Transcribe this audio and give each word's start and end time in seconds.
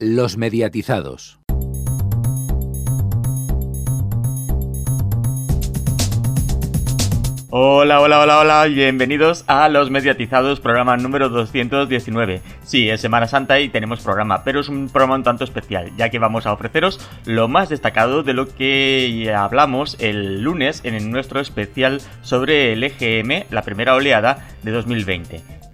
Los 0.00 0.36
mediatizados. 0.36 1.40
Hola, 7.50 8.00
hola, 8.00 8.20
hola, 8.20 8.38
hola, 8.38 8.64
bienvenidos 8.66 9.42
a 9.48 9.68
Los 9.68 9.90
Mediatizados, 9.90 10.60
programa 10.60 10.96
número 10.96 11.28
219. 11.30 12.42
Sí, 12.62 12.88
es 12.88 13.00
Semana 13.00 13.26
Santa 13.26 13.58
y 13.58 13.70
tenemos 13.70 14.00
programa, 14.00 14.44
pero 14.44 14.60
es 14.60 14.68
un 14.68 14.88
programa 14.88 15.16
un 15.16 15.24
tanto 15.24 15.42
especial, 15.42 15.90
ya 15.96 16.10
que 16.10 16.20
vamos 16.20 16.46
a 16.46 16.52
ofreceros 16.52 17.00
lo 17.24 17.48
más 17.48 17.68
destacado 17.68 18.22
de 18.22 18.34
lo 18.34 18.46
que 18.46 19.34
hablamos 19.36 19.96
el 19.98 20.42
lunes 20.42 20.80
en 20.84 21.10
nuestro 21.10 21.40
especial 21.40 22.00
sobre 22.22 22.72
el 22.72 22.84
EGM, 22.84 23.46
la 23.50 23.62
primera 23.62 23.96
oleada 23.96 24.46
de 24.62 24.70
2020. 24.70 25.57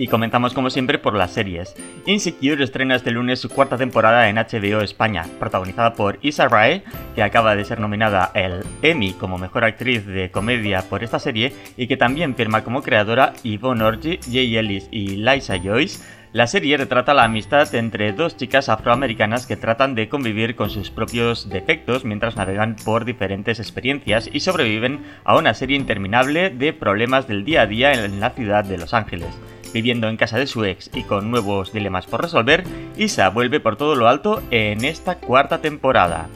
Y 0.00 0.06
comenzamos 0.06 0.54
como 0.54 0.70
siempre 0.70 1.00
por 1.00 1.14
las 1.14 1.32
series. 1.32 1.74
Insecure 2.06 2.62
estrena 2.62 2.94
este 2.94 3.10
lunes 3.10 3.40
su 3.40 3.48
cuarta 3.48 3.76
temporada 3.76 4.28
en 4.28 4.36
HBO 4.36 4.80
España, 4.80 5.26
protagonizada 5.40 5.94
por 5.94 6.20
Issa 6.22 6.46
Rae, 6.46 6.84
que 7.16 7.22
acaba 7.24 7.56
de 7.56 7.64
ser 7.64 7.80
nominada 7.80 8.22
al 8.24 8.64
Emmy 8.82 9.12
como 9.14 9.38
mejor 9.38 9.64
actriz 9.64 10.06
de 10.06 10.30
comedia 10.30 10.82
por 10.82 11.02
esta 11.02 11.18
serie 11.18 11.52
y 11.76 11.88
que 11.88 11.96
también 11.96 12.36
firma 12.36 12.62
como 12.62 12.82
creadora 12.82 13.32
Yvonne 13.42 13.82
Orji, 13.82 14.20
Jay 14.30 14.56
Ellis 14.56 14.86
y 14.92 15.16
Liza 15.16 15.58
Joyce. 15.58 16.00
La 16.32 16.46
serie 16.46 16.76
retrata 16.76 17.12
la 17.12 17.24
amistad 17.24 17.74
entre 17.74 18.12
dos 18.12 18.36
chicas 18.36 18.68
afroamericanas 18.68 19.46
que 19.46 19.56
tratan 19.56 19.96
de 19.96 20.08
convivir 20.08 20.54
con 20.54 20.70
sus 20.70 20.90
propios 20.90 21.48
defectos 21.48 22.04
mientras 22.04 22.36
navegan 22.36 22.76
por 22.84 23.04
diferentes 23.04 23.58
experiencias 23.58 24.30
y 24.32 24.40
sobreviven 24.40 25.00
a 25.24 25.36
una 25.36 25.54
serie 25.54 25.76
interminable 25.76 26.50
de 26.50 26.72
problemas 26.72 27.26
del 27.26 27.44
día 27.44 27.62
a 27.62 27.66
día 27.66 27.92
en 27.94 28.20
la 28.20 28.30
ciudad 28.30 28.64
de 28.64 28.78
Los 28.78 28.94
Ángeles. 28.94 29.34
Viviendo 29.72 30.08
en 30.08 30.16
casa 30.16 30.38
de 30.38 30.46
su 30.46 30.64
ex 30.64 30.90
y 30.94 31.02
con 31.02 31.30
nuevos 31.30 31.72
dilemas 31.72 32.06
por 32.06 32.22
resolver, 32.22 32.64
Isa 32.96 33.28
vuelve 33.30 33.60
por 33.60 33.76
todo 33.76 33.94
lo 33.94 34.08
alto 34.08 34.42
en 34.50 34.84
esta 34.84 35.16
cuarta 35.16 35.60
temporada. 35.60 36.28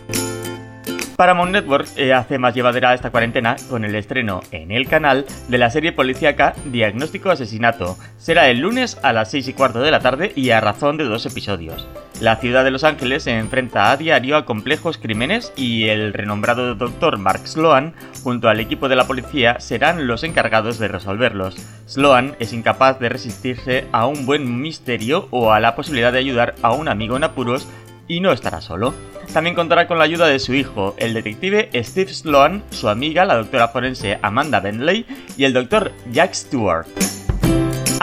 Paramount 1.16 1.52
Network 1.52 1.88
eh, 1.96 2.12
hace 2.12 2.38
más 2.38 2.54
llevadera 2.54 2.94
esta 2.94 3.10
cuarentena 3.10 3.56
con 3.68 3.84
el 3.84 3.94
estreno 3.94 4.40
en 4.50 4.70
el 4.70 4.88
canal 4.88 5.26
de 5.48 5.58
la 5.58 5.70
serie 5.70 5.92
policíaca 5.92 6.54
Diagnóstico 6.66 7.30
Asesinato. 7.30 7.96
Será 8.18 8.48
el 8.48 8.60
lunes 8.60 8.98
a 9.02 9.12
las 9.12 9.30
6 9.30 9.48
y 9.48 9.52
cuarto 9.52 9.80
de 9.80 9.90
la 9.90 10.00
tarde 10.00 10.32
y 10.34 10.50
a 10.50 10.60
razón 10.60 10.96
de 10.96 11.04
dos 11.04 11.26
episodios. 11.26 11.86
La 12.20 12.36
ciudad 12.36 12.62
de 12.62 12.70
Los 12.70 12.84
Ángeles 12.84 13.24
se 13.24 13.36
enfrenta 13.36 13.90
a 13.90 13.96
diario 13.96 14.36
a 14.36 14.44
complejos 14.44 14.96
crímenes 14.96 15.52
y 15.56 15.88
el 15.88 16.12
renombrado 16.12 16.76
doctor 16.76 17.18
Mark 17.18 17.48
Sloan, 17.48 17.94
junto 18.22 18.48
al 18.48 18.60
equipo 18.60 18.88
de 18.88 18.94
la 18.94 19.08
policía, 19.08 19.58
serán 19.58 20.06
los 20.06 20.22
encargados 20.22 20.78
de 20.78 20.86
resolverlos. 20.86 21.56
Sloan 21.86 22.36
es 22.38 22.52
incapaz 22.52 23.00
de 23.00 23.08
resistirse 23.08 23.86
a 23.90 24.06
un 24.06 24.24
buen 24.24 24.60
misterio 24.60 25.26
o 25.30 25.52
a 25.52 25.58
la 25.58 25.74
posibilidad 25.74 26.12
de 26.12 26.20
ayudar 26.20 26.54
a 26.62 26.72
un 26.72 26.88
amigo 26.88 27.16
en 27.16 27.24
apuros 27.24 27.66
y 28.12 28.20
no 28.20 28.30
estará 28.30 28.60
solo. 28.60 28.92
También 29.32 29.56
contará 29.56 29.88
con 29.88 29.96
la 29.96 30.04
ayuda 30.04 30.26
de 30.26 30.38
su 30.38 30.52
hijo, 30.52 30.94
el 30.98 31.14
detective 31.14 31.70
Steve 31.82 32.12
Sloan, 32.12 32.62
su 32.68 32.90
amiga, 32.90 33.24
la 33.24 33.36
doctora 33.36 33.68
forense 33.68 34.18
Amanda 34.20 34.60
Bentley, 34.60 35.06
y 35.38 35.44
el 35.44 35.54
doctor 35.54 35.92
Jack 36.12 36.34
Stewart. 36.34 36.86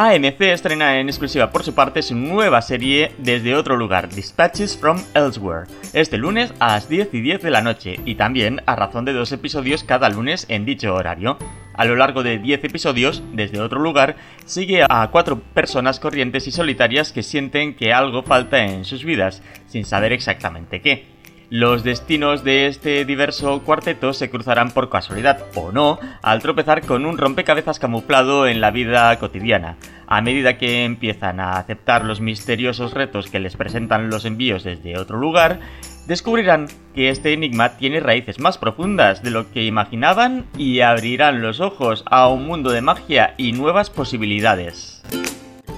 AMC 0.02 0.40
estrena 0.44 0.98
en 0.98 1.10
exclusiva 1.10 1.52
por 1.52 1.62
su 1.62 1.76
parte 1.76 2.02
su 2.02 2.16
nueva 2.16 2.62
serie 2.62 3.12
desde 3.18 3.54
otro 3.54 3.76
lugar, 3.76 4.08
Dispatches 4.08 4.78
from 4.78 4.98
Elsewhere, 5.14 5.68
este 5.92 6.18
lunes 6.18 6.54
a 6.60 6.68
las 6.68 6.88
10 6.88 7.14
y 7.14 7.20
10 7.20 7.42
de 7.42 7.50
la 7.50 7.62
noche 7.62 8.00
y 8.06 8.16
también 8.16 8.62
a 8.66 8.78
razón 8.78 9.04
de 9.04 9.12
dos 9.12 9.34
episodios 9.34 9.84
cada 9.84 10.08
lunes 10.08 10.46
en 10.48 10.64
dicho 10.64 10.96
horario. 10.96 11.38
A 11.74 11.84
lo 11.84 11.98
largo 11.98 12.24
de 12.24 12.40
10 12.40 12.64
episodios, 12.64 13.22
desde 13.34 13.60
otro 13.60 13.82
lugar, 13.82 14.16
sigue 14.46 14.86
a 14.88 15.06
cuatro 15.12 15.42
personas 15.54 16.00
corrientes 16.00 16.48
y 16.48 16.52
solitarias 16.52 17.12
que 17.12 17.22
sienten 17.22 17.76
que 17.76 17.92
algo 17.92 18.24
falta 18.24 18.64
en 18.64 18.86
sus 18.86 19.04
vidas, 19.04 19.44
sin 19.68 19.84
saber 19.84 20.14
exactamente 20.14 20.82
qué. 20.82 21.19
Los 21.52 21.84
destinos 21.84 22.44
de 22.44 22.68
este 22.68 23.06
diverso 23.06 23.64
cuarteto 23.64 24.14
se 24.14 24.30
cruzarán 24.30 24.70
por 24.70 24.92
casualidad 24.92 25.46
o 25.56 25.72
no 25.72 25.98
al 26.22 26.44
tropezar 26.44 26.86
con 26.86 27.08
un 27.08 27.18
rompecabezas 27.18 27.80
camuflado 27.80 28.46
en 28.46 28.62
la 28.62 28.70
vida 28.70 29.18
cotidiana. 29.18 29.76
A 30.06 30.22
medida 30.22 30.60
que 30.60 30.86
empiezan 30.86 31.40
a 31.40 31.54
aceptar 31.54 32.06
los 32.06 32.22
misteriosos 32.22 32.94
retos 32.94 33.32
que 33.32 33.40
les 33.40 33.56
presentan 33.56 34.12
los 34.12 34.26
envíos 34.26 34.64
desde 34.64 35.00
otro 35.00 35.18
lugar, 35.18 35.60
descubrirán 36.06 36.68
que 36.94 37.10
este 37.10 37.34
enigma 37.34 37.78
tiene 37.78 38.00
raíces 38.00 38.40
más 38.40 38.60
profundas 38.60 39.24
de 39.24 39.32
lo 39.32 39.52
que 39.52 39.66
imaginaban 39.66 40.46
y 40.56 40.82
abrirán 40.82 41.42
los 41.42 41.62
ojos 41.62 42.04
a 42.06 42.28
un 42.28 42.46
mundo 42.46 42.70
de 42.70 42.82
magia 42.82 43.34
y 43.38 43.54
nuevas 43.54 43.90
posibilidades. 43.90 45.02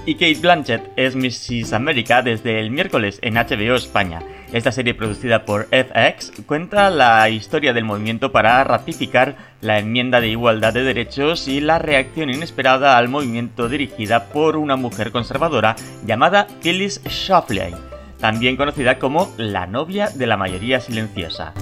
Y 0.04 0.14
Kate 0.14 0.40
Blanchett 0.40 0.90
es 0.96 1.14
Mrs. 1.14 1.72
America 1.72 2.22
desde 2.22 2.60
el 2.60 2.70
miércoles 2.70 3.18
en 3.22 3.34
HBO 3.34 3.76
España. 3.76 4.20
Esta 4.52 4.70
serie 4.70 4.94
producida 4.94 5.44
por 5.44 5.68
FX 5.68 6.32
cuenta 6.44 6.90
la 6.90 7.28
historia 7.30 7.72
del 7.72 7.84
movimiento 7.84 8.32
para 8.32 8.62
ratificar 8.64 9.36
la 9.62 9.78
enmienda 9.78 10.20
de 10.20 10.28
igualdad 10.28 10.74
de 10.74 10.82
derechos 10.82 11.48
y 11.48 11.60
la 11.60 11.78
reacción 11.78 12.28
inesperada 12.28 12.98
al 12.98 13.08
movimiento 13.08 13.68
dirigida 13.68 14.26
por 14.26 14.56
una 14.56 14.76
mujer 14.76 15.10
conservadora 15.10 15.76
llamada 16.04 16.46
Phyllis 16.62 17.00
Schlafly, 17.08 17.74
también 18.20 18.56
conocida 18.56 18.98
como 18.98 19.32
la 19.38 19.66
novia 19.66 20.10
de 20.10 20.26
la 20.26 20.36
mayoría 20.36 20.80
silenciosa. 20.80 21.54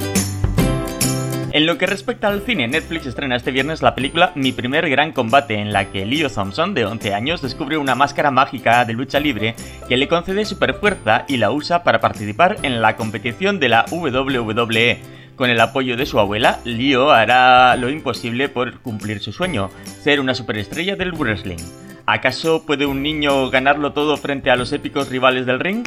En 1.53 1.67
lo 1.67 1.79
que 1.79 1.87
respecta 1.87 2.29
al 2.29 2.43
cine, 2.43 2.69
Netflix 2.69 3.07
estrena 3.07 3.35
este 3.35 3.51
viernes 3.51 3.83
la 3.83 3.97
película 3.97 4.31
Mi 4.37 4.53
primer 4.53 4.89
gran 4.89 5.11
combate, 5.11 5.55
en 5.55 5.73
la 5.73 5.91
que 5.91 6.07
Leo 6.07 6.31
Thompson, 6.31 6.75
de 6.75 6.85
11 6.85 7.13
años, 7.13 7.43
descubre 7.43 7.77
una 7.77 7.97
máscara 7.97 8.31
mágica 8.31 8.85
de 8.85 8.93
lucha 8.93 9.19
libre 9.19 9.57
que 9.89 9.97
le 9.97 10.07
concede 10.07 10.45
superfuerza 10.45 11.25
y 11.27 11.39
la 11.39 11.51
usa 11.51 11.83
para 11.83 12.01
participar 12.01 12.59
en 12.63 12.81
la 12.81 12.95
competición 12.95 13.59
de 13.59 13.69
la 13.69 13.85
WWE. 13.91 14.99
Con 15.35 15.51
el 15.51 15.61
apoyo 15.61 15.97
de 15.97 16.07
su 16.07 16.21
abuela, 16.21 16.61
Leo 16.65 17.11
hará 17.11 17.75
lo 17.75 17.91
imposible 17.91 18.49
por 18.49 18.79
cumplir 18.81 19.19
su 19.19 19.33
sueño, 19.33 19.71
ser 20.01 20.21
una 20.21 20.35
superestrella 20.35 20.95
del 20.95 21.13
wrestling. 21.13 21.59
¿Acaso 22.07 22.65
puede 22.65 22.87
un 22.87 23.03
niño 23.03 23.51
ganarlo 23.51 23.93
todo 23.93 24.17
frente 24.17 24.53
a 24.53 24.57
los 24.57 24.73
épicos 24.73 25.09
rivales 25.09 25.47
del 25.47 25.59
ring? 25.59 25.85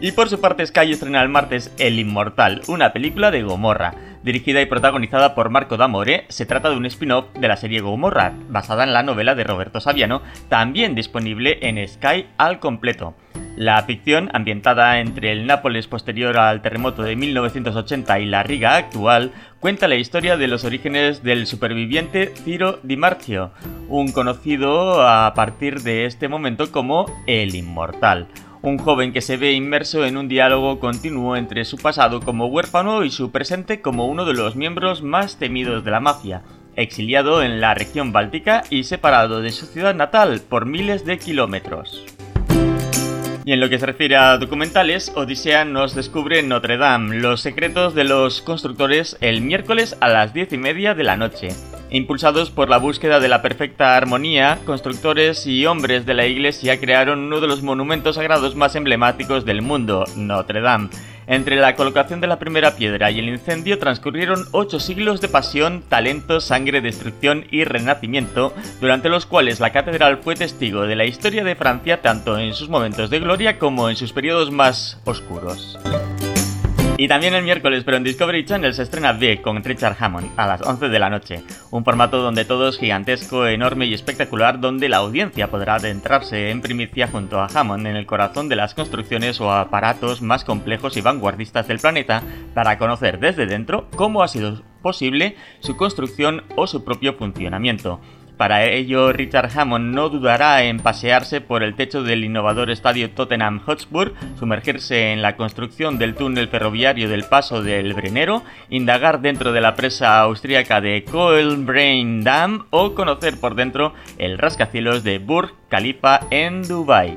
Y 0.00 0.12
por 0.12 0.28
su 0.28 0.40
parte 0.40 0.66
Sky 0.66 0.92
estrena 0.92 1.22
el 1.22 1.30
martes 1.30 1.72
El 1.78 1.98
Inmortal, 1.98 2.60
una 2.66 2.92
película 2.92 3.30
de 3.30 3.42
Gomorra. 3.42 3.94
Dirigida 4.24 4.62
y 4.62 4.66
protagonizada 4.66 5.34
por 5.34 5.50
Marco 5.50 5.76
D'Amore, 5.76 6.24
se 6.30 6.46
trata 6.46 6.70
de 6.70 6.78
un 6.78 6.86
spin-off 6.86 7.26
de 7.38 7.46
la 7.46 7.58
serie 7.58 7.82
Gomorra, 7.82 8.32
basada 8.48 8.82
en 8.82 8.94
la 8.94 9.02
novela 9.02 9.34
de 9.34 9.44
Roberto 9.44 9.80
Saviano, 9.80 10.22
también 10.48 10.94
disponible 10.94 11.58
en 11.60 11.86
Sky 11.86 12.24
al 12.38 12.58
completo. 12.58 13.14
La 13.54 13.82
ficción, 13.82 14.30
ambientada 14.32 14.98
entre 15.00 15.30
el 15.30 15.46
Nápoles 15.46 15.88
posterior 15.88 16.38
al 16.38 16.62
terremoto 16.62 17.02
de 17.02 17.16
1980 17.16 18.18
y 18.20 18.24
la 18.24 18.42
Riga 18.42 18.76
actual, 18.76 19.30
cuenta 19.60 19.88
la 19.88 19.96
historia 19.96 20.38
de 20.38 20.48
los 20.48 20.64
orígenes 20.64 21.22
del 21.22 21.46
superviviente 21.46 22.32
Ciro 22.34 22.80
Di 22.82 22.96
Marzio, 22.96 23.50
un 23.90 24.10
conocido 24.10 25.06
a 25.06 25.34
partir 25.34 25.82
de 25.82 26.06
este 26.06 26.28
momento 26.28 26.72
como 26.72 27.04
el 27.26 27.54
Inmortal 27.54 28.26
un 28.64 28.78
joven 28.78 29.12
que 29.12 29.20
se 29.20 29.36
ve 29.36 29.52
inmerso 29.52 30.06
en 30.06 30.16
un 30.16 30.26
diálogo 30.26 30.80
continuo 30.80 31.36
entre 31.36 31.66
su 31.66 31.76
pasado 31.76 32.20
como 32.20 32.46
huérfano 32.46 33.04
y 33.04 33.10
su 33.10 33.30
presente 33.30 33.82
como 33.82 34.06
uno 34.06 34.24
de 34.24 34.32
los 34.32 34.56
miembros 34.56 35.02
más 35.02 35.36
temidos 35.36 35.84
de 35.84 35.90
la 35.90 36.00
mafia, 36.00 36.42
exiliado 36.74 37.42
en 37.42 37.60
la 37.60 37.74
región 37.74 38.10
báltica 38.12 38.64
y 38.70 38.84
separado 38.84 39.42
de 39.42 39.52
su 39.52 39.66
ciudad 39.66 39.94
natal 39.94 40.40
por 40.48 40.64
miles 40.64 41.04
de 41.04 41.18
kilómetros. 41.18 42.06
Y 43.46 43.52
en 43.52 43.60
lo 43.60 43.68
que 43.68 43.78
se 43.78 43.84
refiere 43.84 44.16
a 44.16 44.38
documentales, 44.38 45.12
Odisea 45.14 45.66
nos 45.66 45.94
descubre 45.94 46.42
Notre 46.42 46.78
Dame, 46.78 47.20
los 47.20 47.42
secretos 47.42 47.94
de 47.94 48.04
los 48.04 48.40
constructores 48.40 49.18
el 49.20 49.42
miércoles 49.42 49.98
a 50.00 50.08
las 50.08 50.32
10 50.32 50.54
y 50.54 50.58
media 50.58 50.94
de 50.94 51.04
la 51.04 51.18
noche. 51.18 51.48
Impulsados 51.90 52.50
por 52.50 52.70
la 52.70 52.78
búsqueda 52.78 53.20
de 53.20 53.28
la 53.28 53.42
perfecta 53.42 53.98
armonía, 53.98 54.58
constructores 54.64 55.46
y 55.46 55.66
hombres 55.66 56.06
de 56.06 56.14
la 56.14 56.26
iglesia 56.26 56.80
crearon 56.80 57.18
uno 57.18 57.42
de 57.42 57.46
los 57.46 57.62
monumentos 57.62 58.14
sagrados 58.14 58.56
más 58.56 58.76
emblemáticos 58.76 59.44
del 59.44 59.60
mundo, 59.60 60.04
Notre 60.16 60.62
Dame. 60.62 60.88
Entre 61.26 61.56
la 61.56 61.74
colocación 61.74 62.20
de 62.20 62.26
la 62.26 62.38
primera 62.38 62.76
piedra 62.76 63.10
y 63.10 63.18
el 63.18 63.28
incendio 63.28 63.78
transcurrieron 63.78 64.46
ocho 64.52 64.78
siglos 64.78 65.20
de 65.20 65.28
pasión, 65.28 65.82
talento, 65.88 66.40
sangre, 66.40 66.80
destrucción 66.80 67.46
y 67.50 67.64
renacimiento, 67.64 68.52
durante 68.80 69.08
los 69.08 69.26
cuales 69.26 69.60
la 69.60 69.72
catedral 69.72 70.18
fue 70.18 70.34
testigo 70.34 70.82
de 70.82 70.96
la 70.96 71.06
historia 71.06 71.44
de 71.44 71.56
Francia 71.56 72.02
tanto 72.02 72.38
en 72.38 72.54
sus 72.54 72.68
momentos 72.68 73.10
de 73.10 73.20
gloria 73.20 73.58
como 73.58 73.88
en 73.88 73.96
sus 73.96 74.12
periodos 74.12 74.50
más 74.50 75.00
oscuros. 75.04 75.78
Y 76.96 77.08
también 77.08 77.34
el 77.34 77.42
miércoles, 77.42 77.82
pero 77.84 77.96
en 77.96 78.04
Discovery 78.04 78.44
Channel 78.44 78.72
se 78.72 78.84
estrena 78.84 79.10
V 79.12 79.42
con 79.42 79.64
Richard 79.64 79.96
Hammond 79.98 80.30
a 80.36 80.46
las 80.46 80.62
11 80.62 80.88
de 80.88 80.98
la 81.00 81.10
noche. 81.10 81.42
Un 81.72 81.84
formato 81.84 82.22
donde 82.22 82.44
todo 82.44 82.68
es 82.68 82.78
gigantesco, 82.78 83.48
enorme 83.48 83.86
y 83.86 83.94
espectacular, 83.94 84.60
donde 84.60 84.88
la 84.88 84.98
audiencia 84.98 85.50
podrá 85.50 85.74
adentrarse 85.74 86.50
en 86.50 86.60
primicia 86.60 87.08
junto 87.08 87.40
a 87.40 87.48
Hammond 87.52 87.88
en 87.88 87.96
el 87.96 88.06
corazón 88.06 88.48
de 88.48 88.54
las 88.54 88.74
construcciones 88.74 89.40
o 89.40 89.52
aparatos 89.52 90.22
más 90.22 90.44
complejos 90.44 90.96
y 90.96 91.00
vanguardistas 91.00 91.66
del 91.66 91.80
planeta 91.80 92.22
para 92.54 92.78
conocer 92.78 93.18
desde 93.18 93.46
dentro 93.46 93.88
cómo 93.96 94.22
ha 94.22 94.28
sido 94.28 94.62
posible 94.80 95.36
su 95.58 95.76
construcción 95.76 96.44
o 96.54 96.68
su 96.68 96.84
propio 96.84 97.14
funcionamiento. 97.14 98.00
Para 98.36 98.64
ello, 98.64 99.12
Richard 99.12 99.50
Hammond 99.56 99.94
no 99.94 100.08
dudará 100.08 100.64
en 100.64 100.80
pasearse 100.80 101.40
por 101.40 101.62
el 101.62 101.76
techo 101.76 102.02
del 102.02 102.24
innovador 102.24 102.68
estadio 102.70 103.10
Tottenham 103.10 103.60
Hotspur, 103.60 104.12
sumergirse 104.38 105.12
en 105.12 105.22
la 105.22 105.36
construcción 105.36 105.98
del 105.98 106.16
túnel 106.16 106.48
ferroviario 106.48 107.08
del 107.08 107.24
Paso 107.24 107.62
del 107.62 107.94
Brenero, 107.94 108.42
indagar 108.70 109.20
dentro 109.20 109.52
de 109.52 109.60
la 109.60 109.76
presa 109.76 110.20
austríaca 110.20 110.80
de 110.80 111.04
Brain 111.58 112.24
Dam 112.24 112.66
o 112.70 112.94
conocer 112.94 113.38
por 113.38 113.54
dentro 113.54 113.94
el 114.18 114.36
rascacielos 114.38 115.04
de 115.04 115.18
Burj 115.18 115.52
Khalifa 115.68 116.20
en 116.30 116.66
Dubai. 116.66 117.16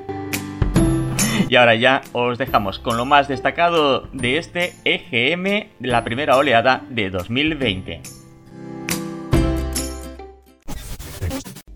Y 1.50 1.56
ahora 1.56 1.76
ya 1.76 2.02
os 2.12 2.38
dejamos 2.38 2.78
con 2.78 2.96
lo 2.98 3.06
más 3.06 3.28
destacado 3.28 4.08
de 4.14 4.38
este 4.38 4.74
EGM 4.84 5.70
la 5.80 6.04
primera 6.04 6.38
oleada 6.38 6.84
de 6.90 7.10
2020. 7.10 8.17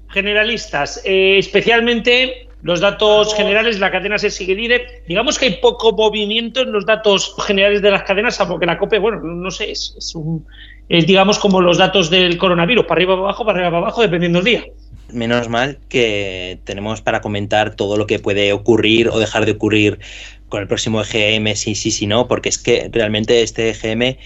Generalistas, 0.10 1.02
eh, 1.06 1.38
especialmente 1.38 2.48
los 2.64 2.80
datos 2.80 3.34
generales, 3.34 3.80
la 3.80 3.92
cadena 3.92 4.20
se 4.20 4.30
sigue 4.30 4.56
líder. 4.56 5.04
Digamos 5.08 5.40
que 5.40 5.46
hay 5.46 5.54
poco 5.56 5.94
movimiento 5.94 6.62
en 6.62 6.72
los 6.72 6.86
datos 6.86 7.36
generales 7.46 7.82
de 7.82 7.92
las 7.92 8.04
cadenas, 8.04 8.38
porque 8.48 8.66
la 8.66 8.78
COPE, 8.78 9.00
bueno, 9.00 9.20
no 9.20 9.52
sé, 9.52 9.72
es, 9.72 10.14
un, 10.16 10.46
es 10.88 11.08
digamos 11.08 11.40
como 11.40 11.60
los 11.62 11.78
datos 11.78 12.10
del 12.10 12.38
coronavirus, 12.38 12.86
para 12.86 13.00
arriba, 13.00 13.16
para 13.16 13.24
abajo, 13.24 13.46
para 13.46 13.58
arriba, 13.58 13.72
para 13.72 13.84
abajo, 13.86 14.02
dependiendo 14.02 14.40
del 14.40 14.46
día. 14.46 14.66
Menos 15.12 15.50
mal 15.50 15.80
que 15.90 16.60
tenemos 16.64 17.02
para 17.02 17.22
comentar 17.22 17.76
todo 17.76 17.98
lo 17.98 18.06
que 18.06 18.20
puede 18.20 18.54
ocurrir 18.54 19.10
o 19.10 19.20
dejar 19.20 19.46
de 19.46 19.54
ocurrir 19.54 20.00
con 20.48 20.62
el 20.62 20.68
próximo 20.68 21.02
EGM, 21.02 21.56
sí, 21.56 21.76
sí, 21.76 21.92
sí, 21.92 22.08
no, 22.08 22.28
porque 22.28 22.50
es 22.50 22.58
que 22.58 22.90
realmente 22.92 23.42
este 23.42 23.70
EGM 23.70 24.18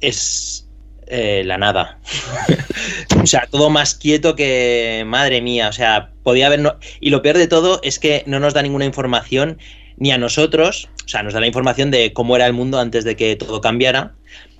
es 0.00 0.68
eh, 1.10 1.42
la 1.44 1.58
nada. 1.58 1.98
o 3.22 3.26
sea, 3.26 3.46
todo 3.50 3.68
más 3.70 3.94
quieto 3.94 4.36
que, 4.36 5.02
madre 5.06 5.40
mía, 5.42 5.68
o 5.68 5.72
sea, 5.72 6.10
podía 6.22 6.46
haber... 6.46 6.76
Y 7.00 7.10
lo 7.10 7.22
peor 7.22 7.36
de 7.36 7.48
todo 7.48 7.80
es 7.82 7.98
que 7.98 8.22
no 8.26 8.40
nos 8.40 8.54
da 8.54 8.62
ninguna 8.62 8.84
información 8.84 9.58
ni 9.96 10.12
a 10.12 10.18
nosotros, 10.18 10.88
o 11.04 11.08
sea, 11.08 11.22
nos 11.22 11.34
da 11.34 11.40
la 11.40 11.46
información 11.46 11.90
de 11.90 12.12
cómo 12.12 12.36
era 12.36 12.46
el 12.46 12.54
mundo 12.54 12.80
antes 12.80 13.04
de 13.04 13.16
que 13.16 13.36
todo 13.36 13.60
cambiara, 13.60 14.14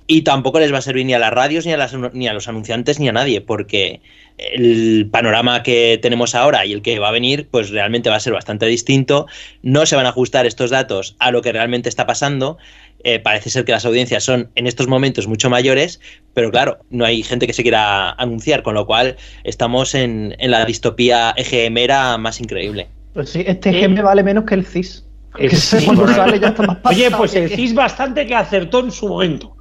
y 0.07 0.23
tampoco 0.23 0.59
les 0.59 0.73
va 0.73 0.79
a 0.79 0.81
servir 0.81 1.05
ni 1.05 1.13
a 1.13 1.19
las 1.19 1.31
radios, 1.31 1.65
ni 1.65 1.71
a, 1.71 1.77
las, 1.77 1.95
ni 2.13 2.27
a 2.27 2.33
los 2.33 2.47
anunciantes, 2.47 2.99
ni 2.99 3.07
a 3.07 3.13
nadie, 3.13 3.39
porque 3.39 4.01
el 4.37 5.07
panorama 5.11 5.63
que 5.63 5.99
tenemos 6.01 6.35
ahora 6.35 6.65
y 6.65 6.73
el 6.73 6.81
que 6.81 6.99
va 6.99 7.09
a 7.09 7.11
venir, 7.11 7.47
pues 7.49 7.69
realmente 7.69 8.09
va 8.09 8.17
a 8.17 8.19
ser 8.19 8.33
bastante 8.33 8.65
distinto. 8.65 9.27
No 9.61 9.85
se 9.85 9.95
van 9.95 10.05
a 10.05 10.09
ajustar 10.09 10.45
estos 10.45 10.69
datos 10.69 11.15
a 11.19 11.31
lo 11.31 11.41
que 11.41 11.51
realmente 11.51 11.89
está 11.89 12.05
pasando. 12.05 12.57
Eh, 13.03 13.19
parece 13.19 13.49
ser 13.49 13.65
que 13.65 13.71
las 13.71 13.85
audiencias 13.85 14.23
son 14.23 14.49
en 14.55 14.67
estos 14.67 14.87
momentos 14.87 15.27
mucho 15.27 15.49
mayores, 15.49 15.99
pero 16.33 16.51
claro, 16.51 16.79
no 16.89 17.05
hay 17.05 17.23
gente 17.23 17.47
que 17.47 17.53
se 17.53 17.63
quiera 17.63 18.11
anunciar, 18.11 18.63
con 18.63 18.75
lo 18.75 18.85
cual 18.85 19.17
estamos 19.43 19.95
en, 19.95 20.35
la 20.39 20.65
distopía 20.65 21.33
EGMera 21.35 22.17
más 22.17 22.39
increíble. 22.39 22.87
Pues 23.13 23.29
sí, 23.29 23.43
este 23.45 23.69
EGM 23.69 24.03
vale 24.03 24.23
menos 24.23 24.45
que 24.45 24.55
el 24.55 24.65
CIS. 24.65 25.05
Oye, 26.83 27.11
pues 27.11 27.35
el 27.35 27.49
CIS 27.49 27.73
bastante 27.73 28.27
que 28.27 28.35
acertó 28.35 28.79
en 28.79 28.91
su 28.91 29.07
momento. 29.07 29.55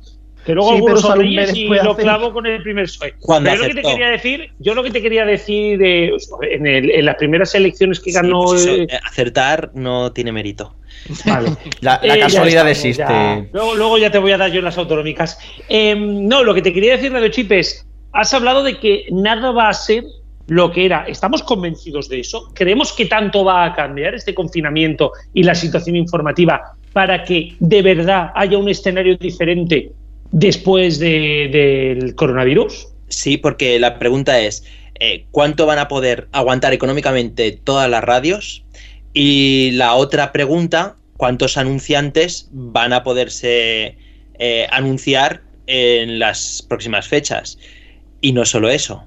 Que 0.51 0.55
luego 0.57 0.75
sí, 0.75 1.69
pero 1.69 1.81
y 1.81 1.85
lo 1.85 1.97
clavo 1.97 2.33
con 2.33 2.45
el 2.45 2.61
primer 2.61 2.89
soy. 2.89 3.13
Pero 3.45 3.55
lo 3.55 3.69
que 3.69 3.75
te 3.75 3.83
quería 3.83 4.09
decir, 4.09 4.51
yo 4.59 4.75
lo 4.75 4.83
que 4.83 4.91
te 4.91 5.01
quería 5.01 5.25
decir 5.25 5.81
en, 5.81 7.05
las 7.05 7.15
primeras 7.15 7.55
elecciones 7.55 8.01
que 8.01 8.11
ganó. 8.11 8.47
Pues 8.47 8.67
eh, 8.67 8.89
acertar 9.05 9.71
no 9.75 10.11
tiene 10.11 10.33
mérito. 10.33 10.75
Vale. 11.25 11.51
La, 11.83 12.01
eh, 12.03 12.19
casualidad 12.19 12.69
existe. 12.69 13.05
Luego, 13.53 13.77
luego, 13.77 13.99
ya 13.99 14.11
te 14.11 14.19
voy 14.19 14.33
a 14.33 14.39
dar 14.39 14.51
yo 14.51 14.61
las 14.61 14.77
autonómicas. 14.77 15.39
Em, 15.69 16.27
no, 16.27 16.43
lo 16.43 16.53
que 16.53 16.63
te 16.63 16.73
quería 16.73 16.97
decir, 16.97 17.13
Radio 17.13 17.29
Chip, 17.29 17.53
es: 17.53 17.87
has 18.13 18.35
hablado 18.35 18.65
de 18.65 18.81
que 18.81 19.07
nada 19.13 19.53
va 19.53 19.69
a 19.69 19.73
ser 19.73 20.03
lo 20.49 20.73
que 20.73 20.85
era. 20.85 21.05
¿Estamos 21.07 21.45
convencidos 21.45 22.09
de 22.09 22.19
eso? 22.19 22.51
¿Creemos 22.55 22.93
que 22.93 23.07
tanto 23.07 23.45
va 23.45 23.67
a 23.67 23.73
cambiar 23.73 24.17
este 24.17 24.35
confinamiento 24.35 25.13
y 25.33 25.45
la 25.45 25.55
situación 25.55 25.95
informativa 25.95 26.73
para 26.93 27.23
que 27.23 27.55
de 27.61 27.83
verdad 27.83 28.33
haya 28.35 28.59
un 28.59 28.69
escenario 28.69 29.17
diferente 29.17 29.93
después 30.33 30.99
del 30.99 32.15
coronavirus? 32.15 32.89
Sí, 33.09 33.37
porque 33.37 33.79
la 33.79 33.99
pregunta 33.99 34.41
es, 34.41 34.65
eh, 34.99 35.25
¿cuánto 35.31 35.67
van 35.67 35.79
a 35.79 35.89
poder 35.89 36.29
aguantar 36.33 36.73
económicamente 36.73 37.53
todas 37.53 37.91
las 37.91 38.05
radios? 38.05 38.65
Y 39.13 39.73
la 39.73 39.95
otra 39.95 40.33
pregunta, 40.33 40.97
¿cuántos 41.17 41.57
anunciantes 41.57 42.49
van 42.53 42.93
a 42.93 43.03
poderse 43.03 43.97
eh, 44.39 44.67
anunciar 44.71 45.43
en 45.67 46.19
las 46.19 46.65
próximas 46.69 47.09
fechas? 47.09 47.59
Y 48.21 48.33
no 48.33 48.45
solo 48.45 48.71
eso, 48.71 49.05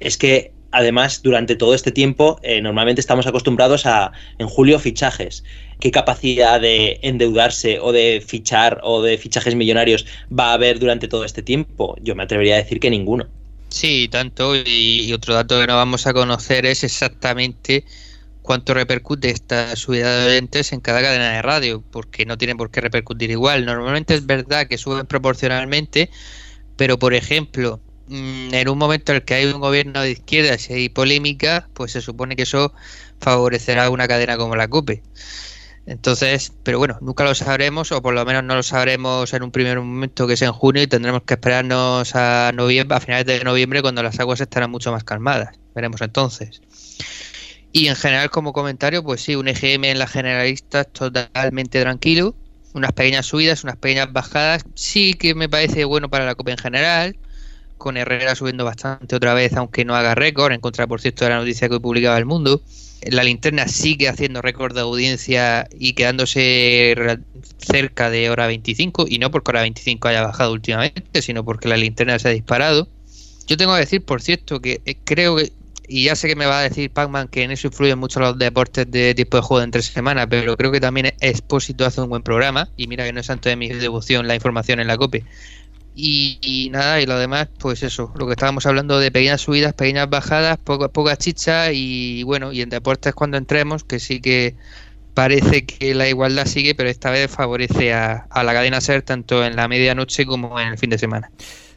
es 0.00 0.16
que 0.16 0.52
además 0.72 1.22
durante 1.22 1.54
todo 1.54 1.74
este 1.74 1.92
tiempo 1.92 2.40
eh, 2.42 2.60
normalmente 2.60 3.00
estamos 3.00 3.26
acostumbrados 3.26 3.86
a 3.86 4.12
en 4.38 4.48
julio 4.48 4.78
fichajes 4.78 5.44
qué 5.82 5.90
capacidad 5.90 6.60
de 6.60 7.00
endeudarse 7.02 7.80
o 7.80 7.90
de 7.90 8.22
fichar 8.24 8.80
o 8.84 9.02
de 9.02 9.18
fichajes 9.18 9.56
millonarios 9.56 10.06
va 10.30 10.50
a 10.50 10.54
haber 10.54 10.78
durante 10.78 11.08
todo 11.08 11.24
este 11.24 11.42
tiempo? 11.42 11.96
Yo 12.00 12.14
me 12.14 12.22
atrevería 12.22 12.54
a 12.54 12.58
decir 12.58 12.78
que 12.78 12.88
ninguno. 12.88 13.26
Sí, 13.68 14.06
tanto. 14.08 14.54
Y, 14.54 15.12
otro 15.12 15.34
dato 15.34 15.60
que 15.60 15.66
no 15.66 15.74
vamos 15.74 16.06
a 16.06 16.12
conocer 16.12 16.66
es 16.66 16.84
exactamente 16.84 17.84
cuánto 18.42 18.74
repercute 18.74 19.30
esta 19.30 19.74
subida 19.74 20.20
de 20.20 20.30
oyentes 20.30 20.72
en 20.72 20.80
cada 20.80 21.02
cadena 21.02 21.32
de 21.32 21.42
radio, 21.42 21.82
porque 21.90 22.26
no 22.26 22.38
tiene 22.38 22.54
por 22.54 22.70
qué 22.70 22.80
repercutir 22.80 23.32
igual. 23.32 23.64
Normalmente 23.64 24.14
es 24.14 24.24
verdad 24.24 24.68
que 24.68 24.78
suben 24.78 25.06
proporcionalmente, 25.06 26.10
pero 26.76 26.96
por 26.96 27.12
ejemplo, 27.12 27.80
en 28.08 28.68
un 28.68 28.78
momento 28.78 29.12
en 29.12 29.16
el 29.16 29.24
que 29.24 29.34
hay 29.34 29.46
un 29.46 29.60
gobierno 29.60 30.00
de 30.00 30.12
izquierda 30.12 30.56
y 30.68 30.72
hay 30.72 30.88
polémica, 30.88 31.68
pues 31.74 31.92
se 31.92 32.00
supone 32.00 32.36
que 32.36 32.42
eso 32.42 32.72
favorecerá 33.20 33.90
una 33.90 34.08
cadena 34.08 34.36
como 34.36 34.56
la 34.56 34.68
CUPE. 34.68 35.02
Entonces, 35.84 36.52
pero 36.62 36.78
bueno, 36.78 36.98
nunca 37.00 37.24
lo 37.24 37.34
sabremos, 37.34 37.90
o 37.90 38.00
por 38.00 38.14
lo 38.14 38.24
menos 38.24 38.44
no 38.44 38.54
lo 38.54 38.62
sabremos 38.62 39.32
en 39.34 39.42
un 39.42 39.50
primer 39.50 39.80
momento 39.80 40.26
que 40.28 40.34
es 40.34 40.42
en 40.42 40.52
junio 40.52 40.82
y 40.82 40.86
tendremos 40.86 41.22
que 41.22 41.34
esperarnos 41.34 42.14
a 42.14 42.52
noviembre, 42.54 42.96
a 42.96 43.00
finales 43.00 43.26
de 43.26 43.42
noviembre 43.42 43.82
cuando 43.82 44.02
las 44.02 44.18
aguas 44.20 44.40
estarán 44.40 44.70
mucho 44.70 44.92
más 44.92 45.02
calmadas. 45.02 45.58
Veremos 45.74 46.00
entonces. 46.00 46.62
Y 47.72 47.88
en 47.88 47.96
general, 47.96 48.30
como 48.30 48.52
comentario, 48.52 49.02
pues 49.02 49.22
sí, 49.22 49.34
un 49.34 49.48
EGM 49.48 49.84
en 49.86 49.98
la 49.98 50.06
generalista 50.06 50.84
totalmente 50.84 51.80
tranquilo, 51.80 52.36
unas 52.74 52.92
pequeñas 52.92 53.26
subidas, 53.26 53.64
unas 53.64 53.76
pequeñas 53.76 54.12
bajadas, 54.12 54.64
sí 54.74 55.14
que 55.14 55.34
me 55.34 55.48
parece 55.48 55.84
bueno 55.84 56.08
para 56.08 56.26
la 56.26 56.34
Copa 56.34 56.52
en 56.52 56.58
general, 56.58 57.16
con 57.82 57.96
Herrera 57.96 58.34
subiendo 58.34 58.64
bastante 58.64 59.16
otra 59.16 59.34
vez, 59.34 59.54
aunque 59.54 59.84
no 59.84 59.94
haga 59.94 60.14
récord, 60.14 60.52
en 60.52 60.60
contra, 60.60 60.86
por 60.86 61.00
cierto, 61.00 61.24
de 61.24 61.30
la 61.30 61.38
noticia 61.38 61.68
que 61.68 61.74
hoy 61.74 61.80
publicaba 61.80 62.16
El 62.16 62.26
Mundo 62.26 62.62
la 63.10 63.24
linterna 63.24 63.66
sigue 63.66 64.08
haciendo 64.08 64.42
récord 64.42 64.74
de 64.74 64.80
audiencia 64.80 65.68
y 65.78 65.94
quedándose 65.94 66.94
cerca 67.58 68.10
de 68.10 68.30
hora 68.30 68.46
25, 68.46 69.06
y 69.08 69.18
no 69.18 69.30
porque 69.30 69.50
hora 69.50 69.62
25 69.62 70.08
haya 70.08 70.22
bajado 70.22 70.52
últimamente, 70.52 71.22
sino 71.22 71.44
porque 71.44 71.68
la 71.68 71.76
linterna 71.76 72.18
se 72.18 72.28
ha 72.28 72.32
disparado. 72.32 72.88
Yo 73.46 73.56
tengo 73.56 73.74
que 73.74 73.80
decir, 73.80 74.04
por 74.04 74.22
cierto, 74.22 74.60
que 74.60 74.80
eh, 74.84 74.96
creo 75.04 75.36
que, 75.36 75.52
y 75.88 76.04
ya 76.04 76.16
sé 76.16 76.28
que 76.28 76.36
me 76.36 76.46
va 76.46 76.60
a 76.60 76.62
decir 76.62 76.90
Pac-Man 76.90 77.28
que 77.28 77.42
en 77.42 77.50
eso 77.50 77.66
influyen 77.66 77.98
mucho 77.98 78.20
los 78.20 78.38
deportes 78.38 78.88
de 78.90 79.14
tipo 79.14 79.36
de 79.36 79.42
juego 79.42 79.58
de 79.58 79.64
entre 79.64 79.82
semanas, 79.82 80.28
pero 80.30 80.56
creo 80.56 80.70
que 80.70 80.80
también 80.80 81.12
Expósito 81.20 81.84
hace 81.84 82.00
un 82.00 82.08
buen 82.08 82.22
programa, 82.22 82.68
y 82.76 82.86
mira 82.86 83.04
que 83.04 83.12
no 83.12 83.20
es 83.20 83.26
santo 83.26 83.48
de 83.48 83.56
mi 83.56 83.68
devoción 83.68 84.28
la 84.28 84.36
información 84.36 84.78
en 84.78 84.86
la 84.86 84.96
COPE. 84.96 85.24
Y, 85.94 86.70
nada, 86.72 87.00
y 87.02 87.06
lo 87.06 87.18
demás, 87.18 87.48
pues 87.58 87.82
eso, 87.82 88.12
lo 88.16 88.26
que 88.26 88.32
estábamos 88.32 88.64
hablando 88.64 88.98
de 88.98 89.10
pequeñas 89.10 89.42
subidas, 89.42 89.74
pequeñas 89.74 90.08
bajadas, 90.08 90.56
poca, 90.56 90.88
poca 90.88 91.16
chicha 91.16 91.70
y 91.72 92.22
bueno, 92.22 92.50
y 92.52 92.62
en 92.62 92.70
deportes 92.70 93.14
cuando 93.14 93.36
entremos, 93.36 93.84
que 93.84 94.00
sí 94.00 94.20
que 94.20 94.54
parece 95.12 95.66
que 95.66 95.94
la 95.94 96.08
igualdad 96.08 96.46
sigue, 96.46 96.74
pero 96.74 96.88
esta 96.88 97.10
vez 97.10 97.30
favorece 97.30 97.92
a, 97.92 98.26
la 98.34 98.52
cadena 98.52 98.80
SER 98.80 99.02
tanto 99.02 99.44
en 99.44 99.56
la 99.56 99.68
medianoche 99.68 100.24
como 100.24 100.58
en 100.58 100.68
el 100.68 100.78
fin 100.78 100.90
de 100.90 100.98
semana. 100.98 101.30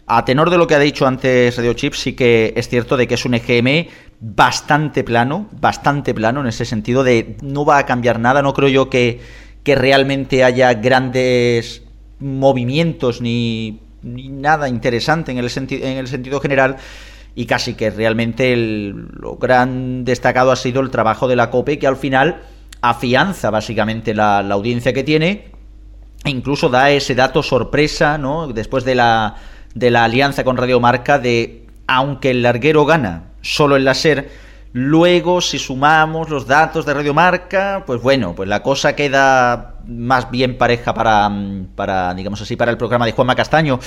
A 0.07 0.24
tenor 0.24 0.50
de 0.50 0.57
lo 0.57 0.67
que 0.67 0.75
ha 0.75 0.79
dicho 0.79 1.07
antes 1.07 1.57
Radio 1.57 1.74
Chip, 1.74 1.93
sí 1.93 2.13
que 2.13 2.53
es 2.55 2.69
cierto 2.69 2.95
de 2.95 3.07
que 3.07 3.15
es 3.15 3.25
un 3.25 3.34
EGM 3.34 3.88
bastante 4.22 5.03
plano, 5.03 5.50
bastante 5.60 6.13
plano 6.13 6.41
en 6.41 6.48
ese 6.48 6.63
sentido 6.63 7.03
de 7.03 7.36
no 7.41 7.65
va 7.65 7.79
a 7.79 7.86
cambiar 7.86 8.19
nada, 8.19 8.41
no 8.41 8.53
creo 8.53 8.69
yo 8.69 8.89
que, 8.89 9.19
que 9.63 9.75
realmente 9.75 10.43
haya 10.43 10.74
grandes 10.75 11.81
movimientos 12.19 13.19
ni 13.19 13.81
nada 14.05 14.69
interesante 14.69 15.31
en 15.31 15.39
el, 15.39 15.51
en 15.71 15.97
el 15.97 16.07
sentido 16.07 16.39
general 16.39 16.77
y 17.33 17.45
casi 17.45 17.74
que 17.74 17.89
realmente 17.89 18.53
el, 18.53 19.07
lo 19.19 19.35
gran 19.35 20.05
destacado 20.05 20.51
ha 20.51 20.55
sido 20.55 20.81
el 20.81 20.89
trabajo 20.89 21.27
de 21.27 21.35
la 21.35 21.50
COPE 21.50 21.79
que 21.79 21.88
al 21.88 21.97
final 21.97 22.43
afianza 22.81 23.50
básicamente 23.50 24.13
la, 24.13 24.41
la 24.43 24.53
audiencia 24.53 24.93
que 24.93 25.03
tiene 25.03 25.51
e 26.24 26.29
incluso 26.29 26.69
da 26.69 26.91
ese 26.91 27.13
dato 27.13 27.43
sorpresa, 27.43 28.17
¿no? 28.17 28.47
Después 28.47 28.83
de 28.85 28.95
la, 28.95 29.35
de 29.74 29.91
la 29.91 30.05
alianza 30.05 30.43
con 30.43 30.57
Radio 30.57 30.79
Marca 30.79 31.19
de 31.19 31.65
aunque 31.88 32.31
el 32.31 32.41
larguero 32.41 32.85
gana 32.85 33.31
solo 33.41 33.75
en 33.75 33.85
la 33.85 33.93
SER, 33.93 34.29
luego 34.75 35.39
si 35.39 35.58
sumamos 35.58 36.29
los 36.29 36.48
datos 36.48 36.86
de 36.86 36.94
Radio 36.94 37.13
Marca, 37.13 37.86
pues 37.88 38.01
bueno, 38.01 38.36
pues 38.36 38.50
la 38.50 38.62
cosa 38.62 38.94
queda 38.94 39.75
más 39.88 40.29
bien 40.29 40.58
pareja 40.58 40.94
para, 40.94 41.32
para 41.75 42.13
digamos 42.13 42.41
así, 42.41 42.58
para 42.58 42.72
el 42.72 42.77
programa 42.77 43.05
de 43.05 43.13
Juanma 43.13 43.36
Castaño. 43.36 43.79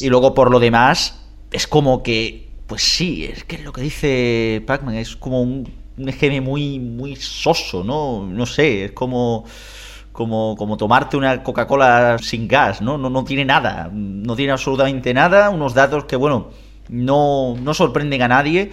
Y 0.00 0.08
luego 0.08 0.34
por 0.34 0.50
lo 0.50 0.58
demás, 0.58 1.22
es 1.52 1.68
como 1.68 2.02
que, 2.02 2.48
pues 2.66 2.82
sí, 2.82 3.24
es 3.24 3.44
que 3.44 3.58
lo 3.58 3.72
que 3.72 3.82
dice 3.82 4.64
Pacman, 4.66 4.96
es 4.96 5.14
como 5.14 5.40
un, 5.42 5.72
un 5.96 6.42
muy, 6.42 6.80
muy 6.80 7.14
soso, 7.14 7.84
¿no? 7.84 8.26
No 8.26 8.44
sé, 8.44 8.86
es 8.86 8.92
como 8.92 9.44
como, 10.10 10.56
como 10.56 10.76
tomarte 10.76 11.16
una 11.16 11.44
Coca-Cola 11.44 12.16
sin 12.20 12.48
gas, 12.48 12.82
¿no? 12.82 12.98
¿no? 12.98 13.10
No 13.10 13.22
tiene 13.22 13.44
nada, 13.44 13.88
no 13.92 14.34
tiene 14.34 14.50
absolutamente 14.50 15.14
nada, 15.14 15.50
unos 15.50 15.72
datos 15.72 16.06
que, 16.06 16.16
bueno, 16.16 16.48
no, 16.88 17.54
no 17.62 17.74
sorprenden 17.74 18.22
a 18.22 18.28
nadie 18.28 18.72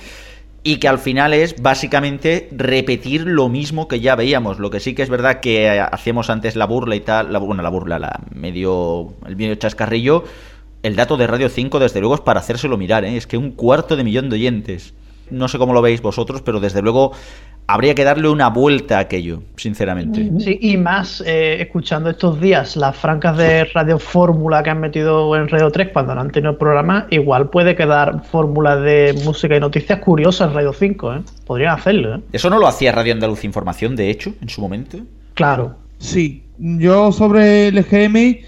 y 0.64 0.78
que 0.78 0.88
al 0.88 1.00
final 1.00 1.34
es 1.34 1.62
básicamente 1.62 2.50
repetir 2.52 3.26
lo 3.26 3.50
mismo 3.50 3.88
que 3.88 4.00
ya 4.00 4.16
veíamos. 4.16 4.60
Lo 4.60 4.70
que 4.70 4.80
sí 4.80 4.94
que 4.94 5.04
es 5.04 5.10
verdad 5.10 5.40
que 5.40 5.80
hacíamos 5.80 6.30
antes 6.30 6.56
la 6.56 6.66
burla 6.66 6.96
y 6.96 7.00
tal, 7.00 7.32
la, 7.32 7.40
bueno, 7.40 7.64
la 7.64 7.70
burla, 7.70 8.00
la 8.00 8.20
medio, 8.34 9.14
el 9.26 9.36
medio 9.36 9.56
chascarrillo, 9.56 10.26
el 10.84 10.96
dato 10.96 11.18
de 11.18 11.28
Radio 11.28 11.50
5 11.50 11.80
desde 11.80 12.00
luego 12.00 12.16
es 12.16 12.22
para 12.22 12.40
hacérselo 12.40 12.78
mirar, 12.78 13.06
¿eh? 13.06 13.18
es 13.18 13.28
que 13.28 13.38
un 13.38 13.52
cuarto 13.52 13.96
de 13.96 14.04
millón 14.04 14.30
de 14.30 14.36
oyentes. 14.36 14.94
No 15.30 15.48
sé 15.48 15.58
cómo 15.58 15.74
lo 15.74 15.82
veis 15.82 16.02
vosotros, 16.02 16.42
pero 16.42 16.60
desde 16.60 16.82
luego 16.82 17.12
habría 17.70 17.94
que 17.94 18.04
darle 18.04 18.28
una 18.30 18.50
vuelta 18.50 18.98
a 18.98 19.02
aquello, 19.02 19.44
sinceramente. 19.56 20.32
Sí, 20.40 20.58
y 20.60 20.76
más 20.76 21.22
eh, 21.24 21.62
escuchando 21.62 22.10
estos 22.10 22.42
días 22.42 22.76
las 22.76 22.98
francas 22.98 23.38
de 23.38 23.66
Radio 23.66 24.00
Fórmula 24.00 24.64
que 24.64 24.72
han 24.72 24.80
metido 24.80 25.36
en 25.36 25.48
Radio 25.48 25.70
3 25.70 25.90
cuando 25.94 26.16
no 26.16 26.22
han 26.22 26.32
tenido 26.32 26.58
programa, 26.58 27.06
igual 27.12 27.52
puede 27.52 27.76
quedar 27.76 28.24
fórmulas 28.26 28.82
de 28.82 29.14
música 29.24 29.56
y 29.56 29.60
noticias 29.60 30.00
curiosas 30.00 30.50
en 30.50 30.56
Radio 30.56 30.74
5, 30.74 31.14
¿eh? 31.14 31.22
Podrían 31.46 31.76
hacerlo, 31.76 32.16
¿eh? 32.16 32.22
¿Eso 32.32 32.50
no 32.50 32.58
lo 32.58 32.66
hacía 32.66 32.92
Radio 32.92 33.14
Andaluz 33.14 33.44
Información, 33.44 33.96
de 33.96 34.10
hecho, 34.10 34.34
en 34.42 34.50
su 34.50 34.62
momento? 34.62 34.98
Claro. 35.36 35.76
Sí, 36.00 36.46
yo 36.58 37.12
sobre 37.12 37.68
el 37.68 37.78
EGM 37.78 38.40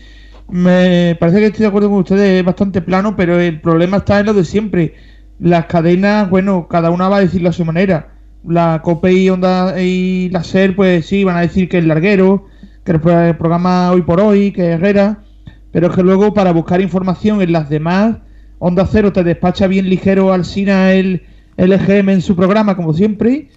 me 0.50 1.16
parece 1.20 1.38
que 1.38 1.46
estoy 1.46 1.62
de 1.62 1.68
acuerdo 1.68 1.92
con 1.92 2.00
ustedes, 2.00 2.40
es 2.40 2.44
bastante 2.44 2.82
plano, 2.82 3.16
pero 3.16 3.40
el 3.40 3.62
problema 3.62 3.98
está 3.98 4.20
en 4.20 4.25
lo 4.25 4.34
de 4.34 4.46
siempre. 4.46 4.96
Las 5.40 5.68
cadenas, 5.68 6.28
bueno, 6.28 6.68
cada 6.68 6.90
una 6.90 7.08
va 7.08 7.18
a 7.18 7.22
decirlo 7.22 7.50
a 7.50 7.54
su 7.54 7.63
manera 7.66 8.08
la 8.48 8.82
COPE 8.84 9.14
y 9.14 9.30
Onda 9.30 9.82
y 9.82 10.30
la 10.30 10.44
SER, 10.44 10.76
pues 10.76 11.06
sí, 11.06 11.24
van 11.24 11.38
a 11.38 11.42
decir 11.42 11.70
que 11.70 11.78
es 11.78 11.86
larguero, 11.86 12.48
que 12.84 12.92
el 12.92 13.00
programa 13.00 13.92
hoy 13.92 14.02
por 14.02 14.20
hoy, 14.20 14.52
que 14.52 14.66
Herrera, 14.66 15.24
pero 15.72 15.88
es 15.88 15.96
que 15.96 16.04
luego 16.04 16.34
para 16.34 16.52
buscar 16.52 16.82
información 16.82 17.42
en 17.42 17.52
las 17.52 17.70
demás, 17.70 18.18
Onda 18.60 18.86
Cero 18.86 19.14
te 19.14 19.24
despacha 19.24 19.68
bien 19.68 19.90
ligero 19.90 20.34
al 20.34 20.46
SINA 20.46 20.94
el, 20.94 21.24
el 21.58 21.74
EGM 21.74 22.10
en 22.10 22.22
su 22.22 22.36
programa, 22.36 22.76
como 22.76 22.94
siempre, 22.94 23.50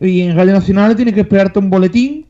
y 0.00 0.22
en 0.22 0.36
Radio 0.36 0.52
Nacional 0.52 0.96
tienes 0.96 1.14
que 1.14 1.20
esperarte 1.20 1.58
un 1.58 1.70
boletín, 1.70 2.26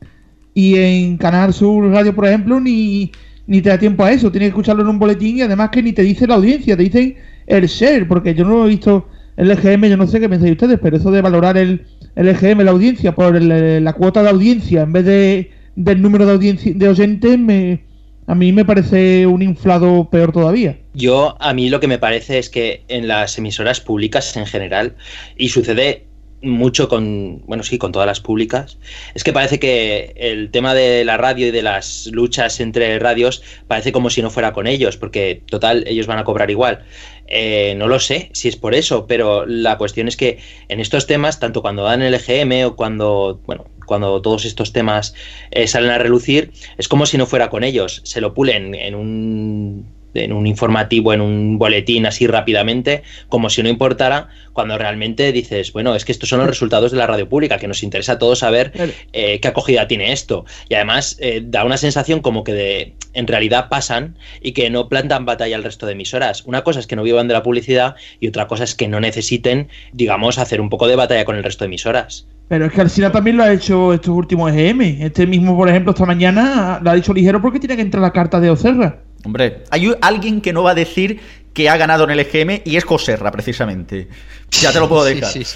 y 0.53 0.77
en 0.77 1.17
Canal 1.17 1.53
Sur 1.53 1.87
Radio, 1.91 2.15
por 2.15 2.25
ejemplo, 2.25 2.59
ni, 2.59 3.11
ni 3.45 3.61
te 3.61 3.69
da 3.69 3.77
tiempo 3.77 4.03
a 4.03 4.11
eso, 4.11 4.31
tienes 4.31 4.47
que 4.47 4.51
escucharlo 4.51 4.81
en 4.81 4.89
un 4.89 4.99
boletín 4.99 5.37
y 5.37 5.41
además 5.41 5.69
que 5.69 5.83
ni 5.83 5.93
te 5.93 6.01
dice 6.01 6.25
la 6.25 6.35
audiencia, 6.35 6.75
te 6.75 6.83
dicen 6.83 7.15
el 7.45 7.69
SER, 7.69 8.07
porque 8.07 8.33
yo 8.33 8.43
no 8.43 8.57
lo 8.57 8.65
he 8.65 8.69
visto 8.69 9.07
el 9.35 9.51
EGM, 9.51 9.85
yo 9.85 9.97
no 9.97 10.07
sé 10.07 10.19
qué 10.19 10.27
pensáis 10.27 10.53
ustedes, 10.53 10.79
pero 10.81 10.97
eso 10.97 11.11
de 11.11 11.21
valorar 11.21 11.57
el, 11.57 11.85
el 12.17 12.27
EGM, 12.29 12.61
la 12.61 12.71
audiencia, 12.71 13.13
por 13.13 13.35
el, 13.35 13.83
la 13.83 13.93
cuota 13.93 14.23
de 14.23 14.29
audiencia 14.29 14.81
en 14.81 14.91
vez 14.91 15.05
de, 15.05 15.51
del 15.75 16.01
número 16.01 16.25
de, 16.25 16.31
audiencia, 16.31 16.73
de 16.75 16.89
oyentes, 16.89 17.37
me, 17.37 17.83
a 18.25 18.33
mí 18.33 18.51
me 18.51 18.65
parece 18.65 19.27
un 19.27 19.43
inflado 19.43 20.09
peor 20.09 20.31
todavía. 20.31 20.79
Yo, 20.95 21.37
a 21.39 21.53
mí 21.53 21.69
lo 21.69 21.79
que 21.79 21.87
me 21.87 21.99
parece 21.99 22.39
es 22.39 22.49
que 22.49 22.83
en 22.87 23.07
las 23.07 23.37
emisoras 23.37 23.79
públicas 23.81 24.35
en 24.35 24.47
general, 24.47 24.95
y 25.37 25.49
sucede 25.49 26.06
mucho 26.41 26.87
con, 26.87 27.41
bueno, 27.45 27.63
sí, 27.63 27.77
con 27.77 27.91
todas 27.91 28.05
las 28.05 28.19
públicas, 28.19 28.77
es 29.15 29.23
que 29.23 29.33
parece 29.33 29.59
que 29.59 30.13
el 30.15 30.51
tema 30.51 30.73
de 30.73 31.03
la 31.03 31.17
radio 31.17 31.47
y 31.47 31.51
de 31.51 31.63
las 31.63 32.07
luchas 32.11 32.59
entre 32.59 32.99
radios 32.99 33.41
parece 33.67 33.91
como 33.91 34.09
si 34.09 34.21
no 34.21 34.29
fuera 34.29 34.53
con 34.53 34.67
ellos, 34.67 34.97
porque 34.97 35.41
total, 35.47 35.83
ellos 35.87 36.07
van 36.07 36.19
a 36.19 36.23
cobrar 36.23 36.51
igual. 36.51 36.85
Eh, 37.27 37.75
no 37.77 37.87
lo 37.87 37.99
sé 37.99 38.29
si 38.33 38.47
es 38.47 38.55
por 38.55 38.73
eso, 38.73 39.05
pero 39.07 39.45
la 39.45 39.77
cuestión 39.77 40.07
es 40.07 40.15
que 40.15 40.39
en 40.69 40.79
estos 40.79 41.07
temas, 41.07 41.39
tanto 41.39 41.61
cuando 41.61 41.83
dan 41.83 42.01
el 42.01 42.13
EGM 42.13 42.67
o 42.67 42.75
cuando, 42.75 43.41
bueno, 43.45 43.65
cuando 43.85 44.21
todos 44.21 44.45
estos 44.45 44.71
temas 44.71 45.13
eh, 45.51 45.67
salen 45.67 45.91
a 45.91 45.97
relucir, 45.97 46.51
es 46.77 46.87
como 46.87 47.05
si 47.05 47.17
no 47.17 47.25
fuera 47.25 47.49
con 47.49 47.63
ellos. 47.63 48.01
Se 48.03 48.21
lo 48.21 48.33
pulen 48.33 48.75
en 48.75 48.95
un 48.95 49.96
en 50.13 50.33
un 50.33 50.47
informativo, 50.47 51.13
en 51.13 51.21
un 51.21 51.57
boletín 51.57 52.05
así 52.05 52.27
rápidamente, 52.27 53.03
como 53.29 53.49
si 53.49 53.63
no 53.63 53.69
importara, 53.69 54.29
cuando 54.53 54.77
realmente 54.77 55.31
dices, 55.31 55.71
bueno, 55.73 55.95
es 55.95 56.05
que 56.05 56.11
estos 56.11 56.29
son 56.29 56.39
los 56.39 56.47
resultados 56.47 56.91
de 56.91 56.97
la 56.97 57.07
radio 57.07 57.29
pública, 57.29 57.57
que 57.57 57.67
nos 57.67 57.83
interesa 57.83 58.13
a 58.13 58.19
todos 58.19 58.39
saber 58.39 58.71
eh, 59.13 59.39
qué 59.39 59.47
acogida 59.47 59.87
tiene 59.87 60.11
esto. 60.11 60.45
Y 60.69 60.75
además 60.75 61.17
eh, 61.19 61.43
da 61.45 61.63
una 61.63 61.77
sensación 61.77 62.21
como 62.21 62.43
que 62.43 62.53
de, 62.53 62.93
en 63.13 63.27
realidad 63.27 63.69
pasan 63.69 64.17
y 64.41 64.53
que 64.53 64.69
no 64.69 64.89
plantan 64.89 65.25
batalla 65.25 65.55
al 65.55 65.63
resto 65.63 65.85
de 65.85 65.93
emisoras. 65.93 66.43
Una 66.45 66.63
cosa 66.63 66.79
es 66.79 66.87
que 66.87 66.95
no 66.95 67.03
vivan 67.03 67.27
de 67.27 67.33
la 67.33 67.43
publicidad 67.43 67.95
y 68.19 68.27
otra 68.27 68.47
cosa 68.47 68.63
es 68.63 68.75
que 68.75 68.87
no 68.87 68.99
necesiten, 68.99 69.69
digamos, 69.93 70.37
hacer 70.37 70.61
un 70.61 70.69
poco 70.69 70.87
de 70.87 70.95
batalla 70.95 71.25
con 71.25 71.35
el 71.35 71.43
resto 71.43 71.63
de 71.63 71.67
emisoras. 71.67 72.27
Pero 72.47 72.65
es 72.65 72.71
que 72.71 72.81
Alcina 72.81 73.11
también 73.11 73.35
lo 73.37 73.43
ha 73.43 73.51
hecho 73.51 73.93
estos 73.93 74.15
últimos 74.15 74.53
EGM. 74.53 75.03
Este 75.03 75.27
mismo, 75.27 75.57
por 75.57 75.67
ejemplo, 75.67 75.91
esta 75.91 76.05
mañana 76.05 76.79
lo 76.81 76.89
ha 76.89 76.93
dicho 76.93 77.13
ligero 77.13 77.41
porque 77.41 77.59
tiene 77.59 77.75
que 77.75 77.81
entrar 77.81 78.01
la 78.01 78.13
carta 78.13 78.39
de 78.39 78.49
Ocerra. 78.49 79.01
Hombre, 79.23 79.63
hay 79.69 79.91
alguien 80.01 80.41
que 80.41 80.53
no 80.53 80.63
va 80.63 80.71
a 80.71 80.75
decir 80.75 81.19
que 81.53 81.69
ha 81.69 81.77
ganado 81.77 82.03
en 82.03 82.11
el 82.11 82.19
EGM 82.19 82.61
y 82.65 82.77
es 82.77 82.85
Coserra, 82.85 83.31
precisamente. 83.31 84.07
Ya 84.51 84.71
te 84.71 84.79
lo 84.79 84.87
puedo 84.87 85.03
dejar. 85.05 85.29
Sí, 85.29 85.43
sí. 85.43 85.55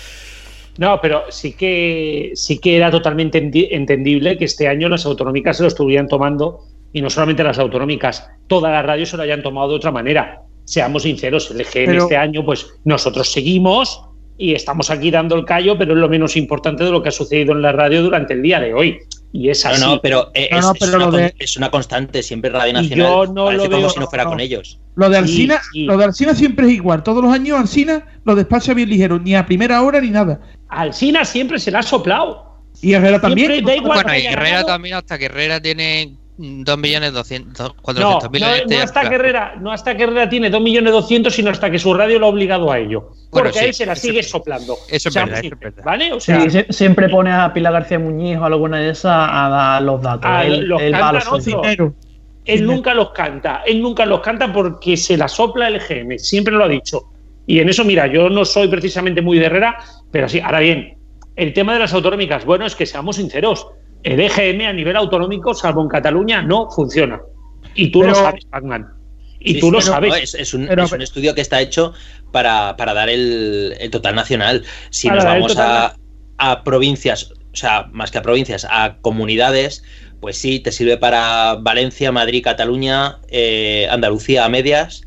No, 0.78 1.00
pero 1.02 1.24
sí 1.30 1.54
que 1.54 2.32
sí 2.34 2.58
que 2.60 2.78
era 2.78 2.90
totalmente 2.90 3.38
entendible 3.76 4.38
que 4.38 4.46
este 4.46 4.68
año 4.68 4.90
las 4.90 5.06
autonómicas 5.06 5.58
se 5.58 5.64
lo 5.64 5.68
estuvieran 5.68 6.08
tomando, 6.08 6.66
y 6.94 7.02
no 7.02 7.10
solamente 7.10 7.44
las 7.44 7.60
autonómicas, 7.60 8.28
todas 8.48 8.72
las 8.72 8.86
radios 8.86 9.10
se 9.10 9.18
lo 9.18 9.24
hayan 9.24 9.44
tomado 9.44 9.70
de 9.70 9.76
otra 9.76 9.92
manera. 9.92 10.42
Seamos 10.66 11.04
sinceros, 11.04 11.52
el 11.52 11.62
EGM 11.62 11.86
pero... 11.86 12.04
este 12.04 12.18
año, 12.18 12.46
pues 12.46 12.68
nosotros 12.84 13.32
seguimos 13.32 14.04
y 14.38 14.54
estamos 14.54 14.90
aquí 14.90 15.12
dando 15.12 15.36
el 15.36 15.46
callo, 15.46 15.78
pero 15.78 15.94
es 15.94 16.00
lo 16.00 16.10
menos 16.10 16.36
importante 16.36 16.84
de 16.84 16.92
lo 16.92 17.02
que 17.02 17.10
ha 17.10 17.12
sucedido 17.12 17.54
en 17.54 17.62
la 17.62 17.72
radio 17.72 18.02
durante 18.02 18.34
el 18.34 18.42
día 18.42 18.60
de 18.60 18.74
hoy. 18.74 19.00
Y 19.34 19.50
es 19.50 19.66
así. 19.66 19.82
No, 19.82 19.96
no, 19.96 20.02
pero, 20.02 20.30
es, 20.34 20.52
no, 20.52 20.62
no, 20.62 20.74
pero 20.74 20.92
es, 20.92 20.96
una, 20.96 21.18
de... 21.18 21.36
es, 21.40 21.58
una, 21.58 21.72
constante, 21.72 22.22
siempre 22.22 22.50
Radio 22.50 22.74
Nacional. 22.74 23.08
Yo 23.08 23.26
no 23.28 23.46
Parece 23.46 23.64
lo 23.64 23.70
como 23.70 23.82
veo, 23.82 23.90
si 23.90 24.00
no 24.00 24.08
fuera 24.08 24.26
con 24.26 24.40
ellos. 24.40 24.80
Lo 24.96 25.10
de 25.10 25.18
Alcina, 25.18 25.62
sí, 25.64 25.70
sí. 25.72 25.86
lo 25.86 25.98
de 25.98 26.04
Alcina 26.04 26.36
siempre 26.36 26.68
es 26.68 26.74
igual. 26.74 27.02
Todos 27.04 27.24
los 27.24 27.34
años 27.34 27.58
Alcina 27.58 28.06
lo 28.26 28.36
despacha 28.36 28.74
bien 28.74 28.90
ligero, 28.90 29.20
ni 29.20 29.36
a 29.36 29.46
primera 29.46 29.82
hora 29.82 30.02
ni 30.02 30.10
nada. 30.10 30.42
Alcina 30.68 31.24
siempre 31.24 31.60
se 31.60 31.72
la 31.72 31.80
ha 31.80 31.84
soplado. 31.84 32.52
Y 32.82 32.94
Herrera 32.94 33.22
también. 33.22 33.64
Da 33.64 33.76
igual 33.76 34.04
bueno, 34.04 34.18
y 34.18 34.26
Herrera 34.26 34.50
ganado. 34.50 34.68
también, 34.68 34.96
hasta 34.96 35.18
que 35.18 35.26
Herrera 35.26 35.62
tiene 35.62 36.16
2.400.000 36.42 38.00
no, 38.00 38.20
no, 38.20 38.66
no, 38.68 38.84
hasta 38.84 39.10
que 39.10 39.16
Herrera, 39.16 39.56
no 39.60 39.72
hasta 39.72 39.96
que 39.96 40.04
Herrera 40.04 40.30
tiene 40.30 40.52
2.200.000, 40.52 41.30
sino 41.30 41.50
hasta 41.52 41.70
que 41.70 41.80
su 41.80 41.94
radio 41.94 42.20
lo 42.20 42.26
ha 42.26 42.30
obligado 42.30 42.72
a 42.72 42.80
ello. 42.80 43.12
Porque 43.30 43.60
sí, 43.60 43.66
él 43.66 43.74
se 43.74 43.86
la 43.86 43.96
sigue 43.96 44.20
eso, 44.20 44.38
soplando. 44.38 44.78
Eso 44.90 45.10
es, 45.10 45.16
verdad, 45.16 45.40
eso 45.40 45.54
es 45.54 45.60
verdad. 45.60 45.84
¿Vale? 45.84 46.14
O 46.14 46.20
sea, 46.20 46.50
sí, 46.50 46.66
siempre 46.70 47.10
pone 47.10 47.32
a 47.32 47.54
Pilar 47.54 47.74
García 47.74 48.00
Muñiz 48.00 48.38
o 48.38 48.46
alguna 48.46 48.80
de 48.80 48.90
esas 48.90 49.30
a 49.32 49.50
dar 49.50 49.82
los 49.84 50.02
datos. 50.02 50.26
A 50.26 50.46
él, 50.46 50.66
los 50.66 50.82
él 50.82 50.92
canta 50.92 51.30
los 51.30 51.46
dinero. 51.46 51.94
Él 52.46 52.66
nunca 52.66 52.94
los 52.94 53.12
canta. 53.12 53.62
Él 53.66 53.82
nunca 53.82 54.06
los 54.06 54.22
canta 54.22 54.52
porque 54.52 54.98
se 54.98 55.16
la 55.16 55.28
sopla 55.28 55.68
el 55.68 55.80
GM. 55.80 56.18
Siempre 56.18 56.54
lo 56.54 56.66
ha 56.66 56.68
dicho. 56.68 57.04
Y 57.46 57.60
en 57.60 57.70
eso, 57.70 57.84
mira, 57.84 58.08
yo 58.08 58.30
no 58.30 58.46
soy 58.46 58.68
precisamente 58.68 59.22
muy 59.22 59.40
de 59.40 59.46
Herrera, 59.46 59.78
pero 60.12 60.28
sí. 60.28 60.40
Ahora 60.40 60.60
bien, 60.60 60.98
el 61.36 61.54
tema 61.54 61.74
de 61.74 61.80
las 61.80 61.94
autonómicas, 61.94 62.46
bueno, 62.46 62.66
es 62.66 62.76
que 62.76 62.86
seamos 62.86 63.16
sinceros 63.18 63.68
el 64.04 64.20
EGM 64.20 64.62
a 64.62 64.74
nivel 64.74 64.96
autonómico, 64.96 65.54
salvo 65.54 65.82
en 65.82 65.90
Cataluña, 65.90 66.42
no 66.42 66.70
funciona. 66.72 67.22
Y 67.76 67.92
tú 67.92 68.02
pero, 68.02 68.12
lo 68.12 68.16
sabes, 68.16 68.46
Pacman. 68.46 68.88
Y 69.40 69.56
sí, 69.56 69.60
tú 69.60 69.68
sí, 69.68 69.72
lo 69.74 69.82
sabes. 69.82 70.10
No, 70.10 70.16
es, 70.16 70.34
es, 70.36 70.54
un, 70.54 70.68
pero, 70.68 70.84
es, 70.84 70.92
un, 70.92 71.02
estudio 71.02 71.34
que 71.34 71.42
está 71.42 71.62
hecho 71.62 71.94
para, 72.32 72.76
para 72.78 72.94
dar 72.94 73.10
el, 73.10 73.76
el, 73.80 73.90
total 73.92 74.16
nacional. 74.16 74.64
Si 74.90 75.10
nos 75.10 75.24
vamos 75.24 75.58
a, 75.58 75.96
a, 76.38 76.64
provincias, 76.64 77.32
o 77.32 77.56
sea, 77.56 77.88
más 77.92 78.12
que 78.12 78.18
a 78.18 78.22
provincias, 78.22 78.68
a 78.70 78.98
comunidades, 79.02 79.84
pues 80.20 80.38
sí, 80.38 80.60
te 80.60 80.72
sirve 80.72 80.98
para 80.98 81.56
Valencia, 81.56 82.12
Madrid, 82.12 82.44
Cataluña, 82.44 83.20
eh, 83.30 83.88
Andalucía 83.90 84.46
a 84.46 84.50
medias. 84.50 85.04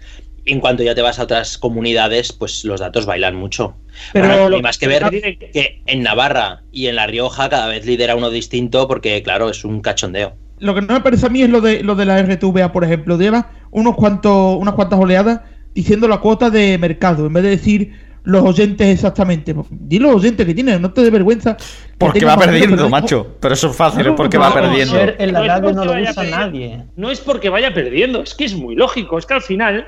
En 0.47 0.61
cuanto 0.61 0.83
ya 0.83 0.95
te 0.95 1.01
vas 1.03 1.19
a 1.19 1.23
otras 1.25 1.57
comunidades, 1.59 2.33
pues 2.33 2.65
los 2.65 2.81
datos 2.81 3.07
bailan 3.07 3.35
mucho. 3.35 3.77
Pero 4.13 4.27
bueno, 4.29 4.49
lo, 4.51 4.61
más 4.61 4.77
que 4.79 4.89
ver 4.89 5.09
que 5.11 5.81
en 5.87 6.03
Navarra 6.03 6.63
y 6.71 6.87
en 6.89 6.97
La 6.97 7.07
Rioja 7.07 7.49
cada 7.49 7.67
vez 7.69 7.87
lidera 7.87 8.15
uno 8.17 8.29
distinto 8.31 8.87
porque, 8.87 9.23
claro, 9.23 9.49
es 9.49 9.65
un 9.65 9.81
cachondeo. 9.81 10.35
lo 10.59 10.75
que 10.75 10.83
no 10.83 10.95
me 10.95 11.01
parece 11.01 11.27
a 11.27 11.31
mí 11.31 11.43
es 11.43 11.49
lo 11.49 11.61
de 11.61 11.83
lo 11.83 11.95
de 11.95 12.05
la 12.05 12.23
RTVA, 12.23 12.73
por 12.73 12.85
ejemplo. 12.85 13.17
Lleva 13.17 13.51
unos 13.71 13.95
cuantos, 13.97 14.57
unas 14.59 14.75
cuantas 14.75 14.99
oleadas 14.99 15.41
diciendo 15.75 16.09
la 16.09 16.19
cuota 16.19 16.51
de 16.51 16.77
mercado, 16.79 17.27
en 17.27 17.33
vez 17.33 17.43
de 17.45 17.51
decir 17.51 17.93
los 18.25 18.43
oyentes 18.43 18.87
exactamente. 18.89 19.55
Di 19.71 19.99
los 19.99 20.15
oyentes 20.15 20.47
que 20.47 20.55
tienen, 20.55 20.81
no 20.81 20.93
te 20.93 21.03
dé 21.03 21.11
vergüenza. 21.11 21.57
que 21.57 21.65
Porque 21.99 22.25
va 22.25 22.37
perdiendo, 22.39 22.77
pero- 22.77 22.89
macho. 22.89 23.37
Pero 23.41 23.55
eso 23.55 23.71
es 23.71 23.77
fácil, 23.77 24.07
es 24.07 24.13
porque 24.15 24.37
no, 24.39 24.43
va 24.45 24.49
no, 24.51 24.55
perdiendo. 24.55 24.95
Ser 24.95 25.17
en 25.19 25.33
la 25.33 25.39
No 25.41 25.45
es 25.45 25.49
radio 25.51 25.63
porque 25.65 25.77
no 25.77 25.85
lo 25.85 25.91
vaya 25.93 26.11
usa 26.11 26.23
perdiendo. 26.23 26.47
nadie. 26.47 26.85
No 26.97 27.11
es 27.11 27.21
porque 27.21 27.49
vaya 27.51 27.75
perdiendo, 27.75 28.23
es 28.23 28.35
que 28.35 28.45
es 28.45 28.55
muy 28.55 28.77
lógico. 28.77 29.19
Es 29.19 29.27
que 29.27 29.35
al 29.35 29.43
final, 29.43 29.87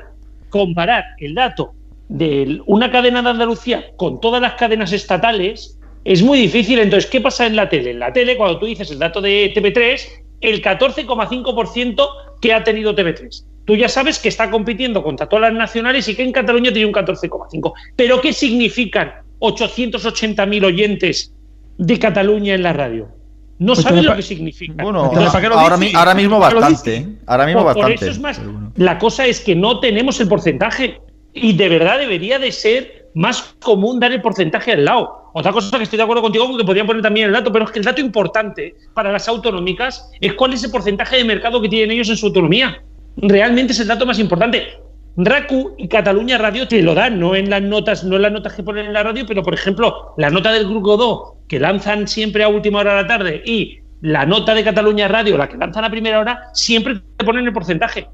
comparar 0.56 1.04
el 1.18 1.34
dato 1.34 1.74
de 2.08 2.60
una 2.66 2.90
cadena 2.90 3.22
de 3.22 3.30
Andalucía 3.30 3.86
con 3.96 4.20
todas 4.20 4.40
las 4.40 4.54
cadenas 4.54 4.92
estatales 4.92 5.78
es 6.04 6.22
muy 6.22 6.38
difícil. 6.38 6.78
Entonces, 6.78 7.10
¿qué 7.10 7.20
pasa 7.20 7.46
en 7.46 7.56
la 7.56 7.68
tele? 7.68 7.90
En 7.90 7.98
la 7.98 8.12
tele, 8.12 8.36
cuando 8.36 8.58
tú 8.58 8.66
dices 8.66 8.90
el 8.90 8.98
dato 8.98 9.20
de 9.20 9.52
TV3, 9.54 10.00
el 10.40 10.62
14,5% 10.62 12.08
que 12.40 12.52
ha 12.52 12.62
tenido 12.62 12.94
TV3. 12.94 13.44
Tú 13.64 13.74
ya 13.74 13.88
sabes 13.88 14.20
que 14.20 14.28
está 14.28 14.48
compitiendo 14.50 15.02
contra 15.02 15.28
todas 15.28 15.50
las 15.50 15.58
nacionales 15.58 16.06
y 16.08 16.14
que 16.14 16.22
en 16.22 16.30
Cataluña 16.30 16.72
tiene 16.72 16.86
un 16.86 16.94
14,5%. 16.94 17.72
¿Pero 17.96 18.20
qué 18.20 18.32
significan 18.32 19.12
880.000 19.40 20.64
oyentes 20.64 21.34
de 21.76 21.98
Cataluña 21.98 22.54
en 22.54 22.62
la 22.62 22.72
radio? 22.72 23.15
No 23.58 23.74
Pues 23.74 23.90
lo 24.04 24.16
que 24.16 24.22
significa. 24.22 24.82
Bueno, 24.82 25.04
Entonces, 25.06 25.32
¿para 25.32 25.42
qué 25.42 25.48
lo 25.48 25.58
ahora, 25.58 25.76
mismo 25.78 25.98
¿Para 25.98 26.14
qué 26.50 26.54
lo 26.54 26.60
bastante. 26.60 27.08
Ahora 27.26 27.46
mismo 27.46 27.62
Por- 27.62 27.72
por 27.74 27.82
bastante. 27.82 28.04
eso 28.04 28.12
es 28.12 28.20
más. 28.20 28.44
bueno. 28.44 28.72
La 28.76 28.98
cosa 28.98 29.26
es 29.26 29.40
que 29.40 29.54
no 29.56 29.80
tenemos 29.80 30.20
el 30.20 30.28
porcentaje 30.28 31.00
y 31.32 31.54
de 31.54 31.68
verdad 31.68 31.98
debería 31.98 32.38
de 32.38 32.52
ser 32.52 33.06
más 33.14 33.54
común 33.60 33.98
dar 33.98 34.12
el 34.12 34.20
porcentaje 34.20 34.72
al 34.72 34.84
lado. 34.84 35.30
Otra 35.32 35.52
cosa 35.52 35.76
que 35.78 35.84
estoy 35.84 35.96
de 35.96 36.02
acuerdo 36.02 36.22
contigo, 36.22 36.46
porque 36.48 36.64
podrían 36.64 36.86
poner 36.86 37.02
también 37.02 37.28
el 37.28 37.32
dato, 37.32 37.50
pero 37.50 37.64
es 37.64 37.70
que 37.70 37.78
el 37.78 37.84
dato 37.84 38.00
importante 38.00 38.74
para 38.92 39.10
las 39.10 39.26
autonómicas 39.28 40.10
es 40.20 40.34
cuál 40.34 40.52
es 40.52 40.62
el 40.64 40.70
porcentaje 40.70 41.16
de 41.16 41.24
mercado 41.24 41.60
que 41.60 41.68
tienen 41.68 41.90
ellos 41.92 42.10
en 42.10 42.16
su 42.18 42.26
autonomía. 42.26 42.82
Realmente 43.16 43.72
es 43.72 43.80
el 43.80 43.86
dato 43.88 44.04
más 44.04 44.18
importante. 44.18 44.66
RACU 45.16 45.74
y 45.78 45.88
Cataluña 45.88 46.36
Radio 46.38 46.68
te 46.68 46.82
lo 46.82 46.94
dan, 46.94 47.18
no 47.18 47.34
en 47.34 47.48
las 47.48 47.62
notas, 47.62 48.04
no 48.04 48.16
en 48.16 48.22
las 48.22 48.32
notas 48.32 48.52
que 48.52 48.62
ponen 48.62 48.86
en 48.86 48.92
la 48.92 49.02
radio, 49.02 49.24
pero 49.26 49.42
por 49.42 49.54
ejemplo, 49.54 50.14
la 50.18 50.28
nota 50.30 50.52
del 50.52 50.66
Grupo 50.68 50.96
2 50.96 51.20
que 51.48 51.58
lanzan 51.58 52.06
siempre 52.06 52.44
a 52.44 52.48
última 52.48 52.80
hora 52.80 52.96
de 52.96 53.02
la 53.02 53.08
tarde 53.08 53.42
y 53.44 53.78
la 54.02 54.26
nota 54.26 54.54
de 54.54 54.62
Cataluña 54.62 55.08
Radio, 55.08 55.38
la 55.38 55.48
que 55.48 55.56
lanzan 55.56 55.84
a 55.84 55.90
primera 55.90 56.20
hora, 56.20 56.42
siempre 56.52 57.00
te 57.16 57.24
ponen 57.24 57.46
el 57.46 57.52
porcentaje. 57.52 58.06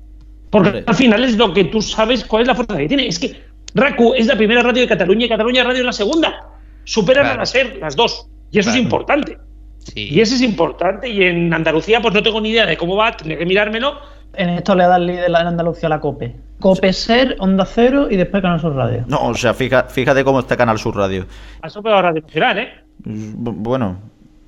Porque 0.51 0.69
Hombre. 0.69 0.85
al 0.87 0.95
final 0.95 1.25
es 1.25 1.37
lo 1.37 1.53
que 1.53 1.65
tú 1.65 1.83
sabes 1.83 2.25
cuál 2.25 2.43
es 2.43 2.49
la 2.49 2.55
fuerza 2.55 2.77
que 2.77 2.87
tiene. 2.87 3.09
Es 3.09 3.19
que 3.19 3.35
RACU 3.75 4.15
es 4.15 4.27
la 4.27 4.37
primera 4.37 4.63
radio 4.63 4.83
de 4.83 4.89
Cataluña 4.89 5.27
y 5.27 5.29
Cataluña 5.29 5.65
Radio 5.65 5.81
es 5.81 5.87
la 5.87 5.93
segunda. 5.93 6.47
Superan 6.85 7.25
Claro. 7.25 7.37
a 7.37 7.43
la 7.43 7.47
SER 7.47 7.79
las 7.81 7.97
dos. 7.97 8.29
Y 8.51 8.59
eso 8.59 8.67
Claro. 8.69 8.79
es 8.79 8.85
importante. 8.85 9.39
Sí. 9.79 10.09
Y 10.13 10.21
eso 10.21 10.35
es 10.37 10.43
importante. 10.43 11.09
Y 11.09 11.25
en 11.25 11.53
Andalucía, 11.53 12.01
pues 12.01 12.15
no 12.15 12.23
tengo 12.23 12.41
ni 12.41 12.51
idea 12.51 12.67
de 12.67 12.77
cómo 12.77 12.95
va, 12.97 13.17
tendría 13.17 13.39
que 13.39 13.47
mirármelo. 13.47 13.99
En 14.35 14.49
esto 14.51 14.75
le 14.75 14.85
da 14.85 14.97
el 14.97 15.07
líder 15.07 15.29
en 15.29 15.35
Andalucía 15.37 15.87
a 15.87 15.91
la 15.91 16.01
COPE. 16.01 16.35
COPE 16.61 16.93
Ser, 16.93 17.37
Onda 17.41 17.65
Cero 17.67 18.07
y 18.11 18.17
después 18.17 18.41
Canal 18.43 18.61
Sur 18.61 18.75
Radio. 18.75 19.05
No, 19.09 19.27
o 19.29 19.35
sea, 19.35 19.53
fija- 19.53 19.85
fíjate 19.89 20.23
cómo 20.25 20.41
está 20.41 20.57
Canal 20.57 20.79
Sur 20.79 20.97
Radio. 20.97 21.27
Ha 21.61 21.69
superado 21.69 21.99
a 21.99 22.03
Radio 22.03 22.23
Nacional, 22.23 22.59
¿eh? 22.59 22.69
Bu- 23.05 23.55
Bueno. 23.57 23.99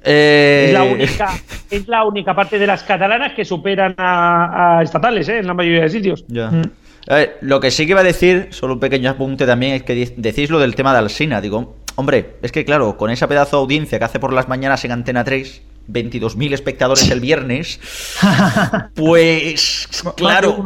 Eh, 0.07 0.67
Es, 0.69 0.73
la 0.75 0.83
única, 0.85 1.29
es 1.71 1.88
la 1.88 2.05
única 2.05 2.35
parte 2.35 2.59
de 2.59 2.67
las 2.67 2.83
catalanas 2.83 3.33
que 3.33 3.45
superan 3.45 3.95
a, 3.97 4.79
a 4.79 4.83
estatales, 4.83 5.29
¿eh? 5.29 5.38
En 5.38 5.47
la 5.47 5.55
mayoría 5.55 5.83
de 5.83 5.88
sitios. 5.91 6.25
Ya. 6.29 6.50
Mm. 6.50 6.62
A 7.09 7.14
ver, 7.17 7.38
lo 7.41 7.59
que 7.61 7.71
sí 7.71 7.85
que 7.87 7.91
iba 7.93 8.00
a 8.00 8.05
decir, 8.05 8.49
solo 8.50 8.75
un 8.75 8.81
pequeño 8.81 9.11
apunte 9.11 9.47
también, 9.47 9.75
es 9.75 9.83
que 9.83 9.95
decís 10.17 10.50
lo 10.50 10.59
del 10.59 10.75
tema 10.75 10.93
de 10.93 10.99
Alsina. 10.99 11.41
Digo, 11.41 11.76
hombre, 11.97 12.37
es 12.43 12.53
que 12.53 12.64
claro, 12.64 12.97
con 12.97 13.11
esa 13.11 13.29
pedazo 13.29 13.57
de 13.57 13.62
audiencia 13.62 13.99
que 13.99 14.05
hace 14.05 14.19
por 14.21 14.33
las 14.33 14.47
mañanas 14.49 14.85
en 14.85 14.93
Antena 14.93 15.25
3, 15.25 15.62
22.000 15.88 16.55
espectadores 16.55 17.11
el 17.11 17.21
viernes, 17.21 17.81
pues 18.95 19.88
claro, 20.17 20.57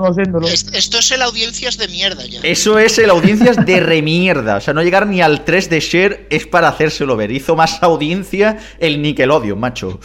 esto 0.72 0.98
es 0.98 1.10
el 1.10 1.22
audiencias 1.22 1.76
de 1.76 1.88
mierda 1.88 2.24
ya. 2.24 2.40
eso 2.42 2.78
es 2.78 2.98
el 2.98 3.10
audiencias 3.10 3.64
de 3.64 3.80
remierda. 3.80 4.56
O 4.56 4.60
sea, 4.60 4.74
no 4.74 4.82
llegar 4.82 5.06
ni 5.06 5.20
al 5.20 5.44
3 5.44 5.70
de 5.70 5.80
share 5.80 6.26
es 6.30 6.46
para 6.46 6.68
hacérselo 6.68 7.16
ver. 7.16 7.30
Hizo 7.30 7.56
más 7.56 7.82
audiencia 7.82 8.58
el 8.78 9.02
Nickelodeon, 9.02 9.58
macho. 9.58 9.98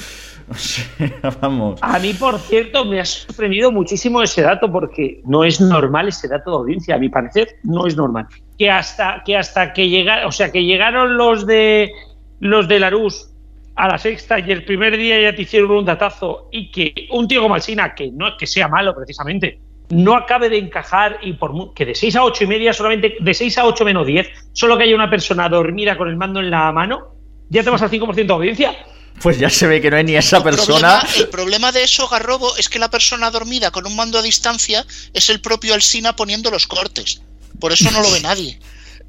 O 0.50 0.56
sea, 0.56 0.86
vamos. 1.42 1.80
A 1.82 2.00
mí, 2.00 2.14
por 2.14 2.40
cierto, 2.40 2.86
me 2.86 3.00
ha 3.00 3.06
sorprendido 3.06 3.72
muchísimo 3.72 4.22
ese 4.22 4.42
dato 4.42 4.72
porque 4.72 5.22
no 5.26 5.44
es 5.44 5.62
normal 5.62 6.08
ese 6.08 6.28
dato 6.28 6.52
de 6.52 6.58
audiencia. 6.58 6.96
A 6.96 7.00
mi 7.00 7.10
parecer, 7.10 7.60
no 7.64 7.88
es 7.88 7.96
normal. 7.96 8.28
Que 8.58 8.70
hasta 8.70 9.24
que 9.26 9.38
hasta 9.38 9.74
que 9.74 9.90
llegaron, 9.90 10.28
o 10.28 10.32
sea, 10.32 10.52
que 10.52 10.64
llegaron 10.64 11.18
los 11.18 11.46
de 11.46 11.92
los 12.40 12.68
de 12.68 12.80
Larús 12.80 13.33
a 13.76 13.88
la 13.88 13.98
sexta 13.98 14.40
y 14.40 14.52
el 14.52 14.64
primer 14.64 14.98
día 14.98 15.20
ya 15.20 15.36
te 15.36 15.44
hicieron 15.44 15.72
un 15.72 15.86
datazo 15.86 16.48
y 16.52 16.72
que 16.72 17.08
un 17.12 17.28
tío 17.28 17.42
como 17.42 17.56
Alsina, 17.56 17.96
que 17.96 18.12
no 18.12 18.28
es 18.28 18.34
que 18.38 18.48
sea 18.48 18.68
malo 18.68 18.96
precisamente, 18.96 19.60
no 19.90 20.16
acabe 20.16 20.50
de 20.50 20.58
encajar 20.58 21.20
y 21.22 21.34
por 21.34 21.74
que 21.74 21.86
de 21.86 21.96
6 21.96 22.16
a 22.16 22.24
8 22.24 22.44
y 22.44 22.48
media 22.48 22.74
solamente 22.74 23.16
de 23.20 23.34
6 23.34 23.58
a 23.58 23.66
8 23.66 23.86
menos 23.86 24.08
10, 24.08 24.28
solo 24.54 24.78
que 24.78 24.84
haya 24.84 24.96
una 24.96 25.10
persona 25.10 25.50
dormida 25.50 25.98
con 25.98 26.08
el 26.08 26.18
mando 26.18 26.40
en 26.40 26.50
la 26.50 26.72
mano, 26.72 27.16
ya 27.50 27.64
te 27.64 27.70
vas 27.70 27.82
al 27.82 27.90
5% 27.92 28.14
de 28.14 28.34
audiencia. 28.34 28.76
Pues 29.22 29.38
ya 29.38 29.50
se 29.50 29.68
ve 29.68 29.80
que 29.80 29.92
no 29.92 29.98
hay 29.98 30.04
ni 30.04 30.16
esa 30.16 30.38
El 30.38 30.44
persona. 30.44 31.00
problema, 31.00 31.04
el 31.18 31.30
problema 31.30 31.72
de 31.72 31.84
eso, 31.84 32.08
Garrobo, 32.08 32.58
es 32.58 32.68
que 32.68 32.80
la 32.80 32.90
persona 32.90 33.30
dormida 33.30 33.72
con 33.72 33.86
un 33.86 33.96
mando 33.96 34.18
a 34.18 34.22
distancia 34.22 34.86
es 35.14 35.30
el 35.30 35.40
propio 35.40 35.74
Alsina 35.74 36.16
poniendo 36.16 36.50
los 36.50 36.66
cortes. 36.68 37.22
Por 37.60 37.72
eso 37.72 37.92
no 37.92 38.02
lo 38.02 38.12
ve 38.12 38.22
nadie. 38.22 38.60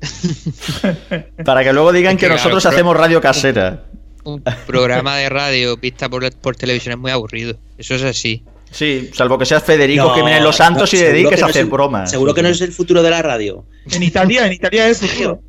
Para 1.44 1.64
que 1.64 1.72
luego 1.72 1.92
digan 1.92 2.16
Es 2.16 2.20
que 2.20 2.26
que, 2.26 2.32
nosotros 2.34 2.66
hacemos 2.66 2.96
radio 2.96 3.20
casera. 3.20 3.84
Un 4.24 4.42
programa 4.66 5.16
de 5.18 5.28
radio 5.28 5.76
vista 5.76 6.08
por, 6.08 6.30
por 6.36 6.56
televisión 6.56 6.92
es 6.94 6.98
muy 6.98 7.10
aburrido. 7.10 7.58
Eso 7.78 7.94
es 7.94 8.02
así. 8.02 8.42
Sí, 8.70 9.10
salvo 9.14 9.38
que 9.38 9.46
seas 9.46 9.62
Federico 9.62 10.04
No, 10.08 10.14
Jiménez 10.16 10.42
Los 10.42 10.56
Santos 10.56 10.92
no, 10.92 10.98
y 10.98 11.02
dediques 11.02 11.36
que 11.38 11.42
a 11.44 11.46
hacer 11.46 11.62
el- 11.62 11.68
bromas. 11.70 12.10
Seguro 12.10 12.34
que 12.34 12.42
no 12.42 12.48
es 12.48 12.60
el 12.60 12.72
futuro 12.72 13.02
de 13.02 13.10
la 13.10 13.22
radio. 13.22 13.64
En 13.92 14.02
Italia, 14.02 14.46
en 14.46 14.52
Italia 14.54 14.88
es 14.88 15.00
el 15.02 15.08
futuro. 15.10 15.42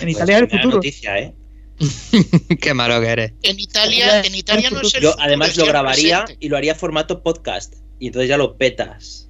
En 0.00 0.08
Italia 0.08 0.36
es 0.36 0.42
el 0.42 0.48
Pues, 0.48 0.60
futuro. 0.62 0.76
noticia, 0.76 1.18
¿eh? 1.18 1.34
Qué 2.60 2.72
malo 2.74 3.00
que 3.00 3.08
eres. 3.08 3.32
En 3.42 3.58
Italia, 3.58 4.22
en 4.24 4.34
Italia 4.34 4.70
no 4.70 4.80
es 4.80 4.94
el 4.94 5.02
Yo 5.02 5.10
futuro, 5.10 5.24
además 5.26 5.56
lo 5.56 5.66
grabaría 5.66 6.24
presente. 6.24 6.46
y 6.46 6.48
lo 6.48 6.56
haría 6.56 6.74
formato 6.74 7.22
podcast. 7.22 7.74
Y 7.98 8.06
entonces 8.06 8.28
ya 8.30 8.36
lo 8.38 8.56
petas. 8.56 9.28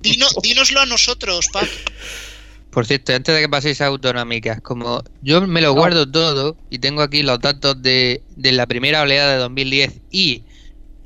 Dino- 0.00 0.28
dínoslo 0.42 0.80
a 0.80 0.86
nosotros, 0.86 1.46
Pac. 1.52 1.68
Por 2.74 2.86
cierto, 2.86 3.14
antes 3.14 3.32
de 3.32 3.40
que 3.40 3.48
paséis 3.48 3.80
a 3.80 3.86
autonómicas, 3.86 4.60
como 4.60 5.04
yo 5.22 5.46
me 5.46 5.60
lo 5.60 5.72
guardo 5.74 6.10
todo 6.10 6.56
y 6.70 6.80
tengo 6.80 7.02
aquí 7.02 7.22
los 7.22 7.38
datos 7.38 7.80
de, 7.80 8.20
de 8.34 8.50
la 8.50 8.66
primera 8.66 9.02
oleada 9.02 9.34
de 9.34 9.38
2010 9.38 10.00
y 10.10 10.42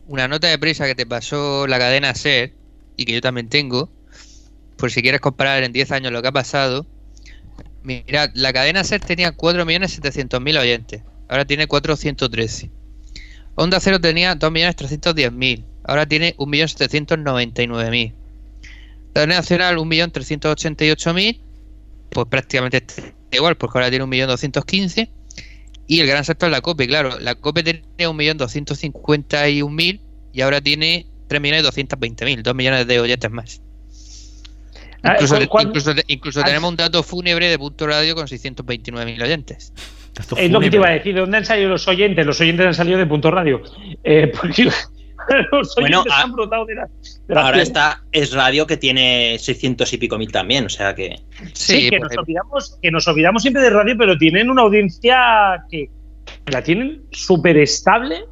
una 0.06 0.28
nota 0.28 0.48
de 0.48 0.58
prisa 0.58 0.86
que 0.86 0.94
te 0.94 1.04
pasó 1.04 1.66
la 1.66 1.78
cadena 1.78 2.14
SER 2.14 2.54
y 2.96 3.04
que 3.04 3.12
yo 3.12 3.20
también 3.20 3.50
tengo, 3.50 3.90
por 4.78 4.90
si 4.90 5.02
quieres 5.02 5.20
comparar 5.20 5.62
en 5.62 5.74
10 5.74 5.92
años 5.92 6.10
lo 6.10 6.22
que 6.22 6.28
ha 6.28 6.32
pasado, 6.32 6.86
mirad, 7.82 8.30
la 8.32 8.54
cadena 8.54 8.82
SER 8.82 9.02
tenía 9.02 9.36
4.700.000 9.36 10.58
oyentes, 10.58 11.02
ahora 11.28 11.44
tiene 11.44 11.66
413. 11.66 12.70
Onda 13.56 13.78
Cero 13.78 14.00
tenía 14.00 14.34
2.310.000, 14.38 15.64
ahora 15.84 16.06
tiene 16.06 16.34
1.799.000. 16.38 18.14
La 19.12 19.26
nacional 19.26 19.76
1.388.000 19.76 21.40
pues 22.10 22.26
prácticamente 22.28 22.78
está 22.78 23.02
igual, 23.32 23.56
porque 23.56 23.78
ahora 23.78 23.90
tiene 23.90 24.04
1.215.000. 24.04 25.08
Y 25.86 26.00
el 26.00 26.06
gran 26.06 26.24
salto 26.24 26.46
es 26.46 26.52
la 26.52 26.60
COPE, 26.60 26.86
claro. 26.86 27.18
La 27.18 27.34
COPE 27.34 27.62
tenía 27.62 28.10
1.251.000 28.10 30.00
y 30.32 30.40
ahora 30.42 30.60
tiene 30.60 31.06
3.220.000, 31.28 32.42
2 32.42 32.54
millones 32.54 32.86
de 32.86 33.00
oyentes 33.00 33.30
más. 33.30 33.62
Ah, 35.02 35.12
Incluso, 35.14 35.34
¿cuál- 35.36 35.48
cuál- 35.48 35.66
incluso- 35.68 35.92
incluso 36.08 36.40
Ah, 36.40 36.44
tenemos 36.44 36.70
un 36.70 36.76
dato 36.76 37.02
fúnebre 37.02 37.48
de 37.48 37.58
punto 37.58 37.86
radio 37.86 38.14
con 38.14 38.26
629.000 38.26 39.22
oyentes. 39.22 39.72
Es 40.36 40.50
lo 40.50 40.58
que 40.60 40.70
te 40.70 40.76
iba 40.76 40.88
a 40.88 40.92
decir. 40.92 41.14
¿De 41.14 41.20
dónde 41.20 41.36
han 41.36 41.44
salido 41.44 41.68
los 41.68 41.86
oyentes? 41.86 42.26
Los 42.26 42.40
oyentes 42.40 42.66
han 42.66 42.74
salido 42.74 42.98
de 42.98 43.06
Punto 43.06 43.30
Radio. 43.30 43.62
Eh, 44.02 44.32
porque 44.40 44.68
los 45.52 45.74
Bueno, 45.76 46.04
ah, 46.10 46.22
han 46.22 46.32
brotado 46.32 46.64
de 46.66 46.74
la. 46.74 46.88
de 47.26 47.34
la 47.34 47.46
Ahora 47.46 47.62
está 47.62 48.02
Es 48.12 48.32
Radio 48.32 48.66
que 48.66 48.76
tiene 48.76 49.36
600 49.38 49.92
y 49.92 49.98
pico 49.98 50.18
mil 50.18 50.30
también, 50.32 50.66
o 50.66 50.68
sea 50.68 50.94
que... 50.94 51.16
Sí, 51.52 51.90
que, 51.90 51.98
nos 51.98 52.16
olvidamos, 52.16 52.78
que 52.82 52.90
nos 52.90 53.06
olvidamos 53.08 53.42
siempre 53.42 53.62
de 53.62 53.70
radio, 53.70 53.94
pero 53.98 54.16
tienen 54.16 54.50
una 54.50 54.62
audiencia 54.62 55.64
que 55.70 55.90
la 56.46 56.62
tienen 56.62 57.02
súper 57.10 57.56
estable 57.58 58.24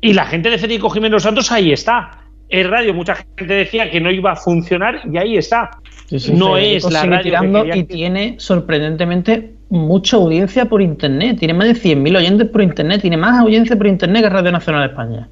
y 0.00 0.12
la 0.12 0.26
gente 0.26 0.50
de 0.50 0.58
Federico 0.58 0.90
Jiménez 0.90 1.22
Santos 1.22 1.50
ahí 1.52 1.72
está. 1.72 2.18
Es 2.48 2.68
radio, 2.68 2.92
mucha 2.92 3.14
gente 3.36 3.54
decía 3.54 3.90
que 3.90 4.00
no 4.00 4.10
iba 4.10 4.32
a 4.32 4.36
funcionar 4.36 5.00
y 5.10 5.16
ahí 5.16 5.36
está. 5.38 5.70
Sí, 6.06 6.18
sí, 6.18 6.32
No 6.32 6.54
Federico 6.54 6.88
es 6.88 6.92
la 6.92 7.04
radio 7.04 7.16
que 7.16 7.22
tirando 7.22 7.66
y 7.74 7.84
tiene 7.84 8.34
sorprendentemente 8.38 9.54
mucha 9.70 10.16
audiencia 10.16 10.66
por 10.66 10.82
internet. 10.82 11.38
Tiene 11.38 11.54
más 11.54 11.68
de 11.68 11.74
100.000 11.74 12.16
oyentes 12.18 12.48
por 12.48 12.60
internet. 12.60 13.00
Tiene 13.00 13.16
más 13.16 13.40
audiencia 13.40 13.74
por 13.76 13.86
internet 13.86 14.22
que 14.22 14.28
Radio 14.28 14.52
Nacional 14.52 14.82
de 14.82 14.88
España. 14.88 15.28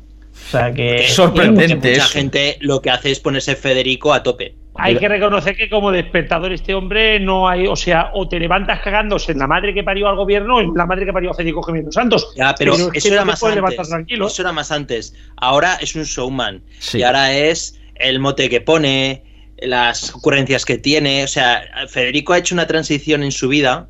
O 0.48 0.50
sea 0.50 0.72
que. 0.72 1.08
Sorprendente. 1.08 1.90
Mucha 1.90 2.04
eso. 2.04 2.12
gente 2.12 2.56
lo 2.60 2.80
que 2.80 2.90
hace 2.90 3.10
es 3.10 3.20
ponerse 3.20 3.56
Federico 3.56 4.12
a 4.12 4.22
tope. 4.22 4.54
Hay 4.76 4.96
que 4.96 5.08
reconocer 5.08 5.56
que 5.56 5.68
como 5.68 5.90
despertador 5.90 6.52
este 6.52 6.74
hombre 6.74 7.20
no 7.20 7.48
hay, 7.48 7.66
o 7.66 7.76
sea, 7.76 8.10
o 8.14 8.28
te 8.28 8.38
levantas 8.38 8.80
cagándose 8.80 9.32
en 9.32 9.38
la 9.38 9.46
madre 9.46 9.74
que 9.74 9.82
parió 9.82 10.08
al 10.08 10.16
gobierno 10.16 10.56
o 10.56 10.60
en 10.60 10.72
la 10.74 10.86
madre 10.86 11.04
que 11.04 11.12
parió 11.12 11.32
a 11.32 11.34
Federico 11.34 11.62
Jiménez 11.62 11.92
Santos. 11.92 12.32
Ya, 12.36 12.54
pero, 12.56 12.74
es 12.74 12.88
eso 12.94 13.12
era 13.12 13.24
más 13.24 13.42
antes. 13.42 13.56
levantar 13.56 13.86
tranquilo. 13.86 14.26
Eso 14.28 14.42
era 14.42 14.52
más 14.52 14.70
antes. 14.70 15.14
Ahora 15.36 15.74
es 15.80 15.94
un 15.96 16.04
showman. 16.04 16.62
Sí. 16.78 16.98
Y 16.98 17.02
ahora 17.02 17.32
es 17.34 17.78
el 17.96 18.20
mote 18.20 18.48
que 18.48 18.60
pone, 18.60 19.22
las 19.58 20.14
ocurrencias 20.14 20.64
que 20.64 20.78
tiene. 20.78 21.24
O 21.24 21.28
sea, 21.28 21.62
Federico 21.88 22.32
ha 22.32 22.38
hecho 22.38 22.54
una 22.54 22.66
transición 22.66 23.22
en 23.22 23.32
su 23.32 23.48
vida 23.48 23.88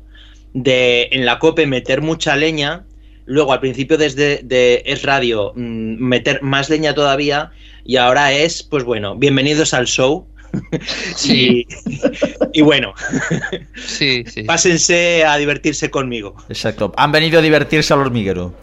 de 0.53 1.09
en 1.11 1.25
la 1.25 1.39
COPE 1.39 1.67
meter 1.67 2.01
mucha 2.01 2.35
leña, 2.35 2.85
luego 3.25 3.53
al 3.53 3.59
principio 3.59 3.97
desde 3.97 4.41
de 4.43 4.83
Es 4.85 5.03
Radio 5.03 5.53
mm, 5.55 5.95
meter 6.03 6.41
más 6.41 6.69
leña 6.69 6.93
todavía 6.93 7.51
y 7.85 7.97
ahora 7.97 8.31
es, 8.33 8.63
pues 8.63 8.83
bueno, 8.83 9.15
bienvenidos 9.15 9.73
al 9.73 9.87
show. 9.87 10.27
Sí. 11.15 11.65
y, 12.53 12.59
y 12.59 12.61
bueno, 12.61 12.93
Sí, 13.85 14.23
sí. 14.27 14.43
pásense 14.43 15.23
a 15.25 15.37
divertirse 15.37 15.89
conmigo. 15.89 16.35
Exacto. 16.49 16.91
Han 16.97 17.11
venido 17.11 17.39
a 17.39 17.41
divertirse 17.41 17.93
al 17.93 18.01
hormiguero. 18.01 18.53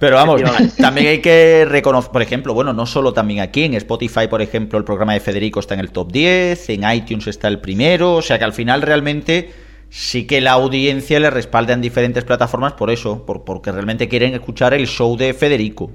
Pero 0.00 0.16
vamos, 0.16 0.42
también 0.78 1.06
hay 1.06 1.20
que 1.20 1.64
reconocer, 1.64 2.10
por 2.10 2.22
ejemplo, 2.22 2.54
bueno, 2.54 2.72
no 2.72 2.86
solo 2.86 3.12
también 3.12 3.38
aquí, 3.38 3.62
en 3.62 3.74
Spotify, 3.74 4.26
por 4.28 4.42
ejemplo, 4.42 4.76
el 4.76 4.84
programa 4.84 5.12
de 5.12 5.20
Federico 5.20 5.60
está 5.60 5.74
en 5.74 5.80
el 5.80 5.92
top 5.92 6.10
10, 6.10 6.70
en 6.70 6.90
iTunes 6.92 7.28
está 7.28 7.46
el 7.46 7.60
primero, 7.60 8.14
o 8.14 8.22
sea 8.22 8.36
que 8.36 8.44
al 8.44 8.52
final 8.52 8.82
realmente 8.82 9.52
sí 9.92 10.26
que 10.26 10.40
la 10.40 10.52
audiencia 10.52 11.20
le 11.20 11.28
respalda 11.28 11.74
en 11.74 11.82
diferentes 11.82 12.24
plataformas 12.24 12.72
por 12.72 12.90
eso, 12.90 13.26
por, 13.26 13.44
porque 13.44 13.70
realmente 13.70 14.08
quieren 14.08 14.32
escuchar 14.32 14.72
el 14.72 14.86
show 14.86 15.18
de 15.18 15.34
Federico. 15.34 15.90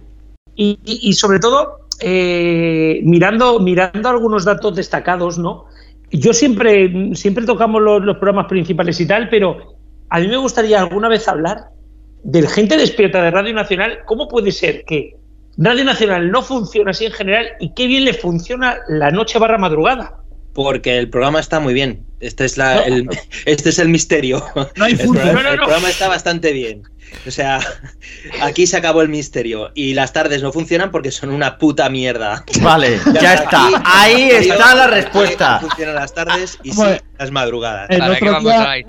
Y, 0.55 1.13
sobre 1.13 1.39
todo, 1.39 1.79
eh, 1.99 2.99
mirando, 3.03 3.59
mirando 3.59 4.09
algunos 4.09 4.45
datos 4.45 4.75
destacados, 4.75 5.39
¿no? 5.39 5.65
Yo 6.11 6.33
siempre, 6.33 7.15
siempre 7.15 7.45
tocamos 7.45 7.81
los, 7.81 8.03
los 8.03 8.17
programas 8.17 8.47
principales 8.47 8.99
y 8.99 9.07
tal, 9.07 9.29
pero 9.29 9.75
a 10.09 10.19
mí 10.19 10.27
me 10.27 10.37
gustaría 10.37 10.79
alguna 10.79 11.09
vez 11.09 11.27
hablar 11.27 11.69
del 12.23 12.47
gente 12.47 12.77
despierta 12.77 13.21
de 13.23 13.31
Radio 13.31 13.53
Nacional. 13.53 13.99
¿Cómo 14.05 14.27
puede 14.27 14.51
ser 14.51 14.83
que 14.85 15.15
Radio 15.57 15.83
Nacional 15.83 16.31
no 16.31 16.43
funciona 16.43 16.91
así 16.91 17.05
en 17.05 17.11
general 17.11 17.47
y 17.59 17.73
qué 17.73 17.87
bien 17.87 18.05
le 18.05 18.13
funciona 18.13 18.77
la 18.87 19.09
noche 19.09 19.39
barra 19.39 19.57
madrugada? 19.57 20.21
Porque 20.57 20.97
el 20.97 21.07
programa 21.11 21.39
está 21.39 21.59
muy 21.59 21.73
bien. 21.75 22.03
Este 22.19 22.43
es, 22.43 22.57
la, 22.57 22.77
No. 22.77 22.81
el, 22.83 23.09
este 23.45 23.69
es 23.69 23.77
el 23.77 23.89
misterio. 23.89 24.43
No 24.75 24.85
hay 24.85 24.93
el, 24.93 24.97
fútbol. 24.99 25.21
programa, 25.21 25.43
No, 25.43 25.49
no, 25.49 25.53
el 25.53 25.57
programa 25.59 25.87
está 25.89 26.07
bastante 26.07 26.51
bien. 26.51 26.81
O 27.27 27.31
sea, 27.31 27.59
aquí 28.41 28.65
se 28.65 28.75
acabó 28.75 29.03
el 29.03 29.09
misterio. 29.09 29.69
Y 29.75 29.93
las 29.93 30.13
tardes 30.13 30.41
no 30.41 30.51
funcionan 30.51 30.89
porque 30.89 31.11
son 31.11 31.29
una 31.29 31.59
puta 31.59 31.89
mierda. 31.89 32.43
Vale, 32.63 32.99
ya 33.21 33.35
está. 33.35 33.67
aquí. 33.67 33.75
Ahí 33.85 34.29
está 34.31 34.73
la 34.73 34.87
No 34.87 34.93
respuesta. 34.93 35.59
funcionan 35.59 35.93
las 35.93 36.11
tardes 36.15 36.57
y 36.63 36.71
sí 36.71 36.81
las 37.19 37.31
madrugadas. 37.31 37.87
El 37.91 37.99
¿Para 37.99 38.15
qué 38.17 38.29
otro 38.29 38.41
día-? 38.41 38.83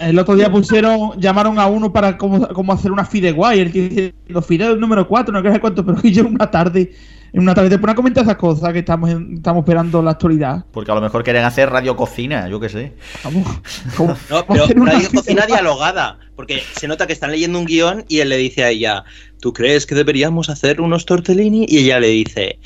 El 0.00 0.18
otro 0.18 0.50
pusieron, 0.50 1.20
llamaron 1.20 1.58
a 1.60 1.66
uno 1.68 1.92
para 1.92 2.18
cómo, 2.18 2.48
cómo 2.48 2.72
hacer 2.72 2.90
una 2.90 3.04
fide 3.04 3.30
guay. 3.30 3.60
El 3.60 3.70
tío 3.72 3.82
diciendo 3.84 4.42
fide 4.42 4.76
número 4.76 5.06
4, 5.06 5.40
no 5.40 5.52
sé 5.52 5.60
cuánto, 5.60 5.86
pero 5.86 6.02
yo 6.02 6.22
en 6.22 6.34
una 6.34 6.50
tarde, 6.50 6.92
en 7.36 7.42
una 7.42 7.54
tarde 7.54 7.68
te 7.68 7.78
pone 7.78 7.92
a 7.92 7.94
comentar 7.94 8.24
esas 8.24 8.36
cosas 8.36 8.72
que 8.72 8.78
estamos, 8.78 9.10
en- 9.10 9.34
estamos 9.34 9.62
esperando 9.62 10.00
la 10.02 10.12
actualidad. 10.12 10.64
Porque 10.72 10.90
a 10.90 10.94
lo 10.94 11.02
mejor 11.02 11.22
quieren 11.22 11.44
hacer 11.44 11.68
radio 11.68 11.94
cocina, 11.94 12.48
yo 12.48 12.58
qué 12.58 12.70
sé. 12.70 12.94
Vamos. 13.22 13.46
¿cómo- 13.96 14.16
No, 14.30 14.46
pero 14.46 14.64
hacer 14.64 14.80
una 14.80 14.92
Radio 14.92 15.08
Cocina 15.14 15.44
dialogada. 15.46 16.18
Porque 16.34 16.62
se 16.78 16.88
nota 16.88 17.06
que 17.06 17.12
están 17.12 17.30
leyendo 17.30 17.58
un 17.58 17.66
guion 17.66 18.04
y 18.08 18.20
él 18.20 18.30
le 18.30 18.38
dice 18.38 18.64
a 18.64 18.70
ella, 18.70 19.04
¿tú 19.40 19.52
crees 19.52 19.84
que 19.84 19.94
deberíamos 19.94 20.48
hacer 20.48 20.80
unos 20.80 21.04
tortellini? 21.04 21.66
Y 21.68 21.78
ella 21.78 22.00
le 22.00 22.08
dice, 22.08 22.58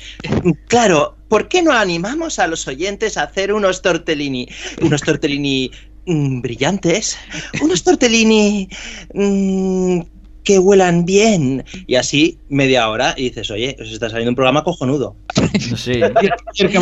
claro, 0.67 1.15
¿por 1.27 1.49
qué 1.49 1.61
no 1.61 1.71
animamos 1.73 2.39
a 2.39 2.47
los 2.47 2.65
oyentes 2.67 3.17
a 3.17 3.23
hacer 3.23 3.51
unos 3.53 3.81
tortellini? 3.81 4.47
Unos 4.81 5.01
tortellini 5.01 5.69
mm, 6.05 6.41
brillantes, 6.41 7.17
unos 7.61 7.83
tortellini 7.83 8.67
mm, 9.13 9.99
que 10.43 10.57
huelan 10.59 11.05
bien. 11.05 11.63
Y 11.87 11.95
así 11.95 12.39
media 12.49 12.89
hora 12.89 13.13
y 13.17 13.23
dices, 13.29 13.49
oye, 13.51 13.75
os 13.79 13.91
está 13.91 14.09
saliendo 14.09 14.29
un 14.31 14.35
programa 14.35 14.63
cojonudo. 14.63 15.15
Sí. 15.75 15.99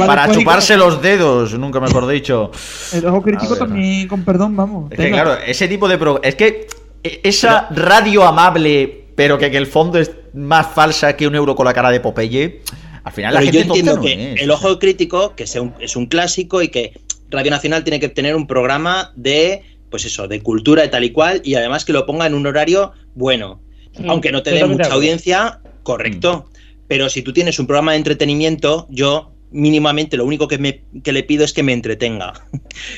Para 0.06 0.32
chuparse 0.32 0.78
los 0.78 1.02
dedos, 1.02 1.58
nunca 1.58 1.80
mejor 1.80 2.08
dicho. 2.08 2.52
El 2.94 3.06
ojo 3.06 3.22
crítico 3.22 3.56
también, 3.56 4.08
con 4.08 4.24
perdón, 4.24 4.56
vamos. 4.56 4.92
Es 4.92 4.98
que 4.98 5.10
claro, 5.12 5.36
ese 5.46 5.68
tipo 5.68 5.88
de 5.88 5.98
pro... 5.98 6.22
Es 6.24 6.36
que 6.36 6.68
e- 7.04 7.22
esa 7.24 7.68
radio 7.72 8.24
amable, 8.24 9.06
pero 9.16 9.38
que 9.38 9.46
en 9.48 9.56
el 9.56 9.68
fondo 9.68 10.00
es 10.00 10.12
más 10.34 10.68
falsa 10.74 11.16
que 11.16 11.28
un 11.28 11.36
euro 11.36 11.56
con 11.56 11.66
la 11.66 11.74
cara 11.74 11.90
de 11.92 12.00
Popeye, 12.00 12.62
al 13.04 13.12
final 13.14 13.34
la 13.34 13.42
gente 13.42 13.58
yo 13.58 13.62
entiendo 13.64 13.94
tonta 13.94 14.10
no 14.10 14.16
que 14.18 14.34
es. 14.34 14.42
el 14.42 14.52
ojo 14.52 14.78
crítico, 14.80 15.36
que 15.36 15.48
sea 15.48 15.62
un- 15.62 15.74
es 15.80 15.96
un 15.96 16.06
clásico 16.08 16.62
y 16.62 16.68
que 16.70 17.00
Radio 17.30 17.52
Nacional 17.52 17.84
tiene 17.84 18.00
que 18.00 18.10
tener 18.10 18.36
un 18.36 18.48
programa 18.48 19.12
de, 19.16 19.64
pues 19.90 20.06
eso, 20.06 20.28
de 20.28 20.42
cultura 20.42 20.84
y 20.86 20.90
tal 20.90 21.04
y 21.04 21.12
cual, 21.12 21.42
y 21.44 21.56
además 21.56 21.86
que 21.86 21.94
lo 21.94 22.06
ponga 22.06 22.26
en 22.28 22.34
un 22.34 22.46
horario 22.48 22.92
bueno. 23.20 23.62
Mm, 24.00 24.10
Aunque 24.10 24.32
no 24.32 24.42
te 24.42 24.52
dé 24.52 24.66
mucha 24.66 24.92
audiencia, 24.94 25.60
correcto. 25.84 26.50
Pero 26.88 27.10
si 27.10 27.22
tú 27.22 27.34
tienes 27.34 27.60
un 27.60 27.68
programa 27.68 27.92
de 27.92 27.98
entretenimiento, 27.98 28.88
yo 28.90 29.34
mínimamente 29.52 30.16
lo 30.18 30.26
único 30.26 30.48
que, 30.48 30.58
me, 30.58 30.82
que 31.04 31.12
le 31.12 31.24
pido 31.24 31.44
es 31.46 31.54
que 31.54 31.62
me 31.64 31.74
entretenga. 31.74 32.34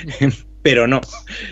Pero 0.61 0.87
no. 0.87 1.01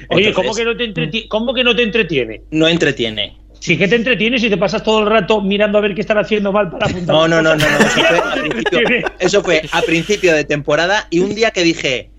Oye, 0.09 0.27
Entonces, 0.29 0.35
¿cómo 0.35 0.53
que, 0.55 0.65
no 0.65 0.77
te 0.77 0.83
entreti- 0.85 1.27
¿cómo 1.27 1.53
que 1.53 1.63
no 1.63 1.75
te 1.75 1.83
entretiene? 1.83 2.43
no 2.51 2.67
entretiene. 2.67 3.37
Sí 3.59 3.77
que 3.77 3.87
te 3.89 3.95
entretienes 3.97 4.41
y 4.43 4.49
te 4.49 4.55
pasas 4.55 4.83
todo 4.83 4.99
el 5.01 5.07
rato 5.07 5.41
mirando 5.41 5.77
a 5.79 5.81
ver 5.81 5.93
qué 5.93 6.01
están 6.01 6.17
haciendo 6.17 6.53
mal 6.53 6.69
para 6.71 6.85
apuntar. 6.85 7.13
No, 7.13 7.27
no, 7.27 7.41
no, 7.41 7.55
no, 7.55 7.65
no. 7.65 7.77
Eso 7.89 7.91
fue, 8.05 8.19
a 8.23 8.31
principio, 8.41 9.07
eso 9.19 9.43
fue 9.43 9.61
a 9.73 9.81
principio 9.81 10.33
de 10.33 10.43
temporada 10.45 11.07
y 11.09 11.19
un 11.19 11.35
día 11.35 11.51
que 11.51 11.63
dije, 11.63 12.09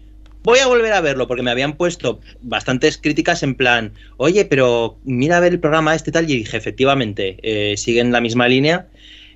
voy 0.42 0.58
a 0.58 0.66
volver 0.66 0.92
a 0.92 1.00
verlo 1.00 1.26
porque 1.26 1.42
me 1.42 1.50
habían 1.50 1.74
puesto 1.74 2.20
bastantes 2.42 2.98
críticas 2.98 3.42
en 3.42 3.54
plan, 3.54 3.92
oye, 4.16 4.44
pero 4.44 4.98
mira 5.04 5.36
a 5.36 5.40
ver 5.40 5.52
el 5.52 5.60
programa 5.60 5.94
este 5.94 6.12
tal 6.12 6.30
y 6.30 6.36
dije, 6.36 6.56
efectivamente, 6.56 7.36
eh, 7.42 7.76
siguen 7.76 8.12
la 8.12 8.20
misma 8.20 8.48
línea 8.48 8.86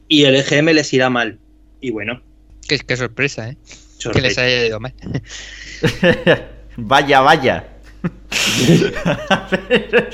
y 0.09 0.25
el 0.25 0.37
EGM 0.37 0.71
les 0.71 0.93
irá 0.93 1.11
mal. 1.11 1.39
Y 1.81 1.91
bueno, 1.91 2.23
Qué, 2.69 2.79
qué 2.79 2.97
sorpresa, 2.97 3.51
¿eh? 3.51 3.57
Que 3.67 4.03
sorpresa. 4.03 4.27
les 4.29 4.39
haya 4.39 4.67
ido 4.67 4.81
mal. 4.81 4.95
vaya, 6.77 7.21
vaya. 7.21 7.65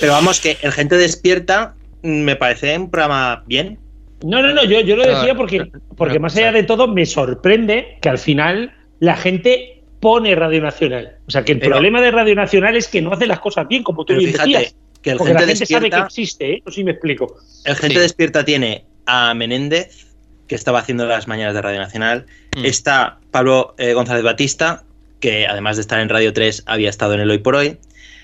Pero 0.01 0.13
vamos, 0.13 0.41
que 0.41 0.57
el 0.63 0.73
gente 0.73 0.97
despierta 0.97 1.75
me 2.03 2.37
parece 2.37 2.77
un 2.77 2.91
programa 2.91 3.45
bien. 3.47 3.79
No, 4.23 4.43
no, 4.43 4.53
no, 4.53 4.65
yo, 4.65 4.81
yo 4.81 4.97
lo 4.97 5.03
decía 5.03 5.35
porque, 5.35 5.71
porque 5.97 6.19
más 6.19 6.37
allá 6.37 6.53
de 6.53 6.63
todo 6.63 6.89
me 6.89 7.07
sorprende 7.07 7.99
que 8.03 8.09
al 8.09 8.19
final 8.19 8.75
la 8.99 9.17
gente 9.17 9.80
pone 10.01 10.35
Radio 10.35 10.61
Nacional. 10.63 11.19
O 11.27 11.31
sea, 11.31 11.45
que 11.45 11.53
el 11.53 11.59
Pero- 11.61 11.73
problema 11.73 12.01
de 12.01 12.11
Radio 12.11 12.35
Nacional 12.35 12.77
es 12.77 12.89
que 12.89 13.01
no 13.03 13.13
hace 13.13 13.27
las 13.27 13.41
cosas 13.41 13.69
bien, 13.69 13.83
como 13.83 14.05
tú 14.05 14.09
Pero 14.09 14.21
bien 14.21 14.33
fíjate 14.33 14.51
decías. 14.51 14.75
que 15.03 15.11
el 15.11 15.17
Porque 15.19 15.33
la 15.35 15.41
gente 15.41 15.53
gente 15.57 15.67
sabe 15.67 15.81
que 15.81 15.85
despierta, 15.97 16.07
existe, 16.07 16.53
¿eh? 16.55 16.63
No 16.65 16.73
sé 16.73 16.77
si 16.77 16.85
me 16.85 16.91
explico. 16.93 17.37
el 17.65 17.77
gente 17.77 17.97
Sí. 17.97 18.01
despierta 18.03 18.45
tiene 18.45 18.85
a 19.07 19.35
Menéndez, 19.35 20.07
que 20.47 20.55
estaba 20.55 20.81
haciendo 20.81 21.07
las 21.07 21.29
mañanas 21.29 21.55
de 21.55 21.63
Radio 21.63 21.79
Nacional, 21.79 22.27
Mm. 22.57 22.65
Está 22.65 23.21
Pablo 23.31 23.75
eh, 23.79 23.93
González 23.93 24.25
Batista, 24.25 24.83
que 25.21 25.47
además 25.47 25.77
de 25.77 25.83
estar 25.83 26.01
en 26.01 26.09
Radio 26.09 26.33
3 26.33 26.65
había 26.67 26.91
estado 26.91 27.15
en 27.15 27.21
el 27.21 27.31
Hoy 27.31 27.39
por 27.39 27.55
Hoy. 27.55 27.79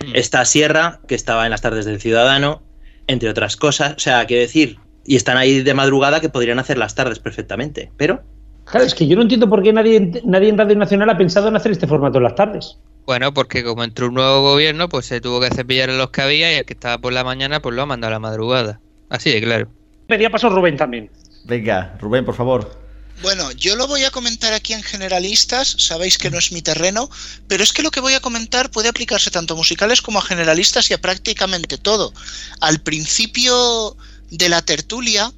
Mm. 0.04 0.14
Está 0.16 0.44
Sierra, 0.44 0.98
que 1.06 1.14
estaba 1.14 1.44
en 1.44 1.50
las 1.50 1.60
tardes 1.62 1.84
del 1.84 2.00
Ciudadano, 2.00 2.62
entre 3.06 3.28
otras 3.28 3.56
cosas. 3.56 3.94
O 3.96 3.98
sea, 4.00 4.24
quiero 4.26 4.42
decir, 4.42 4.78
y 5.04 5.14
están 5.14 5.36
ahí 5.36 5.62
de 5.62 5.74
madrugada 5.74 6.20
que 6.20 6.28
podrían 6.28 6.58
hacer 6.58 6.78
las 6.78 6.94
tardes 6.96 7.20
perfectamente. 7.20 7.92
Pero 7.96 8.22
Claro, 8.66 8.84
es 8.84 8.94
que 8.94 9.06
yo 9.06 9.16
no 9.16 9.22
entiendo 9.22 9.48
por 9.48 9.62
qué 9.62 9.72
nadie, 9.72 10.20
nadie 10.24 10.48
en 10.48 10.58
Radio 10.58 10.76
Nacional 10.76 11.08
ha 11.10 11.16
pensado 11.16 11.48
en 11.48 11.56
hacer 11.56 11.72
este 11.72 11.86
formato 11.86 12.18
en 12.18 12.24
las 12.24 12.34
tardes. 12.34 12.76
Bueno, 13.06 13.32
porque 13.32 13.62
como 13.62 13.84
entró 13.84 14.08
un 14.08 14.14
nuevo 14.14 14.42
gobierno, 14.42 14.88
pues 14.88 15.06
se 15.06 15.20
tuvo 15.20 15.40
que 15.40 15.50
cepillar 15.50 15.88
en 15.88 15.98
los 15.98 16.10
que 16.10 16.22
había 16.22 16.52
y 16.52 16.56
el 16.56 16.64
que 16.64 16.72
estaba 16.72 16.98
por 16.98 17.12
la 17.12 17.22
mañana, 17.22 17.62
pues 17.62 17.76
lo 17.76 17.82
ha 17.82 17.86
mandado 17.86 18.08
a 18.08 18.16
la 18.16 18.20
madrugada. 18.20 18.80
Así 19.08 19.30
de 19.30 19.40
claro. 19.40 19.68
Pedía 20.08 20.30
paso 20.30 20.50
Rubén 20.50 20.76
también. 20.76 21.08
Venga, 21.44 21.96
Rubén, 22.00 22.24
por 22.24 22.34
favor. 22.34 22.86
Bueno, 23.22 23.50
yo 23.52 23.76
lo 23.76 23.86
voy 23.86 24.02
a 24.02 24.10
comentar 24.10 24.52
aquí 24.52 24.74
en 24.74 24.82
generalistas, 24.82 25.76
sabéis 25.78 26.18
que 26.18 26.30
no 26.30 26.38
es 26.38 26.52
mi 26.52 26.60
terreno, 26.60 27.08
pero 27.46 27.62
es 27.62 27.72
que 27.72 27.82
lo 27.82 27.90
que 27.90 28.00
voy 28.00 28.14
a 28.14 28.20
comentar 28.20 28.70
puede 28.70 28.88
aplicarse 28.88 29.30
tanto 29.30 29.54
a 29.54 29.56
musicales 29.56 30.02
como 30.02 30.18
a 30.18 30.22
generalistas 30.22 30.90
y 30.90 30.94
a 30.94 31.00
prácticamente 31.00 31.78
todo. 31.78 32.12
Al 32.60 32.80
principio 32.80 33.96
de 34.30 34.48
la 34.48 34.60
tertulia 34.62 35.32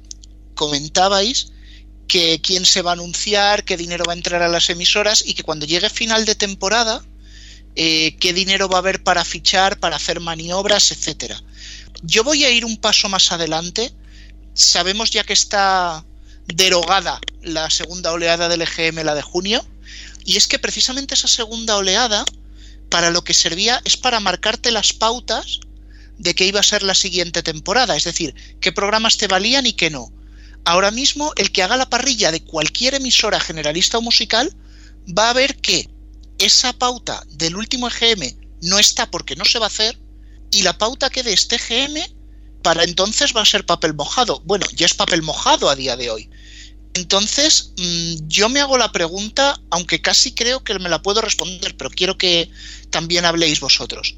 comentabais 0.55 1.53
que 2.09 2.41
quién 2.41 2.65
se 2.65 2.81
va 2.81 2.91
a 2.91 2.93
anunciar, 2.93 3.63
qué 3.63 3.77
dinero 3.77 4.03
va 4.05 4.13
a 4.13 4.17
entrar 4.17 4.41
a 4.41 4.49
las 4.49 4.69
emisoras 4.69 5.23
y 5.25 5.35
que 5.35 5.43
cuando 5.43 5.67
llegue 5.67 5.89
final 5.89 6.25
de 6.25 6.35
temporada, 6.35 7.05
eh, 7.75 8.17
qué 8.19 8.33
dinero 8.33 8.67
va 8.67 8.77
a 8.77 8.79
haber 8.79 9.03
para 9.03 9.23
fichar, 9.23 9.79
para 9.79 9.95
hacer 9.95 10.19
maniobras, 10.19 10.91
etcétera. 10.91 11.41
Yo 12.01 12.23
voy 12.23 12.43
a 12.43 12.49
ir 12.49 12.65
un 12.65 12.77
paso 12.77 13.07
más 13.09 13.31
adelante. 13.31 13.93
Sabemos 14.55 15.11
ya 15.11 15.23
que 15.23 15.33
está 15.33 16.03
derogada 16.47 17.21
la 17.43 17.69
segunda 17.69 18.11
oleada 18.11 18.49
del 18.49 18.63
EGM, 18.63 19.05
la 19.05 19.13
de 19.13 19.21
junio, 19.21 19.63
y 20.25 20.35
es 20.37 20.47
que 20.47 20.57
precisamente 20.57 21.13
esa 21.13 21.27
segunda 21.27 21.77
oleada, 21.77 22.25
para 22.89 23.11
lo 23.11 23.23
que 23.23 23.35
servía 23.35 23.81
es 23.85 23.97
para 23.97 24.19
marcarte 24.19 24.71
las 24.71 24.93
pautas 24.93 25.59
de 26.17 26.33
qué 26.33 26.47
iba 26.47 26.59
a 26.59 26.63
ser 26.63 26.81
la 26.81 26.95
siguiente 26.95 27.43
temporada, 27.43 27.95
es 27.95 28.03
decir, 28.03 28.33
qué 28.59 28.71
programas 28.71 29.17
te 29.17 29.27
valían 29.27 29.67
y 29.67 29.73
qué 29.73 29.91
no. 29.91 30.11
Ahora 30.65 30.91
mismo, 30.91 31.31
el 31.35 31.51
que 31.51 31.63
haga 31.63 31.77
la 31.77 31.89
parrilla 31.89 32.31
de 32.31 32.43
cualquier 32.43 32.95
emisora 32.95 33.39
generalista 33.39 33.97
o 33.97 34.01
musical 34.01 34.55
va 35.17 35.29
a 35.29 35.33
ver 35.33 35.57
que 35.57 35.89
esa 36.37 36.73
pauta 36.73 37.23
del 37.29 37.55
último 37.55 37.87
EGM 37.87 38.35
no 38.61 38.79
está 38.79 39.09
porque 39.09 39.35
no 39.35 39.45
se 39.45 39.59
va 39.59 39.65
a 39.65 39.67
hacer 39.67 39.97
y 40.51 40.63
la 40.63 40.77
pauta 40.77 41.09
que 41.09 41.23
de 41.23 41.33
este 41.33 41.55
EGM 41.55 41.97
para 42.61 42.83
entonces 42.83 43.33
va 43.35 43.41
a 43.41 43.45
ser 43.45 43.65
papel 43.65 43.93
mojado. 43.93 44.41
Bueno, 44.45 44.65
ya 44.75 44.85
es 44.85 44.93
papel 44.93 45.21
mojado 45.21 45.69
a 45.69 45.75
día 45.75 45.95
de 45.95 46.09
hoy. 46.09 46.29
Entonces, 46.93 47.73
mm, 47.77 48.27
yo 48.27 48.49
me 48.49 48.59
hago 48.59 48.77
la 48.77 48.91
pregunta, 48.91 49.59
aunque 49.69 50.01
casi 50.01 50.33
creo 50.33 50.63
que 50.63 50.77
me 50.79 50.89
la 50.89 51.01
puedo 51.01 51.21
responder, 51.21 51.77
pero 51.77 51.89
quiero 51.89 52.17
que 52.17 52.49
también 52.89 53.25
habléis 53.25 53.59
vosotros. 53.59 54.15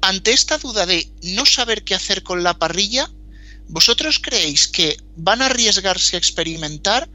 Ante 0.00 0.32
esta 0.32 0.58
duda 0.58 0.86
de 0.86 1.10
no 1.22 1.46
saber 1.46 1.82
qué 1.82 1.94
hacer 1.94 2.22
con 2.22 2.42
la 2.42 2.58
parrilla, 2.58 3.10
¿vosotros 3.68 4.18
creéis 4.18 4.68
que 4.68 4.96
van 5.16 5.42
a 5.42 5.46
arriesgarse 5.46 6.16
a 6.16 6.18
experimentar 6.18 7.08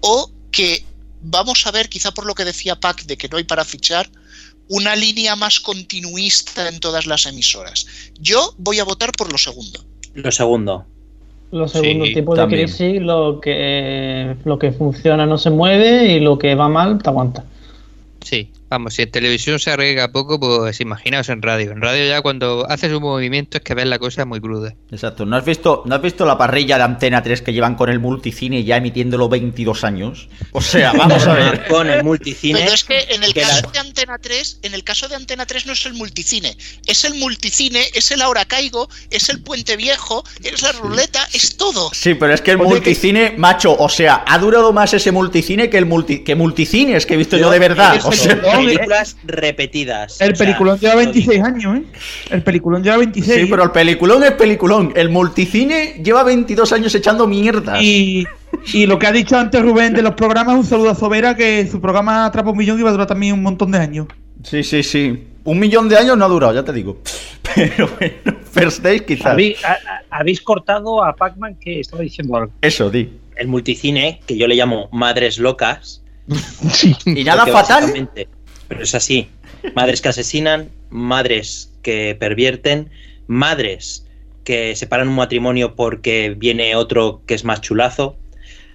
o 0.00 0.30
que 0.50 0.84
vamos 1.22 1.66
a 1.66 1.70
ver, 1.70 1.88
quizá 1.88 2.12
por 2.12 2.26
lo 2.26 2.34
que 2.34 2.44
decía 2.44 2.78
Pac 2.80 3.04
de 3.04 3.16
que 3.16 3.28
no 3.28 3.36
hay 3.36 3.44
para 3.44 3.64
fichar, 3.64 4.10
una 4.68 4.96
línea 4.96 5.36
más 5.36 5.60
continuista 5.60 6.68
en 6.68 6.80
todas 6.80 7.06
las 7.06 7.26
emisoras? 7.26 7.86
Yo 8.20 8.54
voy 8.58 8.78
a 8.78 8.84
votar 8.84 9.12
por 9.12 9.30
lo 9.30 9.38
segundo. 9.38 9.84
Lo 10.14 10.30
segundo. 10.32 10.84
Los 11.50 11.72
segundos 11.72 12.08
Sí, 12.08 12.14
tipos 12.14 12.36
de 12.36 12.42
también. 12.42 12.64
crisis, 12.66 13.02
lo 13.02 13.38
que, 13.40 14.36
lo 14.44 14.58
que 14.58 14.72
funciona 14.72 15.26
no 15.26 15.36
se 15.36 15.50
mueve 15.50 16.12
y 16.14 16.20
lo 16.20 16.38
que 16.38 16.54
va 16.54 16.68
mal 16.68 17.02
te 17.02 17.10
aguanta. 17.10 17.44
Sí, 18.24 18.50
vamos, 18.72 18.94
si 18.94 19.02
en 19.02 19.10
televisión 19.10 19.58
se 19.58 19.70
arriesga 19.70 20.08
poco, 20.12 20.40
pues 20.40 20.80
imaginaos 20.80 21.28
en 21.28 21.42
radio. 21.42 21.72
En 21.72 21.80
radio 21.82 22.06
ya 22.08 22.20
cuando 22.22 22.66
haces 22.68 22.92
un 22.92 23.02
movimiento 23.02 23.58
es 23.58 23.62
que 23.64 23.74
ves 23.74 23.86
la 23.86 23.98
cosa 23.98 24.24
muy 24.24 24.40
cruda. 24.40 24.74
Exacto. 24.90 25.24
¿No 25.26 25.36
has 25.36 25.44
visto, 25.44 25.82
¿no 25.86 25.94
has 25.94 26.02
visto 26.02 26.24
la 26.24 26.36
parrilla 26.38 26.76
de 26.78 26.84
Antena 26.84 27.22
3 27.22 27.42
que 27.42 27.52
llevan 27.52 27.74
con 27.74 27.90
el 27.90 27.98
multicine 28.00 28.64
ya 28.64 28.76
emitiéndolo 28.78 29.28
22 29.28 29.84
años? 29.84 30.28
O 30.52 30.60
sea, 30.60 30.92
vamos 30.92 31.26
a 31.26 31.34
ver. 31.34 31.66
Con 31.68 31.88
el 31.90 32.02
multicine. 32.02 32.58
Pero 32.60 32.72
es 32.72 32.84
que 32.84 32.98
en 33.10 33.22
el 33.24 33.34
que 33.34 33.42
caso 33.42 33.62
la- 33.66 33.70
de 33.72 33.78
Antena 33.78 34.18
3, 34.18 34.60
en 34.62 34.74
el 34.74 34.84
caso 34.84 35.08
de 35.08 35.16
Antena 35.16 35.46
3 35.46 35.66
no 35.66 35.72
es 35.74 35.86
el 35.86 35.94
multicine, 35.94 36.56
es 36.86 37.04
el 37.04 37.14
multicine, 37.14 37.80
es 37.94 38.10
el 38.10 38.22
Ahora 38.22 38.44
Caigo, 38.44 38.88
es 39.10 39.28
el 39.28 39.42
Puente 39.42 39.76
Viejo, 39.76 40.24
es 40.42 40.62
la 40.62 40.72
ruleta, 40.72 41.26
es 41.32 41.56
todo. 41.56 41.90
Sí, 41.92 42.14
pero 42.14 42.32
es 42.34 42.40
que 42.40 42.52
el 42.52 42.56
Oye, 42.60 42.66
que- 42.68 42.74
multicine, 42.74 43.34
macho, 43.36 43.76
o 43.78 43.88
sea, 43.88 44.24
ha 44.26 44.38
durado 44.38 44.72
más 44.72 44.94
ese 44.94 45.12
multicine 45.12 45.68
que 45.68 45.78
el 45.78 45.86
multi, 45.86 46.24
que 46.24 46.34
multicines 46.34 47.04
que 47.06 47.14
he 47.14 47.16
visto 47.16 47.36
yo, 47.36 47.50
de 47.50 47.58
verdad. 47.58 48.00
O 48.04 48.12
sea, 48.12 48.40
películas 48.64 49.16
repetidas. 49.24 50.20
El 50.20 50.32
O 50.32 50.36
sea, 50.36 50.46
peliculón 50.46 50.78
lleva 50.78 50.94
lo 50.94 51.00
26 51.00 51.42
años, 51.42 51.78
¿eh? 51.78 51.82
El 52.30 52.42
peliculón 52.42 52.82
lleva 52.82 52.96
26. 52.98 53.40
sí, 53.42 53.46
pero 53.50 53.64
el 53.64 53.70
peliculón 53.70 54.22
es 54.24 54.32
peliculón. 54.32 54.92
El 54.96 55.10
multicine 55.10 56.00
lleva 56.02 56.22
22 56.22 56.72
años 56.72 56.94
echando 56.94 57.26
mierdas. 57.26 57.80
Y, 57.82 58.26
y 58.72 58.86
lo 58.86 58.98
que 58.98 59.06
ha 59.06 59.12
dicho 59.12 59.36
antes 59.36 59.60
Rubén 59.62 59.94
de 59.94 60.02
los 60.02 60.14
programas, 60.14 60.56
un 60.56 60.64
saludo 60.64 60.90
a 60.90 60.94
Sobera, 60.94 61.34
que 61.36 61.66
su 61.70 61.80
programa 61.80 62.26
Atrapa 62.26 62.50
un 62.50 62.56
Millón 62.58 62.78
iba 62.78 62.88
a 62.88 62.92
durar 62.92 63.06
también 63.06 63.34
un 63.34 63.42
montón 63.42 63.70
de 63.72 63.78
años. 63.78 64.06
Sí, 64.42 64.62
sí, 64.62 64.82
sí. 64.82 65.28
Un 65.44 65.58
millón 65.58 65.88
de 65.88 65.96
años 65.96 66.16
no 66.16 66.24
ha 66.24 66.28
durado, 66.28 66.54
ya 66.54 66.64
te 66.64 66.72
digo. 66.72 66.98
Pero 67.54 67.88
bueno, 67.98 68.38
First 68.50 68.82
Days 68.82 69.02
quizás. 69.02 69.26
Habéis, 69.26 69.64
a- 69.64 69.72
a- 69.72 70.18
habéis 70.18 70.40
cortado 70.40 71.02
a 71.04 71.14
Pac-Man 71.16 71.56
que 71.60 71.80
estaba 71.80 72.02
diciendo 72.02 72.36
algo. 72.36 72.52
Eso, 72.60 72.90
di. 72.90 73.10
El 73.36 73.48
multicine, 73.48 74.20
que 74.26 74.36
yo 74.36 74.46
le 74.46 74.54
llamo 74.54 74.88
madres 74.92 75.38
locas. 75.38 76.02
Y 77.06 77.24
nada 77.24 77.46
fatal. 77.46 78.08
Pero 78.72 78.84
es 78.84 78.94
así. 78.94 79.28
Madres 79.74 80.00
que 80.00 80.08
asesinan, 80.08 80.70
madres 80.90 81.72
que 81.82 82.16
pervierten, 82.18 82.90
madres 83.26 84.06
que 84.44 84.74
separan 84.76 85.08
un 85.08 85.14
matrimonio 85.16 85.74
porque 85.76 86.34
viene 86.36 86.74
otro 86.74 87.22
que 87.26 87.34
es 87.34 87.44
más 87.44 87.60
chulazo, 87.60 88.16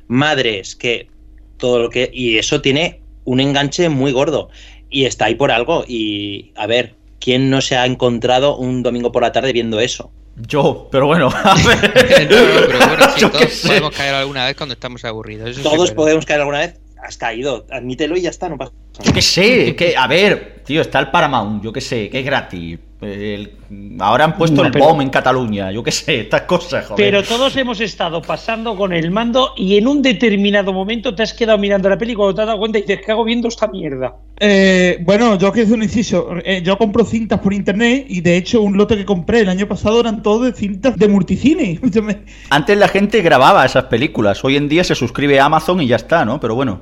madres 0.08 0.76
que 0.76 1.10
todo 1.58 1.80
lo 1.80 1.90
que... 1.90 2.10
Y 2.14 2.38
eso 2.38 2.62
tiene 2.62 3.02
un 3.26 3.40
enganche 3.40 3.90
muy 3.90 4.12
gordo. 4.12 4.50
Y 4.90 5.06
está 5.06 5.26
ahí 5.26 5.36
por 5.36 5.52
algo. 5.52 5.84
Y 5.88 6.52
a 6.56 6.68
ver, 6.68 6.96
¿quién 7.20 7.50
no 7.50 7.60
se 7.62 7.76
ha 7.76 7.86
encontrado 7.86 8.56
un 8.58 8.84
domingo 8.84 9.12
por 9.12 9.24
la 9.24 9.32
tarde 9.32 9.52
viendo 9.54 9.80
eso? 9.80 10.12
Yo, 10.48 10.88
pero 10.92 11.08
bueno, 11.08 11.30
a 11.44 11.56
No, 11.58 11.68
ver. 11.68 12.30
no, 12.30 12.68
pero 12.68 12.80
bueno, 12.88 13.06
sí, 13.18 13.26
todos 13.32 13.62
podemos 13.66 13.96
caer 13.96 14.14
alguna 14.14 14.46
vez 14.46 14.56
cuando 14.56 14.74
estamos 14.74 15.04
aburridos. 15.04 15.50
eso 15.50 15.58
sí, 15.60 15.64
Todos 15.64 15.90
pero- 15.90 15.96
podemos 15.96 16.26
caer 16.26 16.42
alguna 16.42 16.60
vez. 16.60 16.76
Has 17.04 17.16
caído, 17.18 17.66
admítelo 17.72 18.18
y 18.18 18.22
ya 18.22 18.30
está, 18.32 18.50
no 18.50 18.58
pasa 18.58 18.72
Yo 19.04 19.14
qué 19.14 19.22
sé, 19.22 19.76
que, 19.76 19.96
a 19.96 20.08
ver, 20.08 20.62
tío, 20.66 20.82
está 20.82 21.00
el 21.00 21.10
Paramount, 21.12 21.64
yo 21.64 21.72
qué 21.72 21.82
sé, 21.82 22.10
que 22.10 22.20
es 22.20 22.26
gratis. 22.26 22.80
El- 23.00 23.52
ahora 24.00 24.24
han 24.24 24.36
puesto 24.36 24.56
No, 24.62 24.66
el 24.66 24.72
pero- 24.72 24.86
BOM 24.86 25.02
en 25.02 25.10
Cataluña, 25.10 25.72
yo 25.72 25.84
qué 25.84 25.92
sé, 25.92 26.22
estas 26.22 26.42
cosas, 26.44 26.84
joder. 26.88 27.06
Pero 27.06 27.22
todos 27.24 27.56
hemos 27.56 27.80
estado 27.80 28.24
pasando 28.24 28.76
con 28.76 28.92
el 28.92 29.12
mando 29.12 29.54
y 29.56 29.78
en 29.78 29.86
un 29.88 30.02
determinado 30.02 30.74
momento 30.74 31.14
te 31.14 31.22
has 31.22 31.32
quedado 31.36 31.60
mirando 31.60 31.90
la 31.90 31.98
peli 32.00 32.14
y 32.14 32.16
cuando 32.16 32.34
te 32.34 32.42
has 32.42 32.48
dado 32.48 32.58
cuenta 32.58 32.80
y 32.80 32.82
dices, 32.82 33.02
¿qué 33.06 33.12
hago 33.12 33.24
viendo 33.24 33.50
esta 33.50 33.68
mierda? 33.68 34.16
Eh, 34.40 34.98
bueno, 35.02 35.38
yo 35.38 35.52
quiero 35.52 35.68
hacer 35.68 35.78
un 35.78 35.84
inciso. 35.84 36.30
Eh, 36.44 36.64
yo 36.66 36.76
compro 36.80 37.06
cintas 37.06 37.40
por 37.40 37.54
internet 37.54 38.08
y 38.10 38.22
de 38.22 38.36
hecho 38.36 38.64
un 38.64 38.76
lote 38.78 38.98
que 38.98 39.06
compré 39.06 39.42
el 39.42 39.50
año 39.50 39.68
pasado 39.68 40.00
eran 40.00 40.24
todos 40.24 40.46
de 40.46 40.54
cintas 40.54 40.98
de 40.98 41.08
multicine. 41.08 41.80
Antes 42.50 42.78
la 42.80 42.88
gente 42.88 43.22
grababa 43.22 43.64
esas 43.64 43.84
películas, 43.86 44.44
hoy 44.44 44.56
en 44.56 44.68
día 44.68 44.84
se 44.84 44.96
suscribe 44.96 45.40
a 45.40 45.46
Amazon 45.46 45.82
y 45.82 45.88
ya 45.88 45.98
está, 45.98 46.26
¿no? 46.26 46.40
Pero 46.40 46.56
bueno. 46.56 46.82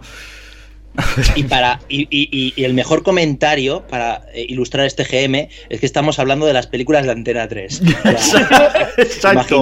Y, 1.36 1.44
para, 1.44 1.80
y, 1.90 2.04
y- 2.10 2.54
y- 2.56 2.64
el 2.64 2.74
mejor 2.74 3.04
comentario 3.04 3.86
para 3.88 4.26
eh, 4.34 4.46
ilustrar 4.50 4.86
este 4.86 5.04
GM 5.04 5.50
es 5.70 5.80
que 5.80 5.86
estamos 5.86 6.20
hablando 6.20 6.46
de 6.46 6.54
las 6.54 6.68
películas 6.68 7.06
de 7.06 7.12
Antena 7.12 7.48
3. 7.48 7.82
O 8.06 8.18
sea, 8.18 8.94
Exacto. 8.98 9.62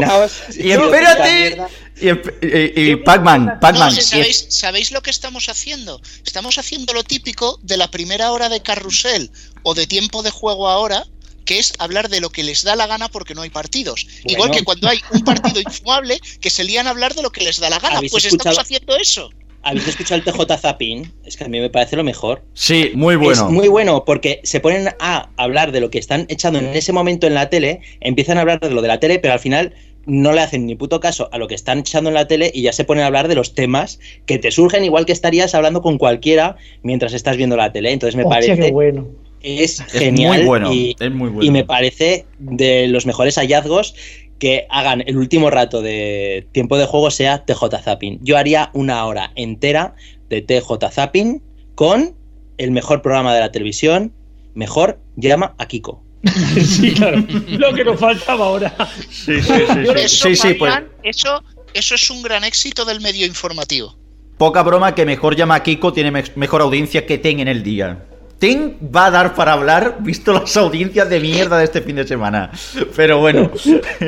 Y 0.58 0.72
espérate. 0.72 1.58
Y, 2.02 2.10
y- 2.10 2.92
y 2.92 2.96
Pac-Man, 2.98 3.46
No, 3.46 3.60
Pac-Man. 3.60 3.92
si 3.92 4.00
y- 4.00 4.04
¿sabéis, 4.04 4.46
¿sabéis 4.50 4.92
lo 4.92 5.02
que 5.02 5.10
estamos 5.12 5.50
haciendo? 5.50 6.02
Estamos 6.26 6.58
haciendo 6.58 6.94
lo 6.94 7.04
típico 7.04 7.60
de 7.64 7.78
la 7.78 7.90
primera 7.90 8.32
hora 8.32 8.50
de 8.50 8.62
carrusel 8.62 9.32
o 9.64 9.74
de 9.74 9.88
tiempo 9.88 10.24
de 10.24 10.32
juego 10.32 10.68
ahora, 10.68 11.06
que 11.46 11.60
es 11.60 11.74
hablar 11.80 12.10
de 12.10 12.22
lo 12.22 12.30
que 12.30 12.44
les 12.44 12.64
da 12.64 12.76
la 12.76 12.88
gana 12.88 13.10
porque 13.10 13.36
no 13.36 13.42
hay 13.42 13.50
partidos. 13.50 14.08
Igual 14.26 14.52
que 14.52 14.64
cuando 14.64 14.88
hay 14.88 15.02
un 15.12 15.24
partido 15.24 15.60
infumable, 15.60 16.20
que 16.40 16.50
se 16.50 16.64
lían 16.64 16.88
a 16.88 16.92
hablar 16.92 17.16
de 17.16 17.22
lo 17.22 17.32
que 17.32 17.44
les 17.44 17.60
da 17.60 17.70
la 17.70 17.80
gana. 17.80 17.98
¿Habéis 17.98 18.12
Pues 18.12 18.26
escuchado? 18.26 18.52
estamos 18.52 18.66
haciendo 18.66 18.96
eso. 18.98 19.30
¿Habéis 19.64 19.88
escuchado 19.88 20.16
el 20.20 20.26
TJ 20.26 20.58
Zapin? 20.58 21.12
Es 21.26 21.38
que 21.38 21.46
a 21.46 21.48
mí 21.48 21.60
me 21.60 21.70
parece 21.70 21.96
lo 21.96 22.04
mejor. 22.04 22.44
Sí, 22.54 22.92
muy 22.96 23.16
bueno. 23.16 23.32
Es 23.32 23.44
muy 23.44 23.70
bueno 23.70 24.04
porque 24.06 24.42
se 24.44 24.60
ponen 24.60 24.90
a 25.00 25.30
hablar 25.38 25.72
de 25.72 25.80
lo 25.80 25.90
que 25.90 26.00
están 26.00 26.26
echando 26.30 26.60
en 26.60 26.68
ese 26.68 26.92
momento 26.92 27.28
en 27.28 27.34
la 27.34 27.50
tele, 27.50 27.82
empiezan 28.02 28.38
a 28.38 28.42
hablar 28.42 28.60
de 28.60 28.70
lo 28.70 28.82
de 28.82 28.90
la 28.90 29.00
tele, 29.00 29.20
pero 29.20 29.34
al 29.34 29.40
final 29.40 29.74
no 30.06 30.34
le 30.34 30.42
hacen 30.42 30.66
ni 30.66 30.76
puto 30.76 31.00
caso 31.00 31.30
a 31.32 31.38
lo 31.38 31.48
que 31.48 31.56
están 31.56 31.80
echando 31.80 32.10
en 32.10 32.16
la 32.16 32.28
tele 32.28 32.52
y 32.54 32.62
ya 32.62 32.74
se 32.74 32.84
ponen 32.84 33.04
a 33.04 33.08
hablar 33.08 33.28
de 33.28 33.36
los 33.36 33.56
temas 33.56 34.00
que 34.26 34.38
te 34.38 34.52
surgen 34.52 34.84
igual 34.84 35.06
que 35.06 35.14
estarías 35.14 35.56
hablando 35.56 35.82
con 35.82 35.98
cualquiera 35.98 36.58
mientras 36.82 37.14
estás 37.14 37.38
viendo 37.38 37.56
la 37.56 37.72
tele. 37.72 37.92
Entonces 37.92 38.16
me 38.16 38.24
Hostia, 38.24 38.36
parece 38.36 38.66
qué 38.66 38.72
bueno. 38.72 39.08
es 39.42 39.80
Es 39.80 39.92
genial 39.94 40.40
muy 40.40 40.46
bueno, 40.46 40.74
y, 40.74 40.96
es 41.00 41.12
muy 41.12 41.30
bueno. 41.30 41.46
y 41.46 41.52
me 41.52 41.64
parece 41.64 42.26
de 42.38 42.88
los 42.88 43.06
mejores 43.06 43.36
hallazgos 43.36 43.96
que 44.44 44.68
hagan 44.70 45.02
el 45.08 45.16
último 45.16 45.50
rato 45.50 45.82
de 45.82 46.50
tiempo 46.52 46.78
de 46.78 46.86
juego 46.86 47.10
sea 47.12 47.46
TJ 47.46 47.64
Zapping. 47.82 48.20
Yo 48.24 48.36
haría 48.38 48.72
una 48.74 49.06
hora 49.06 49.32
entera 49.36 49.96
de 50.28 50.42
TJ 50.42 50.90
Zapping 50.92 51.42
con 51.76 52.14
el 52.58 52.72
mejor 52.72 53.02
programa 53.02 53.34
de 53.34 53.40
la 53.40 53.54
televisión, 53.54 54.12
mejor 54.54 55.00
llama 55.16 55.56
a 55.58 55.66
Kiko. 55.66 56.04
sí, 56.62 56.94
claro. 56.94 57.24
Lo 57.48 57.74
que 57.74 57.86
nos 57.86 57.98
faltaba 57.98 58.48
ahora. 58.48 58.76
Sí, 59.10 59.42
sí, 59.42 59.44
sí, 59.44 59.64
sí. 59.66 59.90
Eso, 59.96 60.28
Sí, 60.28 60.36
sí, 60.36 60.54
pues 60.56 60.74
eso, 61.04 61.42
eso 61.74 61.96
es 61.96 62.10
un 62.10 62.22
gran 62.22 62.44
éxito 62.44 62.84
del 62.84 63.00
medio 63.00 63.26
informativo. 63.26 63.96
poca 64.38 64.62
broma 64.62 64.94
que 64.94 65.06
mejor 65.06 65.38
llama 65.38 65.56
a 65.56 65.64
Kiko 65.64 65.94
tiene 65.94 66.12
me- 66.12 66.24
mejor 66.36 66.62
audiencia 66.64 67.06
que 67.06 67.18
Ten 67.18 67.40
en 67.40 67.48
el 67.48 67.64
día. 67.64 68.04
Va 68.44 69.06
a 69.06 69.12
dar 69.12 69.36
para 69.36 69.54
hablar, 69.54 69.98
visto 70.02 70.34
las 70.34 70.58
audiencias 70.58 71.10
de 71.10 71.20
mierda 71.22 71.58
de 71.60 71.64
este 71.64 71.82
fin 71.82 71.96
de 71.96 72.06
semana. 72.06 72.52
Pero 72.96 73.20
bueno. 73.20 73.50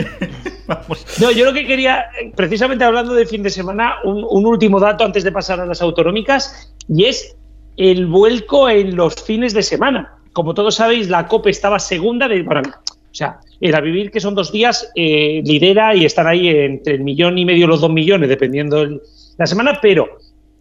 Vamos. 0.67 1.05
No, 1.21 1.31
yo 1.31 1.45
lo 1.45 1.53
que 1.53 1.65
quería, 1.65 2.05
precisamente 2.35 2.83
hablando 2.83 3.13
de 3.13 3.25
fin 3.25 3.43
de 3.43 3.49
semana, 3.49 3.95
un, 4.03 4.45
último 4.45 4.79
dato 4.79 5.05
antes 5.05 5.23
de 5.23 5.31
pasar 5.31 5.61
a 5.61 5.65
las 5.65 5.81
autonómicas, 5.81 6.73
y 6.89 7.05
es 7.05 7.37
el 7.77 8.07
vuelco 8.07 8.67
en 8.69 8.95
los 8.95 9.15
fines 9.15 9.53
de 9.53 9.63
semana. 9.63 10.15
Como 10.33 10.53
todos 10.53 10.75
sabéis, 10.75 11.07
la 11.07 11.27
COPE 11.27 11.51
estaba 11.51 11.79
segunda 11.79 12.27
de. 12.27 12.43
Bueno, 12.43 12.63
o 12.85 13.15
sea, 13.15 13.39
el 13.61 13.73
a 13.73 13.79
vivir, 13.79 14.11
que 14.11 14.19
son 14.19 14.35
dos 14.35 14.51
días, 14.51 14.91
eh, 14.95 15.41
lidera 15.45 15.95
y 15.95 16.03
están 16.03 16.27
ahí 16.27 16.49
entre 16.49 16.95
el 16.95 17.01
millón 17.01 17.37
y 17.37 17.45
medio 17.45 17.67
los 17.67 17.79
dos 17.79 17.91
millones, 17.91 18.27
dependiendo 18.27 18.81
el- 18.81 19.01
la 19.37 19.45
semana, 19.45 19.79
pero. 19.81 20.17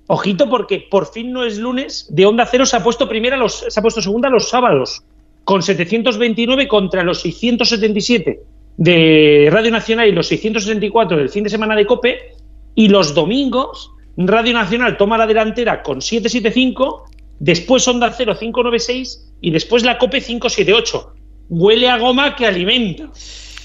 Ojito 0.06 0.48
porque 0.50 0.86
por 0.90 1.10
fin 1.10 1.32
no 1.32 1.44
es 1.44 1.58
lunes, 1.58 2.06
de 2.10 2.26
Onda 2.26 2.46
Cero 2.46 2.66
se 2.66 2.76
ha 2.76 2.82
puesto 2.82 3.08
primera 3.08 3.36
los, 3.36 3.64
se 3.68 3.80
ha 3.80 3.82
puesto 3.82 4.02
segunda 4.02 4.28
los 4.28 4.48
sábados, 4.48 5.02
con 5.44 5.62
729 5.62 6.68
contra 6.68 7.02
los 7.02 7.20
677 7.22 8.40
de 8.76 9.48
Radio 9.50 9.70
Nacional 9.70 10.08
y 10.08 10.12
los 10.12 10.26
664 10.26 11.16
del 11.16 11.30
fin 11.30 11.44
de 11.44 11.50
semana 11.50 11.74
de 11.74 11.86
Cope, 11.86 12.34
y 12.74 12.88
los 12.88 13.14
domingos 13.14 13.92
Radio 14.16 14.52
Nacional 14.52 14.96
toma 14.96 15.18
la 15.18 15.26
delantera 15.26 15.82
con 15.82 16.00
775, 16.00 17.04
después 17.40 17.86
Onda 17.88 18.12
Cero 18.16 18.36
596 18.38 19.32
y 19.40 19.50
después 19.50 19.84
la 19.84 19.98
Cope 19.98 20.20
578. 20.20 21.14
Huele 21.48 21.88
a 21.88 21.98
goma 21.98 22.36
que 22.36 22.46
alimenta. 22.46 23.10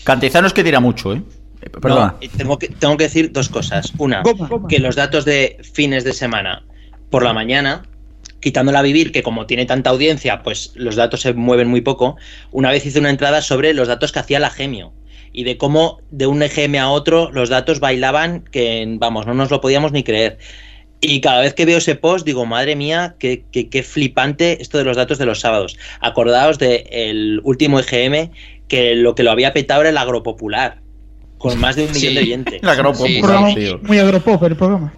Cantizanos 0.04 0.54
que 0.54 0.63
tira 0.63 0.80
mucho, 0.80 1.13
¿eh? 1.13 1.21
Perdona. 1.60 2.08
No, 2.08 2.17
y 2.22 2.28
tengo, 2.30 2.58
que, 2.58 2.69
tengo 2.69 2.98
que 2.98 3.04
decir 3.06 3.32
dos 3.32 3.50
cosas. 3.50 3.93
Una, 3.98 4.22
Goma, 4.22 4.67
que 4.67 4.80
los 4.80 4.95
datos 4.95 5.26
de 5.26 5.58
fines 5.74 6.04
de 6.04 6.13
semana 6.13 6.63
por 7.10 7.24
la 7.24 7.34
mañana 7.34 7.84
quitándola 8.39 8.80
a 8.80 8.84
vivir, 8.84 9.12
que 9.12 9.24
como 9.24 9.45
tiene 9.45 9.65
tanta 9.65 9.89
audiencia, 9.89 10.43
pues 10.43 10.72
los 10.76 10.95
datos 10.95 11.22
se 11.22 11.34
mueven 11.34 11.67
muy 11.67 11.82
poco, 11.82 12.15
una 12.52 12.72
vez 12.72 12.86
hice 12.86 13.00
una 13.00 13.10
entrada 13.10 13.41
sobre 13.41 13.74
los 13.74 13.88
datos 13.88 14.12
que 14.12 14.19
hacía 14.19 14.39
la 14.39 14.50
Gemio 14.50 14.93
y 15.32 15.43
de 15.43 15.58
cómo 15.58 16.00
de 16.12 16.28
un 16.28 16.41
EGM 16.41 16.76
a 16.76 16.89
otro 16.89 17.32
los 17.32 17.50
datos 17.50 17.80
bailaban 17.80 18.41
que, 18.52 18.86
vamos, 18.98 19.28
no 19.28 19.34
nos 19.34 19.52
lo 19.52 19.62
podíamos 19.62 19.91
ni 19.91 20.04
creer. 20.04 20.38
Y 21.02 21.22
cada 21.22 21.41
vez 21.41 21.54
que 21.54 21.65
veo 21.65 21.78
ese 21.78 21.95
post 21.95 22.26
digo, 22.26 22.45
madre 22.45 22.76
mía, 22.76 23.15
qué, 23.19 23.43
qué, 23.52 23.84
flipante 23.84 24.62
esto 24.62 24.78
de 24.78 24.84
los 24.84 24.98
datos 24.98 25.17
de 25.17 25.26
los 25.26 25.39
sábados. 25.39 25.78
Acordaos 26.02 26.60
del 26.60 27.39
último 27.43 27.80
EGM 27.80 28.32
que 28.67 28.95
lo 28.95 29.15
que 29.15 29.24
lo 29.24 29.32
había 29.32 29.54
petado 29.54 29.82
era 29.82 29.91
el 29.91 29.98
agropopular, 29.98 30.82
con 31.39 31.60
más 31.60 31.75
de 31.75 31.86
un 31.86 31.91
millón 31.91 32.13
de 32.13 32.19
oyentes. 32.19 32.63
Agropopular, 32.63 33.56
Muy 33.82 33.97
agropop 33.97 34.43
el 34.43 34.56
programa 34.56 34.93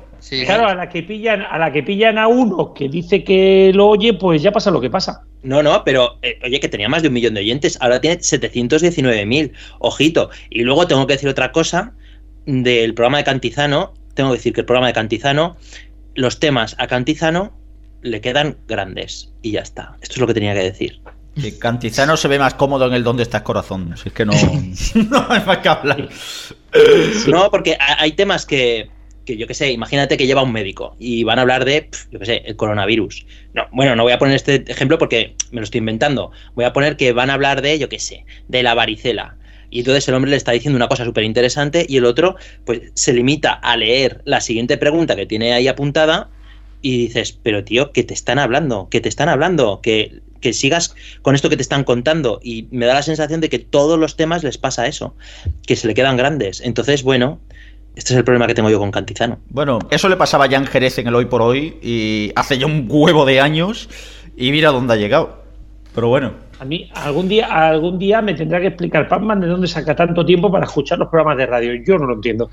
claro, 0.45 0.67
a 0.67 0.75
la 0.75 0.89
que 0.89 1.03
pillan, 1.03 1.41
a 1.41 1.57
la 1.57 1.71
que 1.71 1.83
pillan 1.83 2.17
a 2.17 2.27
uno 2.27 2.73
que 2.73 2.87
dice 2.87 3.23
que 3.23 3.71
lo 3.73 3.87
oye, 3.87 4.13
pues 4.13 4.41
ya 4.41 4.51
pasa 4.51 4.71
lo 4.71 4.79
que 4.79 4.89
pasa. 4.89 5.23
No, 5.43 5.63
no, 5.63 5.83
pero 5.83 6.17
eh, 6.21 6.39
oye, 6.43 6.59
que 6.59 6.69
tenía 6.69 6.89
más 6.89 7.01
de 7.01 7.07
un 7.07 7.15
millón 7.15 7.33
de 7.33 7.41
oyentes, 7.41 7.77
ahora 7.81 7.99
tiene 7.99 8.19
719.000, 8.19 9.51
ojito. 9.79 10.29
Y 10.49 10.63
luego 10.63 10.87
tengo 10.87 11.07
que 11.07 11.13
decir 11.13 11.29
otra 11.29 11.51
cosa 11.51 11.93
del 12.45 12.93
programa 12.93 13.17
de 13.17 13.23
Cantizano, 13.23 13.93
tengo 14.13 14.31
que 14.31 14.37
decir 14.37 14.53
que 14.53 14.61
el 14.61 14.65
programa 14.65 14.87
de 14.87 14.93
Cantizano, 14.93 15.57
los 16.15 16.39
temas 16.39 16.75
a 16.79 16.87
Cantizano 16.87 17.57
le 18.01 18.21
quedan 18.21 18.57
grandes 18.67 19.33
y 19.41 19.51
ya 19.51 19.61
está. 19.61 19.97
Esto 20.01 20.15
es 20.15 20.19
lo 20.19 20.27
que 20.27 20.33
tenía 20.33 20.53
que 20.53 20.63
decir. 20.63 21.01
Que 21.39 21.57
Cantizano 21.57 22.17
se 22.17 22.27
ve 22.27 22.37
más 22.39 22.55
cómodo 22.55 22.87
en 22.87 22.93
el 22.93 23.03
Dónde 23.03 23.23
estás 23.23 23.41
corazón. 23.43 23.93
es 23.93 24.11
que 24.11 24.25
no, 24.25 24.33
no 25.09 25.25
hay 25.29 25.41
más 25.45 25.57
que 25.59 25.69
hablar. 25.69 26.09
No, 27.27 27.49
porque 27.49 27.77
hay 27.79 28.11
temas 28.13 28.45
que, 28.45 28.89
que 29.25 29.37
yo 29.37 29.47
qué 29.47 29.53
sé, 29.53 29.71
imagínate 29.71 30.17
que 30.17 30.27
lleva 30.27 30.43
un 30.43 30.51
médico 30.51 30.95
y 30.99 31.23
van 31.23 31.39
a 31.39 31.43
hablar 31.43 31.65
de, 31.65 31.89
yo 32.11 32.19
qué 32.19 32.25
sé, 32.25 32.41
el 32.45 32.55
coronavirus. 32.55 33.25
No, 33.53 33.67
bueno, 33.71 33.95
no 33.95 34.03
voy 34.03 34.13
a 34.13 34.19
poner 34.19 34.35
este 34.35 34.63
ejemplo 34.67 34.97
porque 34.97 35.35
me 35.51 35.61
lo 35.61 35.63
estoy 35.63 35.79
inventando. 35.79 36.31
Voy 36.55 36.65
a 36.65 36.73
poner 36.73 36.97
que 36.97 37.13
van 37.13 37.29
a 37.29 37.35
hablar 37.35 37.61
de, 37.61 37.79
yo 37.79 37.87
qué 37.89 37.99
sé, 37.99 38.25
de 38.47 38.63
la 38.63 38.73
varicela. 38.73 39.37
Y 39.69 39.79
entonces 39.79 40.07
el 40.09 40.15
hombre 40.15 40.31
le 40.31 40.37
está 40.37 40.51
diciendo 40.51 40.75
una 40.75 40.89
cosa 40.89 41.05
súper 41.05 41.23
interesante 41.23 41.85
y 41.87 41.97
el 41.97 42.05
otro, 42.05 42.35
pues, 42.65 42.91
se 42.93 43.13
limita 43.13 43.53
a 43.53 43.77
leer 43.77 44.21
la 44.25 44.41
siguiente 44.41 44.77
pregunta 44.77 45.15
que 45.15 45.25
tiene 45.25 45.53
ahí 45.53 45.69
apuntada 45.69 46.29
y 46.81 46.97
dices, 46.97 47.39
pero 47.41 47.63
tío, 47.63 47.93
que 47.93 48.03
te 48.03 48.13
están 48.13 48.37
hablando, 48.37 48.89
que 48.89 48.99
te 48.99 49.07
están 49.07 49.29
hablando, 49.29 49.79
que, 49.81 50.19
que 50.41 50.53
sigas 50.53 50.95
con 51.21 51.35
esto 51.35 51.49
que 51.49 51.55
te 51.55 51.61
están 51.61 51.83
contando. 51.83 52.39
Y 52.43 52.67
me 52.71 52.85
da 52.85 52.95
la 52.95 53.03
sensación 53.03 53.39
de 53.39 53.49
que 53.49 53.59
todos 53.59 53.97
los 53.97 54.17
temas 54.17 54.43
les 54.43 54.57
pasa 54.57 54.87
eso, 54.87 55.15
que 55.65 55.75
se 55.75 55.87
le 55.87 55.93
quedan 55.93 56.17
grandes. 56.17 56.61
Entonces, 56.61 57.03
bueno, 57.03 57.39
este 57.95 58.13
es 58.13 58.17
el 58.17 58.23
problema 58.23 58.47
que 58.47 58.53
tengo 58.53 58.69
yo 58.69 58.79
con 58.79 58.91
Cantizano. 58.91 59.39
Bueno, 59.49 59.79
eso 59.89 60.09
le 60.09 60.17
pasaba 60.17 60.45
a 60.45 60.49
Jan 60.49 60.65
Jerez 60.65 60.97
en 60.97 61.07
el 61.07 61.15
Hoy 61.15 61.25
por 61.25 61.41
Hoy 61.41 61.77
y 61.81 62.31
hace 62.35 62.57
ya 62.57 62.65
un 62.65 62.87
huevo 62.89 63.25
de 63.25 63.41
años 63.41 63.89
y 64.35 64.51
mira 64.51 64.71
dónde 64.71 64.93
ha 64.93 64.97
llegado. 64.97 65.41
Pero 65.93 66.07
bueno. 66.07 66.33
A 66.59 66.63
mí 66.63 66.89
algún 66.93 67.27
día, 67.27 67.47
algún 67.47 67.99
día 67.99 68.21
me 68.21 68.33
tendrá 68.33 68.61
que 68.61 68.67
explicar 68.67 69.09
Pacman 69.09 69.41
de 69.41 69.47
dónde 69.47 69.67
saca 69.67 69.95
tanto 69.95 70.25
tiempo 70.25 70.51
para 70.51 70.65
escuchar 70.65 70.99
los 70.99 71.09
programas 71.09 71.37
de 71.37 71.47
radio. 71.47 71.73
Yo 71.85 71.97
no 71.97 72.05
lo 72.05 72.13
entiendo. 72.13 72.49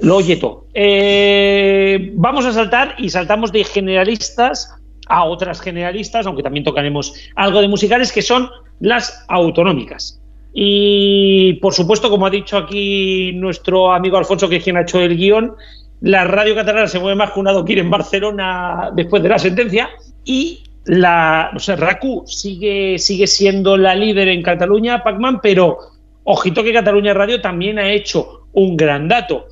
Lo 0.00 0.16
oye 0.16 0.36
todo. 0.36 0.66
Eh, 0.74 2.12
vamos 2.14 2.46
a 2.46 2.52
saltar 2.52 2.96
y 2.98 3.10
saltamos 3.10 3.52
de 3.52 3.62
generalistas 3.62 4.74
a 5.08 5.24
otras 5.24 5.60
generalistas, 5.60 6.26
aunque 6.26 6.42
también 6.42 6.64
tocaremos 6.64 7.14
algo 7.36 7.60
de 7.60 7.68
musicales, 7.68 8.12
que 8.12 8.22
son 8.22 8.50
las 8.80 9.24
autonómicas. 9.28 10.20
Y 10.52 11.54
por 11.54 11.74
supuesto, 11.74 12.08
como 12.10 12.26
ha 12.26 12.30
dicho 12.30 12.56
aquí 12.56 13.32
nuestro 13.34 13.92
amigo 13.92 14.16
Alfonso, 14.16 14.48
que 14.48 14.56
es 14.56 14.64
quien 14.64 14.76
ha 14.76 14.82
hecho 14.82 15.00
el 15.00 15.16
guion, 15.16 15.54
la 16.00 16.24
radio 16.24 16.54
catalana 16.54 16.86
se 16.86 16.98
mueve 16.98 17.16
más 17.16 17.32
que 17.32 17.40
un 17.40 17.48
adoquín 17.48 17.78
en 17.78 17.90
Barcelona 17.90 18.90
después 18.94 19.22
de 19.22 19.28
la 19.28 19.38
sentencia 19.38 19.90
y 20.24 20.62
la 20.84 21.50
o 21.54 21.58
sea, 21.58 21.76
RACU 21.76 22.24
sigue, 22.26 22.98
sigue 22.98 23.26
siendo 23.26 23.76
la 23.76 23.94
líder 23.94 24.28
en 24.28 24.42
Cataluña, 24.42 25.02
Pacman, 25.02 25.40
pero 25.40 25.78
ojito 26.24 26.62
que 26.62 26.72
Cataluña 26.72 27.14
Radio 27.14 27.40
también 27.40 27.78
ha 27.78 27.90
hecho 27.90 28.46
un 28.52 28.76
gran 28.76 29.08
dato. 29.08 29.46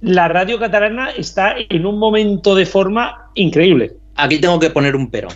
La 0.00 0.28
radio 0.28 0.58
catalana 0.58 1.10
está 1.10 1.56
en 1.68 1.86
un 1.86 1.98
momento 1.98 2.54
de 2.54 2.66
forma 2.66 3.30
increíble. 3.34 3.92
Aquí 4.16 4.38
tengo 4.38 4.58
que 4.58 4.70
poner 4.70 4.96
un 4.96 5.10
pero 5.10 5.28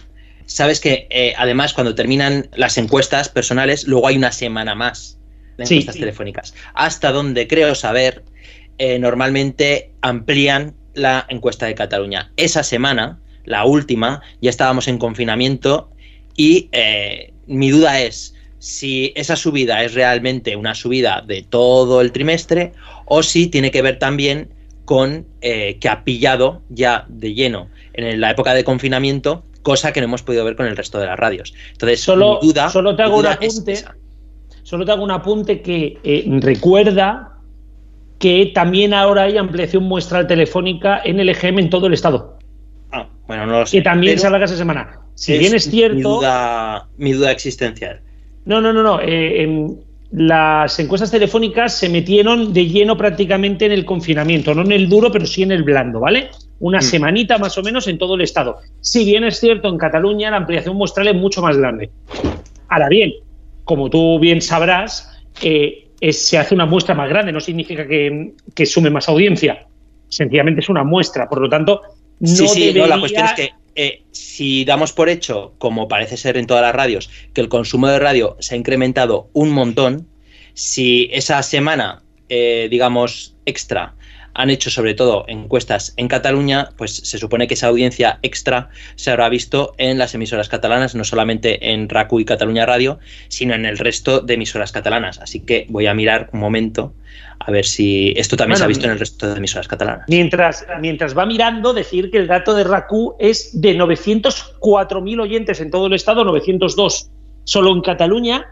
sabes 0.50 0.80
que 0.80 1.06
eh, 1.10 1.32
además 1.38 1.72
cuando 1.72 1.94
terminan 1.94 2.48
las 2.54 2.76
encuestas 2.76 3.28
personales, 3.28 3.86
luego 3.86 4.08
hay 4.08 4.16
una 4.16 4.32
semana 4.32 4.74
más 4.74 5.18
de 5.56 5.64
encuestas 5.64 5.96
telefónicas. 5.96 6.54
Hasta 6.74 7.12
donde 7.12 7.46
creo 7.46 7.74
saber, 7.74 8.24
eh, 8.78 8.98
normalmente 8.98 9.92
amplían 10.00 10.74
la 10.94 11.24
encuesta 11.28 11.66
de 11.66 11.74
Cataluña. 11.74 12.32
Esa 12.36 12.64
semana, 12.64 13.20
la 13.44 13.64
última, 13.64 14.22
ya 14.40 14.50
estábamos 14.50 14.88
en 14.88 14.98
confinamiento 14.98 15.90
y 16.36 16.68
eh, 16.72 17.32
mi 17.46 17.70
duda 17.70 18.00
es 18.00 18.34
si 18.58 19.12
esa 19.14 19.36
subida 19.36 19.84
es 19.84 19.94
realmente 19.94 20.56
una 20.56 20.74
subida 20.74 21.22
de 21.26 21.42
todo 21.42 22.00
el 22.00 22.12
trimestre 22.12 22.72
o 23.06 23.22
si 23.22 23.46
tiene 23.46 23.70
que 23.70 23.82
ver 23.82 23.98
también 23.98 24.50
con 24.84 25.24
que 25.40 25.88
ha 25.88 26.02
pillado 26.02 26.62
ya 26.68 27.06
de 27.08 27.32
lleno 27.32 27.70
en 27.94 28.20
la 28.20 28.30
época 28.30 28.54
de 28.54 28.64
confinamiento 28.64 29.44
cosa 29.62 29.92
que 29.92 30.00
no 30.00 30.04
hemos 30.04 30.22
podido 30.22 30.44
ver 30.44 30.56
con 30.56 30.66
el 30.66 30.76
resto 30.76 30.98
de 30.98 31.06
las 31.06 31.18
radios. 31.18 31.54
Entonces, 31.72 32.00
solo, 32.00 32.38
duda, 32.42 32.68
solo 32.70 32.96
te 32.96 33.02
hago 33.02 33.18
un 33.18 33.26
apunte, 33.26 33.84
solo 34.62 34.84
te 34.84 34.92
hago 34.92 35.04
un 35.04 35.10
apunte 35.10 35.60
que 35.60 35.98
eh, 36.02 36.24
recuerda 36.40 37.38
que 38.18 38.52
también 38.54 38.92
ahora 38.92 39.22
hay 39.22 39.38
ampliación 39.38 39.84
muestral 39.84 40.26
telefónica 40.26 41.00
en 41.04 41.20
el 41.20 41.28
EGM 41.30 41.58
en 41.58 41.70
todo 41.70 41.86
el 41.86 41.94
estado. 41.94 42.38
Ah, 42.92 43.08
bueno, 43.26 43.46
no 43.46 43.60
lo 43.60 43.66
sé. 43.66 43.78
Que 43.78 43.82
también 43.82 44.18
se 44.18 44.26
habla 44.26 44.44
esa 44.44 44.56
semana. 44.56 45.00
Si 45.14 45.38
bien 45.38 45.54
es 45.54 45.70
cierto. 45.70 45.96
Mi 45.96 46.02
duda, 46.02 46.88
mi 46.96 47.12
duda 47.12 47.30
existencial. 47.30 48.00
No, 48.44 48.60
no, 48.60 48.72
no, 48.72 48.82
no. 48.82 49.00
Eh, 49.02 49.76
las 50.12 50.78
encuestas 50.78 51.10
telefónicas 51.10 51.78
se 51.78 51.88
metieron 51.88 52.52
de 52.52 52.66
lleno 52.66 52.96
prácticamente 52.96 53.66
en 53.66 53.72
el 53.72 53.84
confinamiento, 53.84 54.54
no 54.54 54.62
en 54.62 54.72
el 54.72 54.88
duro, 54.88 55.12
pero 55.12 55.24
sí 55.24 55.42
en 55.42 55.52
el 55.52 55.62
blando, 55.62 56.00
¿vale? 56.00 56.30
Una 56.60 56.78
mm. 56.78 56.82
semanita 56.82 57.38
más 57.38 57.58
o 57.58 57.62
menos 57.62 57.88
en 57.88 57.98
todo 57.98 58.14
el 58.14 58.20
estado. 58.20 58.58
Si 58.80 59.04
bien 59.04 59.24
es 59.24 59.40
cierto, 59.40 59.68
en 59.68 59.78
Cataluña 59.78 60.30
la 60.30 60.36
ampliación 60.36 60.76
muestral 60.76 61.08
es 61.08 61.14
mucho 61.16 61.42
más 61.42 61.56
grande. 61.56 61.90
Ahora 62.68 62.88
bien, 62.88 63.12
como 63.64 63.90
tú 63.90 64.18
bien 64.18 64.40
sabrás, 64.40 65.08
eh, 65.42 65.88
se 66.12 66.38
hace 66.38 66.54
una 66.54 66.66
muestra 66.66 66.94
más 66.94 67.08
grande, 67.08 67.32
no 67.32 67.40
significa 67.40 67.86
que, 67.86 68.66
sume 68.66 68.90
más 68.90 69.08
audiencia, 69.08 69.66
sencillamente 70.08 70.60
es 70.60 70.68
una 70.68 70.84
muestra, 70.84 71.28
por 71.28 71.40
lo 71.40 71.48
tanto, 71.48 71.82
no 72.20 72.28
sí, 72.28 72.48
sí, 72.48 72.72
no, 72.74 72.86
la 72.86 72.98
cuestión 72.98 73.26
es 73.26 73.32
que 73.32 73.50
eh, 73.74 74.02
si 74.10 74.64
damos 74.64 74.92
por 74.92 75.08
hecho, 75.08 75.54
como 75.58 75.88
parece 75.88 76.16
ser 76.16 76.36
en 76.36 76.46
todas 76.46 76.62
las 76.62 76.74
radios, 76.74 77.10
que 77.32 77.40
el 77.40 77.48
consumo 77.48 77.88
de 77.88 77.98
radio 77.98 78.36
se 78.40 78.54
ha 78.54 78.58
incrementado 78.58 79.28
un 79.32 79.50
montón, 79.50 80.08
si 80.54 81.08
esa 81.12 81.42
semana, 81.42 82.02
eh, 82.28 82.68
digamos, 82.70 83.36
extra 83.46 83.94
han 84.40 84.50
hecho 84.50 84.70
sobre 84.70 84.94
todo 84.94 85.24
encuestas 85.28 85.92
en 85.96 86.08
Cataluña, 86.08 86.70
pues 86.76 86.94
se 86.96 87.18
supone 87.18 87.46
que 87.46 87.54
esa 87.54 87.68
audiencia 87.68 88.18
extra 88.22 88.70
se 88.96 89.10
habrá 89.10 89.28
visto 89.28 89.74
en 89.78 89.98
las 89.98 90.14
emisoras 90.14 90.48
catalanas, 90.48 90.94
no 90.94 91.04
solamente 91.04 91.72
en 91.72 91.88
RACU 91.88 92.20
y 92.20 92.24
Cataluña 92.24 92.66
Radio, 92.66 92.98
sino 93.28 93.54
en 93.54 93.66
el 93.66 93.78
resto 93.78 94.20
de 94.20 94.34
emisoras 94.34 94.72
catalanas. 94.72 95.18
Así 95.18 95.40
que 95.40 95.66
voy 95.68 95.86
a 95.86 95.94
mirar 95.94 96.30
un 96.32 96.40
momento 96.40 96.94
a 97.38 97.50
ver 97.50 97.64
si 97.64 98.12
esto 98.16 98.36
también 98.36 98.58
se 98.58 98.64
ha 98.64 98.66
visto 98.66 98.84
en 98.86 98.92
el 98.92 98.98
resto 98.98 99.28
de 99.28 99.36
emisoras 99.36 99.68
catalanas. 99.68 100.06
Mientras, 100.08 100.66
mientras 100.80 101.16
va 101.16 101.26
mirando, 101.26 101.72
decir 101.72 102.10
que 102.10 102.18
el 102.18 102.26
dato 102.26 102.54
de 102.54 102.64
RACU 102.64 103.16
es 103.18 103.60
de 103.60 103.76
904.000 103.76 105.20
oyentes 105.20 105.60
en 105.60 105.70
todo 105.70 105.86
el 105.86 105.94
estado, 105.94 106.24
902 106.24 107.10
solo 107.44 107.72
en 107.72 107.80
Cataluña 107.80 108.46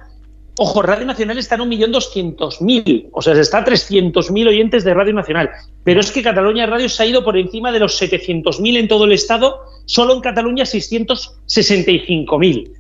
Ojo, 0.61 0.83
Radio 0.83 1.07
Nacional 1.07 1.39
está 1.39 1.55
en 1.55 1.71
1.200.000, 1.71 3.11
o 3.13 3.23
sea, 3.23 3.37
se 3.37 3.43
está 3.43 3.59
a 3.59 3.65
300.000 3.65 4.49
oyentes 4.49 4.83
de 4.83 4.93
Radio 4.93 5.15
Nacional. 5.15 5.51
Pero 5.85 6.01
es 6.01 6.11
que 6.11 6.21
Cataluña 6.21 6.67
Radio 6.67 6.89
se 6.89 7.01
ha 7.01 7.07
ido 7.07 7.23
por 7.23 7.37
encima 7.37 7.71
de 7.71 7.79
los 7.79 8.03
700.000 8.03 8.77
en 8.77 8.89
todo 8.89 9.05
el 9.05 9.13
estado, 9.13 9.61
solo 9.87 10.15
en 10.15 10.21
Cataluña 10.21 10.65
665.000. 10.65 12.73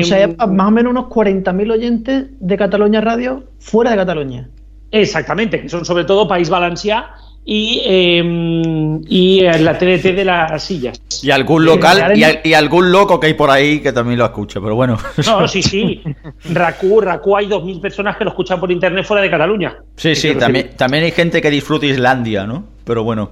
o 0.00 0.04
sea, 0.04 0.22
em, 0.22 0.36
más 0.54 0.68
o 0.68 0.70
menos 0.70 0.92
unos 0.92 1.06
40.000 1.06 1.72
oyentes 1.72 2.26
de 2.38 2.56
Cataluña 2.56 3.00
Radio 3.00 3.42
fuera 3.58 3.90
de 3.90 3.96
Cataluña. 3.96 4.48
Exactamente, 4.92 5.60
que 5.60 5.68
son 5.68 5.84
sobre 5.84 6.04
todo 6.04 6.28
País 6.28 6.48
Valencià 6.48 7.06
y, 7.44 7.82
eh, 7.86 9.00
y 9.08 9.40
la 9.40 9.78
TDT 9.78 10.14
de 10.14 10.24
las 10.24 10.62
sillas. 10.62 11.00
Y 11.22 11.30
algún 11.30 11.64
local 11.64 12.12
y, 12.16 12.52
algún 12.52 12.92
loco 12.92 13.18
que 13.18 13.28
hay 13.28 13.34
por 13.34 13.50
ahí 13.50 13.80
que 13.80 13.92
también 13.92 14.18
lo 14.18 14.26
escucha, 14.26 14.60
pero 14.60 14.74
bueno. 14.74 14.98
No, 15.26 15.48
sí, 15.48 15.62
sí. 15.62 16.02
Raku, 16.52 17.00
Raku 17.00 17.36
hay 17.36 17.46
2.000 17.46 17.80
personas 17.80 18.16
que 18.16 18.24
lo 18.24 18.30
escuchan 18.30 18.60
por 18.60 18.70
internet 18.70 19.04
fuera 19.04 19.22
de 19.22 19.30
Cataluña. 19.30 19.78
Sí, 19.96 20.14
sí, 20.14 20.34
también, 20.34 20.70
también 20.76 21.04
hay 21.04 21.12
gente 21.12 21.40
que 21.40 21.50
disfruta 21.50 21.86
Islandia, 21.86 22.46
¿no? 22.46 22.64
Pero 22.84 23.02
bueno. 23.04 23.30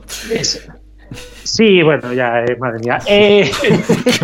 Sí, 1.45 1.83
bueno, 1.83 2.13
ya, 2.13 2.41
eh, 2.41 2.57
madre 2.59 2.81
mía. 2.81 2.99
Eh... 3.07 3.51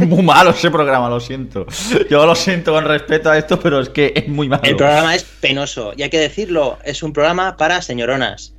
muy 0.06 0.22
malo 0.22 0.50
ese 0.50 0.70
programa, 0.70 1.08
lo 1.08 1.20
siento. 1.20 1.66
Yo 2.10 2.26
lo 2.26 2.34
siento 2.34 2.72
con 2.72 2.84
respeto 2.84 3.30
a 3.30 3.38
esto, 3.38 3.60
pero 3.60 3.80
es 3.80 3.88
que 3.90 4.12
es 4.14 4.28
muy 4.28 4.48
malo. 4.48 4.62
El 4.64 4.76
programa 4.76 5.14
es 5.14 5.24
penoso, 5.24 5.92
y 5.96 6.02
hay 6.02 6.10
que 6.10 6.18
decirlo, 6.18 6.78
es 6.84 7.02
un 7.02 7.12
programa 7.12 7.56
para 7.56 7.80
señoronas. 7.82 8.54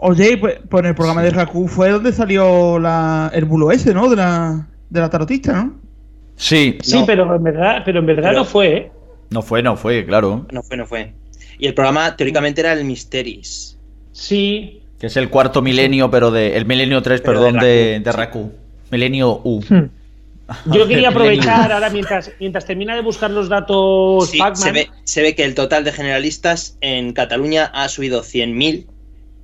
Oye, 0.00 0.36
pues, 0.36 0.58
pues, 0.68 0.82
en 0.82 0.88
el 0.90 0.94
programa 0.94 1.22
de 1.22 1.30
Raku 1.30 1.66
fue 1.68 1.90
donde 1.90 2.12
salió 2.12 2.78
la, 2.78 3.30
el 3.34 3.44
bulo 3.44 3.72
ese, 3.72 3.92
¿no? 3.94 4.08
De 4.08 4.16
la, 4.16 4.66
de 4.90 5.00
la 5.00 5.10
tarotista, 5.10 5.64
¿no? 5.64 5.74
Sí. 6.36 6.78
Sí, 6.82 7.00
No. 7.00 7.06
pero 7.06 7.34
en 7.34 7.42
verdad, 7.42 7.82
pero 7.84 7.98
en 7.98 8.06
verdad 8.06 8.28
Pero- 8.30 8.38
no 8.40 8.44
fue, 8.44 8.76
¿eh? 8.76 8.92
No 9.30 9.42
fue, 9.42 9.62
no 9.62 9.76
fue, 9.76 10.06
claro. 10.06 10.46
No 10.52 10.62
fue, 10.62 10.76
no 10.76 10.86
fue. 10.86 11.12
Y 11.58 11.66
el 11.66 11.74
programa 11.74 12.16
teóricamente 12.16 12.60
era 12.60 12.72
el 12.72 12.84
Mysteries. 12.84 13.76
Sí. 14.12 14.80
Que 14.98 15.08
es 15.08 15.16
el 15.16 15.28
cuarto 15.28 15.60
milenio, 15.62 16.10
pero 16.10 16.30
de. 16.30 16.56
El 16.56 16.64
milenio 16.64 17.02
3, 17.02 17.20
Pero 17.20 17.32
perdón, 17.34 17.58
de 17.60 17.66
de, 17.66 18.00
de 18.00 18.12
Raku. 18.12 18.52
Milenio 18.90 19.40
U. 19.44 19.60
Hmm. 19.68 19.90
Yo 20.72 20.88
quería 20.88 21.10
aprovechar 21.10 21.70
ahora 21.72 21.90
mientras, 21.90 22.32
mientras 22.40 22.64
termina 22.64 22.94
de 22.94 23.02
buscar 23.02 23.30
los 23.30 23.48
datos 23.50 24.30
Sí, 24.30 24.38
se 24.54 24.72
ve, 24.72 24.88
se 25.04 25.20
ve 25.20 25.34
que 25.34 25.44
el 25.44 25.54
total 25.54 25.84
de 25.84 25.92
generalistas 25.92 26.78
en 26.80 27.12
Cataluña 27.12 27.66
ha 27.74 27.88
subido 27.90 28.22
100.000, 28.22 28.86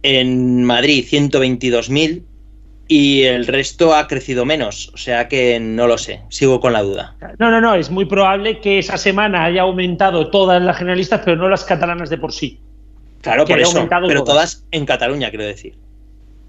en 0.04 0.62
Madrid 0.64 1.04
122.000 1.10 2.22
y 2.86 3.22
el 3.22 3.46
resto 3.46 3.94
ha 3.94 4.06
crecido 4.06 4.44
menos. 4.44 4.90
O 4.92 4.98
sea 4.98 5.28
que 5.28 5.58
no 5.58 5.86
lo 5.86 5.96
sé, 5.96 6.20
sigo 6.28 6.60
con 6.60 6.74
la 6.74 6.82
duda. 6.82 7.16
No, 7.38 7.50
no, 7.50 7.60
no, 7.60 7.74
es 7.74 7.90
muy 7.90 8.04
probable 8.04 8.60
que 8.60 8.78
esa 8.78 8.98
semana 8.98 9.44
haya 9.44 9.62
aumentado 9.62 10.28
todas 10.30 10.62
las 10.62 10.76
generalistas, 10.76 11.22
pero 11.24 11.36
no 11.38 11.48
las 11.48 11.64
catalanas 11.64 12.10
de 12.10 12.18
por 12.18 12.32
sí. 12.32 12.60
Claro, 13.22 13.46
Que 13.46 13.54
por 13.54 13.60
haya 13.60 13.68
eso, 13.68 13.78
aumentado 13.78 14.06
pero 14.06 14.22
todas. 14.24 14.58
todas 14.58 14.66
en 14.70 14.84
Cataluña, 14.84 15.30
quiero 15.30 15.46
decir. 15.46 15.74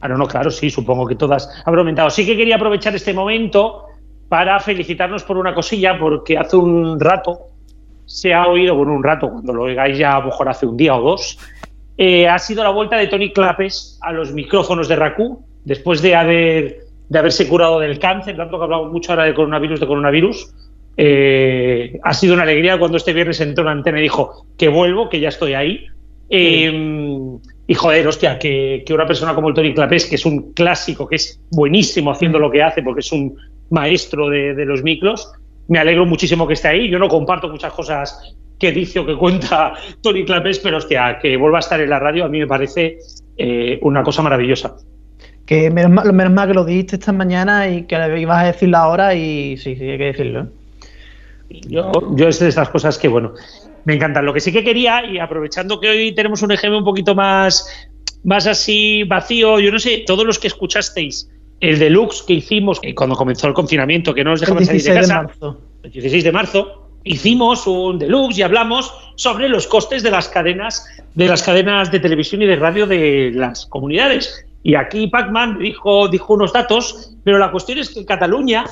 Ah, 0.02 0.10
no, 0.10 0.18
no, 0.18 0.28
claro, 0.28 0.52
sí, 0.52 0.70
supongo 0.70 1.08
que 1.08 1.16
todas 1.16 1.50
habrán 1.64 1.80
aumentado. 1.80 2.10
Sí 2.10 2.26
que 2.26 2.36
quería 2.36 2.58
aprovechar 2.58 2.94
este 2.94 3.14
momento 3.14 3.86
para 4.28 4.60
felicitarnos 4.60 5.24
por 5.24 5.38
una 5.38 5.56
cosilla, 5.56 5.98
porque 5.98 6.38
hace 6.38 6.58
un 6.58 7.00
rato 7.00 7.52
se 8.06 8.34
ha 8.34 8.48
oído, 8.48 8.76
bueno, 8.76 8.94
un 8.94 9.04
rato, 9.04 9.30
cuando 9.30 9.54
lo 9.54 9.64
oigáis 9.64 9.98
ya 9.98 10.18
a 10.18 10.20
lo 10.20 10.26
mejor 10.26 10.50
hace 10.50 10.66
un 10.66 10.76
día 10.76 10.94
o 10.96 11.02
dos, 11.02 11.40
eh, 11.98 12.28
ha 12.28 12.40
sido 12.40 12.64
la 12.64 12.70
vuelta 12.70 12.98
de 12.98 13.08
Tony 13.08 13.32
Clapes 13.32 14.00
a 14.02 14.12
los 14.12 14.34
micrófonos 14.34 14.88
de 14.88 14.96
RACU, 14.96 15.46
después 15.64 16.02
de 16.02 16.16
haber 16.16 16.86
de 17.08 17.20
haberse 17.20 17.48
curado 17.48 17.80
del 17.80 18.00
cáncer, 18.00 18.36
tanto 18.36 18.58
que 18.58 18.64
hablamos 18.64 18.92
mucho 18.92 19.12
ahora 19.12 19.26
de 19.26 19.34
coronavirus, 19.34 19.80
de 19.80 19.88
coronavirus. 19.88 20.54
Eh, 20.98 22.00
ha 22.04 22.14
sido 22.14 22.34
una 22.34 22.44
alegría 22.44 22.80
cuando 22.80 22.98
este 22.98 23.14
viernes 23.14 23.40
entró 23.42 23.64
en 23.64 23.70
antena 23.70 24.00
y 24.00 24.04
dijo 24.04 24.48
que 24.58 24.70
vuelvo, 24.70 25.10
que 25.10 25.20
ya 25.20 25.30
estoy 25.30 25.54
ahí. 25.54 25.86
Eh, 26.30 27.38
y 27.68 27.74
joder, 27.74 28.08
hostia, 28.08 28.40
que, 28.40 28.84
que 28.86 28.94
una 28.94 29.06
persona 29.06 29.36
como 29.36 29.50
el 29.50 29.54
Tony 29.54 29.74
Clapés, 29.74 30.06
que 30.06 30.16
es 30.16 30.26
un 30.26 30.54
clásico, 30.54 31.08
que 31.08 31.16
es 31.16 31.40
buenísimo 31.52 32.12
haciendo 32.12 32.40
lo 32.40 32.52
que 32.52 32.64
hace, 32.64 32.82
porque 32.82 33.02
es 33.02 33.12
un 33.12 33.36
maestro 33.70 34.30
de, 34.30 34.54
de 34.54 34.66
los 34.66 34.84
micros, 34.84 35.32
me 35.68 35.80
alegro 35.80 36.06
muchísimo 36.06 36.48
que 36.48 36.54
esté 36.54 36.70
ahí. 36.70 36.90
Yo 36.90 37.00
no 37.00 37.08
comparto 37.08 37.50
muchas 37.50 37.74
cosas 37.74 38.36
que 38.60 38.72
dice 38.72 39.00
o 39.00 39.06
que 39.06 39.16
cuenta 39.16 39.74
Tony 40.02 40.26
Clapés, 40.26 40.60
pero 40.60 40.78
hostia, 40.78 41.20
que 41.22 41.38
vuelva 41.38 41.60
a 41.60 41.62
estar 41.62 41.80
en 41.80 41.90
la 41.90 42.00
radio 42.00 42.26
a 42.26 42.30
mí 42.30 42.40
me 42.40 42.48
parece 42.48 43.00
eh, 43.38 43.80
una 43.82 44.04
cosa 44.04 44.22
maravillosa. 44.22 44.76
Que 45.46 45.70
menos 45.70 45.92
mal, 45.92 46.12
menos 46.14 46.34
mal 46.34 46.48
que 46.48 46.54
lo 46.54 46.66
dijiste 46.66 46.96
esta 46.96 47.12
mañana 47.12 47.70
y 47.70 47.84
que 47.84 47.98
le 47.98 48.20
ibas 48.20 48.44
a 48.44 48.48
decirlo 48.48 48.78
ahora 48.78 49.14
y 49.14 49.58
sí, 49.58 49.76
sí, 49.76 49.90
hay 49.90 49.98
que 49.98 50.06
decirlo. 50.06 50.48
¿eh? 51.50 51.62
Yo, 51.68 51.92
yo 52.16 52.28
es 52.28 52.40
de 52.40 52.50
estas 52.50 52.70
cosas 52.70 52.98
que, 52.98 53.08
bueno, 53.08 53.34
me 53.84 53.94
encantan. 53.94 54.26
Lo 54.26 54.34
que 54.34 54.40
sí 54.40 54.52
que 54.52 54.64
quería, 54.64 55.06
y 55.06 55.20
aprovechando 55.20 55.80
que 55.80 55.90
hoy 55.90 56.16
tenemos 56.16 56.42
un 56.42 56.52
ejemplo 56.52 56.80
un 56.80 56.84
poquito 56.84 57.14
más, 57.14 57.68
más 58.24 58.48
así 58.48 59.04
vacío, 59.04 59.60
yo 59.60 59.72
no 59.72 59.78
sé, 59.78 60.04
todos 60.06 60.26
los 60.26 60.40
que 60.40 60.48
escuchasteis 60.48 61.30
el 61.60 61.80
deluxe 61.80 62.24
que 62.24 62.34
hicimos 62.34 62.82
cuando 62.96 63.16
comenzó 63.16 63.48
el 63.48 63.54
confinamiento, 63.54 64.14
que 64.14 64.24
no 64.24 64.32
nos 64.32 64.42
dejamos 64.42 64.66
salir 64.66 64.84
de 64.84 64.92
16 64.92 64.96
de 64.96 65.02
casa, 65.02 65.22
marzo. 65.24 65.62
el 65.84 65.92
16 65.92 66.24
de 66.24 66.32
marzo, 66.32 66.85
hicimos 67.06 67.66
un 67.68 67.98
deluxe 67.98 68.40
y 68.40 68.42
hablamos 68.42 68.94
sobre 69.16 69.48
los 69.48 69.68
costes 69.68 70.04
de 70.04 70.12
las 70.12 70.28
cadenas 70.28 70.86
de 71.14 71.28
las 71.28 71.44
cadenas 71.44 71.92
de 71.92 72.02
televisión 72.02 72.42
y 72.42 72.46
de 72.46 72.58
radio 72.58 72.86
de 72.86 73.32
las 73.34 73.66
comunidades. 73.68 74.46
Y 74.64 74.76
aquí 74.76 75.08
Pacman 75.08 75.60
dijo, 75.60 76.10
dijo 76.10 76.34
unos 76.34 76.52
datos, 76.52 77.14
pero 77.24 77.38
la 77.38 77.52
cuestión 77.52 77.78
es 77.78 77.90
que 77.90 78.00
en 78.00 78.06
Cataluña 78.06 78.66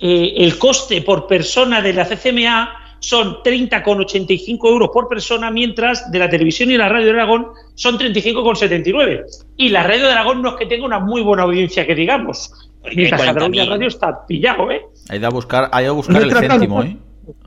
eh, 0.00 0.34
el 0.38 0.58
coste 0.58 1.02
por 1.02 1.26
persona 1.26 1.82
de 1.82 1.92
la 1.92 2.06
CCMA 2.06 2.80
son 3.00 3.42
30,85 3.42 4.66
euros 4.66 4.88
por 4.90 5.08
persona, 5.08 5.50
mientras 5.50 6.10
de 6.10 6.18
la 6.18 6.30
televisión 6.30 6.70
y 6.70 6.78
la 6.78 6.88
radio 6.88 7.08
de 7.08 7.12
Aragón 7.12 7.48
son 7.74 7.98
35,79. 7.98 9.24
Y 9.58 9.68
la 9.68 9.82
radio 9.82 10.06
de 10.06 10.12
Aragón 10.12 10.40
no 10.40 10.50
es 10.50 10.54
que 10.54 10.66
tenga 10.66 10.86
una 10.86 11.00
muy 11.00 11.20
buena 11.20 11.42
audiencia, 11.42 11.86
que 11.86 11.94
digamos. 11.94 12.50
Mientras 12.94 13.20
Cataluña 13.20 13.64
40.000. 13.64 13.68
Radio 13.68 13.88
está 13.88 14.26
pillado, 14.26 14.70
¿eh? 14.70 14.86
Hay 15.10 15.18
de 15.18 15.28
buscar, 15.28 15.68
hay 15.72 15.84
de 15.84 15.90
buscar 15.90 16.22
el 16.22 16.32
céntimo. 16.32 16.82
¿eh? 16.82 16.96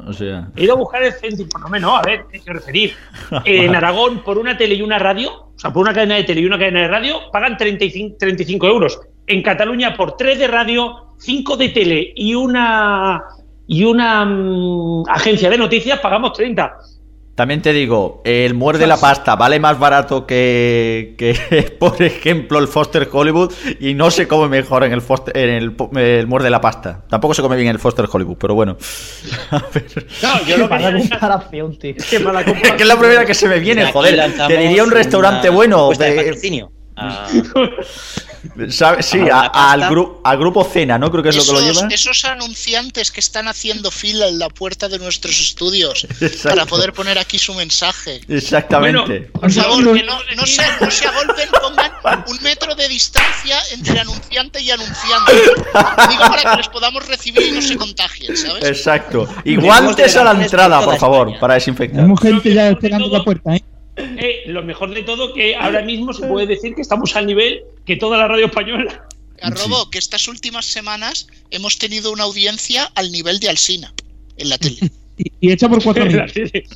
O 0.06 0.14
sea. 0.14 0.50
He 0.56 0.64
ido 0.64 0.74
a 0.74 0.78
buscar 0.78 1.04
el 1.04 1.14
céntimo, 1.14 1.50
no, 1.60 1.66
hombre, 1.66 1.80
no, 1.80 1.96
a 1.96 2.02
ver, 2.02 2.26
¿qué 2.32 2.40
quiero 2.40 2.60
referir? 2.60 2.94
En 3.46 3.76
Aragón, 3.76 4.24
por 4.24 4.38
una 4.38 4.58
tele 4.58 4.76
y 4.76 4.82
una 4.82 5.00
radio, 5.00 5.32
o 5.56 5.60
sea, 5.60 5.72
por 5.72 5.82
una 5.82 5.94
cadena 5.94 6.16
de 6.16 6.24
tele 6.24 6.42
y 6.42 6.46
una 6.46 6.58
cadena 6.58 6.82
de 6.82 6.88
radio, 6.88 7.32
pagan 7.32 7.58
35, 7.58 8.18
35 8.20 8.68
euros. 8.68 9.00
En 9.26 9.42
Cataluña, 9.42 9.96
por 9.96 10.16
tres 10.16 10.40
de 10.40 10.48
radio, 10.48 11.14
cinco 11.18 11.58
de 11.58 11.70
tele 11.70 12.14
y 12.16 12.34
una 12.36 13.24
y 13.68 13.84
una 13.84 14.24
mm, 14.24 15.04
agencia 15.10 15.50
de 15.50 15.58
noticias, 15.58 16.00
pagamos 16.00 16.34
30. 16.34 16.78
También 17.38 17.62
te 17.62 17.72
digo, 17.72 18.24
el 18.26 18.56
muerde 18.56 18.88
la 18.88 18.98
pasta 18.98 19.36
vale 19.36 19.60
más 19.60 19.78
barato 19.78 20.26
que, 20.26 21.14
que, 21.20 21.36
por 21.80 22.02
ejemplo, 22.02 22.58
el 22.58 22.68
Foster 22.68 23.08
Hollywood 23.12 23.54
y 23.80 23.94
no 23.94 24.10
se 24.10 24.28
come 24.28 24.48
mejor 24.50 24.84
en 24.84 24.92
el, 24.92 25.02
Foster, 25.04 25.38
en 25.38 25.50
el, 25.52 25.72
po- 25.74 25.92
el 25.96 26.26
muerde 26.26 26.50
la 26.50 26.60
pasta. 26.60 27.06
Tampoco 27.08 27.36
se 27.36 27.44
come 27.44 27.56
bien 27.56 27.68
el 27.68 27.78
Foster 27.78 28.06
Hollywood, 28.12 28.38
pero 28.40 28.56
bueno. 28.56 28.76
A 29.52 29.64
ver. 29.72 29.86
No, 30.24 30.40
yo 30.48 30.56
Qué 30.56 30.58
lo 30.58 30.68
mala 30.68 30.92
que 30.92 31.10
comparación, 31.10 31.78
tío. 31.78 31.94
Qué 32.10 32.20
mala 32.20 32.40
Es 32.42 32.46
comparación. 32.48 32.78
que 32.78 32.82
es 32.84 32.90
la 32.90 32.98
primera 32.98 33.26
que 33.26 33.36
se 33.36 33.48
me 33.48 33.60
viene, 33.60 33.92
joder. 33.92 34.34
Te 34.48 34.58
diría 34.58 34.84
un 34.84 34.90
restaurante 34.90 35.50
una 35.50 35.56
bueno. 35.56 35.92
de- 35.92 36.76
Ah. 36.98 37.28
Sí, 39.02 39.20
a- 39.32 39.72
al, 39.72 39.82
gru- 39.84 40.20
al 40.24 40.38
grupo 40.38 40.64
Cena, 40.64 40.98
¿no? 40.98 41.12
Creo 41.12 41.22
que 41.22 41.30
es 41.30 41.36
lo 41.36 41.44
que 41.44 41.52
lo 41.52 41.60
Esos, 41.60 41.76
lleva. 41.84 41.88
esos 41.94 42.26
anunciantes 42.26 43.12
que 43.12 43.20
están 43.20 43.48
haciendo 43.48 43.92
fila 43.92 44.28
en 44.28 44.40
la 44.40 44.50
puerta 44.50 44.88
de 44.88 44.98
nuestros 45.00 45.40
estudios 45.40 46.06
Exacto. 46.22 46.50
para 46.50 46.66
poder 46.66 46.94
poner 46.94 47.18
aquí 47.20 47.38
su 47.40 47.54
mensaje. 47.54 48.22
Exactamente. 48.28 49.22
Por 49.34 49.52
favor, 49.52 49.84
No, 49.84 49.94
que 49.94 50.04
no, 50.04 50.18
no 50.36 50.46
se, 50.46 50.62
no 50.80 50.90
se 50.90 51.08
agolpen, 51.08 51.50
pongan 51.62 51.92
un 52.28 52.42
metro 52.42 52.74
de 52.74 52.88
distancia 52.88 53.58
entre 53.74 54.00
anunciante 54.00 54.62
y 54.62 54.72
anunciante. 54.72 55.34
Digo 55.34 56.22
para 56.30 56.52
que 56.52 56.58
les 56.58 56.70
podamos 56.70 57.06
recibir 57.08 57.42
y 57.48 57.52
no 57.52 57.62
se 57.62 57.76
contagien, 57.76 58.36
¿sabes? 58.38 58.64
Exacto. 58.64 59.28
Y 59.44 59.58
guantes 59.58 60.16
a 60.16 60.24
la 60.24 60.32
entrada, 60.42 60.84
por 60.86 60.98
favor, 60.98 61.38
para 61.40 61.56
desinfectar. 61.56 61.98
Tenemos 61.98 62.22
gente 62.22 62.54
ya 62.54 62.70
esperando 62.70 63.08
la 63.10 63.24
puerta, 63.24 63.56
¿eh? 63.56 63.64
Eh, 63.98 64.44
lo 64.46 64.64
mejor 64.64 64.94
de 64.94 65.04
todo 65.04 65.34
que 65.34 65.56
ahora 65.56 65.82
mismo 65.82 66.14
se 66.14 66.28
puede 66.28 66.46
decir 66.46 66.76
que 66.76 66.82
estamos 66.82 67.16
al 67.16 67.26
nivel 67.26 67.64
que 67.86 67.96
toda 67.96 68.18
la 68.18 68.28
radio 68.28 68.46
española. 68.46 69.08
Arrobo, 69.42 69.90
que 69.90 69.98
estas 69.98 70.28
últimas 70.28 70.66
semanas 70.66 71.28
hemos 71.52 71.78
tenido 71.78 72.12
una 72.12 72.24
audiencia 72.24 72.86
al 72.96 73.12
nivel 73.12 73.40
de 73.40 73.50
Alsina 73.50 73.94
en 74.38 74.50
la 74.50 74.58
tele. 74.58 74.78
Y, 75.20 75.32
y 75.48 75.52
hecha 75.52 75.68
por 75.68 75.82
cuatro 75.82 76.04
en 76.06 76.16
la 76.16 76.28
tele. 76.28 76.68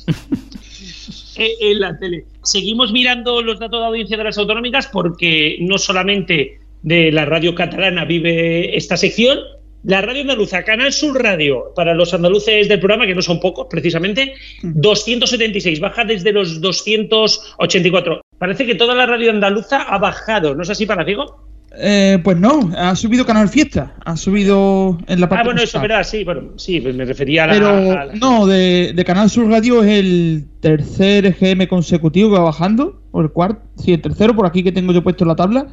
Eh, 1.36 1.56
en 1.60 1.78
la 1.78 1.96
tele. 1.96 2.24
Seguimos 2.42 2.90
mirando 2.90 3.40
los 3.40 3.60
datos 3.60 3.80
de 3.80 3.86
audiencia 3.86 4.16
de 4.16 4.24
las 4.24 4.36
autonómicas 4.36 4.88
porque 4.88 5.58
no 5.60 5.78
solamente 5.78 6.58
de 6.82 7.12
la 7.12 7.24
radio 7.24 7.54
catalana 7.54 8.04
vive 8.04 8.76
esta 8.76 8.96
sección, 8.96 9.38
la 9.84 10.00
radio 10.00 10.22
andaluza, 10.22 10.62
Canal 10.62 10.92
Sur 10.92 11.20
Radio, 11.22 11.72
para 11.74 11.94
los 11.94 12.14
andaluces 12.14 12.68
del 12.68 12.78
programa, 12.78 13.06
que 13.06 13.14
no 13.14 13.22
son 13.22 13.40
pocos 13.40 13.66
precisamente, 13.68 14.34
276, 14.62 15.80
baja 15.80 16.04
desde 16.04 16.32
los 16.32 16.60
284. 16.60 18.20
Parece 18.38 18.66
que 18.66 18.74
toda 18.74 18.94
la 18.94 19.06
radio 19.06 19.30
andaluza 19.30 19.82
ha 19.82 19.98
bajado, 19.98 20.54
¿no 20.54 20.62
es 20.62 20.70
así, 20.70 20.86
Palaciego? 20.86 21.46
Eh, 21.78 22.18
pues 22.22 22.36
no, 22.36 22.70
ha 22.76 22.94
subido 22.94 23.24
Canal 23.24 23.48
Fiesta. 23.48 23.94
Ha 24.04 24.14
subido 24.16 24.98
en 25.06 25.20
la 25.20 25.28
parte. 25.28 25.40
Ah, 25.40 25.44
bueno, 25.44 25.62
eso 25.62 25.78
musical. 25.78 25.82
es 25.84 25.88
verdad, 25.88 26.04
sí, 26.04 26.24
bueno, 26.24 26.42
sí, 26.56 26.80
pues 26.82 26.94
me 26.94 27.06
refería 27.06 27.44
a 27.44 27.46
la... 27.46 27.52
Pero 27.54 27.68
a 27.68 28.04
la- 28.04 28.14
no, 28.14 28.46
de, 28.46 28.92
de 28.94 29.04
Canal 29.06 29.30
Sur 29.30 29.48
Radio 29.48 29.82
es 29.82 29.88
el 29.90 30.44
tercer 30.60 31.24
EGM 31.26 31.66
consecutivo 31.68 32.30
que 32.30 32.36
va 32.38 32.44
bajando, 32.44 33.00
o 33.10 33.22
el 33.22 33.30
cuarto, 33.30 33.62
sí, 33.82 33.94
el 33.94 34.02
tercero, 34.02 34.36
por 34.36 34.44
aquí 34.46 34.62
que 34.62 34.70
tengo 34.72 34.92
yo 34.92 35.02
puesto 35.02 35.24
en 35.24 35.28
la 35.28 35.36
tabla. 35.36 35.66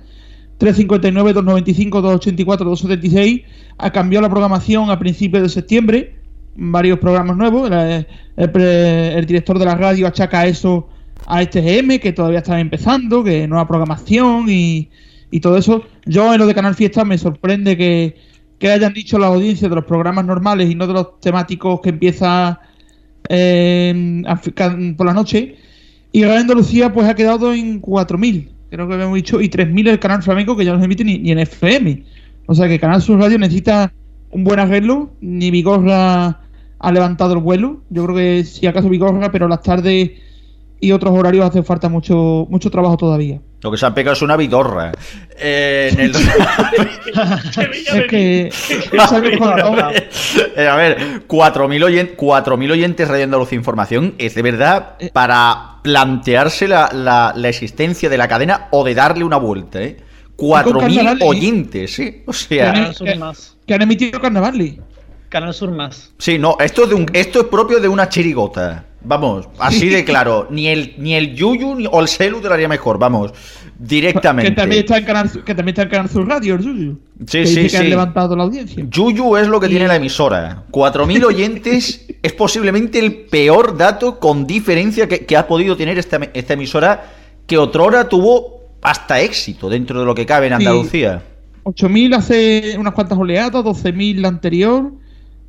359, 0.60 1.34
295, 1.34 2.01
284, 2.01 2.66
276. 2.66 3.41
Ha 3.78 3.91
cambiado 3.91 4.22
la 4.22 4.30
programación 4.30 4.91
a 4.91 4.99
principios 4.99 5.43
de 5.43 5.49
septiembre. 5.49 6.16
Varios 6.55 6.99
programas 6.99 7.36
nuevos. 7.38 7.72
El, 7.72 8.05
el 8.36 8.62
el 8.62 9.26
director 9.26 9.57
de 9.57 9.66
la 9.66 9.76
radio 9.76 10.05
achaca 10.07 10.45
eso 10.45 10.88
a 11.26 11.41
este 11.41 11.60
EGM, 11.60 11.99
que 11.99 12.14
todavía 12.14 12.39
están 12.39 12.60
empezando, 12.60 13.24
que 13.24 13.47
nueva 13.47 13.68
programación 13.68 14.45
y, 14.49 14.89
y 15.32 15.39
todo 15.39 15.57
eso. 15.57 15.84
Yo 16.05 16.34
en 16.34 16.39
lo 16.39 16.47
de 16.47 16.53
Canal 16.53 16.76
Fiesta 16.76 17.05
me 17.05 17.18
sorprende 17.18 17.78
que, 17.78 18.16
que 18.57 18.72
hayan 18.72 18.93
dicho 18.93 19.18
las 19.18 19.32
audiencias 19.32 19.70
de 19.70 19.76
los 19.76 19.86
programas 19.86 20.26
normales 20.26 20.70
y 20.70 20.76
no 20.76 20.88
de 20.88 20.93
los 20.93 21.20
temáticos 21.20 21.82
que 21.82 21.89
empieza 21.89 22.60
eh, 23.30 24.24
por 24.97 25.05
la 25.05 25.14
noche. 25.14 25.55
Y 26.12 26.24
Radio 26.24 26.39
Andalucía 26.39 26.91
pues 26.91 27.07
ha 27.07 27.16
quedado 27.16 27.53
en 27.53 27.82
4.000, 27.82 28.49
creo 28.70 28.88
que 28.88 28.93
habíamos 28.93 29.15
dicho, 29.15 29.41
y 29.41 29.49
3.000 29.49 29.89
el 29.89 29.99
canal 29.99 30.24
flamenco 30.24 30.55
que 30.55 30.65
ya 30.65 30.74
no 30.74 30.80
se 30.80 30.86
emite 30.86 31.03
ni, 31.03 31.32
en 31.32 31.39
FM. 31.39 32.03
O 32.45 32.55
sea 32.55 32.67
que 32.67 32.80
Canal 32.80 33.01
Sur 33.01 33.20
Radio 33.20 33.38
necesita 33.38 33.93
un 34.32 34.43
buen 34.43 34.59
arreglo. 34.59 35.11
Ni 35.22 35.51
Vigorra 35.51 36.39
ha 36.80 36.91
levantado 36.91 37.34
el 37.34 37.39
vuelo. 37.39 37.82
Yo 37.89 38.05
creo 38.05 38.15
que 38.15 38.43
si 38.43 38.67
acaso 38.67 38.89
Vigorra, 38.89 39.32
pero 39.32 39.47
las 39.47 39.61
tardes 39.61 40.11
y 40.80 40.91
otros 40.91 41.11
horarios 41.17 41.45
hacen 41.45 41.63
falta 41.65 41.89
mucho, 41.89 42.47
mucho 42.49 42.69
trabajo 42.69 42.97
todavía. 42.97 43.39
Lo 43.61 43.71
que 43.71 43.77
se 43.77 43.86
han 43.86 43.93
pegado 43.93 44.13
es 44.13 44.21
una 44.21 44.38
vidorra. 44.38 44.91
Eh, 45.38 45.89
en 45.91 45.99
el... 45.99 46.11
es 46.15 48.07
que. 48.09 48.49
Eh, 50.55 50.67
a 50.67 50.75
ver, 50.75 50.97
4.000 51.27 51.84
oyen- 51.84 52.15
4.000 52.15 52.71
oyentes 52.71 53.07
Radio 53.07 53.23
Andalucía 53.23 53.57
Información 53.57 54.15
es 54.17 54.36
de 54.36 54.41
verdad 54.41 54.95
para 55.13 55.77
plantearse 55.84 56.67
la, 56.67 56.89
la- 56.93 57.34
la 57.36 57.49
existencia 57.49 58.09
de 58.09 58.17
la 58.17 58.27
cadena 58.27 58.67
o 58.71 58.84
de 58.84 58.95
darle 58.95 59.23
una 59.23 59.38
vuelta, 59.38 59.82
¿eh? 59.82 59.97
4.000 60.38 60.80
Carnaval, 60.80 61.21
¿eh? 61.21 61.25
oyentes, 61.25 61.99
¿eh? 61.99 62.23
O 62.27 62.34
sea. 62.34 62.73
Canal 62.73 62.95
Sur 62.95 63.15
más. 63.17 63.57
Que 63.67 63.73
han 63.73 63.82
emitido 63.82 64.19
Carnavali. 64.21 64.80
Canal 65.30 65.53
Sur 65.53 65.71
más. 65.71 66.11
Sí, 66.17 66.38
no, 66.39 66.57
esto 66.59 66.84
es, 66.84 66.89
de 66.89 66.95
un, 66.95 67.05
esto 67.13 67.41
es 67.41 67.45
propio 67.47 67.80
de 67.80 67.88
una 67.88 68.07
chirigota. 68.09 68.86
Vamos, 69.02 69.47
así 69.60 69.89
de 69.89 70.04
claro. 70.06 70.47
Ni 70.50 70.68
el, 70.68 70.95
ni 70.97 71.16
el 71.16 71.36
Yuyu 71.36 71.76
ni, 71.76 71.88
o 71.89 72.00
el 72.02 72.08
Celu 72.08 72.41
te 72.41 72.47
lo 72.47 72.54
haría 72.54 72.68
mejor, 72.68 73.00
vamos. 73.00 73.34
Directamente. 73.78 74.52
Que 74.52 74.56
también 74.56 74.82
está 74.82 74.97
en 74.97 75.06
Canal, 75.06 75.32
que 75.32 75.56
también 75.56 75.70
está 75.70 75.84
en 75.84 75.89
Canal 75.89 76.10
Sur 76.10 76.28
Radio, 76.28 76.56
el 76.56 76.62
Yuyu. 76.62 77.00
Sí, 77.20 77.26
que 77.39 77.47
sí, 77.47 77.60
dice 77.62 77.70
que 77.70 77.78
han 77.78 77.84
sí. 77.84 77.89
levantado 77.89 78.36
la 78.36 78.43
audiencia. 78.43 78.86
Yuyu 78.89 79.38
es 79.38 79.47
lo 79.47 79.60
que 79.60 79.70
tiene 79.70 79.88
la 79.88 79.95
emisora. 79.95 80.64
4.000 80.72 81.24
oyentes 81.24 82.06
es 82.22 82.34
posiblemente 82.34 83.00
el 83.00 83.16
peor 83.28 83.78
dato 83.78 84.20
con 84.20 84.45
diferencia 84.45 85.08
que, 85.08 85.26
que 85.26 85.38
ha 85.38 85.47
podido 85.47 85.78
tener 85.78 85.97
esta, 85.97 86.20
esta 86.34 86.54
emisora 86.54 87.06
que 87.47 87.58
otrora 87.58 88.10
tuvo 88.10 88.60
hasta 88.82 89.22
éxito 89.22 89.70
dentro 89.70 90.00
de 90.00 90.06
lo 90.06 90.16
que 90.16 90.26
cabe 90.26 90.47
en 90.47 90.58
Sí. 90.58 90.66
Andalucía. 90.66 91.24
8.000 91.64 92.16
hace 92.16 92.76
unas 92.78 92.93
cuantas 92.93 93.18
oleadas, 93.18 93.64
12.000 93.64 94.22
la 94.22 94.28
anterior, 94.28 94.91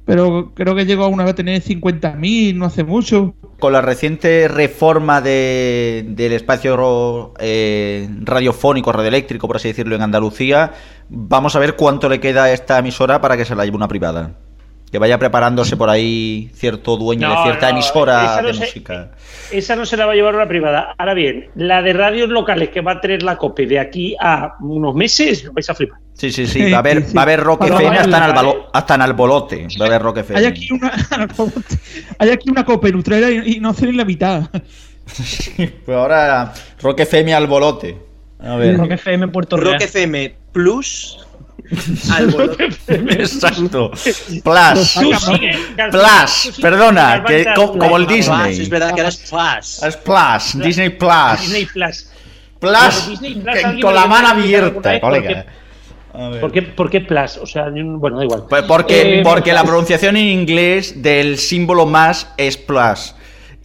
pero 0.05 0.53
creo 0.55 0.75
que 0.75 0.87
llegó 0.87 1.09
una 1.09 1.25
vez 1.25 1.33
a 1.33 1.37
tener 1.37 1.63
50.000 1.63 2.55
no 2.57 2.67
hace 2.67 2.85
mucho. 2.85 3.35
Con 3.59 3.73
la 3.73 3.81
reciente 3.83 4.49
reforma 4.49 5.21
de- 5.21 6.05
del 6.09 6.33
espacio 6.33 7.33
eh, 7.39 8.09
radiofónico, 8.23 8.91
radioeléctrico, 8.93 9.47
por 9.47 9.57
así 9.57 9.69
decirlo, 9.69 9.95
en 9.97 10.03
Andalucía, 10.03 10.73
vamos 11.09 11.55
a 11.57 11.59
ver 11.59 11.77
cuánto 11.77 12.09
le 12.09 12.21
queda 12.21 12.45
a 12.45 12.53
esta 12.53 12.79
emisora 12.79 13.21
para 13.21 13.37
que 13.37 13.45
se 13.45 13.55
la 13.55 13.65
lleve 13.65 13.77
una 13.77 13.89
privada. 13.89 14.33
Que 14.91 14.99
vaya 14.99 15.19
preparándose 15.19 15.77
por 15.77 15.89
ahí 15.89 16.51
cierto 16.53 16.97
dueño 16.97 17.31
de 17.31 17.43
cierta 17.45 17.67
no, 17.71 17.77
emisora 17.79 18.41
no 18.43 18.49
de 18.49 18.55
se- 18.55 18.61
música. 18.61 19.11
Esa 19.53 19.77
no 19.77 19.87
se 19.87 19.97
la 19.97 20.05
va 20.07 20.13
a 20.13 20.15
llevar 20.17 20.35
una 20.35 20.49
privada. 20.49 20.95
Ahora 20.99 21.15
bien, 21.15 21.49
la 21.55 21.81
de 21.83 21.93
radios 21.93 22.29
locales 22.29 22.71
que 22.71 22.81
va 22.81 22.93
a 22.93 23.01
tener 23.01 23.23
la 23.23 23.37
COPE 23.37 23.67
de 23.67 23.79
aquí 23.79 24.17
a 24.21 24.55
unos 24.61 24.95
meses, 24.97 25.45
lo 25.45 25.53
vais 25.53 25.69
a 25.71 25.75
flipar. 25.75 25.99
Sí, 26.15 26.33
sí, 26.33 26.47
sí, 26.47 26.71
va 26.71 26.79
a 26.79 26.81
haber, 26.81 27.03
Sí, 27.03 27.09
sí. 27.11 27.15
va 27.15 27.23
a 27.23 27.25
haber 27.25 27.41
Rock 27.41 27.65
FM 27.67 27.99
hasta 27.99 28.17
en, 28.17 28.23
albalo- 28.35 28.67
hasta 28.73 28.95
en 28.97 29.03
albolote. 29.03 29.69
Va 29.81 29.85
a 29.85 29.89
haber 29.89 30.03
Rock 30.03 30.17
FM. 30.19 30.41
Hay 30.41 30.47
aquí 30.47 30.69
una 30.73 30.93
hay 32.19 32.31
aquí 32.31 32.51
una 32.51 32.65
copenutrera 32.65 33.31
y, 33.31 33.57
y 33.57 33.61
no 33.61 33.71
hacen 33.71 33.97
la 33.97 34.05
mitad. 34.05 34.43
Pues 35.57 35.97
ahora 35.97 36.53
Rock 36.81 37.01
FM 37.01 37.35
albolote. 37.35 37.97
A 38.39 38.55
ver. 38.57 38.77
Rock 38.77 38.93
FM 38.93 39.25
en 39.25 39.33
Puerto 39.33 39.57
Real. 39.57 39.73
Rock 39.75 39.83
FM 39.83 40.35
Plus. 40.53 41.19
Exacto. 42.89 43.91
Plus. 44.45 44.99
Plus, 45.91 46.59
perdona, 46.61 47.25
que 47.27 47.47
co- 47.55 47.77
como 47.79 47.97
el 47.97 48.07
Disney. 48.07 48.61
Es 48.61 48.69
verdad 48.69 48.95
que 48.95 49.01
ahora 49.01 49.09
es 49.09 49.17
Plus. 49.19 49.83
Es 49.83 49.97
Plus, 49.97 50.65
Disney 50.65 50.91
Plus. 50.91 51.41
Disney 51.41 51.67
Plus. 51.67 52.07
Plus, 52.59 53.21
con 53.81 53.95
la 53.95 54.07
mano 54.07 54.29
abierta, 54.29 55.01
colega. 55.01 55.47
¿Por 56.41 56.51
qué, 56.53 56.63
por 56.63 56.91
qué 56.91 57.01
Plus? 57.01 57.39
O 57.39 57.47
sea, 57.47 57.67
bueno, 57.73 58.19
da 58.19 58.25
igual. 58.25 58.45
Pues 58.49 58.65
porque, 58.65 59.21
Eh, 59.21 59.23
porque 59.23 59.53
la 59.53 59.63
pronunciación 59.65 60.17
en 60.17 60.27
inglés 60.27 61.01
del 61.03 61.39
símbolo 61.39 61.87
más 61.87 62.27
es 62.37 62.57
plus. 62.57 63.15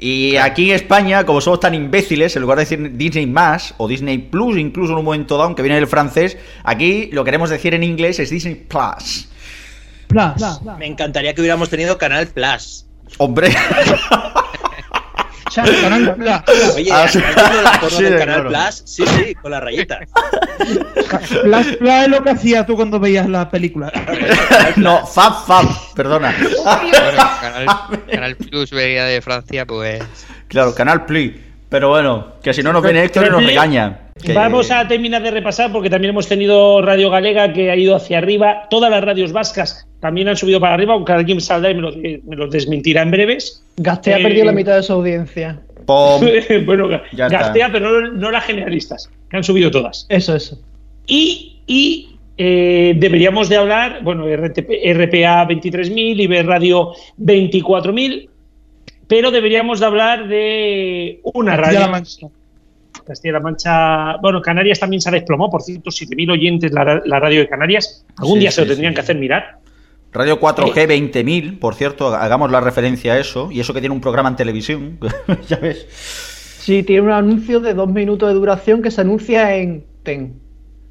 Y 0.06 0.38
aquí 0.38 0.70
en 0.70 0.76
España, 0.76 1.26
como 1.26 1.42
somos 1.42 1.60
tan 1.60 1.74
imbéciles, 1.74 2.36
en 2.36 2.44
lugar 2.44 2.60
de 2.60 2.66
decir 2.66 2.96
Disney 2.96 3.26
más 3.26 3.74
o 3.78 3.88
Disney 3.88 4.20
Plus, 4.20 4.56
incluso 4.56 4.94
en 4.94 5.00
un 5.00 5.06
momento 5.06 5.34
dado, 5.34 5.48
aunque 5.48 5.64
viene 5.64 5.78
del 5.78 5.88
francés, 5.88 6.38
aquí 6.64 7.10
lo 7.12 7.24
queremos 7.24 7.50
decir 7.50 7.74
en 7.74 7.82
inglés 7.82 8.20
es 8.20 8.30
Disney 8.30 8.54
Plus. 8.54 9.28
Plus. 10.08 10.62
Me 10.78 10.86
encantaría 10.86 11.34
que 11.34 11.42
hubiéramos 11.42 11.72
tenido 11.72 11.98
Canal 11.98 12.28
Plus. 12.28 12.86
Hombre, 13.18 13.50
Canal 15.64 16.16
Plus. 16.16 16.32
Oye, 16.76 16.92
Ah, 16.92 17.04
¿has 17.04 17.12
sí. 17.14 17.20
visto 17.20 17.42
la 17.64 17.72
porno 17.80 17.90
Sí, 17.98 18.04
del 18.04 18.18
Canal 18.20 18.48
claro. 18.48 18.50
Plus? 18.70 18.84
Sí, 18.86 19.04
sí, 19.08 19.36
con 19.36 19.52
la 19.52 19.60
rayita. 19.60 20.00
Plus, 20.58 21.76
Plus 21.78 21.90
es 21.92 22.08
lo 22.08 22.24
que 22.24 22.30
hacías 22.32 22.66
tú 22.66 22.76
cuando 22.76 23.00
veías 23.00 23.28
la 23.30 23.50
película. 23.50 23.92
no, 24.78 25.06
Fab 25.06 25.46
Fab, 25.46 25.66
perdona. 25.96 26.34
Bueno, 26.40 27.30
Canal, 27.42 27.66
Canal 28.12 28.36
Plus 28.36 28.72
vería 28.72 29.06
de 29.06 29.22
Francia, 29.22 29.66
pues. 29.66 30.04
Claro, 30.48 30.74
Canal 30.76 31.06
Plus. 31.06 31.32
Pero 31.70 31.90
bueno, 31.90 32.28
que 32.44 32.54
si 32.54 32.62
no 32.64 32.72
nos 32.74 32.84
viene 32.84 33.04
Héctor 33.04 33.28
y 33.28 33.30
nos 33.30 33.46
regaña. 33.46 34.00
Que- 34.22 34.34
Vamos 34.34 34.72
a 34.72 34.88
terminar 34.88 35.22
de 35.24 35.32
repasar 35.32 35.72
porque 35.72 35.90
también 35.90 36.12
hemos 36.12 36.28
tenido 36.28 36.82
Radio 36.82 37.10
Galega 37.10 37.52
que 37.52 37.70
ha 37.70 37.76
ido 37.76 37.96
hacia 37.96 38.18
arriba. 38.20 38.64
Todas 38.70 38.90
las 38.90 39.04
radios 39.04 39.34
vascas 39.34 39.86
también 40.00 40.28
han 40.30 40.38
subido 40.38 40.60
para 40.60 40.74
arriba, 40.76 40.94
aunque 40.94 41.12
alguien 41.12 41.42
saldrá 41.42 41.72
y 41.72 41.76
me 41.76 41.82
lo, 41.82 41.92
me 41.92 42.36
lo 42.36 42.48
desmentirá 42.48 43.02
en 43.02 43.12
breves. 43.12 43.64
Gastea 43.78 44.20
Eh, 44.20 44.24
perdido 44.24 44.46
la 44.46 44.52
mitad 44.54 44.76
de 44.76 44.84
su 44.84 44.94
audiencia. 44.94 45.60
Pom. 45.86 46.22
bueno, 46.66 46.90
Ya 47.12 47.26
está. 47.26 47.40
Gastea, 47.40 47.72
pero 47.72 48.02
no, 48.02 48.12
no 48.14 48.32
las 48.32 48.46
generalistas, 48.46 49.10
que 49.30 49.38
han 49.38 49.44
subido 49.44 49.70
todas. 49.70 50.06
Eso, 50.10 50.36
eso. 50.36 50.60
Y, 51.08 51.60
y, 51.68 52.18
eh, 52.38 52.94
deberíamos 52.98 53.50
de 53.50 53.58
hablar, 53.58 54.00
bueno, 54.02 54.26
RTP, 54.26 54.70
RPA 54.94 55.48
23.000, 55.48 56.22
Iber 56.22 56.46
Radio 56.48 56.94
24.000, 57.20 58.30
pero 59.08 59.32
deberíamos 59.32 59.80
de 59.80 59.86
hablar 59.86 60.28
de 60.28 61.20
una 61.24 61.56
radio. 61.56 61.80
Castilla-La 61.80 61.92
Mancha. 61.92 62.28
Castilla-La 63.06 63.40
Mancha, 63.40 64.18
bueno, 64.18 64.42
Canarias 64.42 64.80
también 64.80 65.02
se 65.02 65.10
ha 65.10 65.12
desplomado, 65.12 65.52
por 65.52 65.62
cierto, 65.62 65.90
7.000 65.92 66.32
oyentes 66.32 66.72
la, 66.72 67.02
la 67.06 67.20
radio 67.20 67.42
de 67.42 67.48
Canarias. 67.48 68.06
Algún 68.18 68.36
Sí, 68.36 68.40
día 68.40 68.52
se 68.52 68.62
lo 68.62 68.68
tendrían 68.68 68.94
sí. 68.94 68.96
que 68.96 69.02
hacer 69.02 69.18
mirar. 69.18 69.60
Radio 70.12 70.40
4G 70.40 70.74
20.000, 71.14 71.60
por 71.60 71.76
cierto, 71.76 72.08
hagamos 72.16 72.50
la 72.50 72.62
referencia 72.62 73.14
a 73.14 73.20
eso. 73.20 73.52
Y 73.52 73.60
eso 73.60 73.74
que 73.74 73.82
tiene 73.82 73.94
un 73.94 74.02
programa 74.02 74.30
en 74.30 74.36
televisión. 74.38 74.98
ya 75.48 75.58
ves. 75.58 75.86
Sí, 76.60 76.84
tiene 76.84 77.02
un 77.04 77.12
anuncio 77.12 77.60
de 77.60 77.74
dos 77.74 77.90
minutos 77.90 78.30
de 78.30 78.34
duración 78.34 78.82
que 78.82 78.90
se 78.92 79.02
anuncia 79.02 79.56
en 79.56 79.86
TEN. 80.04 80.40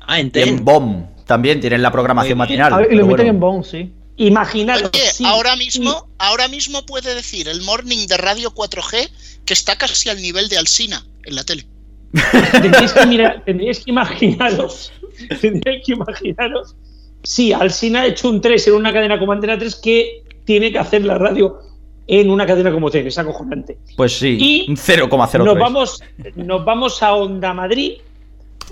Ah, 0.00 0.20
en 0.20 0.26
Y 0.26 0.38
en 0.40 0.56
Ten. 0.56 0.64
BOM 0.64 1.06
también 1.26 1.58
tienen 1.58 1.80
la 1.82 1.90
programación 1.90 2.36
matinal. 2.38 2.72
A 2.74 2.76
ver, 2.76 2.92
y 2.92 2.96
lo 2.96 3.02
emiten 3.04 3.16
bueno. 3.16 3.30
en 3.30 3.40
Bon, 3.40 3.64
sí. 3.64 3.92
Imaginaros. 4.16 4.90
Oye, 4.94 5.10
sí, 5.12 5.24
ahora 5.26 5.56
mismo, 5.56 6.08
ahora 6.18 6.48
mismo 6.48 6.86
puede 6.86 7.14
decir 7.14 7.48
el 7.48 7.62
morning 7.62 8.06
de 8.06 8.16
Radio 8.16 8.52
4G 8.54 9.08
que 9.44 9.52
está 9.54 9.76
casi 9.76 10.08
al 10.08 10.20
nivel 10.22 10.48
de 10.48 10.58
Alsina 10.58 11.04
en 11.24 11.34
la 11.34 11.44
tele. 11.44 11.66
tendríais 12.52 12.92
que, 12.92 13.06
mirar- 13.06 13.42
tendríais 13.44 13.80
que 13.80 13.90
imaginaros, 13.90 14.92
tendríais 15.40 15.82
que 15.84 15.92
imaginaros, 15.94 16.76
sí, 17.24 17.52
Alsina 17.52 18.02
ha 18.02 18.06
hecho 18.06 18.28
un 18.28 18.40
3 18.40 18.68
en 18.68 18.74
una 18.74 18.92
cadena 18.92 19.18
como 19.18 19.32
Antena 19.32 19.58
3 19.58 19.74
que 19.76 20.22
tiene 20.44 20.70
que 20.70 20.78
hacer 20.78 21.04
la 21.04 21.18
radio 21.18 21.58
en 22.06 22.30
una 22.30 22.46
cadena 22.46 22.70
como 22.70 22.90
TEN, 22.90 23.06
es 23.06 23.18
acojonante. 23.18 23.78
Pues 23.96 24.18
sí, 24.18 24.36
Y 24.38 24.70
un 24.70 24.76
0,03. 24.76 25.42
Nos 25.44 25.58
vamos, 25.58 26.02
nos 26.36 26.64
vamos 26.64 27.02
a 27.02 27.14
Onda 27.14 27.52
Madrid, 27.54 27.94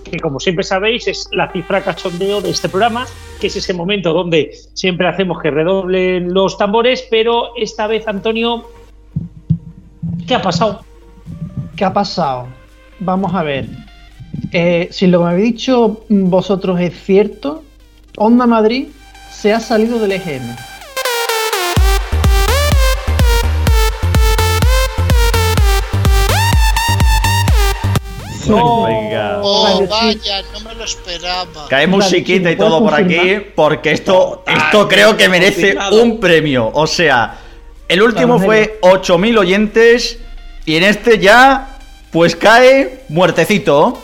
que 0.05 0.19
como 0.19 0.41
siempre 0.41 0.65
sabéis 0.65 1.09
es 1.09 1.29
la 1.33 1.51
cifra 1.53 1.83
cachondeo 1.83 2.41
de 2.41 2.51
este 2.51 2.69
programa, 2.69 3.07
que 3.41 3.47
es 3.47 3.57
ese 3.57 3.75
momento 3.75 4.13
donde 4.13 4.53
siempre 4.75 5.09
hacemos 5.09 5.41
que 5.41 5.51
redoblen 5.51 6.33
los 6.33 6.59
tambores, 6.59 7.07
pero 7.11 7.57
esta 7.57 7.87
vez, 7.87 8.07
Antonio, 8.07 8.69
¿qué 10.27 10.35
ha 10.35 10.43
pasado? 10.43 10.85
¿Qué 11.77 11.85
ha 11.85 11.93
pasado? 11.93 12.47
Vamos 13.01 13.35
a 13.35 13.43
ver. 13.43 13.67
Eh, 14.53 14.89
si 14.91 15.07
lo 15.07 15.19
que 15.19 15.25
me 15.25 15.31
habéis 15.31 15.53
dicho 15.53 16.05
vosotros 16.09 16.81
es 16.81 16.95
cierto, 17.03 17.63
Onda 18.17 18.47
Madrid 18.47 18.89
se 19.31 19.53
ha 19.53 19.61
salido 19.61 19.99
del 19.99 20.13
EGM. 20.13 20.72
No. 28.47 28.85
Venga. 28.85 29.41
Oh, 29.43 29.67
Radio 29.67 29.89
vaya, 29.89 30.43
no 30.53 30.61
me 30.61 30.75
lo 30.75 30.85
esperaba. 30.85 31.69
Cae 31.69 31.87
musiquita 31.87 32.51
y 32.51 32.57
¿puedes 32.57 32.71
todo 32.71 32.81
por 32.81 32.95
aquí, 32.95 33.39
porque 33.55 33.93
esto, 33.93 34.45
esto 34.47 34.89
creo 34.89 35.17
que 35.17 35.29
merece 35.29 35.77
un 35.93 36.19
premio. 36.19 36.71
O 36.73 36.87
sea, 36.87 37.39
el 37.89 38.03
último 38.03 38.39
fue 38.39 38.79
8.000 38.83 39.39
oyentes 39.39 40.19
y 40.65 40.77
en 40.77 40.85
este 40.85 41.19
ya, 41.19 41.79
pues 42.11 42.37
cae 42.37 43.05
muertecito. 43.09 43.99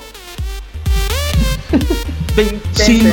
Sí. 2.72 3.02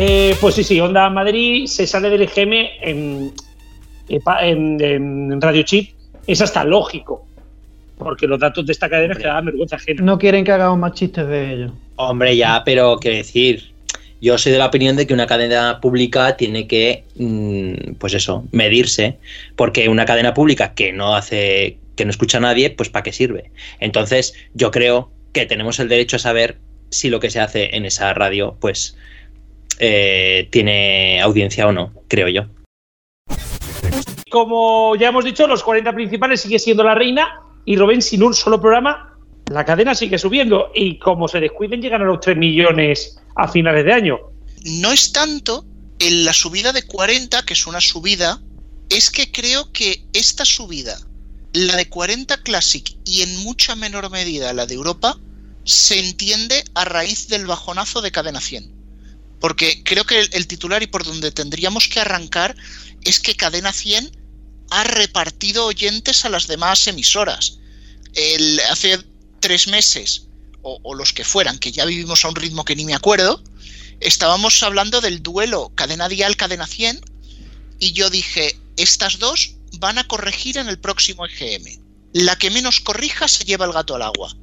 Eh, 0.00 0.36
pues 0.40 0.54
sí, 0.54 0.62
sí, 0.62 0.80
Onda 0.80 1.10
Madrid 1.10 1.66
se 1.66 1.84
sale 1.84 2.08
del 2.08 2.22
EGM 2.22 2.52
en, 2.80 3.32
en, 4.08 4.80
en 4.80 5.40
Radio 5.40 5.62
Chip. 5.62 5.90
Es 6.26 6.40
hasta 6.42 6.64
lógico, 6.64 7.26
porque 7.96 8.26
los 8.26 8.38
datos 8.38 8.66
de 8.66 8.72
esta 8.72 8.88
cadena 8.88 9.14
es 9.14 9.18
que 9.18 9.26
dan 9.26 9.46
vergüenza 9.46 9.76
ajena. 9.76 10.02
No 10.02 10.18
quieren 10.18 10.44
que 10.44 10.52
hagamos 10.52 10.78
más 10.78 10.92
chistes 10.92 11.26
de 11.26 11.52
ellos. 11.52 11.72
Hombre, 11.96 12.36
ya, 12.36 12.62
pero 12.64 12.98
quiero 12.98 13.16
decir, 13.16 13.72
Yo 14.20 14.36
soy 14.36 14.52
de 14.52 14.58
la 14.58 14.66
opinión 14.66 14.96
de 14.96 15.06
que 15.06 15.14
una 15.14 15.26
cadena 15.26 15.80
pública 15.80 16.36
tiene 16.36 16.66
que, 16.66 17.04
mm, 17.16 17.94
pues 17.98 18.14
eso, 18.14 18.44
medirse, 18.50 19.16
porque 19.56 19.88
una 19.88 20.04
cadena 20.04 20.34
pública 20.34 20.74
que 20.74 20.92
no 20.92 21.14
hace, 21.14 21.78
que 21.96 22.04
no 22.04 22.10
escucha 22.10 22.38
a 22.38 22.40
nadie, 22.40 22.70
pues 22.70 22.88
¿para 22.90 23.04
qué 23.04 23.12
sirve? 23.12 23.50
Entonces, 23.80 24.34
yo 24.54 24.70
creo 24.72 25.10
que 25.32 25.46
tenemos 25.46 25.78
el 25.78 25.88
derecho 25.88 26.16
a 26.16 26.18
saber 26.18 26.58
si 26.90 27.10
lo 27.10 27.20
que 27.20 27.30
se 27.30 27.40
hace 27.40 27.76
en 27.76 27.84
esa 27.86 28.12
radio, 28.14 28.56
pues, 28.60 28.96
eh, 29.78 30.48
tiene 30.50 31.20
audiencia 31.20 31.68
o 31.68 31.72
no, 31.72 31.92
creo 32.08 32.28
yo. 32.28 32.46
Como 34.30 34.94
ya 34.96 35.08
hemos 35.08 35.24
dicho, 35.24 35.46
los 35.46 35.62
40 35.62 35.92
principales 35.94 36.40
sigue 36.40 36.58
siendo 36.58 36.84
la 36.84 36.94
reina 36.94 37.40
y 37.64 37.76
Robén 37.76 38.02
sin 38.02 38.22
un 38.22 38.34
solo 38.34 38.60
programa, 38.60 39.16
la 39.50 39.64
cadena 39.64 39.94
sigue 39.94 40.18
subiendo 40.18 40.70
y 40.74 40.98
como 40.98 41.28
se 41.28 41.40
descuiden 41.40 41.80
llegan 41.80 42.02
a 42.02 42.04
los 42.04 42.20
3 42.20 42.36
millones 42.36 43.18
a 43.34 43.48
finales 43.48 43.84
de 43.84 43.92
año. 43.92 44.18
No 44.64 44.92
es 44.92 45.12
tanto 45.12 45.64
en 45.98 46.24
la 46.24 46.32
subida 46.32 46.72
de 46.72 46.82
40, 46.82 47.44
que 47.44 47.54
es 47.54 47.66
una 47.66 47.80
subida, 47.80 48.40
es 48.90 49.10
que 49.10 49.30
creo 49.32 49.72
que 49.72 50.04
esta 50.12 50.44
subida, 50.44 50.98
la 51.52 51.76
de 51.76 51.88
40 51.88 52.42
Classic 52.42 52.96
y 53.04 53.22
en 53.22 53.36
mucha 53.44 53.74
menor 53.74 54.10
medida 54.10 54.52
la 54.52 54.66
de 54.66 54.74
Europa, 54.74 55.18
se 55.64 55.98
entiende 55.98 56.64
a 56.74 56.84
raíz 56.84 57.28
del 57.28 57.46
bajonazo 57.46 58.00
de 58.00 58.10
Cadena 58.10 58.40
100. 58.40 58.70
Porque 59.40 59.82
creo 59.84 60.04
que 60.04 60.20
el, 60.20 60.28
el 60.32 60.46
titular 60.46 60.82
y 60.82 60.86
por 60.88 61.04
donde 61.04 61.30
tendríamos 61.30 61.88
que 61.88 62.00
arrancar 62.00 62.56
es 63.04 63.20
que 63.20 63.36
Cadena 63.36 63.72
100 63.72 64.16
ha 64.70 64.84
repartido 64.84 65.66
oyentes 65.66 66.24
a 66.24 66.28
las 66.28 66.46
demás 66.46 66.86
emisoras. 66.86 67.58
El, 68.14 68.60
hace 68.70 68.98
tres 69.40 69.68
meses, 69.68 70.26
o, 70.62 70.78
o, 70.82 70.94
los 70.94 71.12
que 71.12 71.24
fueran, 71.24 71.58
que 71.58 71.72
ya 71.72 71.84
vivimos 71.84 72.24
a 72.24 72.28
un 72.28 72.36
ritmo 72.36 72.64
que 72.64 72.76
ni 72.76 72.84
me 72.84 72.94
acuerdo, 72.94 73.42
estábamos 74.00 74.62
hablando 74.62 75.00
del 75.00 75.22
duelo 75.22 75.72
cadena 75.74 76.08
dial, 76.08 76.36
cadena 76.36 76.66
100, 76.66 77.00
y 77.78 77.92
yo 77.92 78.10
dije, 78.10 78.58
estas 78.76 79.18
dos 79.18 79.54
van 79.78 79.98
a 79.98 80.06
corregir 80.06 80.58
en 80.58 80.68
el 80.68 80.78
próximo 80.78 81.26
EGM. 81.26 81.80
La 82.12 82.36
que 82.36 82.50
menos 82.50 82.80
corrija 82.80 83.28
se 83.28 83.44
lleva 83.44 83.66
el 83.66 83.72
gato 83.72 83.94
al 83.94 84.02
agua. 84.02 84.34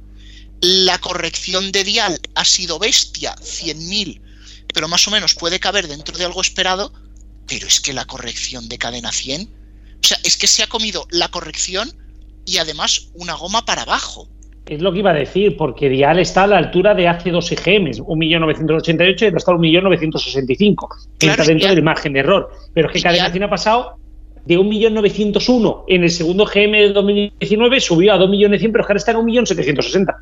La 0.60 0.98
corrección 0.98 1.72
de 1.72 1.84
dial 1.84 2.20
ha 2.34 2.44
sido 2.44 2.78
bestia, 2.78 3.34
100.000, 3.36 4.20
pero 4.72 4.88
más 4.88 5.06
o 5.06 5.10
menos 5.10 5.34
puede 5.34 5.60
caber 5.60 5.88
dentro 5.88 6.16
de 6.16 6.24
algo 6.24 6.40
esperado, 6.40 6.92
pero 7.48 7.66
es 7.66 7.80
que 7.80 7.92
la 7.92 8.04
corrección 8.04 8.68
de 8.68 8.78
cadena 8.78 9.12
100, 9.12 9.42
o 9.42 10.06
sea, 10.06 10.18
es 10.24 10.36
que 10.36 10.46
se 10.46 10.62
ha 10.62 10.66
comido 10.66 11.06
la 11.10 11.28
corrección 11.28 11.90
y 12.44 12.58
además 12.58 13.10
una 13.14 13.34
goma 13.34 13.64
para 13.64 13.82
abajo. 13.82 14.28
Es 14.66 14.80
lo 14.80 14.92
que 14.92 14.98
iba 14.98 15.10
a 15.10 15.14
decir, 15.14 15.56
porque 15.56 15.88
Dial 15.88 16.18
está 16.18 16.44
a 16.44 16.46
la 16.48 16.58
altura 16.58 16.94
de 16.94 17.06
hace 17.06 17.30
dos 17.30 17.50
EGMs, 17.52 18.00
1.988 18.00 19.32
y 19.32 19.36
hasta 19.36 19.52
1.965, 19.52 20.88
que 21.18 21.26
claro, 21.26 21.42
está 21.42 21.52
dentro 21.52 21.68
del 21.68 21.82
margen 21.84 22.12
de 22.14 22.20
error. 22.20 22.50
Pero 22.74 22.88
es 22.88 22.94
que 22.94 23.02
Cadena 23.02 23.30
100 23.30 23.44
ha 23.44 23.50
pasado 23.50 23.98
de 24.44 24.58
1.901 24.58 25.84
en 25.88 26.02
el 26.02 26.10
segundo 26.10 26.46
GM 26.46 26.72
de 26.72 26.92
2019, 26.92 27.80
subió 27.80 28.12
a 28.14 28.18
2.100.000, 28.18 28.72
pero 28.72 28.84
ahora 28.84 28.96
está 28.96 29.12
en 29.12 29.18
1.760. 29.18 30.14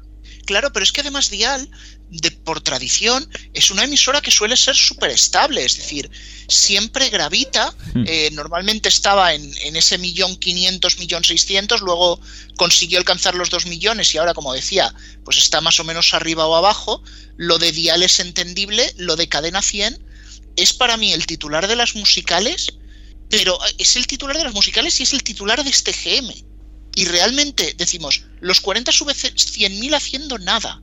Claro, 0.47 0.73
pero 0.73 0.85
es 0.85 0.93
que 0.93 1.01
además 1.01 1.31
Dial, 1.31 1.69
de, 2.11 2.31
por 2.31 2.61
tradición, 2.61 3.29
es 3.53 3.71
una 3.71 3.85
emisora 3.85 4.21
que 4.21 4.31
suele 4.31 4.57
ser 4.57 4.77
súper 4.77 5.11
estable, 5.11 5.65
es 5.65 5.77
decir, 5.77 6.11
siempre 6.49 7.11
gravita, 7.11 7.75
eh, 8.07 8.31
normalmente 8.33 8.89
estaba 8.89 9.35
en, 9.35 9.53
en, 9.63 9.77
ese 9.77 9.99
millón 9.99 10.37
quinientos, 10.37 10.99
millón 10.99 11.25
seiscientos, 11.25 11.81
luego 11.81 12.21
consiguió 12.57 12.99
alcanzar 12.99 13.35
los 13.35 13.51
dos 13.51 13.67
millones 13.67 14.15
y 14.15 14.19
ahora, 14.19 14.35
como 14.35 14.53
decía, 14.53 14.95
pues 15.25 15.39
está 15.39 15.61
más 15.61 15.81
o 15.81 15.85
menos 15.85 16.15
arriba 16.15 16.47
o 16.47 16.55
abajo, 16.55 17.03
lo 17.37 17.59
de 17.59 17.73
Dial 17.73 18.03
es 18.03 18.21
entendible, 18.21 18.93
lo 18.97 19.17
de 19.17 19.29
Cadena 19.29 19.63
100 19.63 20.05
es 20.57 20.73
para 20.73 20.97
mí 20.97 21.13
el 21.13 21.27
titular 21.27 21.67
de 21.67 21.77
las 21.77 21.95
musicales, 21.95 22.75
pero 23.29 23.59
es 23.79 23.97
el 23.97 24.07
titular 24.07 24.37
de 24.37 24.45
las 24.45 24.55
musicales 24.55 25.01
y 25.01 25.03
es 25.03 25.13
el 25.13 25.23
titular 25.23 25.65
de 25.65 25.71
este 25.71 25.93
GM. 25.93 26.54
Y 26.95 27.07
realmente 27.07 27.75
decimos, 27.77 28.25
los 28.41 28.61
40 28.61 28.93
sube 28.93 29.13
100.000 29.13 29.95
haciendo 29.95 30.39
nada. 30.39 30.83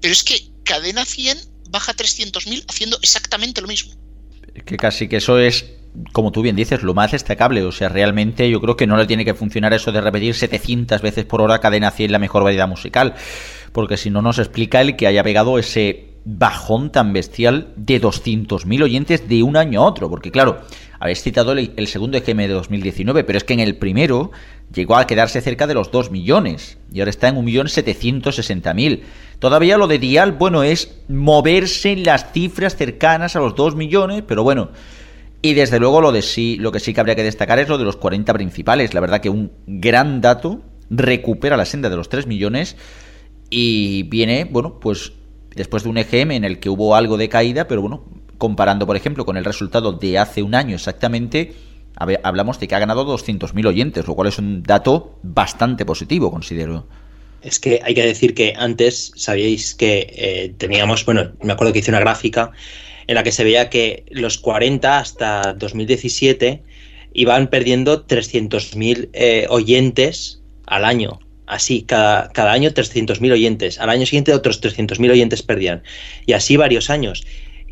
Pero 0.00 0.12
es 0.12 0.22
que 0.22 0.50
cadena 0.64 1.04
100 1.04 1.38
baja 1.70 1.94
300.000 1.94 2.64
haciendo 2.68 2.98
exactamente 3.02 3.60
lo 3.60 3.68
mismo. 3.68 3.92
Que 4.64 4.76
casi 4.76 5.08
que 5.08 5.16
eso 5.16 5.38
es, 5.38 5.66
como 6.12 6.32
tú 6.32 6.42
bien 6.42 6.56
dices, 6.56 6.82
lo 6.82 6.94
más 6.94 7.12
destacable. 7.12 7.62
O 7.62 7.72
sea, 7.72 7.88
realmente 7.88 8.48
yo 8.50 8.60
creo 8.60 8.76
que 8.76 8.86
no 8.86 8.96
le 8.96 9.06
tiene 9.06 9.24
que 9.24 9.34
funcionar 9.34 9.72
eso 9.72 9.92
de 9.92 10.00
repetir 10.00 10.34
700 10.34 11.00
veces 11.00 11.24
por 11.24 11.40
hora 11.40 11.60
cadena 11.60 11.90
100 11.90 12.12
la 12.12 12.18
mejor 12.18 12.42
variedad 12.42 12.68
musical. 12.68 13.14
Porque 13.72 13.96
si 13.96 14.10
no 14.10 14.22
nos 14.22 14.38
explica 14.38 14.80
el 14.80 14.96
que 14.96 15.06
haya 15.06 15.22
pegado 15.22 15.58
ese 15.58 16.08
bajón 16.24 16.92
tan 16.92 17.12
bestial 17.12 17.72
de 17.76 18.00
200.000 18.00 18.82
oyentes 18.82 19.28
de 19.28 19.42
un 19.42 19.56
año 19.56 19.82
a 19.82 19.86
otro. 19.86 20.10
Porque 20.10 20.30
claro, 20.30 20.62
habéis 21.00 21.22
citado 21.22 21.52
el, 21.52 21.86
segundo 21.86 22.18
EGM 22.18 22.38
de 22.38 22.48
2019, 22.48 23.24
pero 23.24 23.36
es 23.36 23.44
que 23.44 23.54
en 23.54 23.60
el 23.60 23.76
primero 23.76 24.32
llegó 24.74 24.96
a 24.96 25.06
quedarse 25.06 25.40
cerca 25.40 25.66
de 25.66 25.74
los 25.74 25.90
2 25.90 26.10
millones 26.10 26.78
y 26.92 27.00
ahora 27.00 27.10
está 27.10 27.28
en 27.28 27.36
1.760.000. 27.36 29.00
Todavía 29.38 29.78
lo 29.78 29.86
de 29.86 29.98
Dial, 29.98 30.32
bueno, 30.32 30.62
es 30.62 31.00
moverse 31.08 31.92
en 31.92 32.04
las 32.04 32.32
cifras 32.32 32.76
cercanas 32.76 33.36
a 33.36 33.40
los 33.40 33.54
2 33.54 33.76
millones, 33.76 34.24
pero 34.26 34.42
bueno. 34.42 34.70
Y 35.40 35.54
desde 35.54 35.78
luego 35.78 36.00
lo 36.00 36.10
de 36.10 36.22
sí, 36.22 36.56
lo 36.58 36.72
que 36.72 36.80
sí 36.80 36.92
que 36.92 37.00
habría 37.00 37.14
que 37.14 37.22
destacar 37.22 37.60
es 37.60 37.68
lo 37.68 37.78
de 37.78 37.84
los 37.84 37.96
40 37.96 38.32
principales. 38.34 38.92
La 38.92 39.00
verdad 39.00 39.20
que 39.20 39.30
un 39.30 39.52
gran 39.66 40.20
dato 40.20 40.62
recupera 40.90 41.56
la 41.56 41.64
senda 41.64 41.88
de 41.88 41.96
los 41.96 42.08
3 42.08 42.26
millones 42.26 42.76
y 43.48 44.02
viene, 44.04 44.44
bueno, 44.44 44.80
pues 44.80 45.12
después 45.54 45.84
de 45.84 45.90
un 45.90 45.98
EGM 45.98 46.32
en 46.32 46.44
el 46.44 46.58
que 46.58 46.70
hubo 46.70 46.96
algo 46.96 47.16
de 47.16 47.28
caída, 47.28 47.68
pero 47.68 47.82
bueno, 47.82 48.04
comparando, 48.38 48.86
por 48.86 48.96
ejemplo, 48.96 49.26
con 49.26 49.36
el 49.36 49.44
resultado 49.44 49.92
de 49.92 50.18
hace 50.18 50.42
un 50.42 50.54
año 50.54 50.76
exactamente, 50.76 51.54
hablamos 52.22 52.60
de 52.60 52.68
que 52.68 52.74
ha 52.74 52.78
ganado 52.78 53.04
200.000 53.04 53.66
oyentes, 53.66 54.06
lo 54.06 54.14
cual 54.14 54.28
es 54.28 54.38
un 54.38 54.62
dato 54.62 55.18
bastante 55.22 55.84
positivo, 55.84 56.30
considero. 56.30 56.86
Es 57.42 57.60
que 57.60 57.80
hay 57.84 57.94
que 57.94 58.04
decir 58.04 58.34
que 58.34 58.54
antes 58.56 59.12
sabíais 59.16 59.74
que 59.74 60.06
eh, 60.16 60.54
teníamos, 60.58 61.04
bueno, 61.04 61.32
me 61.42 61.52
acuerdo 61.52 61.72
que 61.72 61.80
hice 61.80 61.90
una 61.90 62.00
gráfica 62.00 62.52
en 63.06 63.14
la 63.14 63.22
que 63.22 63.32
se 63.32 63.44
veía 63.44 63.70
que 63.70 64.04
los 64.10 64.38
40 64.38 64.98
hasta 64.98 65.54
2017 65.54 66.62
iban 67.14 67.48
perdiendo 67.48 68.06
300.000 68.06 69.10
eh, 69.12 69.46
oyentes 69.48 70.42
al 70.66 70.84
año. 70.84 71.18
Así, 71.46 71.82
cada, 71.82 72.28
cada 72.30 72.52
año 72.52 72.70
300.000 72.70 73.32
oyentes. 73.32 73.78
Al 73.80 73.88
año 73.88 74.04
siguiente 74.04 74.34
otros 74.34 74.60
300.000 74.60 75.10
oyentes 75.10 75.42
perdían. 75.42 75.82
Y 76.26 76.34
así 76.34 76.58
varios 76.58 76.90
años. 76.90 77.24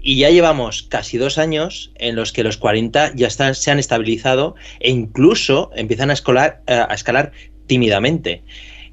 Y 0.08 0.18
ya 0.18 0.30
llevamos 0.30 0.84
casi 0.84 1.18
dos 1.18 1.36
años 1.36 1.90
en 1.96 2.14
los 2.14 2.30
que 2.30 2.44
los 2.44 2.58
40 2.58 3.16
ya 3.16 3.26
están, 3.26 3.56
se 3.56 3.72
han 3.72 3.80
estabilizado 3.80 4.54
e 4.78 4.88
incluso 4.88 5.72
empiezan 5.74 6.10
a, 6.10 6.12
escolar, 6.12 6.62
a 6.68 6.94
escalar 6.94 7.32
tímidamente. 7.66 8.44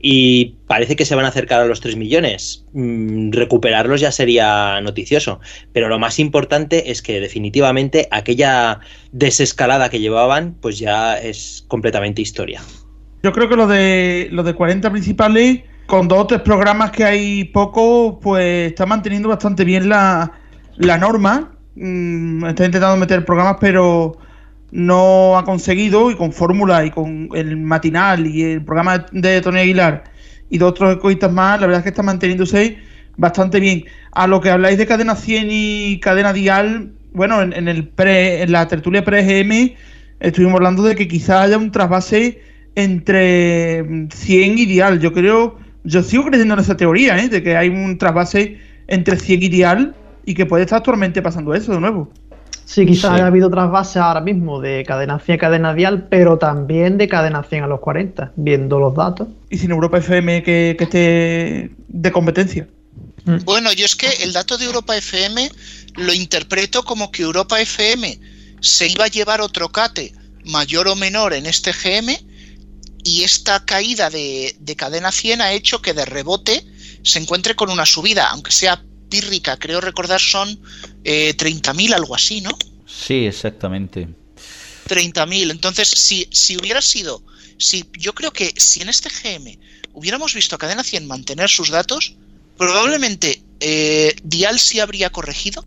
Y 0.01 0.55
parece 0.66 0.95
que 0.95 1.05
se 1.05 1.14
van 1.14 1.26
a 1.26 1.28
acercar 1.28 1.61
a 1.61 1.66
los 1.66 1.82
3 1.82 1.97
millones. 1.97 2.66
Mm, 2.74 3.32
recuperarlos 3.32 4.01
ya 4.01 4.11
sería 4.11 4.82
noticioso. 4.82 5.39
Pero 5.72 5.88
lo 5.88 5.99
más 5.99 6.18
importante 6.18 6.89
es 6.89 7.03
que 7.03 7.20
definitivamente 7.20 8.07
aquella 8.09 8.80
desescalada 9.11 9.89
que 9.89 9.99
llevaban, 9.99 10.55
pues 10.61 10.80
ya 10.80 11.20
es 11.20 11.64
completamente 11.68 12.24
historia. 12.24 12.64
Yo 13.22 13.34
creo 13.34 13.47
que 13.47 13.55
lo 13.55 13.68
de, 13.68 14.30
lo 14.32 14.41
de 14.41 14.55
40 14.55 14.89
principales, 14.89 15.61
con 15.86 16.07
dos 16.07 16.22
o 16.22 16.26
tres 16.26 16.41
programas 16.41 16.89
que 16.89 17.03
hay 17.03 17.43
poco, 17.43 18.20
pues 18.20 18.72
está 18.72 18.88
manteniendo 18.88 19.30
bastante 19.30 19.64
bien 19.64 19.89
la, 19.89 20.39
la 20.78 20.97
norma. 20.97 21.51
Mmm, 21.76 22.45
está 22.45 22.65
intentando 22.65 22.97
meter 22.97 23.26
programas, 23.26 23.57
pero 23.59 24.17
no 24.71 25.38
ha 25.38 25.45
conseguido. 25.45 26.11
Y 26.11 26.15
con 26.15 26.34
Fórmula 26.34 26.86
y 26.86 26.91
con 26.91 27.30
el 27.34 27.57
matinal 27.57 28.28
y 28.28 28.43
el 28.43 28.63
programa 28.63 29.05
de 29.11 29.41
Tony 29.41 29.59
Aguilar 29.59 30.03
y 30.49 30.57
de 30.57 30.65
otros 30.65 30.95
ecoistas 30.95 31.32
más, 31.32 31.59
la 31.59 31.67
verdad 31.67 31.80
es 31.80 31.84
que 31.84 31.89
está 31.89 32.03
manteniéndose 32.03 32.78
bastante 33.17 33.59
bien. 33.59 33.86
A 34.11 34.28
lo 34.28 34.41
que 34.41 34.49
habláis 34.49 34.78
de 34.78 34.86
cadena 34.86 35.15
100 35.15 35.47
y 35.49 35.99
cadena 35.99 36.34
dial, 36.34 36.91
bueno, 37.13 37.41
en, 37.41 37.67
el 37.67 37.88
pre, 37.88 38.41
en 38.41 38.51
la 38.51 38.67
tertulia 38.67 39.03
pre-GM 39.03 39.76
estuvimos 40.19 40.55
hablando 40.55 40.84
de 40.84 40.95
que 40.95 41.07
quizás 41.07 41.45
haya 41.45 41.57
un 41.57 41.71
trasvase 41.71 42.41
entre 42.76 44.09
100 44.09 44.57
y 44.57 44.65
dial. 44.65 44.99
Yo 44.99 45.13
creo, 45.13 45.57
yo 45.84 46.03
sigo 46.03 46.26
creyendo 46.26 46.55
en 46.55 46.59
esa 46.59 46.78
teoría, 46.78 47.17
¿eh? 47.19 47.30
de 47.30 47.43
que 47.43 47.55
hay 47.55 47.69
un 47.69 47.97
trasvase 47.97 48.57
entre 48.88 49.17
100 49.17 49.43
y 49.43 49.49
dial 49.49 49.95
y 50.26 50.34
que 50.34 50.45
puede 50.45 50.63
estar 50.63 50.78
actualmente 50.78 51.21
pasando 51.21 51.53
eso 51.53 51.71
de 51.71 51.80
nuevo. 51.80 52.11
Sí, 52.65 52.86
quizás 52.86 53.11
sí. 53.11 53.15
haya 53.15 53.28
habido 53.28 53.49
trasvase 53.49 53.99
ahora 53.99 54.21
mismo 54.21 54.61
de 54.61 54.84
cadena 54.86 55.19
100 55.19 55.36
a 55.36 55.39
cadena 55.39 55.74
dial, 55.74 56.07
pero 56.09 56.38
también 56.38 56.97
de 56.97 57.07
cadena 57.07 57.43
100 57.43 57.63
a 57.63 57.67
los 57.67 57.80
40, 57.82 58.32
viendo 58.36 58.80
los 58.80 58.95
datos. 58.95 59.28
Y 59.49 59.57
sin 59.57 59.71
Europa 59.71 59.97
FM 59.97 60.43
que, 60.43 60.76
que 60.78 60.84
esté 60.86 61.71
de 61.88 62.11
competencia. 62.11 62.67
Mm. 63.26 63.43
Bueno, 63.43 63.71
yo 63.74 63.86
es 63.86 63.95
que 63.95 64.07
el 64.24 64.34
dato 64.34 64.57
de 64.57 64.65
Europa 64.65 64.95
FM 64.95 65.51
lo 65.95 66.13
interpreto 66.13 66.84
como 66.84 67.11
que 67.11 67.24
Europa 67.24 67.59
FM 67.59 68.19
se 68.61 68.88
iba 68.88 69.05
a 69.05 69.09
llevar 69.09 69.41
otro 69.41 69.69
cate 69.69 70.13
mayor 70.45 70.88
o 70.88 70.95
menor 70.95 71.34
en 71.34 71.45
este 71.45 71.71
GM 71.71 72.17
y 73.03 73.24
esta 73.24 73.65
caída 73.65 74.09
de, 74.09 74.55
de 74.59 74.76
cadena 74.76 75.11
100 75.11 75.41
ha 75.41 75.51
hecho 75.51 75.82
que 75.82 75.93
de 75.93 76.05
rebote 76.05 76.65
se 77.03 77.19
encuentre 77.19 77.55
con 77.55 77.69
una 77.69 77.86
subida, 77.86 78.28
aunque 78.28 78.51
sea 78.51 78.82
pírrica, 79.14 79.57
creo 79.57 79.80
recordar 79.80 80.20
son 80.20 80.59
eh, 81.03 81.36
30.000, 81.38 81.93
algo 81.93 82.16
así, 82.16 82.41
¿no? 82.41 82.49
Sí, 82.88 83.28
exactamente. 83.28 84.07
30.000. 84.89 85.51
Entonces, 85.51 85.88
si, 85.88 86.28
si 86.32 86.57
hubiera 86.57 86.82
sido, 86.82 87.22
si 87.59 87.86
yo 87.99 88.16
creo 88.16 88.32
que 88.32 88.51
si 88.57 88.82
en 88.82 88.89
este 88.89 89.09
GM 89.09 89.59
hubiéramos 89.93 90.34
visto 90.34 90.55
a 90.55 90.57
Cadena 90.57 90.84
100 90.84 91.05
mantener 91.05 91.47
sus 91.47 91.70
datos, 91.70 92.16
probablemente 92.57 93.43
eh, 93.59 94.16
Dial 94.24 94.57
sí 94.59 94.80
habría 94.80 95.11
corregido. 95.11 95.64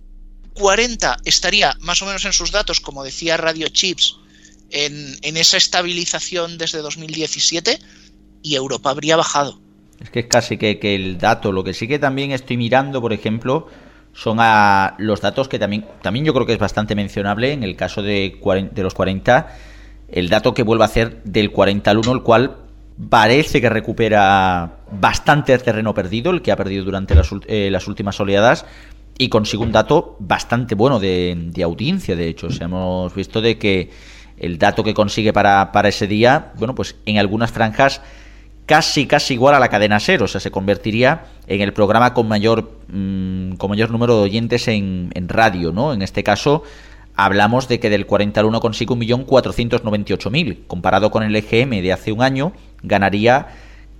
40 0.55 1.18
estaría 1.24 1.76
más 1.78 2.03
o 2.03 2.07
menos 2.07 2.24
en 2.24 2.32
sus 2.32 2.51
datos, 2.51 2.80
como 2.80 3.05
decía 3.05 3.36
Radio 3.36 3.68
Chips, 3.68 4.16
en, 4.70 5.16
en 5.22 5.36
esa 5.36 5.57
estabilización 5.57 6.59
desde 6.59 6.78
2017, 6.78 7.78
y 8.42 8.57
Europa 8.57 8.90
habría 8.90 9.14
bajado. 9.14 9.61
Es 10.01 10.11
que 10.11 10.20
es 10.20 10.26
casi 10.26 10.57
que, 10.57 10.78
que 10.78 10.94
el 10.94 11.18
dato. 11.18 11.53
Lo 11.53 11.64
que 11.64 11.72
sí 11.72 11.88
que 11.88 11.99
también 11.99 12.32
estoy 12.32 12.57
mirando, 12.57 13.01
por 13.01 13.12
ejemplo, 13.12 13.68
son 14.16 14.38
a 14.40 14.94
los 14.99 15.20
datos 15.20 15.47
que 15.47 15.59
también, 15.59 15.84
también 16.01 16.24
yo 16.24 16.32
creo 16.32 16.47
que 16.47 16.55
es 16.55 16.59
bastante 16.59 16.94
mencionable 16.94 17.53
en 17.53 17.62
el 17.62 17.76
caso 17.76 18.03
de, 18.03 18.40
los 18.74 18.94
40, 18.94 19.49
el 20.09 20.28
dato 20.30 20.55
que 20.55 20.62
vuelve 20.62 20.84
a 20.84 20.86
hacer 20.86 21.22
del 21.22 21.51
40 21.51 21.90
al 21.90 21.99
1, 21.99 22.12
el 22.12 22.22
cual 22.22 22.57
parece 23.11 23.61
que 23.61 23.68
recupera 23.68 24.78
bastante 24.90 25.57
terreno 25.59 25.92
perdido, 25.92 26.30
el 26.30 26.40
que 26.40 26.51
ha 26.51 26.57
perdido 26.57 26.84
durante 26.84 27.14
las, 27.14 27.28
eh, 27.47 27.68
las 27.70 27.86
últimas 27.88 28.18
oleadas, 28.18 28.64
y 29.18 29.28
consigue 29.28 29.62
un 29.62 29.72
dato 29.72 30.16
bastante 30.18 30.74
bueno 30.74 30.99
de, 30.99 31.34
de 31.36 31.62
audiencia, 31.62 32.16
de 32.16 32.28
hecho. 32.28 32.49
Hemos 32.59 33.14
visto 33.14 33.42
de 33.42 33.59
que 33.59 33.90
el 34.38 34.57
dato 34.57 34.82
que 34.82 34.94
consigue 34.94 35.34
para, 35.34 35.72
para 35.72 35.88
ese 35.88 36.07
día, 36.07 36.53
bueno, 36.57 36.74
pues 36.74 36.97
en 37.05 37.18
algunas 37.18 37.51
franjas 37.53 38.01
casi 38.66 39.06
casi 39.06 39.34
igual 39.34 39.54
a 39.54 39.60
la 39.60 39.68
cadena 39.68 40.00
SER, 40.00 40.22
o 40.22 40.28
sea, 40.28 40.40
se 40.40 40.50
convertiría 40.50 41.26
en 41.46 41.60
el 41.60 41.72
programa 41.72 42.12
con 42.12 42.28
mayor 42.28 42.70
mm, 42.88 43.52
con 43.52 43.70
mayor 43.70 43.90
número 43.90 44.16
de 44.16 44.22
oyentes 44.24 44.68
en, 44.68 45.10
en 45.14 45.28
radio, 45.28 45.72
¿no? 45.72 45.92
En 45.92 46.02
este 46.02 46.22
caso 46.22 46.64
hablamos 47.16 47.68
de 47.68 47.80
que 47.80 47.90
del 47.90 48.06
40 48.06 48.40
al 48.40 48.46
1 48.46 48.60
consigue 48.60 48.94
1.498.000, 48.94 50.66
comparado 50.66 51.10
con 51.10 51.22
el 51.22 51.34
EGM 51.34 51.82
de 51.82 51.92
hace 51.92 52.12
un 52.12 52.22
año, 52.22 52.52
ganaría 52.82 53.46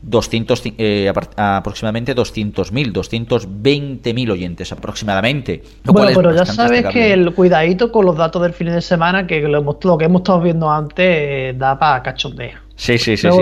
200 0.03 0.63
eh, 0.79 1.11
aproximadamente 1.37 2.15
200.000, 2.15 2.93
220.000 2.93 4.31
oyentes 4.31 4.71
aproximadamente. 4.71 5.63
Bueno, 5.85 6.13
pero 6.15 6.35
ya 6.35 6.45
sabes 6.45 6.73
destacable. 6.73 7.07
que 7.07 7.13
el 7.13 7.35
cuidadito 7.35 7.91
con 7.91 8.05
los 8.05 8.17
datos 8.17 8.43
del 8.43 8.53
fin 8.53 8.69
de 8.69 8.83
semana, 8.83 9.27
que 9.27 9.41
lo 9.41 9.99
que 9.99 10.05
hemos 10.05 10.21
estado 10.21 10.41
viendo 10.41 10.71
antes, 10.71 11.07
eh, 11.07 11.55
da 11.57 11.79
para 11.79 12.03
cachondeo. 12.03 12.66
Sí, 12.77 12.99
sí, 12.99 13.17
sí, 13.17 13.29
sí. 13.31 13.39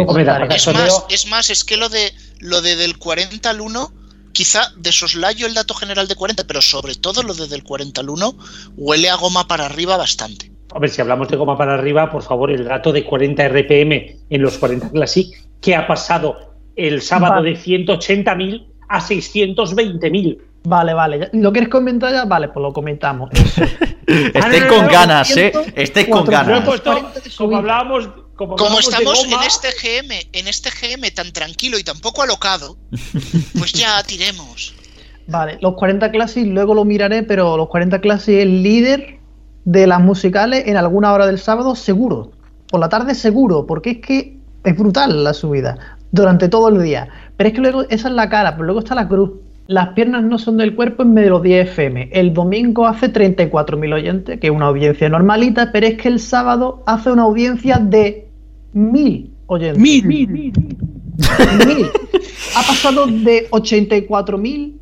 Es 0.51 0.67
más, 0.69 1.05
es 1.11 1.27
más, 1.27 1.51
es 1.51 1.65
que 1.65 1.77
lo 1.77 1.89
de 1.89 2.13
lo 2.41 2.63
de 2.63 2.77
del 2.77 2.99
40 2.99 3.51
al 3.51 3.61
1, 3.61 3.93
quizá 4.33 4.73
de 4.77 4.93
soslayo 4.93 5.47
el 5.47 5.55
dato 5.55 5.75
general 5.75 6.09
de 6.09 6.15
40, 6.15 6.45
pero 6.47 6.63
sobre 6.63 6.95
todo 6.95 7.23
lo 7.23 7.35
de 7.35 7.49
del 7.49 7.65
40 7.65 8.01
al 8.01 8.11
1 8.11 8.37
huele 8.77 9.11
a 9.11 9.17
goma 9.17 9.47
para 9.49 9.67
arriba 9.67 9.97
bastante. 9.97 10.51
Hombre, 10.73 10.91
si 10.91 11.01
hablamos 11.01 11.29
de 11.29 11.37
goma 11.37 11.57
para 11.57 11.75
arriba, 11.75 12.11
por 12.11 12.23
favor, 12.23 12.51
el 12.51 12.65
dato 12.65 12.93
de 12.93 13.05
40 13.05 13.49
RPM 13.49 14.17
en 14.29 14.43
los 14.43 14.59
40 14.59 14.91
Classic, 14.91 15.29
que 15.61 15.75
ha 15.75 15.87
pasado 15.87 16.55
el 16.77 17.01
sábado 17.01 17.35
Vale. 17.35 17.51
de 17.51 17.57
180.000 17.59 18.67
a 18.89 19.01
620.000. 19.01 20.39
Vale, 20.65 20.95
vale. 20.95 21.29
¿Lo 21.33 21.53
quieres 21.53 21.69
comentar 21.69 22.13
ya? 22.13 22.25
Vale, 22.25 22.49
pues 22.49 22.63
lo 22.63 22.73
comentamos. 22.73 23.31
Estéis 24.07 24.65
con 24.65 24.87
ganas, 24.89 25.37
¿eh? 25.37 25.53
Estéis 25.75 26.09
con 26.09 26.25
ganas. 26.25 26.67
Esto, 26.67 26.93
40 26.93 27.21
de 27.21 27.31
como 27.37 27.57
hablábamos, 27.59 28.09
como, 28.37 28.57
de 28.57 28.81
estamos 28.81 29.25
en 29.25 29.43
este 29.47 29.69
GM, 29.71 30.29
en 30.33 30.49
este 30.49 30.71
GM 30.71 31.11
tan 31.13 31.33
tranquilo 31.33 31.79
y 31.79 31.85
tan 31.85 31.99
poco 32.01 32.23
alocado, 32.23 32.77
pues 33.59 33.73
ya 33.73 34.03
tiremos. 34.03 34.75
Vale, 35.27 35.59
los 35.61 35.75
40 35.75 36.11
Classic 36.11 36.47
luego 36.47 36.75
lo 36.75 36.85
miraré, 36.85 37.23
pero 37.23 37.57
los 37.57 37.69
40 37.69 38.01
Classic 38.01 38.35
es 38.35 38.47
líder 38.47 39.19
de 39.65 39.87
las 39.87 40.01
musicales 40.01 40.65
en 40.67 40.77
alguna 40.77 41.13
hora 41.13 41.27
del 41.27 41.39
sábado, 41.39 41.75
seguro. 41.75 42.33
Por 42.69 42.81
la 42.81 42.89
tarde, 42.89 43.15
seguro, 43.15 43.67
porque 43.67 43.91
es 43.91 43.99
que 43.99 44.37
es 44.65 44.77
brutal 44.77 45.25
la 45.25 45.33
subida 45.33 45.99
durante 46.11 46.49
todo 46.49 46.69
el 46.69 46.83
día. 46.83 47.09
Pero 47.37 47.49
es 47.49 47.55
que 47.55 47.61
luego 47.61 47.83
esa 47.89 48.09
es 48.09 48.15
la 48.15 48.29
cara, 48.29 48.53
pero 48.53 48.65
luego 48.65 48.81
está 48.81 48.95
la 48.95 49.09
cruz. 49.09 49.33
Las 49.67 49.89
piernas 49.91 50.23
no 50.23 50.39
son 50.39 50.59
del 50.59 50.75
cuerpo 50.75 51.03
en 51.03 51.15
Melodía 51.15 51.63
FM. 51.63 52.11
El 52.13 52.35
domingo 52.35 52.87
hace 52.87 53.11
34.000 53.11 53.95
oyentes, 53.95 54.39
que 54.39 54.49
es 54.49 54.53
una 54.53 54.67
audiencia 54.67 55.09
normalita, 55.09 55.73
pero 55.73 55.87
es 55.87 55.95
que 55.95 56.09
el 56.09 56.21
sábado 56.21 56.83
hace 56.87 57.11
una 57.11 57.23
audiencia 57.23 57.79
de 57.79 58.24
1.000 58.75 59.31
oyentes. 59.47 59.83
Mil, 59.83 60.05
mil, 60.05 60.29
mil. 60.29 60.53
Mil. 61.67 61.91
Ha 62.57 62.63
pasado 62.63 63.07
de 63.07 63.49
84.000 63.51 64.75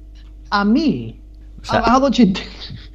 a 0.51 0.64
1.000. 0.64 1.16
O 1.61 1.64
sea, 1.64 1.78
ha 1.78 1.82
bajado 1.82 2.07
80. 2.07 2.40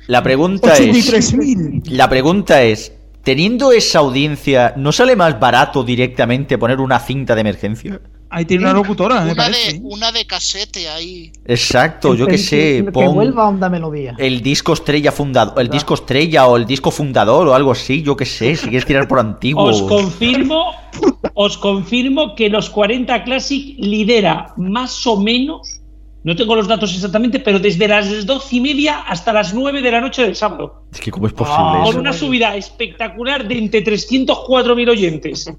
La 0.08 0.24
pregunta 0.24 0.74
es... 0.74 1.14
83.000. 1.14 1.90
La 1.92 2.10
pregunta 2.10 2.64
es, 2.64 2.94
teniendo 3.24 3.72
esa 3.72 4.00
audiencia, 4.00 4.74
¿no 4.76 4.92
sale 4.92 5.16
más 5.16 5.40
barato 5.40 5.84
directamente 5.84 6.58
poner 6.58 6.80
una 6.80 7.00
cinta 7.00 7.36
de 7.36 7.42
emergencia? 7.42 8.02
Ahí 8.30 8.44
tiene 8.46 8.64
una 8.66 8.74
locutora, 8.74 9.22
me 9.22 9.32
Una 9.32 9.44
parece. 9.46 9.74
de, 9.74 9.80
una 9.84 10.12
de 10.12 10.26
casete 10.26 10.90
ahí. 10.90 11.32
Exacto, 11.46 12.14
yo 12.14 12.28
que 12.28 12.38
sé, 12.38 12.84
Que 12.86 12.92
pon 12.92 13.14
vuelva 13.16 13.44
a 13.46 13.48
onda 13.50 13.70
melodía. 13.70 14.16
el 14.18 14.42
disco 14.42 14.74
estrella 14.74 15.12
fundador, 15.12 15.62
el 15.62 15.70
disco 15.70 15.94
estrella 15.94 16.46
o 16.48 16.58
el 16.58 16.66
disco 16.66 16.92
fundador 16.92 17.48
o 17.48 17.54
algo 17.56 17.72
así, 17.72 18.04
yo 18.04 18.18
que 18.18 18.26
sé, 18.26 18.56
si 18.58 18.64
quieres 18.68 18.86
tirar 18.86 19.08
por 19.08 19.20
antiguo. 19.20 19.64
Os 19.64 19.82
confirmo, 19.84 20.74
os 21.36 21.58
confirmo 21.58 22.36
que 22.36 22.50
los 22.50 22.70
40 22.70 23.24
Classic 23.24 23.76
lidera 23.80 24.54
más 24.58 25.08
o 25.08 25.18
menos, 25.20 25.80
no 26.24 26.36
tengo 26.36 26.54
los 26.56 26.68
datos 26.68 26.94
exactamente, 26.94 27.40
pero 27.40 27.60
desde 27.60 27.88
las 27.88 28.26
12 28.26 28.56
y 28.58 28.60
media 28.60 29.00
hasta 29.08 29.32
las 29.32 29.54
9 29.54 29.82
de 29.82 29.92
la 29.92 30.02
noche 30.02 30.24
del 30.24 30.36
sábado. 30.36 30.84
Es 30.92 31.00
que 31.00 31.12
cómo 31.12 31.28
es 31.28 31.34
posible 31.34 31.60
Ah, 31.62 31.80
eso? 31.84 31.92
Con 31.94 32.02
una 32.02 32.12
subida 32.12 32.58
espectacular 32.58 33.48
de 33.48 33.58
entre 33.58 33.82
304.000 33.86 34.90
oyentes. 34.90 35.50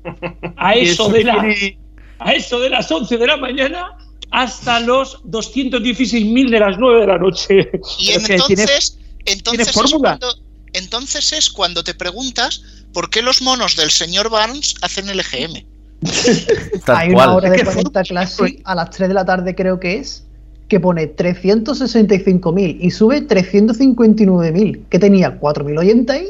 A 0.57 0.75
eso 0.75 1.09
de 1.09 1.25
la- 1.25 1.41
tiene- 1.41 1.79
a 2.19 2.33
eso 2.33 2.59
de 2.61 2.71
las 2.71 2.91
11 2.91 3.17
de 3.17 3.27
la 3.27 3.37
mañana 3.37 3.97
hasta 4.31 4.81
los 4.81 5.23
216.000 5.25 6.51
de 6.51 6.61
las 6.61 6.79
9 6.79 7.01
de 7.01 7.07
la 7.07 7.19
noche. 7.19 7.71
Y 7.99 8.11
entonces, 8.29 8.99
entonces, 9.25 9.69
es 9.69 9.75
fórmula. 9.75 10.19
cuando, 10.19 10.39
entonces 10.73 11.33
es 11.33 11.51
cuando 11.51 11.83
te 11.83 11.95
preguntas 11.95 12.63
por 12.93 13.11
qué 13.11 13.23
los 13.23 13.43
monos 13.43 13.77
del 13.77 13.91
señor 13.91 14.31
Barnes 14.31 14.75
hacen 14.83 15.09
el 15.09 15.21
EGM. 15.21 15.65
Hay 16.87 17.11
una 17.11 17.35
hora 17.35 17.51
de 17.51 17.57
que 17.57 17.65
40 17.65 17.91
fue- 17.91 18.05
Classic 18.05 18.61
a 18.65 18.75
las 18.75 18.91
3 18.91 19.09
de 19.09 19.15
la 19.15 19.25
tarde, 19.25 19.55
creo 19.55 19.81
que 19.81 19.97
es, 19.97 20.25
que 20.69 20.79
pone 20.79 21.15
365.000 21.17 22.79
y 22.81 22.91
sube 22.91 23.27
359.000, 23.27 24.89
que 24.89 24.99
tenía 24.99 25.41
4.000 25.41 25.79
oyentes 25.79 26.17
ahí. 26.17 26.29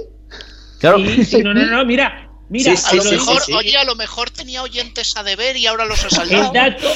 Claro, 0.79 0.99
Sí, 0.99 1.25
sí, 1.25 1.43
no, 1.43 1.53
no, 1.53 1.67
no, 1.67 1.85
mira, 1.85 2.28
mira, 2.49 2.77
Sí, 2.77 2.87
A 2.91 2.95
lo 2.97 3.03
sí, 3.03 3.11
mejor, 3.13 3.41
sí. 3.43 3.53
oye, 3.53 3.77
a 3.77 3.85
lo 3.85 3.95
mejor 3.95 4.31
tenía 4.31 4.63
oyentes 4.63 5.17
a 5.17 5.23
deber 5.23 5.57
y 5.57 5.67
ahora 5.67 5.85
los 5.87 6.03
ha 6.05 6.07
el 6.07 6.11
saldado. 6.13 6.53
dato, 6.53 6.89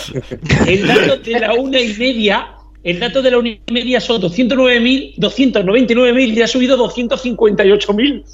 el 0.66 0.86
dato 0.86 1.16
de 1.18 1.40
la 1.40 1.54
una 1.54 1.80
y 1.80 1.94
media, 1.94 2.48
el 2.84 2.98
dato 3.00 3.22
de 3.22 3.30
la 3.30 3.38
una 3.38 3.48
y 3.50 3.60
media 3.70 4.00
son 4.00 4.20
209.000, 4.22 5.16
299.000 5.18 6.36
y 6.36 6.42
ha 6.42 6.48
subido 6.48 6.76
258.000. 6.88 8.24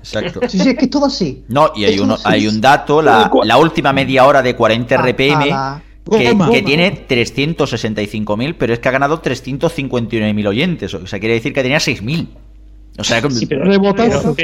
exacto. 0.00 0.40
Sí, 0.48 0.58
sí, 0.58 0.68
es 0.70 0.76
que 0.76 0.84
es 0.86 0.90
todo 0.90 1.06
así. 1.06 1.44
No, 1.48 1.72
y 1.76 1.84
hay, 1.84 1.98
uno, 1.98 2.14
así. 2.14 2.22
hay 2.26 2.46
un 2.46 2.60
dato, 2.60 3.02
la, 3.02 3.30
la 3.44 3.56
última 3.58 3.92
media 3.92 4.24
hora 4.26 4.42
de 4.42 4.54
40 4.56 4.96
RPM, 4.96 5.44
que, 6.10 6.36
que 6.50 6.62
tiene 6.62 7.06
365.000, 7.06 8.54
pero 8.58 8.72
es 8.72 8.78
que 8.78 8.88
ha 8.88 8.92
ganado 8.92 9.20
359.000 9.20 10.46
oyentes. 10.46 10.94
O 10.94 11.06
sea, 11.06 11.18
quiere 11.18 11.34
decir 11.34 11.52
que 11.52 11.62
tenía 11.62 11.78
6.000. 11.78 12.26
O 12.98 13.04
sea, 13.04 13.20
que- 13.22 13.30
Sí, 13.30 13.46
pero- 13.46 13.64
pero 13.94 14.34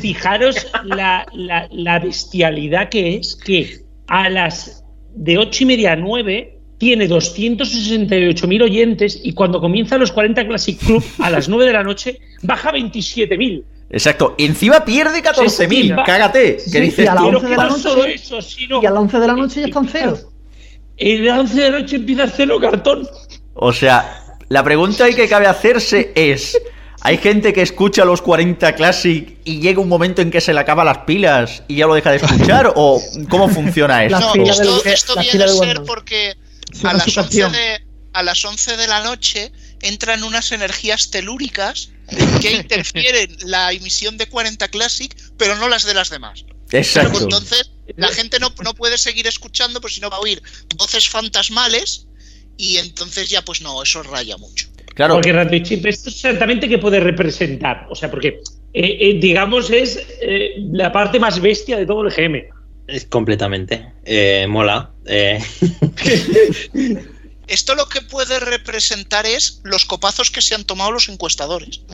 fijaros 0.00 0.66
la, 0.84 1.26
la- 1.32 1.68
la 1.70 1.98
bestialidad 1.98 2.88
que 2.88 3.16
es 3.16 3.36
que 3.36 3.80
a 4.08 4.28
las 4.28 4.84
de 5.14 5.38
8 5.38 5.62
y 5.64 5.66
media 5.66 5.92
a 5.92 5.96
9 5.96 6.58
tiene 6.78 7.08
268.000 7.08 8.62
oyentes 8.62 9.20
y 9.22 9.32
cuando 9.34 9.60
comienza 9.60 9.96
los 9.98 10.10
40 10.12 10.46
Classic 10.48 10.78
Club 10.78 11.04
a 11.20 11.30
las 11.30 11.48
9 11.48 11.66
de 11.66 11.72
la 11.72 11.82
noche 11.84 12.18
baja 12.42 12.70
a 12.70 12.72
27.000. 12.72 13.62
exacto. 13.90 14.34
Y 14.38 14.46
encima 14.46 14.84
pierde 14.84 15.22
14.000. 15.22 15.48
Sí, 15.48 15.66
sí, 15.82 15.92
Cágate. 16.04 16.58
sí, 16.58 16.70
¿Qué 16.72 16.78
sí, 16.78 16.84
dices 16.84 17.04
y 17.04 17.08
a 17.08 17.14
la 17.14 17.20
tú? 17.20 17.26
Pero 17.26 17.38
once 17.38 17.46
que 17.46 17.50
de 17.52 17.56
la 17.56 17.64
no 17.64 17.70
noche- 17.70 17.82
solo 17.82 18.04
eso, 18.04 18.42
sino 18.42 18.82
Y 18.82 18.86
a 18.86 18.90
las 18.90 19.00
11 19.00 19.18
de 19.20 19.26
la 19.26 19.32
noche 19.34 19.60
ya 19.60 19.66
están 19.66 19.88
cero. 19.88 20.18
el 20.96 21.28
11 21.28 21.54
de 21.62 21.70
la 21.70 21.78
noche 21.80 21.96
empieza 21.96 22.22
a 22.22 22.26
hacerlo 22.26 22.60
cartón. 22.60 23.08
O 23.54 23.72
sea, 23.72 24.36
la 24.48 24.64
pregunta 24.64 25.08
que 25.12 25.28
cabe 25.28 25.46
hacerse 25.46 26.10
es: 26.14 26.58
¿hay 27.02 27.18
gente 27.18 27.52
que 27.52 27.62
escucha 27.62 28.04
los 28.04 28.22
40 28.22 28.74
Classic 28.74 29.36
y 29.44 29.60
llega 29.60 29.80
un 29.80 29.88
momento 29.88 30.22
en 30.22 30.30
que 30.30 30.40
se 30.40 30.54
le 30.54 30.60
acaban 30.60 30.86
las 30.86 30.98
pilas 30.98 31.62
y 31.68 31.76
ya 31.76 31.86
lo 31.86 31.94
deja 31.94 32.10
de 32.10 32.16
escuchar? 32.16 32.72
¿O 32.76 33.02
cómo 33.28 33.48
funciona 33.48 34.04
esto? 34.04 34.20
No, 34.20 34.44
esto, 34.44 34.84
esto 34.84 35.14
viene 35.20 35.44
a 35.44 35.48
ser 35.48 35.82
porque 35.84 36.36
Suena 36.72 36.90
a 36.90 36.92
las, 36.94 37.04
su 37.04 37.20
11 37.20 37.20
canción. 37.20 37.52
de, 37.52 37.84
a 38.12 38.22
las 38.22 38.44
11 38.44 38.76
de 38.76 38.86
la 38.86 39.02
noche 39.02 39.52
entran 39.80 40.22
unas 40.22 40.52
energías 40.52 41.10
telúricas 41.10 41.90
que 42.40 42.52
interfieren 42.56 43.36
la 43.44 43.72
emisión 43.72 44.16
de 44.16 44.26
40 44.26 44.68
Classic, 44.68 45.14
pero 45.36 45.56
no 45.56 45.68
las 45.68 45.84
de 45.84 45.94
las 45.94 46.10
demás. 46.10 46.44
Exacto. 46.70 47.20
Entonces, 47.20 47.70
la 47.96 48.08
gente 48.08 48.38
no, 48.38 48.54
no 48.62 48.74
puede 48.74 48.96
seguir 48.96 49.26
escuchando, 49.26 49.80
pues 49.80 49.94
si 49.94 50.00
no 50.00 50.08
va 50.08 50.16
a 50.16 50.20
oír 50.20 50.42
voces 50.76 51.08
fantasmales 51.08 52.06
y 52.56 52.78
entonces 52.78 53.28
ya 53.28 53.42
pues 53.42 53.60
no, 53.60 53.82
eso 53.82 54.02
raya 54.02 54.36
mucho. 54.36 54.71
Claro. 54.94 55.14
Porque 55.14 55.32
Radio 55.32 55.62
Chip, 55.62 55.86
¿esto 55.86 56.10
exactamente 56.10 56.68
qué 56.68 56.78
puede 56.78 57.00
representar? 57.00 57.86
O 57.90 57.94
sea, 57.94 58.10
porque, 58.10 58.40
eh, 58.74 58.98
eh, 59.00 59.18
digamos, 59.20 59.70
es 59.70 60.06
eh, 60.20 60.54
la 60.72 60.92
parte 60.92 61.18
más 61.18 61.40
bestia 61.40 61.78
de 61.78 61.86
todo 61.86 62.06
el 62.06 62.12
GM. 62.12 62.44
Es 62.86 63.06
completamente. 63.06 63.92
Eh, 64.04 64.46
mola. 64.48 64.90
Eh, 65.06 65.42
Esto 67.48 67.74
lo 67.74 67.86
que 67.86 68.00
puede 68.02 68.38
representar 68.40 69.26
es 69.26 69.60
los 69.64 69.84
copazos 69.84 70.30
que 70.30 70.40
se 70.40 70.54
han 70.54 70.64
tomado 70.64 70.92
los 70.92 71.08
encuestadores. 71.08 71.82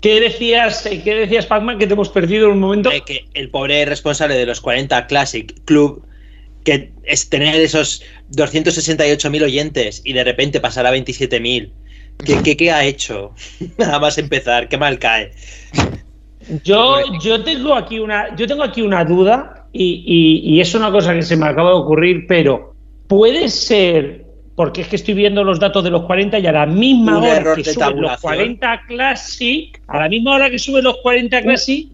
¿Qué 0.00 0.20
decías, 0.20 0.82
¿qué 1.04 1.14
decías 1.14 1.46
Pac-Man, 1.46 1.78
que 1.78 1.86
te 1.86 1.92
hemos 1.92 2.08
perdido 2.08 2.46
en 2.46 2.52
un 2.52 2.60
momento? 2.60 2.90
que 3.06 3.26
el 3.34 3.50
pobre 3.50 3.84
responsable 3.84 4.34
de 4.34 4.46
los 4.46 4.60
40 4.60 5.06
Classic 5.06 5.54
Club, 5.64 6.04
que 6.64 6.92
es 7.04 7.28
tener 7.28 7.54
esos 7.60 8.02
268.000 8.34 9.42
oyentes 9.44 10.02
y 10.04 10.12
de 10.12 10.24
repente 10.24 10.60
pasar 10.60 10.86
a 10.86 10.92
27.000. 10.94 11.70
¿Qué, 12.24 12.36
qué, 12.44 12.56
qué 12.56 12.70
ha 12.70 12.84
hecho? 12.84 13.32
Nada 13.78 13.98
más 13.98 14.18
empezar, 14.18 14.68
qué 14.68 14.76
mal 14.78 14.98
cae. 14.98 15.32
Yo, 16.64 16.96
yo 17.22 17.42
tengo 17.44 17.74
aquí 17.74 17.98
una, 17.98 18.34
yo 18.36 18.46
tengo 18.46 18.62
aquí 18.64 18.82
una 18.82 19.04
duda 19.04 19.66
y, 19.72 20.02
y- 20.06 20.54
y 20.56 20.60
es 20.60 20.74
una 20.74 20.90
cosa 20.90 21.14
que 21.14 21.22
se 21.22 21.36
me 21.36 21.46
acaba 21.46 21.70
de 21.70 21.76
ocurrir, 21.76 22.26
pero 22.26 22.74
puede 23.06 23.48
ser, 23.48 24.24
porque 24.56 24.80
es 24.82 24.88
que 24.88 24.96
estoy 24.96 25.14
viendo 25.14 25.44
los 25.44 25.60
datos 25.60 25.84
de 25.84 25.90
los 25.90 26.02
40 26.02 26.40
y 26.40 26.46
a 26.46 26.52
la 26.52 26.66
misma 26.66 27.18
Un 27.18 27.24
hora 27.24 27.54
que 27.54 27.62
suben 27.64 27.64
los 27.64 27.76
tabulación. 27.76 28.20
40 28.34 28.80
Classic, 28.88 29.82
a 29.86 29.98
la 30.00 30.08
misma 30.08 30.34
hora 30.34 30.50
que 30.50 30.58
suben 30.58 30.84
los 30.84 30.96
40 30.98 31.42
Classic, 31.42 31.88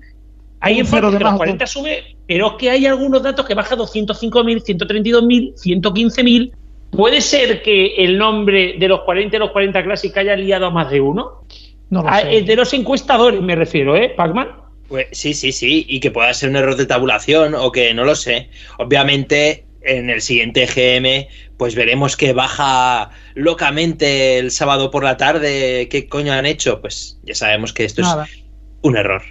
hay 0.60 0.74
un 0.74 0.80
en 0.80 0.86
cero 0.86 1.02
parte 1.02 1.12
de 1.14 1.18
que 1.18 1.24
los 1.24 1.32
más, 1.32 1.38
40 1.38 1.66
sube, 1.66 2.16
pero 2.26 2.46
es 2.48 2.52
que 2.58 2.70
hay 2.70 2.86
algunos 2.86 3.22
datos 3.22 3.46
que 3.46 3.54
baja 3.54 3.76
205.000, 3.76 4.62
132.000, 4.62 5.54
115.000. 5.54 6.52
¿Puede 6.90 7.20
ser 7.20 7.62
que 7.62 7.94
el 7.96 8.16
nombre 8.18 8.76
de 8.78 8.88
los 8.88 9.00
40 9.02 9.36
y 9.36 9.38
los 9.38 9.50
40 9.50 9.84
Classic 9.84 10.16
haya 10.16 10.34
liado 10.36 10.66
a 10.66 10.70
más 10.70 10.90
de 10.90 11.00
uno? 11.00 11.42
No 11.90 12.02
lo 12.02 12.08
Ah, 12.08 12.20
sé. 12.22 12.42
de 12.42 12.56
los 12.56 12.72
encuestadores 12.72 13.40
me 13.40 13.54
refiero, 13.56 13.96
¿eh, 13.96 14.10
Pac-Man? 14.16 14.48
Pues 14.88 15.06
sí, 15.12 15.34
sí, 15.34 15.52
sí, 15.52 15.84
y 15.86 16.00
que 16.00 16.10
pueda 16.10 16.32
ser 16.32 16.48
un 16.48 16.56
error 16.56 16.76
de 16.76 16.86
tabulación 16.86 17.54
o 17.54 17.70
que 17.72 17.92
no 17.92 18.04
lo 18.04 18.14
sé. 18.14 18.48
Obviamente, 18.78 19.64
en 19.82 20.08
el 20.08 20.22
siguiente 20.22 20.66
GM, 20.66 21.28
pues 21.58 21.74
veremos 21.74 22.16
que 22.16 22.32
baja 22.32 23.10
locamente 23.34 24.38
el 24.38 24.50
sábado 24.50 24.90
por 24.90 25.04
la 25.04 25.16
tarde. 25.18 25.88
¿Qué 25.90 26.08
coño 26.08 26.32
han 26.32 26.46
hecho? 26.46 26.80
Pues 26.80 27.18
ya 27.24 27.34
sabemos 27.34 27.72
que 27.74 27.84
esto 27.84 28.00
Nada. 28.02 28.24
es 28.24 28.42
un 28.82 28.96
error. 28.96 29.22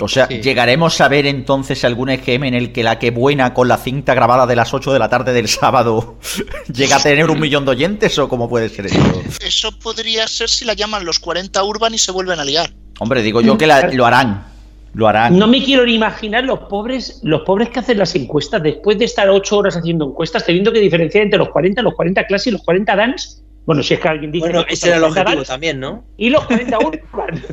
O 0.00 0.06
sea, 0.08 0.26
Sí. 0.28 0.40
¿llegaremos 0.40 1.00
a 1.00 1.08
ver 1.08 1.26
entonces 1.26 1.84
algún 1.84 2.08
EGM 2.10 2.44
en 2.44 2.54
el 2.54 2.72
que 2.72 2.84
la 2.84 2.98
que 3.00 3.10
buena 3.10 3.52
con 3.52 3.66
la 3.66 3.76
cinta 3.78 4.14
grabada 4.14 4.46
de 4.46 4.54
las 4.54 4.72
8 4.72 4.92
de 4.92 4.98
la 5.00 5.08
tarde 5.08 5.32
del 5.32 5.48
sábado 5.48 6.18
llega 6.72 6.96
a 6.96 7.02
tener 7.02 7.28
un 7.30 7.40
millón 7.40 7.64
de 7.64 7.72
oyentes 7.72 8.16
o 8.18 8.28
cómo 8.28 8.48
puede 8.48 8.68
ser 8.68 8.86
eso? 8.86 8.98
Eso 9.44 9.76
podría 9.78 10.28
ser 10.28 10.48
si 10.48 10.64
la 10.64 10.74
llaman 10.74 11.04
los 11.04 11.18
40 11.18 11.62
Urban 11.64 11.94
y 11.94 11.98
se 11.98 12.12
vuelven 12.12 12.38
a 12.38 12.44
liar. 12.44 12.70
Hombre, 13.00 13.22
digo 13.22 13.40
yo 13.40 13.58
que 13.58 13.66
la- 13.66 13.88
lo 13.88 14.06
harán. 14.06 14.46
Lo 14.94 15.06
harán. 15.06 15.38
No 15.38 15.46
me 15.46 15.62
quiero 15.62 15.84
ni 15.84 15.94
imaginar 15.94 16.44
los 16.44 16.60
pobres, 16.60 17.20
los 17.22 17.42
pobres 17.42 17.68
que 17.68 17.80
hacen 17.80 17.98
las 17.98 18.14
encuestas 18.14 18.62
después 18.62 18.98
de 18.98 19.04
estar 19.04 19.28
ocho 19.28 19.58
horas 19.58 19.76
haciendo 19.76 20.06
encuestas, 20.06 20.46
teniendo 20.46 20.72
que 20.72 20.80
diferenciar 20.80 21.24
entre 21.24 21.38
los 21.38 21.50
40, 21.50 21.82
los 21.82 21.94
40 21.94 22.24
clase 22.26 22.48
y 22.48 22.52
los 22.52 22.62
40 22.62 22.96
dance. 22.96 23.40
Bueno, 23.68 23.82
si 23.82 23.92
es 23.92 24.00
que 24.00 24.08
alguien 24.08 24.32
dice. 24.32 24.46
Bueno, 24.46 24.64
que 24.64 24.72
ese 24.72 24.86
era 24.86 24.96
el 24.96 25.02
los 25.02 25.10
40 25.10 25.30
objetivo 25.30 25.44
también, 25.44 25.78
¿no? 25.78 26.02
Y 26.16 26.30
los 26.30 26.42
40 26.46 26.78
urban. 26.78 27.44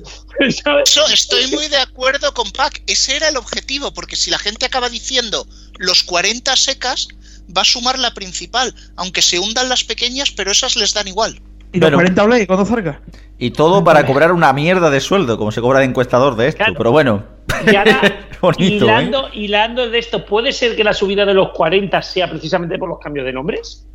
¿sabes? 0.63 0.89
Eso 0.89 1.05
estoy 1.11 1.47
muy 1.47 1.67
de 1.67 1.75
acuerdo 1.75 2.33
con 2.33 2.49
Pac. 2.51 2.81
Ese 2.87 3.17
era 3.17 3.27
el 3.27 3.35
objetivo, 3.35 3.93
porque 3.93 4.15
si 4.15 4.31
la 4.31 4.39
gente 4.39 4.65
acaba 4.65 4.87
diciendo 4.87 5.45
los 5.77 6.03
40 6.03 6.55
secas, 6.55 7.09
va 7.55 7.63
a 7.63 7.65
sumar 7.65 7.99
la 7.99 8.13
principal, 8.13 8.73
aunque 8.95 9.21
se 9.21 9.39
hundan 9.39 9.67
las 9.67 9.83
pequeñas, 9.83 10.31
pero 10.31 10.51
esas 10.51 10.77
les 10.77 10.93
dan 10.93 11.09
igual. 11.09 11.41
¿Y 11.73 11.79
los 11.79 11.91
Bueno. 11.91 11.97
40 11.97 12.23
Blade 12.23 12.47
cuándo 12.47 12.65
salga? 12.65 13.01
Y 13.37 13.51
todo 13.51 13.83
para 13.83 14.05
cobrar 14.05 14.31
una 14.31 14.53
mierda 14.53 14.89
de 14.89 15.01
sueldo, 15.01 15.37
como 15.37 15.51
se 15.51 15.59
cobra 15.59 15.79
de 15.79 15.85
encuestador 15.85 16.37
de 16.37 16.47
esto. 16.47 16.59
Claro. 16.59 16.75
Pero 16.77 16.91
bueno. 16.91 17.25
Y 17.69 17.75
ahora, 17.75 18.01
Bonito, 18.41 18.85
¿eh? 18.85 18.87
hilando, 18.87 19.29
hilando 19.33 19.89
de 19.89 19.99
esto, 19.99 20.25
¿puede 20.25 20.53
ser 20.53 20.77
que 20.77 20.85
la 20.85 20.93
subida 20.93 21.25
de 21.25 21.33
los 21.33 21.49
40 21.49 22.01
sea 22.01 22.29
precisamente 22.29 22.77
por 22.77 22.87
los 22.87 22.99
cambios 22.99 23.25
de 23.25 23.33
nombres? 23.33 23.85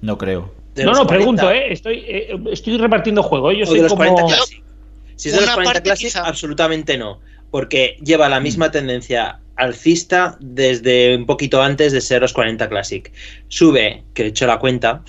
No 0.00 0.18
creo. 0.18 0.54
De 0.74 0.84
no, 0.84 0.92
no, 0.92 1.06
40. 1.06 1.14
pregunto, 1.14 1.50
¿eh? 1.50 1.72
Estoy, 1.72 2.04
eh, 2.06 2.38
estoy 2.52 2.76
repartiendo 2.76 3.22
juego, 3.22 3.50
¿eh? 3.50 3.58
Yo 3.58 3.64
O 3.64 3.66
soy 3.66 3.76
de 3.76 3.82
los 3.84 3.92
como... 3.92 4.04
40 4.04 4.26
Classic. 4.26 4.62
Si 5.16 5.28
es 5.28 5.34
de 5.34 5.40
los 5.40 5.48
Una 5.48 5.54
40 5.54 5.72
parte 5.72 5.88
Classic, 5.88 6.06
quizá. 6.08 6.26
absolutamente 6.26 6.98
no. 6.98 7.20
Porque 7.50 7.96
lleva 8.04 8.28
la 8.28 8.40
misma 8.40 8.70
tendencia 8.70 9.40
alcista 9.56 10.36
desde 10.40 11.16
un 11.16 11.24
poquito 11.24 11.62
antes 11.62 11.92
de 11.92 12.00
ser 12.02 12.20
los 12.20 12.34
40 12.34 12.68
Classic. 12.68 13.10
Sube, 13.48 14.04
que 14.12 14.24
he 14.24 14.26
hecho 14.26 14.46
la 14.46 14.58
cuenta, 14.58 15.02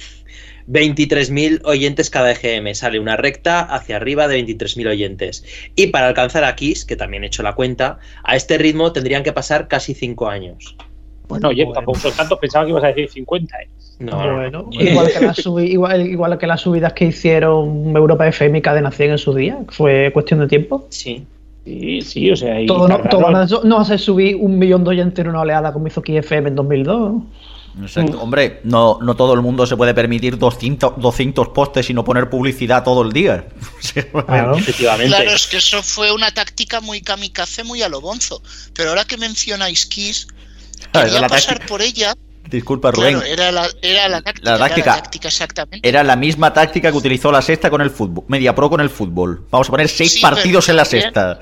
23.000 0.70 1.62
oyentes 1.66 2.10
cada 2.10 2.32
EGM. 2.32 2.74
Sale 2.74 3.00
una 3.00 3.18
recta 3.18 3.62
hacia 3.62 3.98
arriba 3.98 4.28
de 4.28 4.40
23.000 4.46 4.88
oyentes. 4.88 5.44
Y 5.76 5.88
para 5.88 6.08
alcanzar 6.08 6.44
a 6.46 6.56
Kiss, 6.56 6.86
que 6.86 6.96
también 6.96 7.24
he 7.24 7.28
hecho 7.28 7.44
la 7.44 7.56
cuenta, 7.56 8.00
a 8.24 8.36
este 8.36 8.58
ritmo 8.58 8.94
tendrían 8.94 9.24
que 9.24 9.34
pasar 9.34 9.68
casi 9.68 9.94
5 9.94 10.30
años. 10.30 10.76
Bueno, 11.28 11.50
oye, 11.50 11.64
Bueno. 11.66 11.74
tampoco 11.76 12.00
son 12.00 12.14
tantos, 12.14 12.40
pensaba 12.40 12.66
que 12.66 12.72
ibas 12.72 12.84
a 12.84 12.88
decir 12.88 13.10
50, 13.10 13.58
¿eh? 13.62 13.68
No, 14.00 14.50
no. 14.52 14.64
Bueno, 14.64 14.70
igual 14.72 15.12
que, 15.12 15.20
las 15.26 15.38
subi- 15.46 15.70
igual, 15.70 16.08
igual 16.08 16.38
que 16.38 16.48
las 16.48 16.62
subidas 16.62 16.94
que 16.94 17.06
hicieron 17.06 17.96
Europa 17.96 18.28
FM 18.28 18.60
y 18.60 18.62
Cadena 18.62 18.92
100 18.92 19.12
en 19.12 19.18
su 19.18 19.34
día, 19.34 19.58
fue 19.70 20.12
cuestión 20.14 20.40
de 20.40 20.48
tiempo. 20.48 20.86
Sí. 20.90 21.26
Sí, 21.66 22.02
sí, 22.02 22.32
o 22.32 22.36
sea... 22.38 22.62
y 22.62 22.66
Todo 22.66 22.88
no, 22.88 23.00
todo 23.10 23.30
no, 23.30 23.44
eso- 23.44 23.62
no 23.66 23.80
hace 23.80 23.98
subir 23.98 24.38
un 24.38 24.58
millón 24.58 24.84
de 24.86 24.92
oyentes 24.92 25.20
en 25.26 25.30
una 25.30 25.42
oleada 25.42 25.74
como 25.74 25.88
hizo 25.88 26.02
Kiss 26.02 26.18
FM 26.18 26.50
en 26.50 26.56
2002. 26.56 27.24
Exacto. 27.82 28.20
Hombre, 28.22 28.62
no, 28.64 28.98
no 29.02 29.16
todo 29.16 29.34
el 29.34 29.42
mundo 29.42 29.68
se 29.68 29.76
puede 29.78 29.94
permitir 29.94 30.38
200, 30.38 30.94
200 30.98 31.50
postes 31.50 31.90
y 31.90 31.94
no 31.94 32.04
poner 32.04 32.30
publicidad 32.30 32.84
todo 32.84 33.02
el 33.04 33.12
día. 33.12 33.46
Claro. 34.26 34.56
Efectivamente. 34.56 35.16
Claro, 35.16 35.32
es 35.32 35.46
que 35.48 35.58
eso 35.58 35.84
fue 35.84 36.12
una 36.14 36.32
táctica 36.32 36.82
muy 36.82 37.02
kamikaze, 37.02 37.64
muy 37.64 37.82
a 37.84 37.90
lo 37.90 38.00
bonzo. 38.02 38.42
Pero 38.76 38.90
ahora 38.90 39.04
que 39.06 39.18
mencionáis 39.18 39.86
Kiss, 39.86 40.28
quería 40.92 41.22
la 41.22 41.28
pasar 41.28 41.66
por 41.66 41.82
ella. 41.82 42.16
Disculpa, 42.50 42.92
Rubén. 42.92 43.16
Claro, 43.20 43.26
era 43.34 43.52
la, 43.52 43.70
era 43.82 44.08
la 44.08 44.22
táctica. 44.22 44.50
La 44.50 44.56
era 44.56 44.68
táctica. 44.68 44.96
táctica, 44.96 45.28
exactamente. 45.28 45.88
Era 45.90 46.04
la 46.04 46.16
misma 46.16 46.54
táctica 46.54 46.92
que 46.92 46.98
utilizó 46.98 47.30
la 47.32 47.42
sexta 47.42 47.70
con 47.70 47.82
el 47.82 47.92
fútbol. 47.92 48.24
Media 48.30 48.56
Pro 48.56 48.70
con 48.70 48.80
el 48.80 48.90
fútbol. 48.90 49.46
Vamos 49.52 49.68
a 49.68 49.72
poner 49.72 49.90
seis 49.90 50.14
Sí, 50.14 50.20
partidos 50.22 50.70
en 50.70 50.78
la 50.78 50.84
también- 50.84 51.02
sexta. 51.04 51.40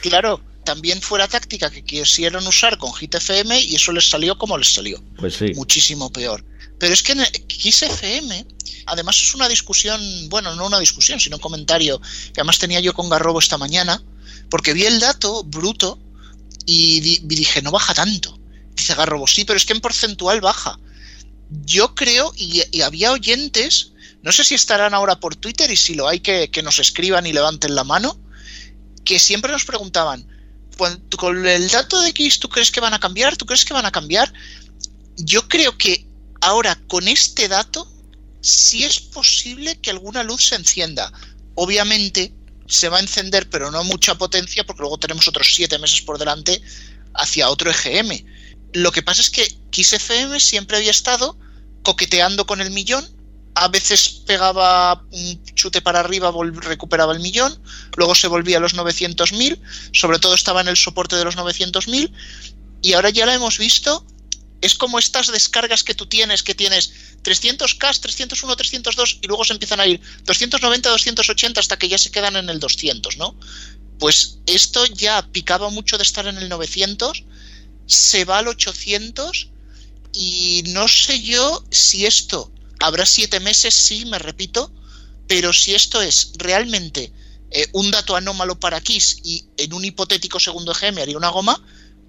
Claro, 0.00 0.40
también 0.64 1.02
fue 1.02 1.18
la 1.18 1.28
táctica 1.28 1.70
que 1.70 1.84
quisieron 1.84 2.46
usar 2.46 2.78
con 2.78 2.92
Hit 2.94 3.14
FM 3.16 3.60
y 3.60 3.74
eso 3.76 3.92
les 3.92 4.08
salió 4.08 4.38
como 4.38 4.56
les 4.56 4.72
salió. 4.72 5.02
Pues 5.18 5.34
sí. 5.36 5.52
muchísimo 5.54 6.10
peor. 6.10 6.42
Pero 6.78 6.92
es 6.94 7.02
que 7.02 7.12
en 7.12 7.24
Kiss 7.46 7.82
FM, 7.82 8.46
además 8.86 9.16
es 9.18 9.34
una 9.34 9.48
discusión, 9.48 10.00
bueno, 10.30 10.54
no 10.54 10.66
una 10.66 10.78
discusión, 10.78 11.20
sino 11.20 11.36
un 11.36 11.42
comentario 11.42 12.00
que 12.32 12.40
además 12.40 12.58
tenía 12.58 12.80
yo 12.80 12.94
con 12.94 13.08
Garrobo 13.10 13.38
esta 13.40 13.58
mañana, 13.58 14.02
porque 14.50 14.72
vi 14.72 14.84
el 14.86 15.00
dato 15.00 15.42
bruto 15.44 15.98
y, 16.66 17.00
di- 17.00 17.20
y 17.22 17.34
dije, 17.34 17.60
no 17.62 17.70
baja 17.70 17.92
tanto. 17.94 18.38
Dice 18.76 18.94
Garrobo, 18.94 19.26
sí, 19.26 19.44
pero 19.44 19.56
es 19.56 19.64
que 19.66 19.72
en 19.72 19.80
porcentual 19.80 20.40
baja. 20.40 20.78
Yo 21.64 21.94
creo, 21.94 22.32
y, 22.36 22.62
había 22.82 23.12
oyentes, 23.12 23.92
no 24.22 24.32
sé 24.32 24.44
si 24.44 24.54
estarán 24.54 24.94
ahora 24.94 25.18
por 25.18 25.36
Twitter 25.36 25.70
y 25.70 25.76
si 25.76 25.94
lo 25.94 26.08
hay 26.08 26.20
que, 26.20 26.50
que 26.50 26.62
nos 26.62 26.78
escriban 26.78 27.26
y 27.26 27.32
levanten 27.32 27.74
la 27.74 27.84
mano, 27.84 28.18
que 29.04 29.18
siempre 29.18 29.52
nos 29.52 29.64
preguntaban, 29.64 30.26
"Cuan- 30.76 31.00
con 31.16 31.46
el 31.46 31.68
dato 31.70 32.00
de 32.02 32.10
X, 32.10 32.38
¿tú 32.40 32.48
crees 32.48 32.70
que 32.70 32.80
van 32.80 32.94
a 32.94 33.00
cambiar? 33.00 33.36
¿Tú 33.36 33.46
crees 33.46 33.64
que 33.64 33.72
van 33.74 33.86
a 33.86 33.92
cambiar? 33.92 34.32
yo 35.18 35.48
creo 35.48 35.78
que 35.78 36.06
ahora 36.42 36.78
con 36.88 37.08
este 37.08 37.48
dato 37.48 37.90
sí 38.42 38.84
es 38.84 39.00
posible 39.00 39.78
que 39.80 39.90
alguna 39.90 40.22
luz 40.22 40.46
se 40.48 40.56
encienda. 40.56 41.10
Obviamente 41.54 42.34
se 42.68 42.88
va 42.90 42.98
a 42.98 43.00
encender, 43.00 43.48
pero 43.48 43.70
no 43.70 43.82
mucha 43.84 44.16
potencia, 44.16 44.64
porque 44.64 44.82
luego 44.82 44.98
tenemos 44.98 45.26
otros 45.26 45.54
siete 45.54 45.78
meses 45.78 46.02
por 46.02 46.18
delante 46.18 46.60
hacia 47.14 47.48
otro 47.48 47.70
EGM. 47.70 48.24
Lo 48.76 48.92
que 48.92 49.00
pasa 49.00 49.22
es 49.22 49.30
que 49.30 49.56
Kiss 49.70 49.94
FM 49.94 50.38
siempre 50.38 50.76
había 50.76 50.90
estado 50.90 51.38
coqueteando 51.82 52.44
con 52.44 52.60
el 52.60 52.70
millón. 52.70 53.08
A 53.54 53.68
veces 53.68 54.20
pegaba 54.26 55.02
un 55.12 55.42
chute 55.54 55.80
para 55.80 56.00
arriba, 56.00 56.30
recuperaba 56.60 57.14
el 57.14 57.20
millón, 57.20 57.58
luego 57.96 58.14
se 58.14 58.28
volvía 58.28 58.58
a 58.58 58.60
los 58.60 58.74
900.000, 58.74 59.58
sobre 59.94 60.18
todo 60.18 60.34
estaba 60.34 60.60
en 60.60 60.68
el 60.68 60.76
soporte 60.76 61.16
de 61.16 61.24
los 61.24 61.38
900.000, 61.38 62.12
y 62.82 62.92
ahora 62.92 63.08
ya 63.08 63.24
la 63.24 63.32
hemos 63.32 63.56
visto 63.56 64.04
es 64.60 64.74
como 64.74 64.98
estas 64.98 65.28
descargas 65.28 65.82
que 65.82 65.94
tú 65.94 66.06
tienes, 66.06 66.42
que 66.42 66.54
tienes 66.54 66.92
300K, 67.22 68.00
301, 68.00 68.56
302 68.56 69.18
y 69.22 69.26
luego 69.26 69.44
se 69.44 69.54
empiezan 69.54 69.80
a 69.80 69.86
ir 69.86 70.00
290, 70.24 70.90
280 70.90 71.60
hasta 71.60 71.78
que 71.78 71.88
ya 71.88 71.98
se 71.98 72.10
quedan 72.10 72.36
en 72.36 72.50
el 72.50 72.60
200, 72.60 73.16
¿no? 73.16 73.38
Pues 73.98 74.38
esto 74.46 74.84
ya 74.86 75.26
picaba 75.32 75.70
mucho 75.70 75.96
de 75.96 76.02
estar 76.02 76.26
en 76.26 76.36
el 76.38 76.48
900, 76.48 77.24
se 77.86 78.24
va 78.24 78.38
al 78.38 78.48
800 78.48 79.50
y 80.12 80.64
no 80.68 80.88
sé 80.88 81.22
yo 81.22 81.64
si 81.70 82.06
esto 82.06 82.50
habrá 82.80 83.06
siete 83.06 83.40
meses, 83.40 83.74
sí, 83.74 84.04
me 84.06 84.18
repito, 84.18 84.70
pero 85.26 85.52
si 85.52 85.74
esto 85.74 86.02
es 86.02 86.32
realmente 86.38 87.12
eh, 87.50 87.66
un 87.72 87.90
dato 87.90 88.16
anómalo 88.16 88.58
para 88.58 88.80
Kiss 88.80 89.18
y 89.24 89.44
en 89.56 89.72
un 89.72 89.84
hipotético 89.84 90.38
segundo 90.40 90.72
EGM 90.72 90.98
haría 90.98 91.16
una 91.16 91.28
goma, 91.28 91.60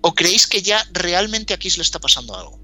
¿O 0.02 0.14
creéis 0.14 0.48
que 0.48 0.62
ya 0.62 0.80
realmente 0.94 1.54
a 1.54 1.58
Kiss 1.58 1.78
le 1.78 1.84
está 1.84 2.00
pasando 2.00 2.38
algo? 2.38 2.60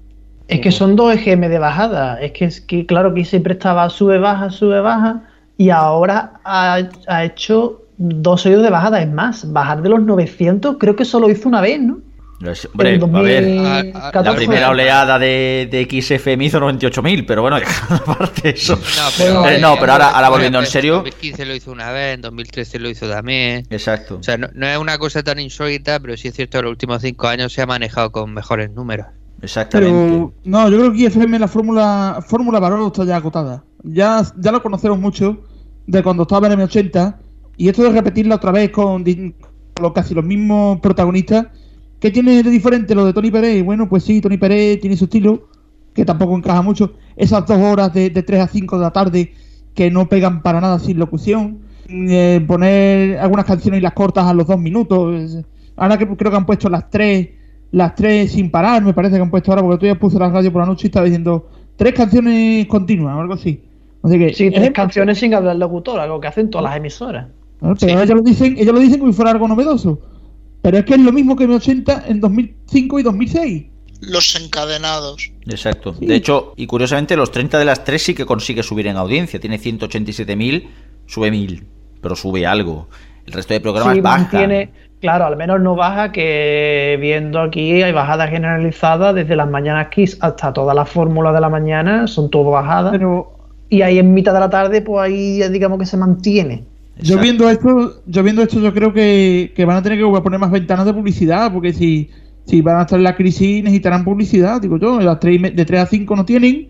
Es 0.48 0.60
que 0.60 0.72
son 0.72 0.96
dos 0.96 1.14
EGM 1.14 1.48
de 1.48 1.58
bajada. 1.58 2.20
Es 2.20 2.32
que, 2.32 2.44
es 2.44 2.60
que 2.60 2.86
claro 2.86 3.14
que 3.14 3.24
siempre 3.24 3.54
estaba 3.54 3.88
sube, 3.90 4.18
baja, 4.18 4.50
sube, 4.50 4.80
baja. 4.80 5.22
y 5.56 5.70
ahora 5.70 6.40
ha, 6.44 7.24
hecho 7.24 7.82
dos 7.98 8.42
seguidos 8.42 8.64
de 8.64 8.70
bajada. 8.70 9.02
Es 9.02 9.10
más, 9.10 9.52
bajar 9.52 9.82
de 9.82 9.88
los 9.88 10.02
900 10.02 10.76
creo 10.78 10.96
que 10.96 11.04
solo 11.04 11.30
hizo 11.30 11.48
una 11.48 11.60
vez, 11.60 11.80
¿no? 11.80 11.98
Es- 12.42 12.68
Hombre, 12.72 12.94
En 12.94 13.02
a 13.16 13.20
ver, 13.22 13.44
2014. 13.54 14.30
la 14.30 14.36
primera 14.36 14.70
oleada 14.70 15.18
de, 15.18 15.68
de 15.70 16.02
XFM 16.02 16.44
hizo 16.44 16.58
98.000, 16.60 17.24
pero 17.26 17.42
bueno, 17.42 17.56
aparte 17.88 18.50
eso. 18.50 18.76
No, 18.76 18.80
pero, 19.16 19.48
Eh, 19.48 19.58
no, 19.60 19.76
pero 19.80 19.92
ahora, 19.92 20.10
ahora 20.10 20.28
volviendo 20.28 20.58
en 20.58 20.64
en 20.64 20.70
serio. 20.70 20.94
2015 20.96 21.44
lo 21.46 21.54
hizo 21.54 21.72
una 21.72 21.90
vez, 21.92 22.14
en 22.14 22.20
2013 22.22 22.78
lo 22.80 22.88
hizo 22.90 23.08
también. 23.08 23.66
Exacto. 23.70 24.16
O 24.18 24.22
sea, 24.22 24.36
no, 24.36 24.48
no 24.52 24.66
es 24.66 24.76
una 24.78 24.98
cosa 24.98 25.22
tan 25.22 25.38
insólita, 25.38 26.00
pero 26.00 26.16
sí 26.16 26.28
es 26.28 26.34
cierto 26.34 26.52
que 26.52 26.58
en 26.58 26.64
los 26.64 26.70
últimos 26.72 27.00
cinco 27.02 27.28
años 27.28 27.52
se 27.52 27.62
ha 27.62 27.66
manejado 27.66 28.10
con 28.12 28.34
mejores 28.34 28.70
números. 28.70 29.06
Exactamente. 29.40 29.92
Pero 29.94 30.34
no, 30.44 30.68
yo 30.70 30.78
creo 30.78 30.92
que 30.92 30.98
IFM 30.98 31.38
la 31.38 31.48
fórmula 31.48 32.18
fórmula 32.26 32.58
Barolo 32.60 32.88
está 32.88 33.04
ya 33.04 33.16
agotada. 33.16 33.64
Ya, 33.82 34.22
ya 34.38 34.52
lo 34.52 34.62
conocemos 34.62 34.98
mucho 34.98 35.44
de 35.86 36.02
cuando 36.02 36.22
estaba 36.22 36.46
en 36.48 36.58
M80 36.58 37.16
y 37.58 37.68
esto 37.68 37.82
de 37.82 37.90
repetirla 37.90 38.36
otra 38.36 38.50
vez 38.52 38.70
con, 38.70 39.04
casi 39.94 40.14
los 40.14 40.24
mismos 40.24 40.80
protagonistas, 40.80 41.46
¿qué 42.04 42.10
tiene 42.10 42.42
de 42.42 42.50
diferente 42.50 42.94
lo 42.94 43.06
de 43.06 43.14
Tony 43.14 43.30
Pérez? 43.30 43.64
Bueno, 43.64 43.88
pues 43.88 44.04
sí, 44.04 44.20
Tony 44.20 44.36
Pérez 44.36 44.78
tiene 44.78 44.94
su 44.94 45.04
estilo, 45.04 45.48
que 45.94 46.04
tampoco 46.04 46.36
encaja 46.36 46.60
mucho. 46.60 46.92
Esas 47.16 47.46
dos 47.46 47.56
horas 47.58 47.94
de, 47.94 48.10
de 48.10 48.22
3 48.22 48.40
a 48.42 48.46
5 48.46 48.76
de 48.76 48.82
la 48.82 48.90
tarde 48.90 49.32
que 49.72 49.90
no 49.90 50.06
pegan 50.06 50.42
para 50.42 50.60
nada 50.60 50.78
sin 50.78 50.98
locución. 50.98 51.60
Eh, 51.88 52.44
poner 52.46 53.16
algunas 53.18 53.46
canciones 53.46 53.78
y 53.78 53.82
las 53.82 53.94
cortas 53.94 54.26
a 54.26 54.34
los 54.34 54.46
dos 54.46 54.58
minutos. 54.58 55.38
Ahora 55.76 55.96
que 55.96 56.06
creo 56.06 56.30
que 56.30 56.36
han 56.36 56.44
puesto 56.44 56.68
las 56.68 56.90
tres 56.90 57.30
las 57.70 57.94
tres 57.94 58.32
sin 58.32 58.50
parar, 58.50 58.84
me 58.84 58.92
parece 58.92 59.16
que 59.16 59.22
han 59.22 59.30
puesto 59.30 59.50
ahora, 59.50 59.62
porque 59.62 59.78
tú 59.78 59.86
ya 59.86 59.98
puse 59.98 60.18
la 60.18 60.28
radio 60.28 60.52
por 60.52 60.60
la 60.60 60.66
noche 60.66 60.86
y 60.86 60.88
estaba 60.88 61.06
diciendo 61.06 61.48
tres 61.76 61.94
canciones 61.94 62.66
continuas 62.66 63.16
o 63.16 63.20
algo 63.20 63.32
así. 63.32 63.62
Así 64.02 64.18
que, 64.18 64.34
Sí, 64.34 64.46
es- 64.48 64.52
tres 64.54 64.70
canciones 64.72 65.18
sin 65.18 65.32
hablar 65.32 65.56
locutor, 65.56 65.98
algo 65.98 66.20
que 66.20 66.28
hacen 66.28 66.50
todas 66.50 66.64
las 66.66 66.76
emisoras. 66.76 67.28
Pero 67.80 68.02
ellos 68.02 68.14
lo 68.16 68.20
dicen, 68.22 68.56
ellos 68.58 68.74
lo 68.74 68.80
dicen 68.80 69.00
como 69.00 69.10
si 69.10 69.16
fuera 69.16 69.30
algo 69.30 69.48
novedoso. 69.48 69.98
Pero 70.64 70.78
es 70.78 70.86
que 70.86 70.94
es 70.94 71.00
lo 71.00 71.12
mismo 71.12 71.36
que 71.36 71.46
M80 71.46 72.04
en 72.06 72.20
2005 72.20 72.98
y 72.98 73.02
2006. 73.02 73.64
Los 74.00 74.34
encadenados. 74.34 75.30
Exacto. 75.46 75.92
De 75.92 76.14
hecho, 76.14 76.54
y 76.56 76.66
curiosamente, 76.66 77.16
los 77.16 77.30
30 77.30 77.58
de 77.58 77.66
las 77.66 77.84
3 77.84 78.02
sí 78.02 78.14
que 78.14 78.24
consigue 78.24 78.62
subir 78.62 78.86
en 78.86 78.96
audiencia. 78.96 79.38
Tiene 79.38 79.58
187.000, 79.58 80.66
sube 81.04 81.30
1.000, 81.30 81.64
pero 82.00 82.16
sube 82.16 82.46
algo. 82.46 82.88
El 83.26 83.34
resto 83.34 83.52
de 83.52 83.60
programas 83.60 83.94
Sí, 83.94 84.00
mantiene, 84.00 84.70
claro, 85.02 85.26
al 85.26 85.36
menos 85.36 85.60
no 85.60 85.76
baja 85.76 86.12
que 86.12 86.96
viendo 86.98 87.40
aquí 87.40 87.82
hay 87.82 87.92
bajadas 87.92 88.30
generalizadas 88.30 89.14
desde 89.14 89.36
las 89.36 89.50
mañanas 89.50 89.88
Kiss 89.88 90.16
hasta 90.22 90.54
todas 90.54 90.74
las 90.74 90.88
fórmulas 90.88 91.34
de 91.34 91.42
la 91.42 91.50
mañana, 91.50 92.06
son 92.06 92.30
todo 92.30 92.50
bajadas. 92.50 92.92
Pero 92.92 93.36
Y 93.68 93.82
ahí 93.82 93.98
en 93.98 94.14
mitad 94.14 94.32
de 94.32 94.40
la 94.40 94.48
tarde, 94.48 94.80
pues 94.80 95.02
ahí 95.02 95.38
ya 95.40 95.50
digamos 95.50 95.78
que 95.78 95.84
se 95.84 95.98
mantiene. 95.98 96.64
Yo 97.00 97.18
viendo 97.18 97.48
esto, 97.50 98.02
yo 98.06 98.22
viendo 98.22 98.42
esto, 98.42 98.60
yo 98.60 98.72
creo 98.72 98.92
que, 98.92 99.52
que 99.54 99.64
van 99.64 99.76
a 99.76 99.82
tener 99.82 99.98
que 99.98 100.04
poner 100.22 100.38
más 100.40 100.50
ventanas 100.50 100.86
de 100.86 100.94
publicidad, 100.94 101.52
porque 101.52 101.72
si, 101.72 102.10
si 102.46 102.60
van 102.60 102.78
a 102.78 102.82
estar 102.82 102.98
en 102.98 103.04
la 103.04 103.16
crisis 103.16 103.62
necesitarán 103.64 104.04
publicidad, 104.04 104.60
digo 104.60 104.78
yo, 104.78 105.00
las 105.00 105.18
tres 105.20 105.36
y 105.36 105.38
me- 105.38 105.50
de 105.50 105.64
3 105.64 105.80
a 105.80 105.86
5 105.86 106.14
no 106.16 106.24
tienen, 106.24 106.68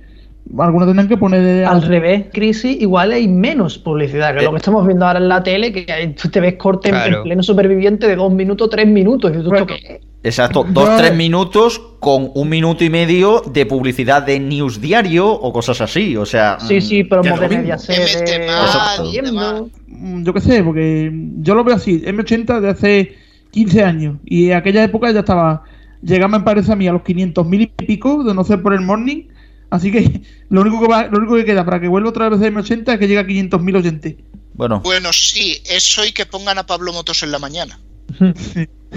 algunos 0.58 0.86
tendrán 0.88 1.08
que 1.08 1.16
poner 1.16 1.42
de- 1.42 1.64
Al 1.64 1.82
revés, 1.82 2.26
crisis, 2.32 2.80
igual 2.80 3.12
hay 3.12 3.28
menos 3.28 3.78
publicidad, 3.78 4.34
que 4.34 4.40
Eh. 4.40 4.44
lo 4.44 4.50
que 4.52 4.56
estamos 4.58 4.86
viendo 4.86 5.06
ahora 5.06 5.18
en 5.18 5.28
la 5.28 5.42
tele, 5.42 5.72
que 5.72 6.14
tú 6.20 6.28
te 6.28 6.40
ves 6.40 6.54
corte 6.54 6.88
en- 6.88 6.94
Claro. 6.94 7.16
en 7.18 7.22
pleno 7.24 7.42
superviviente 7.42 8.06
de 8.06 8.16
dos 8.16 8.32
minutos, 8.32 8.68
tres 8.70 8.86
minutos. 8.86 9.30
Y 9.30 9.42
tú, 9.42 9.52
¿esto 9.54 9.66
qué 9.66 9.74
es? 9.74 10.00
Exacto, 10.24 10.64
dos, 10.66 10.96
tres 10.96 11.14
minutos 11.14 11.78
con 12.00 12.30
un 12.34 12.48
minuto 12.48 12.82
y 12.82 12.88
medio 12.88 13.42
de 13.42 13.66
publicidad 13.66 14.22
de 14.22 14.40
news 14.40 14.80
diario 14.80 15.28
o 15.30 15.52
cosas 15.52 15.82
así. 15.82 16.16
O 16.16 16.24
sea, 16.24 16.56
Sí, 16.58 16.80
sí, 16.80 17.00
es 17.00 18.24
de 18.24 19.10
Viendo. 19.10 19.70
Mm, 19.86 20.24
yo 20.24 20.32
qué 20.32 20.40
sé, 20.40 20.64
porque 20.64 21.12
yo 21.40 21.54
lo 21.54 21.62
veo 21.62 21.76
así, 21.76 22.00
M80 22.00 22.60
de 22.60 22.68
hace 22.70 23.18
15 23.50 23.82
años 23.84 24.16
y 24.24 24.46
en 24.50 24.56
aquella 24.56 24.82
época 24.82 25.10
ya 25.12 25.20
estaba, 25.20 25.62
llegaba 26.02 26.38
me 26.38 26.44
parece 26.44 26.72
a 26.72 26.76
mí 26.76 26.88
a 26.88 26.92
los 26.92 27.02
500.000 27.02 27.60
y 27.60 27.84
pico 27.84 28.24
de 28.24 28.32
no 28.32 28.44
ser 28.44 28.62
por 28.62 28.72
el 28.72 28.80
morning, 28.80 29.24
así 29.68 29.92
que 29.92 30.22
lo 30.48 30.62
único 30.62 30.80
que 30.80 30.88
va, 30.88 31.06
lo 31.06 31.18
único 31.18 31.34
que 31.34 31.44
queda 31.44 31.66
para 31.66 31.80
que 31.80 31.88
vuelva 31.88 32.08
otra 32.08 32.30
vez 32.30 32.40
de 32.40 32.50
M80 32.50 32.94
es 32.94 32.98
que 32.98 33.08
llegue 33.08 33.20
a 33.20 33.26
500.000 33.26 33.76
oyentes. 33.76 34.14
Bueno, 34.54 34.80
Bueno, 34.80 35.12
sí, 35.12 35.60
eso 35.68 36.02
y 36.06 36.12
que 36.12 36.24
pongan 36.24 36.56
a 36.56 36.64
Pablo 36.64 36.94
Motos 36.94 37.22
en 37.22 37.30
la 37.30 37.38
mañana. 37.38 37.78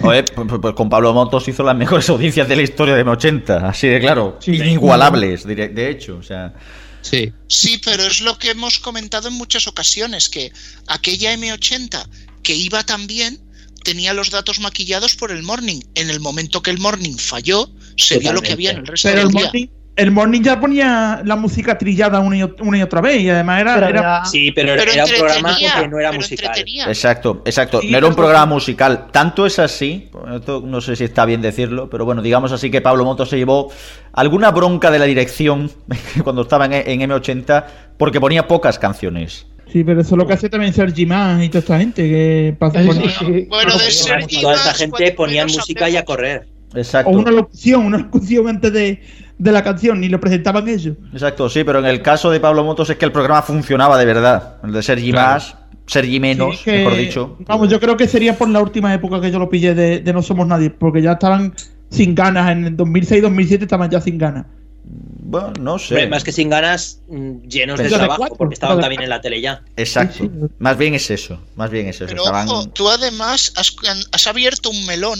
Pues, 0.02 0.32
con 0.76 0.90
Pablo 0.90 1.14
Motos 1.14 1.48
hizo 1.48 1.64
las 1.64 1.76
mejores 1.76 2.10
audiencias 2.10 2.48
de 2.48 2.56
la 2.56 2.62
historia 2.62 2.96
de 2.96 3.06
M80, 3.06 3.64
así 3.70 3.88
de 3.88 4.00
claro, 4.00 4.38
inigualables, 4.46 5.46
diré- 5.46 5.70
de 5.74 5.90
hecho, 5.90 6.18
o 6.18 6.24
sea, 6.24 6.54
Sí. 7.02 7.32
Sí, 7.48 7.80
pero 7.86 8.04
es 8.04 8.20
lo 8.22 8.38
que 8.38 8.50
hemos 8.50 8.80
comentado 8.80 9.30
en 9.30 9.36
muchas 9.36 9.68
ocasiones, 9.68 10.28
que 10.28 10.52
aquella 10.88 11.34
M80 11.36 12.06
que 12.44 12.54
iba 12.54 12.84
tan 12.84 13.08
bien 13.08 13.40
tenía 13.84 14.14
los 14.14 14.30
datos 14.30 14.60
maquillados 14.60 15.16
por 15.16 15.32
el 15.32 15.42
morning. 15.44 15.80
En 15.96 16.10
el 16.10 16.20
momento 16.20 16.62
que 16.62 16.72
el 16.72 16.80
morning 16.80 17.16
falló, 17.16 17.70
se 17.96 18.18
vio 18.20 18.34
lo 18.34 18.42
que 18.42 18.52
había 18.52 18.72
en 18.72 18.78
el 18.80 18.88
resto 18.88 19.08
Pero 19.08 19.22
el 19.22 19.28
del 19.30 19.36
día. 19.38 19.46
morning, 19.46 19.68
el 19.98 20.12
morning 20.12 20.42
ya 20.42 20.60
ponía 20.60 21.22
la 21.26 21.36
música 21.36 21.78
trillada 21.78 22.20
una 22.20 22.38
y, 22.38 22.42
ot- 22.42 22.62
una 22.62 22.78
y 22.78 22.82
otra 22.84 23.02
vez 23.02 23.20
y 23.22 23.30
además 23.30 23.62
era... 23.62 23.74
Pero 23.76 23.88
era- 23.88 24.26
Sí, 24.26 24.52
pero, 24.52 24.76
Pero 24.78 24.92
era 24.94 25.04
un 25.06 25.10
programa 25.18 25.58
que 25.58 25.88
no 25.88 26.00
era 26.00 26.12
musical. 26.12 26.46
entretenía. 26.48 26.86
exacto, 26.88 27.42
exacto, 27.46 27.82
Sí, 27.82 27.90
no 27.92 27.98
era 27.98 28.08
un 28.08 28.16
programa 28.16 28.46
musical, 28.46 29.08
tanto 29.12 29.46
es 29.46 29.60
así, 29.60 30.10
esto 30.36 30.62
no 30.66 30.80
sé 30.82 30.96
si 30.96 31.04
está 31.04 31.26
bien 31.26 31.42
decirlo, 31.42 31.90
pero 31.90 32.06
bueno, 32.06 32.22
digamos 32.22 32.52
así 32.52 32.70
que 32.72 32.80
Pablo 32.80 33.04
Motos 33.06 33.30
se 33.30 33.38
llevó 33.38 33.72
alguna 34.14 34.52
bronca 34.52 34.92
de 34.92 35.00
la 35.00 35.06
dirección 35.06 35.70
cuando 36.24 36.44
estaba 36.44 36.66
en, 36.66 36.74
en 36.74 37.10
M80 37.10 37.66
porque 37.98 38.20
ponía 38.22 38.48
pocas 38.48 38.80
canciones. 38.80 39.48
Sí, 39.72 39.84
pero 39.84 40.00
eso 40.00 40.16
es 40.16 40.18
lo 40.18 40.26
que 40.26 40.34
hace 40.34 40.48
también 40.48 40.74
Sergi 40.74 41.06
Más 41.06 41.44
y 41.44 41.50
toda 41.50 41.60
esta 41.60 41.78
gente 41.80 42.04
que 42.08 42.56
pasa 42.58 42.82
Sí, 42.82 42.88
por- 42.88 42.96
sí, 42.96 43.02
sí. 43.10 43.26
Bueno, 43.26 43.34
de 43.34 43.48
Bueno, 43.50 43.80
Sergi 43.90 44.42
Toda 44.42 44.54
esta 44.56 44.74
gente 44.74 45.16
menos 45.18 45.58
música 45.58 45.90
y 45.90 45.98
a 45.98 46.06
correr. 46.06 46.48
Exacto. 46.76 47.10
o 47.12 47.14
una 47.20 47.32
locución, 47.32 47.86
una 47.86 47.98
locución 47.98 48.48
antes 48.48 48.72
de, 48.74 49.02
de 49.38 49.52
la 49.52 49.64
canción, 49.64 50.00
ni 50.02 50.10
lo 50.10 50.20
presentaban 50.20 50.68
ellos. 50.68 50.96
Exacto, 51.14 51.50
sí, 51.50 51.64
pero 51.64 51.80
en 51.80 51.86
el 51.86 52.02
caso 52.02 52.30
de 52.32 52.40
Pablo 52.40 52.64
Motos 52.64 52.90
es 52.90 52.98
que 52.98 53.06
el 53.06 53.12
programa 53.12 53.42
funcionaba 53.44 53.98
de 53.98 54.06
verdad. 54.06 54.58
El 54.64 54.72
de 54.74 54.82
Sergi 54.84 55.12
Claro. 55.12 55.34
más, 55.34 55.56
Sergi 55.86 56.20
menos, 56.20 56.58
Sí, 56.58 56.64
que- 56.66 56.72
mejor 56.80 56.96
dicho. 56.98 57.38
Vamos, 57.42 57.70
yo 57.70 57.80
creo 57.80 57.96
que 57.96 58.08
sería 58.08 58.38
por 58.38 58.50
la 58.50 58.60
última 58.62 58.94
época 58.94 59.22
que 59.22 59.32
yo 59.32 59.40
lo 59.40 59.50
pillé 59.50 59.74
de, 59.76 60.00
de 60.00 60.14
No 60.14 60.22
Somos 60.24 60.48
Nadie, 60.48 60.70
porque 60.72 61.02
ya 61.02 61.14
estaban 61.14 61.54
sin 61.90 62.14
ganas. 62.16 62.52
En 62.52 62.66
el 62.66 62.76
2006-2007 62.78 63.62
estaban 63.62 63.90
ya 63.90 64.02
sin 64.02 64.18
ganas. 64.18 64.46
Bueno, 64.84 65.52
no 65.60 65.78
sé. 65.78 66.08
Más 66.08 66.24
que 66.24 66.32
sin 66.32 66.50
ganas, 66.50 67.02
mm, 67.10 67.42
llenos 67.48 67.78
de 67.78 67.84
Pero 67.86 67.96
de 67.96 68.00
trabajo, 68.00 68.18
cuatro, 68.20 68.38
porque 68.38 68.54
estaban 68.54 68.80
también 68.80 69.02
en 69.04 69.10
la 69.10 69.20
tele 69.22 69.42
ya. 69.42 69.62
Exacto. 69.76 70.30
Más 70.60 70.78
bien 70.78 70.94
es 70.94 71.12
eso. 71.12 71.42
Más 71.56 71.70
bien 71.70 71.88
es 71.88 71.98
eso. 71.98 72.06
Pero 72.08 72.22
Estaban... 72.24 72.48
ojo, 72.48 72.68
tú 72.70 72.90
además 72.90 73.52
has, 73.58 73.76
has 74.12 74.28
abierto 74.28 74.70
un 74.70 74.86
melón, 74.86 75.20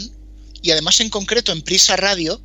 y 0.62 0.70
además 0.70 1.00
en 1.00 1.10
concreto 1.10 1.52
en 1.52 1.60
Prisa 1.62 1.96
Radio, 1.96 2.40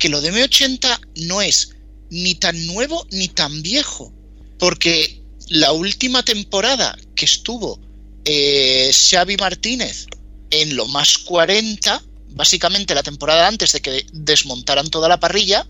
que 0.00 0.08
lo 0.08 0.20
de 0.20 0.32
M80 0.32 1.00
no 1.28 1.40
es 1.40 1.76
ni 2.10 2.34
tan 2.34 2.66
nuevo 2.66 3.06
ni 3.12 3.28
tan 3.28 3.62
viejo. 3.62 4.12
Porque 4.58 5.22
la 5.48 5.72
última 5.72 6.24
temporada 6.24 6.98
que 7.14 7.26
estuvo 7.26 7.78
eh, 8.24 8.90
Xavi 8.92 9.36
Martínez 9.36 10.06
en 10.50 10.74
lo 10.74 10.86
más 10.88 11.18
40, 11.18 12.02
básicamente 12.30 12.94
la 12.94 13.02
temporada 13.02 13.46
antes 13.46 13.72
de 13.72 13.80
que 13.80 14.06
desmontaran 14.12 14.88
toda 14.88 15.08
la 15.08 15.20
parrilla, 15.20 15.66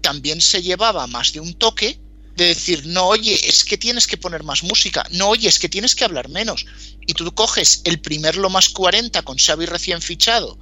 también 0.00 0.40
se 0.40 0.62
llevaba 0.62 1.06
más 1.06 1.32
de 1.32 1.40
un 1.40 1.54
toque 1.54 1.98
de 2.36 2.46
decir, 2.46 2.86
no, 2.86 3.06
oye, 3.06 3.48
es 3.48 3.64
que 3.64 3.78
tienes 3.78 4.06
que 4.06 4.16
poner 4.16 4.42
más 4.42 4.62
música, 4.62 5.06
no, 5.12 5.28
oye, 5.28 5.48
es 5.48 5.58
que 5.58 5.68
tienes 5.68 5.94
que 5.94 6.04
hablar 6.04 6.28
menos. 6.28 6.66
Y 7.06 7.14
tú 7.14 7.32
coges 7.34 7.80
el 7.84 8.00
primer 8.00 8.36
lo 8.36 8.50
más 8.50 8.68
40 8.68 9.22
con 9.22 9.38
Xavi 9.38 9.66
recién 9.66 10.02
fichado. 10.02 10.58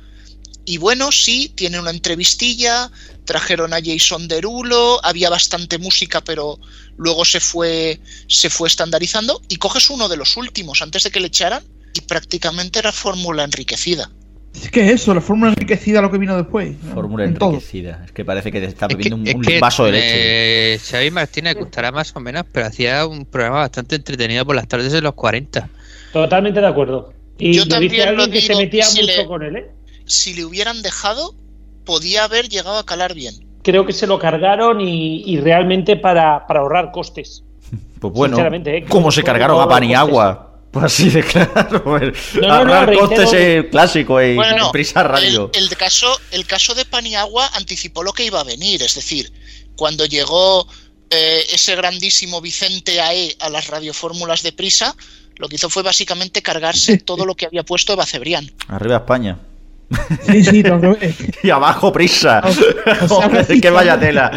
Y 0.64 0.78
bueno, 0.78 1.10
sí, 1.10 1.50
tiene 1.54 1.80
una 1.80 1.90
entrevistilla, 1.90 2.90
trajeron 3.24 3.74
a 3.74 3.78
Jason 3.84 4.28
Derulo, 4.28 5.04
había 5.04 5.28
bastante 5.30 5.78
música, 5.78 6.20
pero 6.22 6.58
luego 6.96 7.24
se 7.24 7.40
fue, 7.40 8.00
se 8.28 8.48
fue 8.48 8.68
estandarizando. 8.68 9.40
Y 9.48 9.56
coges 9.56 9.90
uno 9.90 10.08
de 10.08 10.16
los 10.16 10.36
últimos 10.36 10.80
antes 10.82 11.02
de 11.02 11.10
que 11.10 11.20
le 11.20 11.26
echaran 11.26 11.64
y 11.94 12.00
prácticamente 12.02 12.78
era 12.78 12.92
fórmula 12.92 13.42
enriquecida. 13.44 14.10
Es 14.54 14.70
que 14.70 14.90
eso, 14.92 15.14
la 15.14 15.20
fórmula 15.22 15.50
enriquecida 15.50 16.02
lo 16.02 16.10
que 16.10 16.18
vino 16.18 16.36
después. 16.36 16.76
Fórmula 16.94 17.24
En 17.24 17.34
todo. 17.34 17.50
enriquecida. 17.50 18.02
Es 18.04 18.12
que 18.12 18.24
parece 18.24 18.52
que 18.52 18.60
te 18.60 18.66
está 18.66 18.86
Es 18.86 18.90
que, 18.90 18.96
bebiendo 18.96 19.16
un, 19.16 19.26
es 19.42 19.46
que, 19.48 19.58
vaso 19.60 19.84
de 19.86 19.92
leche. 19.92 20.74
eh, 20.74 20.78
Xavi 20.78 21.10
Martínez 21.10 21.54
gustará 21.56 21.90
más 21.90 22.14
o 22.14 22.20
menos, 22.20 22.44
pero 22.52 22.66
hacía 22.66 23.06
un 23.06 23.24
programa 23.24 23.60
bastante 23.60 23.96
entretenido 23.96 24.44
por 24.44 24.54
las 24.54 24.68
tardes 24.68 24.92
de 24.92 25.00
los 25.00 25.14
40. 25.14 25.68
Totalmente 26.12 26.60
de 26.60 26.66
acuerdo. 26.66 27.14
Y 27.38 27.54
Yo 27.54 27.64
lo 27.64 27.80
dice 27.80 27.96
también 27.96 28.16
lo 28.16 28.28
que 28.30 28.40
se 28.42 28.54
metía 28.54 28.84
si 28.84 29.00
mucho 29.00 29.16
le- 29.22 29.26
con 29.26 29.42
él, 29.42 29.56
¿eh? 29.56 29.70
Si 30.06 30.34
le 30.34 30.44
hubieran 30.44 30.82
dejado, 30.82 31.34
podía 31.84 32.24
haber 32.24 32.48
llegado 32.48 32.78
a 32.78 32.86
calar 32.86 33.14
bien. 33.14 33.34
Creo 33.62 33.86
que 33.86 33.92
se 33.92 34.06
lo 34.06 34.18
cargaron 34.18 34.80
y, 34.80 35.22
y 35.24 35.38
realmente 35.40 35.96
para, 35.96 36.46
para 36.46 36.60
ahorrar 36.60 36.90
costes. 36.92 37.42
Pues 38.00 38.12
bueno, 38.14 38.36
¿eh? 38.66 38.84
como 38.88 39.12
se 39.12 39.22
cargaron 39.22 39.56
a 39.58 39.62
como- 39.62 39.70
Paniagua. 39.74 40.48
Pues 40.72 40.86
así 40.86 41.08
de 41.10 41.22
claro. 41.22 41.96
el- 42.00 42.12
No, 42.34 42.40
no, 42.40 42.48
no, 42.48 42.54
ahorrar 42.54 42.88
reitero- 42.88 43.08
costes 43.08 43.32
eh, 43.34 43.68
clásico 43.70 44.20
y 44.20 44.34
Bueno, 44.34 44.72
prisa 44.72 45.04
radio. 45.04 45.50
El, 45.54 45.64
el 45.68 45.76
caso, 45.76 46.08
el 46.32 46.44
caso 46.46 46.74
de 46.74 46.84
Paniagua 46.84 47.48
anticipó 47.54 48.02
lo 48.02 48.12
que 48.12 48.24
iba 48.24 48.40
a 48.40 48.44
venir, 48.44 48.82
es 48.82 48.96
decir, 48.96 49.32
cuando 49.76 50.04
llegó 50.06 50.66
eh, 51.10 51.44
ese 51.52 51.76
grandísimo 51.76 52.40
Vicente 52.40 53.00
AE 53.00 53.36
a 53.38 53.48
las 53.50 53.68
radiofórmulas 53.68 54.42
de 54.42 54.52
prisa, 54.52 54.96
lo 55.36 55.48
que 55.48 55.54
hizo 55.56 55.70
fue 55.70 55.82
básicamente 55.84 56.42
cargarse 56.42 56.98
todo 57.04 57.24
lo 57.24 57.36
que 57.36 57.46
había 57.46 57.62
puesto 57.62 57.92
Eva 57.92 58.04
Cebrián. 58.06 58.50
Arriba 58.66 58.96
España. 58.96 59.38
Sí, 60.22 60.44
sí, 60.44 60.62
lo 60.62 60.80
probé. 60.80 61.14
Y 61.42 61.50
abajo 61.50 61.92
prisa. 61.92 62.40
O 62.44 62.52
sea, 62.52 62.96
Joder, 63.08 63.46
prisa. 63.46 63.60
que 63.60 63.70
vaya 63.70 63.98
tela. 63.98 64.30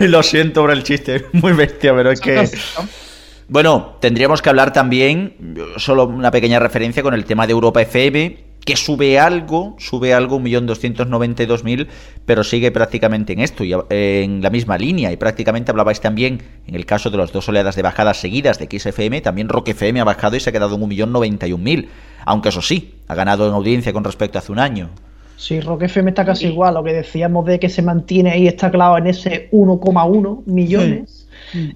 Lo 0.00 0.22
siento 0.22 0.62
por 0.62 0.70
el 0.70 0.82
chiste. 0.82 1.26
Muy 1.32 1.52
bestia, 1.52 1.94
pero 1.94 2.10
es 2.10 2.20
que. 2.20 2.48
Bueno, 3.48 3.96
tendríamos 4.00 4.42
que 4.42 4.48
hablar 4.48 4.72
también, 4.72 5.56
solo 5.76 6.04
una 6.06 6.30
pequeña 6.32 6.58
referencia 6.58 7.02
con 7.02 7.14
el 7.14 7.24
tema 7.24 7.46
de 7.46 7.52
Europa 7.52 7.80
FM, 7.82 8.45
que 8.66 8.74
sube 8.76 9.18
algo, 9.20 9.76
sube 9.78 10.12
algo, 10.12 10.40
1.292.000, 10.40 11.86
pero 12.26 12.42
sigue 12.42 12.72
prácticamente 12.72 13.32
en 13.32 13.38
esto, 13.38 13.62
y 13.62 13.72
en 13.90 14.42
la 14.42 14.50
misma 14.50 14.76
línea. 14.76 15.12
Y 15.12 15.16
prácticamente 15.16 15.70
hablabais 15.70 16.00
también, 16.00 16.42
en 16.66 16.74
el 16.74 16.84
caso 16.84 17.08
de 17.08 17.16
las 17.16 17.32
dos 17.32 17.48
oleadas 17.48 17.76
de 17.76 17.82
bajadas 17.82 18.16
seguidas 18.16 18.58
de 18.58 18.66
XFM, 18.68 19.20
también 19.20 19.48
Rock 19.48 19.68
FM 19.68 20.00
ha 20.00 20.04
bajado 20.04 20.34
y 20.34 20.40
se 20.40 20.50
ha 20.50 20.52
quedado 20.52 20.74
en 20.74 20.82
1.091.000. 20.82 21.86
Aunque 22.24 22.48
eso 22.48 22.60
sí, 22.60 22.94
ha 23.06 23.14
ganado 23.14 23.46
en 23.46 23.54
audiencia 23.54 23.92
con 23.92 24.02
respecto 24.02 24.36
a 24.36 24.40
hace 24.40 24.50
un 24.50 24.58
año. 24.58 24.90
Sí, 25.36 25.60
Rock 25.60 25.82
FM 25.82 26.10
está 26.10 26.24
casi 26.24 26.48
igual. 26.48 26.74
Lo 26.74 26.82
que 26.82 26.92
decíamos 26.92 27.46
de 27.46 27.60
que 27.60 27.68
se 27.68 27.82
mantiene 27.82 28.32
ahí, 28.32 28.48
está 28.48 28.72
clavado 28.72 28.98
en 28.98 29.06
ese 29.06 29.48
1,1 29.52 30.42
millones. 30.46 31.28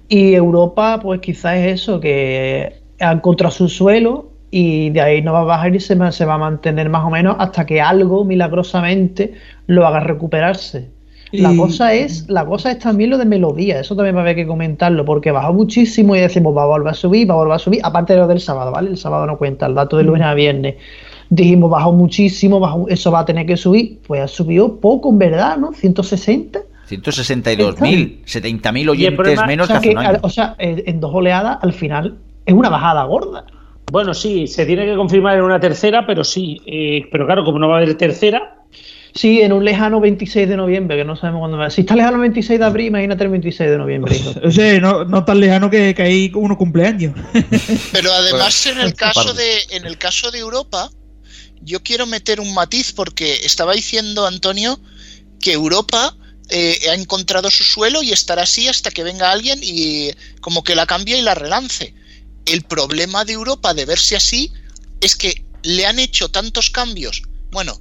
Y 0.09 0.33
Europa, 0.33 0.99
pues 1.01 1.21
quizás 1.21 1.55
es 1.55 1.81
eso, 1.83 2.01
que 2.01 2.81
ha 2.99 3.13
encontrado 3.13 3.55
su 3.55 3.69
suelo 3.69 4.30
y 4.51 4.89
de 4.89 5.01
ahí 5.01 5.21
no 5.21 5.31
va 5.33 5.41
a 5.41 5.45
bajar 5.45 5.73
y 5.75 5.79
se, 5.79 5.95
se 6.11 6.25
va 6.25 6.33
a 6.33 6.37
mantener 6.37 6.89
más 6.89 7.03
o 7.05 7.09
menos 7.09 7.37
hasta 7.39 7.65
que 7.65 7.79
algo 7.81 8.25
milagrosamente 8.25 9.33
lo 9.67 9.87
haga 9.87 10.01
recuperarse. 10.01 10.89
La 11.31 11.53
Y- 11.53 11.57
cosa 11.57 11.93
es, 11.93 12.29
la 12.29 12.45
cosa 12.45 12.71
es 12.71 12.79
también 12.79 13.09
lo 13.09 13.17
de 13.17 13.23
melodía, 13.23 13.79
eso 13.79 13.95
también 13.95 14.15
va 14.15 14.19
a 14.19 14.23
haber 14.23 14.35
que 14.35 14.45
comentarlo, 14.45 15.05
porque 15.05 15.31
bajó 15.31 15.53
muchísimo 15.53 16.13
y 16.15 16.19
decimos 16.19 16.55
va 16.55 16.63
a 16.63 16.65
volver 16.65 16.89
a 16.89 16.93
subir, 16.93 17.29
va 17.29 17.35
a 17.35 17.37
volver 17.37 17.53
a 17.55 17.59
subir, 17.59 17.79
aparte 17.83 18.11
de 18.13 18.19
lo 18.19 18.27
del 18.27 18.41
sábado, 18.41 18.71
¿vale? 18.71 18.89
El 18.89 18.97
sábado 18.97 19.25
no 19.25 19.37
cuenta, 19.37 19.65
el 19.67 19.73
dato 19.75 19.95
de 19.95 20.03
lunes 20.03 20.23
a 20.23 20.33
viernes. 20.33 20.75
Dijimos 21.29 21.71
bajó 21.71 21.93
muchísimo, 21.93 22.59
bajó- 22.59 22.89
eso 22.89 23.09
va 23.09 23.19
a 23.19 23.25
tener 23.25 23.45
que 23.45 23.55
subir, 23.55 23.99
pues 24.05 24.19
ha 24.19 24.27
subido 24.27 24.75
poco 24.81 25.09
en 25.09 25.19
verdad, 25.19 25.57
¿no? 25.57 25.71
160. 25.71 26.59
162.000, 26.89 28.23
70.000 28.25 28.77
Y 28.77 28.81
el 28.81 28.89
oyentes 28.89 29.17
problema- 29.17 29.47
menos 29.47 29.65
O 29.65 29.67
sea, 29.67 29.79
que 29.79 29.89
hace 29.89 29.89
que, 29.89 29.95
un 29.95 30.05
año. 30.05 30.19
o 30.21 30.29
sea, 30.29 30.55
en 30.59 30.99
dos 30.99 31.11
oleadas 31.13 31.59
al 31.61 31.71
final 31.71 32.17
es 32.45 32.53
una 32.53 32.67
bajada 32.67 33.03
gorda. 33.05 33.45
Bueno, 33.91 34.13
sí, 34.13 34.47
se 34.47 34.65
tiene 34.65 34.85
que 34.85 34.95
confirmar 34.95 35.37
en 35.37 35.43
una 35.43 35.59
tercera, 35.59 36.05
pero 36.05 36.23
sí. 36.23 36.61
eh, 36.65 37.07
pero 37.11 37.25
claro, 37.25 37.43
como 37.43 37.59
no 37.59 37.67
va 37.67 37.75
a 37.75 37.77
haber 37.81 37.95
tercera, 37.95 38.61
Sí, 39.13 39.41
en 39.41 39.51
un 39.51 39.65
lejano 39.65 39.99
26 39.99 40.47
de 40.47 40.55
noviembre, 40.55 40.95
que 40.95 41.03
no 41.03 41.17
sabemos 41.17 41.41
cuándo 41.41 41.57
va. 41.57 41.69
Si 41.69 41.81
está 41.81 41.95
lejano 41.97 42.15
el 42.15 42.21
26 42.21 42.59
de 42.59 42.65
abril, 42.65 42.87
imagínate 42.87 43.25
el 43.25 43.29
26 43.29 43.69
de 43.69 43.77
noviembre. 43.77 44.15
hijo. 44.15 44.33
O 44.43 44.51
sea, 44.51 44.79
no, 44.79 45.03
no 45.03 45.25
tan 45.25 45.39
lejano 45.39 45.69
que, 45.69 45.93
que 45.93 46.01
hay 46.01 46.31
uno 46.33 46.57
cumpleaños. 46.57 47.13
Pero 47.91 48.13
además 48.13 48.65
en 48.67 48.79
el 48.79 48.93
caso 48.95 49.33
de 49.33 49.63
en 49.71 49.85
el 49.85 49.97
caso 49.97 50.31
de 50.31 50.39
Europa, 50.39 50.89
yo 51.61 51.83
quiero 51.83 52.05
meter 52.05 52.39
un 52.39 52.53
matiz 52.53 52.93
porque 52.93 53.33
estaba 53.43 53.73
diciendo 53.73 54.25
Antonio 54.25 54.79
que 55.41 55.51
Europa 55.51 56.15
eh, 56.49 56.77
ha 56.89 56.93
encontrado 56.93 57.51
su 57.51 57.65
suelo 57.65 58.01
y 58.03 58.11
estará 58.11 58.43
así 58.43 58.67
hasta 58.67 58.91
que 58.91 59.03
venga 59.03 59.31
alguien 59.31 59.59
y 59.61 60.11
como 60.39 60.63
que 60.63 60.75
la 60.75 60.85
cambie 60.85 61.17
y 61.17 61.21
la 61.21 61.35
relance. 61.35 61.93
El 62.45 62.63
problema 62.63 63.25
de 63.25 63.33
Europa 63.33 63.73
de 63.73 63.85
verse 63.85 64.15
así 64.15 64.51
es 64.99 65.15
que 65.15 65.43
le 65.63 65.85
han 65.85 65.99
hecho 65.99 66.29
tantos 66.29 66.69
cambios, 66.69 67.23
bueno, 67.51 67.73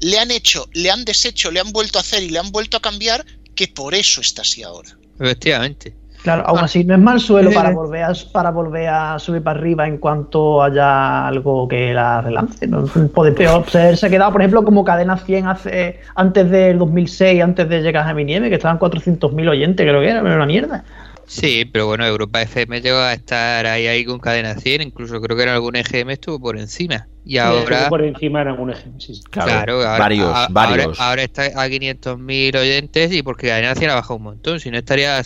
le 0.00 0.18
han 0.18 0.30
hecho, 0.30 0.68
le 0.72 0.90
han 0.90 1.04
deshecho, 1.04 1.50
le 1.50 1.60
han 1.60 1.72
vuelto 1.72 1.98
a 1.98 2.02
hacer 2.02 2.22
y 2.22 2.30
le 2.30 2.38
han 2.38 2.50
vuelto 2.50 2.76
a 2.76 2.80
cambiar 2.80 3.24
que 3.54 3.68
por 3.68 3.94
eso 3.94 4.20
está 4.20 4.42
así 4.42 4.62
ahora. 4.62 4.90
Efectivamente. 5.18 5.94
Claro, 6.22 6.42
aún 6.44 6.58
así 6.58 6.82
no 6.82 6.94
es 6.94 7.00
mal 7.00 7.20
suelo 7.20 7.52
para 7.52 7.70
volver 7.70 8.02
a, 8.02 8.12
para 8.32 8.50
volver 8.50 8.88
a 8.88 9.16
subir 9.18 9.44
para 9.44 9.60
arriba 9.60 9.86
en 9.86 9.98
cuanto 9.98 10.60
haya 10.60 11.24
algo 11.24 11.68
que 11.68 11.94
la 11.94 12.20
relance. 12.20 12.66
¿no? 12.66 12.84
Puede 13.14 13.30
peor 13.30 13.64
se 13.70 13.78
ha 13.78 14.10
quedado, 14.10 14.32
por 14.32 14.40
ejemplo, 14.40 14.64
como 14.64 14.82
cadena 14.82 15.18
100 15.18 15.46
hace, 15.46 16.00
antes 16.16 16.50
del 16.50 16.78
2006, 16.78 17.42
antes 17.42 17.68
de 17.68 17.80
llegar 17.80 18.08
a 18.08 18.12
mi 18.12 18.24
nieve, 18.24 18.48
que 18.48 18.56
estaban 18.56 18.78
400.000 18.80 19.48
oyentes, 19.48 19.86
creo 19.86 20.00
que 20.00 20.08
era, 20.08 20.20
pero 20.20 20.34
era 20.34 20.36
una 20.36 20.46
mierda. 20.46 20.84
Sí, 21.26 21.64
pero 21.70 21.86
bueno, 21.88 22.06
Europa 22.06 22.40
FM 22.40 22.80
llegó 22.80 22.98
a 22.98 23.12
estar 23.12 23.66
ahí, 23.66 23.86
ahí 23.88 24.04
con 24.04 24.20
cadena 24.20 24.54
100, 24.54 24.80
incluso 24.82 25.20
creo 25.20 25.36
que 25.36 25.42
en 25.42 25.48
algún 25.48 25.74
EGM 25.74 26.10
estuvo 26.10 26.38
por 26.38 26.56
encima. 26.56 27.08
Y 27.24 27.38
ahora, 27.38 27.78
estuvo 27.78 27.88
por 27.88 28.04
encima 28.04 28.42
en 28.42 28.48
algún 28.48 28.70
ejemplo. 28.70 29.00
sí, 29.00 29.14
sí. 29.16 29.22
claro, 29.28 29.78
ahora, 29.82 29.98
varios, 29.98 30.30
a- 30.32 30.46
varios. 30.48 30.86
Ahora, 31.00 31.08
ahora 31.10 31.22
está 31.24 31.42
a 31.60 31.68
500.000 31.68 32.56
oyentes 32.56 33.12
y 33.12 33.22
porque 33.24 33.48
cadena 33.48 33.74
100 33.74 33.90
ha 33.90 33.94
bajado 33.96 34.14
un 34.16 34.22
montón, 34.22 34.60
si 34.60 34.70
no 34.70 34.78
estaría 34.78 35.18
a- 35.18 35.22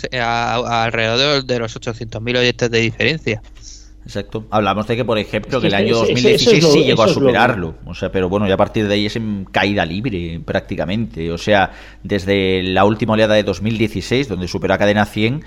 a- 0.55 0.84
alrededor 0.84 1.44
de 1.44 1.59
los 1.59 1.76
800.000 1.76 2.36
oyentes 2.38 2.70
de 2.70 2.78
diferencia. 2.80 3.42
Exacto. 4.03 4.46
Hablamos 4.51 4.86
de 4.86 4.96
que, 4.96 5.05
por 5.05 5.18
ejemplo, 5.18 5.59
Es 5.59 5.62
que 5.62 5.68
que 5.68 5.68
el 5.68 5.74
año 5.74 6.03
ese- 6.03 6.12
ese- 6.14 6.22
2016 6.22 6.48
eso 6.48 6.57
es 6.57 6.62
lo- 6.74 6.80
sí 6.80 6.84
llegó 6.84 7.03
a 7.03 7.09
superarlo. 7.09 7.74
O 7.84 7.94
sea, 7.94 8.11
pero 8.11 8.30
bueno, 8.30 8.48
ya 8.48 8.55
a 8.55 8.57
partir 8.57 8.88
de 8.88 8.94
ahí 8.94 9.05
es 9.07 9.16
en 9.16 9.44
caída 9.44 9.84
libre 9.84 10.40
prácticamente. 10.42 11.30
O 11.30 11.36
sea, 11.36 11.72
desde 12.03 12.62
la 12.62 12.84
última 12.86 13.12
oleada 13.12 13.34
de 13.34 13.42
2016, 13.42 14.26
donde 14.28 14.48
superó 14.48 14.72
a 14.72 14.78
cadena 14.78 15.05
100, 15.05 15.44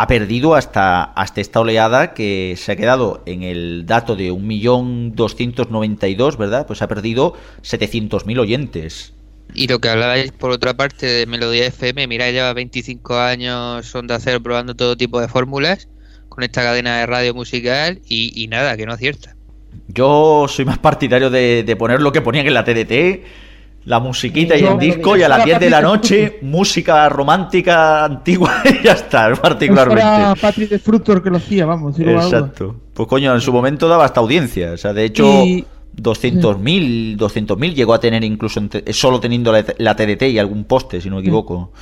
ha 0.00 0.06
perdido 0.06 0.54
hasta, 0.54 1.02
hasta 1.02 1.42
esta 1.42 1.60
oleada 1.60 2.14
que 2.14 2.54
se 2.56 2.72
ha 2.72 2.76
quedado 2.76 3.22
en 3.26 3.42
el 3.42 3.84
dato 3.84 4.16
de 4.16 4.32
1.292.000, 4.32 6.38
¿verdad? 6.38 6.66
Pues 6.66 6.80
ha 6.80 6.88
perdido 6.88 7.34
700.000 7.62 8.40
oyentes. 8.40 9.12
Y 9.52 9.68
lo 9.68 9.78
que 9.78 9.90
hablabais 9.90 10.32
por 10.32 10.52
otra 10.52 10.72
parte 10.72 11.04
de 11.04 11.26
Melodía 11.26 11.66
FM, 11.66 12.06
mira, 12.06 12.30
lleva 12.30 12.54
25 12.54 13.18
años 13.18 13.94
Onda 13.94 14.18
Cero 14.20 14.42
probando 14.42 14.74
todo 14.74 14.96
tipo 14.96 15.20
de 15.20 15.28
fórmulas 15.28 15.86
con 16.30 16.44
esta 16.44 16.62
cadena 16.62 17.00
de 17.00 17.04
radio 17.04 17.34
musical 17.34 18.00
y, 18.08 18.32
y 18.34 18.48
nada, 18.48 18.78
que 18.78 18.86
no 18.86 18.94
acierta. 18.94 19.36
Yo 19.88 20.46
soy 20.48 20.64
más 20.64 20.78
partidario 20.78 21.28
de, 21.28 21.62
de 21.62 21.76
poner 21.76 22.00
lo 22.00 22.12
que 22.12 22.22
ponían 22.22 22.46
en 22.46 22.54
la 22.54 22.64
TDT, 22.64 23.26
la 23.84 23.98
musiquita 23.98 24.56
y 24.56 24.64
el 24.64 24.78
disco, 24.78 25.16
y 25.16 25.22
a 25.22 25.28
las 25.28 25.44
10 25.44 25.60
de 25.60 25.70
la 25.70 25.80
noche, 25.90 26.38
música 26.42 27.08
romántica 27.08 28.04
antigua, 28.04 28.62
y 28.64 28.84
ya 28.84 28.92
está, 28.92 29.26
Era 29.26 29.36
particularmente. 29.36 30.40
Patrick 30.40 30.70
de 30.70 30.78
Fructor 30.78 31.22
que 31.22 31.30
lo 31.30 31.38
hacía, 31.38 31.66
vamos. 31.66 31.98
Exacto. 31.98 32.76
Pues 32.94 33.08
coño, 33.08 33.34
en 33.34 33.40
su 33.40 33.52
momento 33.52 33.88
daba 33.88 34.04
hasta 34.04 34.20
audiencia. 34.20 34.72
O 34.72 34.76
sea, 34.76 34.92
de 34.92 35.04
hecho, 35.04 35.44
Y- 35.44 35.64
200.000, 35.96 37.16
200.000 37.16 37.74
llegó 37.74 37.94
a 37.94 38.00
tener 38.00 38.22
incluso 38.24 38.60
solo 38.92 39.20
teniendo 39.20 39.52
la, 39.52 39.64
la 39.78 39.96
TDT 39.96 40.22
y 40.24 40.38
algún 40.38 40.64
poste, 40.64 41.00
si 41.00 41.10
no 41.10 41.16
me 41.16 41.22
equivoco. 41.22 41.72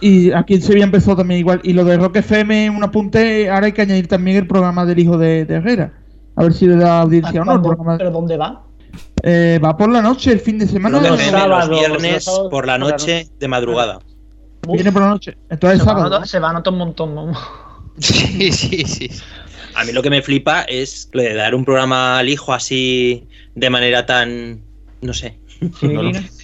Y 0.00 0.32
aquí 0.32 0.54
en 0.54 0.62
Sevilla 0.62 0.84
empezó 0.84 1.14
también 1.14 1.40
igual. 1.40 1.60
Y 1.62 1.72
lo 1.74 1.84
de 1.84 1.96
Rock 1.98 2.16
FM, 2.16 2.70
un 2.70 2.82
apunte, 2.82 3.50
ahora 3.50 3.66
hay 3.66 3.72
que 3.72 3.82
añadir 3.82 4.08
también 4.08 4.36
el 4.38 4.46
programa 4.46 4.86
del 4.86 4.98
hijo 4.98 5.18
de, 5.18 5.44
de 5.44 5.54
Herrera. 5.56 5.92
A 6.36 6.44
ver 6.44 6.54
si 6.54 6.66
le 6.66 6.76
da 6.76 7.00
audiencia 7.02 7.42
o 7.42 7.44
no. 7.44 7.54
El 7.56 7.60
programa, 7.60 7.98
¿Pero 7.98 8.10
dónde 8.10 8.36
va? 8.36 8.64
Eh, 9.22 9.58
va 9.62 9.76
por 9.76 9.90
la 9.90 10.02
noche, 10.02 10.32
el 10.32 10.40
fin 10.40 10.58
de 10.58 10.66
semana. 10.66 11.00
Los 11.00 11.18
viernes 11.18 12.24
por 12.24 12.44
la 12.44 12.50
por 12.50 12.66
la 12.66 12.78
noche 12.78 13.28
de 13.38 13.48
madrugada. 13.48 13.98
Viene 14.68 14.92
por 14.92 15.02
la 15.02 15.08
noche. 15.08 15.36
Entonces 15.48 15.80
Se 15.80 15.84
va, 15.86 15.92
a 15.92 15.94
sábado. 15.94 16.10
notar, 16.10 16.28
se 16.28 16.38
va 16.38 16.50
a 16.50 16.52
notar 16.52 16.72
un 16.72 16.78
montón. 16.78 17.14
¿no? 17.14 17.32
Sí, 17.98 18.50
sí, 18.52 18.84
sí. 18.86 19.10
A 19.74 19.84
mí 19.84 19.92
lo 19.92 20.02
que 20.02 20.10
me 20.10 20.22
flipa 20.22 20.62
es 20.62 21.08
lo 21.12 21.22
de 21.22 21.34
dar 21.34 21.54
un 21.54 21.64
programa 21.64 22.18
al 22.18 22.28
hijo 22.28 22.52
así 22.52 23.26
de 23.54 23.68
manera 23.70 24.06
tan. 24.06 24.60
No 25.02 25.12
sé. 25.14 25.38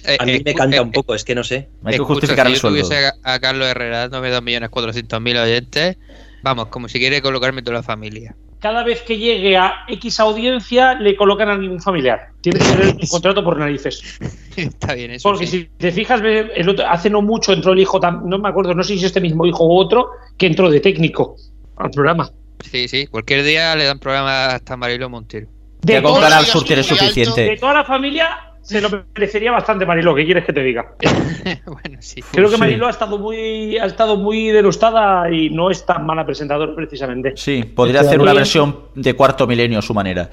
Eh, 0.09 0.15
A 0.21 0.25
mí 0.25 0.33
eh, 0.33 0.41
me 0.45 0.53
canta 0.53 0.77
eh, 0.77 0.81
un 0.81 0.91
poco, 0.91 1.13
es 1.13 1.25
que 1.25 1.35
no 1.35 1.43
sé. 1.43 1.67
Hay 1.83 1.93
que 1.97 1.99
justificar 1.99 2.45
si 2.45 2.51
el 2.53 2.55
yo 2.55 2.61
sueldo. 2.61 2.81
tuviese 2.87 3.07
a, 3.07 3.13
a 3.33 3.39
Carlos 3.39 3.67
Herrera 3.67 4.07
dándome 4.07 4.31
2.400.000 4.31 5.43
oyentes, 5.43 5.97
vamos, 6.43 6.67
como 6.67 6.87
si 6.87 6.97
quiere 6.99 7.21
colocarme 7.21 7.61
toda 7.61 7.77
la 7.77 7.83
familia. 7.83 8.37
Cada 8.59 8.83
vez 8.83 9.01
que 9.03 9.17
llegue 9.17 9.55
a 9.55 9.85
X 9.87 10.19
audiencia, 10.19 10.95
le 10.95 11.15
colocan 11.15 11.47
a 11.49 11.57
ningún 11.57 11.79
familiar. 11.81 12.29
Tiene 12.41 12.59
que 12.59 12.65
tener 12.65 12.87
un 12.95 13.07
contrato 13.09 13.43
por 13.43 13.57
narices. 13.59 14.17
Está 14.55 14.95
bien 14.95 15.11
eso. 15.11 15.29
Porque 15.29 15.45
sí. 15.45 15.59
si 15.61 15.69
te 15.77 15.91
fijas, 15.91 16.21
ve- 16.21 16.51
el 16.55 16.67
otro- 16.69 16.87
hace 16.87 17.09
no 17.09 17.21
mucho 17.21 17.53
entró 17.53 17.73
el 17.73 17.79
hijo, 17.79 17.99
no 17.99 18.39
me 18.39 18.49
acuerdo, 18.49 18.73
no 18.73 18.83
sé 18.83 18.93
si 18.93 18.99
es 18.99 19.05
este 19.05 19.21
mismo 19.21 19.45
hijo 19.45 19.65
u 19.67 19.77
otro, 19.77 20.09
que 20.37 20.47
entró 20.47 20.69
de 20.71 20.79
técnico 20.79 21.35
al 21.77 21.91
programa. 21.91 22.31
Sí, 22.71 22.87
sí, 22.87 23.05
cualquier 23.05 23.43
día 23.43 23.75
le 23.75 23.83
dan 23.85 23.99
programa 23.99 24.47
hasta 24.47 24.75
Marilo 24.75 25.07
Montero. 25.09 25.47
De, 25.81 25.93
Ya 25.93 26.01
con 26.01 26.19
Canal 26.19 26.43
Sur 26.43 26.63
alto, 26.67 26.83
suficiente. 26.83 27.41
de 27.41 27.57
toda 27.57 27.73
la 27.75 27.85
familia, 27.85 28.46
se 28.67 28.81
lo 28.81 28.89
merecería 29.15 29.51
bastante 29.51 29.85
Mariló, 29.85 30.13
¿qué 30.13 30.25
quieres 30.25 30.45
que 30.45 30.51
te 30.53 30.61
diga? 30.61 30.93
bueno, 31.65 31.97
sí. 31.99 32.21
Creo 32.31 32.49
que 32.49 32.55
Sí. 32.55 32.59
Mariló 32.59 32.87
ha 32.87 32.89
estado 32.89 33.17
muy 33.17 33.77
ha 33.77 33.85
estado 33.85 34.17
muy 34.17 34.49
denostada 34.49 35.31
y 35.31 35.49
no 35.49 35.71
es 35.71 35.85
tan 35.85 36.05
mala 36.05 36.25
presentadora 36.25 36.75
precisamente. 36.75 37.33
Sí, 37.35 37.63
podría 37.63 38.01
hacer 38.01 38.19
una 38.19 38.33
versión 38.33 38.77
de 38.95 39.13
cuarto 39.13 39.47
milenio 39.47 39.79
a 39.79 39.81
su 39.81 39.93
manera. 39.93 40.29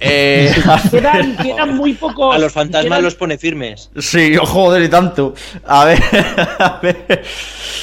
Eh, 0.00 0.52
Quedan, 0.90 1.36
quedan 1.36 1.76
muy 1.76 1.94
pocos. 1.94 2.34
A 2.34 2.38
los 2.38 2.52
fantasmas 2.52 2.98
quedan- 2.98 3.02
los 3.04 3.14
pone 3.14 3.38
firmes. 3.38 3.90
sí, 3.98 4.36
oh, 4.40 4.44
joder, 4.46 4.82
y 4.82 4.88
tanto. 4.88 5.34
A 5.66 5.84
ver, 5.84 5.98
a 6.58 6.80
ver. 6.82 7.22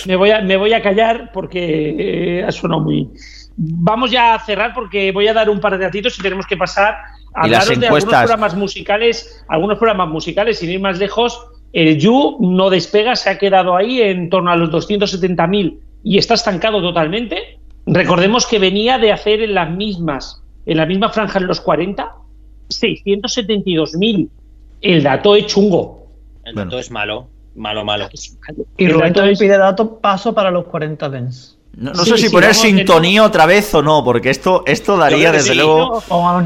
Me 0.05 0.15
voy 0.15 0.31
a, 0.31 0.41
me 0.41 0.57
voy 0.57 0.73
a 0.73 0.81
callar 0.81 1.31
porque 1.33 2.39
eh, 2.39 2.43
ha 2.45 2.51
sonado 2.51 2.81
muy. 2.81 3.09
Vamos 3.55 4.11
ya 4.11 4.35
a 4.35 4.39
cerrar 4.45 4.73
porque 4.73 5.11
voy 5.11 5.27
a 5.27 5.33
dar 5.33 5.49
un 5.49 5.59
par 5.59 5.77
de 5.77 5.83
datitos 5.85 6.17
y 6.17 6.21
tenemos 6.21 6.45
que 6.47 6.57
pasar 6.57 6.97
a 7.33 7.47
Y 7.47 7.51
las 7.51 7.63
hablaros 7.63 7.79
de 7.79 7.87
algunos 7.87 8.05
programas 8.05 8.55
musicales, 8.55 9.43
algunos 9.47 9.77
programas 9.77 10.09
musicales, 10.09 10.59
sin 10.59 10.69
ir 10.69 10.79
más 10.79 10.99
lejos. 10.99 11.39
El 11.73 11.97
You 11.97 12.37
no 12.41 12.69
despega, 12.69 13.15
se 13.15 13.29
ha 13.29 13.37
quedado 13.37 13.75
ahí 13.75 14.01
en 14.01 14.29
torno 14.29 14.51
a 14.51 14.55
los 14.55 14.69
270.000 14.69 15.79
y 16.03 16.17
está 16.17 16.33
estancado 16.33 16.81
totalmente. 16.81 17.59
Recordemos 17.85 18.45
que 18.45 18.59
venía 18.59 18.97
de 18.97 19.11
hacer 19.11 19.41
en 19.41 19.53
las 19.55 19.71
mismas, 19.71 20.43
en 20.65 20.77
la 20.77 20.85
misma 20.85 21.09
franja 21.09 21.39
en 21.39 21.47
los 21.47 21.61
40, 21.61 22.13
672.000. 22.69 24.29
El 24.81 25.03
dato 25.03 25.35
es 25.35 25.47
chungo. 25.47 26.07
El 26.43 26.55
dato 26.55 26.79
es 26.79 26.91
malo, 26.91 27.27
malo, 27.55 27.85
malo. 27.85 28.09
Y 28.77 28.87
Rubén 28.87 29.13
también 29.13 29.37
pide 29.37 29.57
datos 29.57 29.87
paso 30.01 30.33
para 30.33 30.51
los 30.51 30.65
40 30.65 31.09
dens. 31.09 31.57
No, 31.73 31.93
no 31.93 32.03
sí, 32.03 32.11
sé 32.11 32.17
si 32.17 32.29
poner 32.29 32.53
sintonía 32.53 33.23
otra 33.23 33.45
vez 33.45 33.73
o 33.73 33.81
no, 33.81 34.03
porque 34.03 34.29
esto, 34.29 34.63
esto 34.65 34.97
daría 34.97 35.31
desde 35.31 35.51
sí, 35.51 35.55
luego. 35.55 36.03
No, 36.09 36.31
no, 36.31 36.41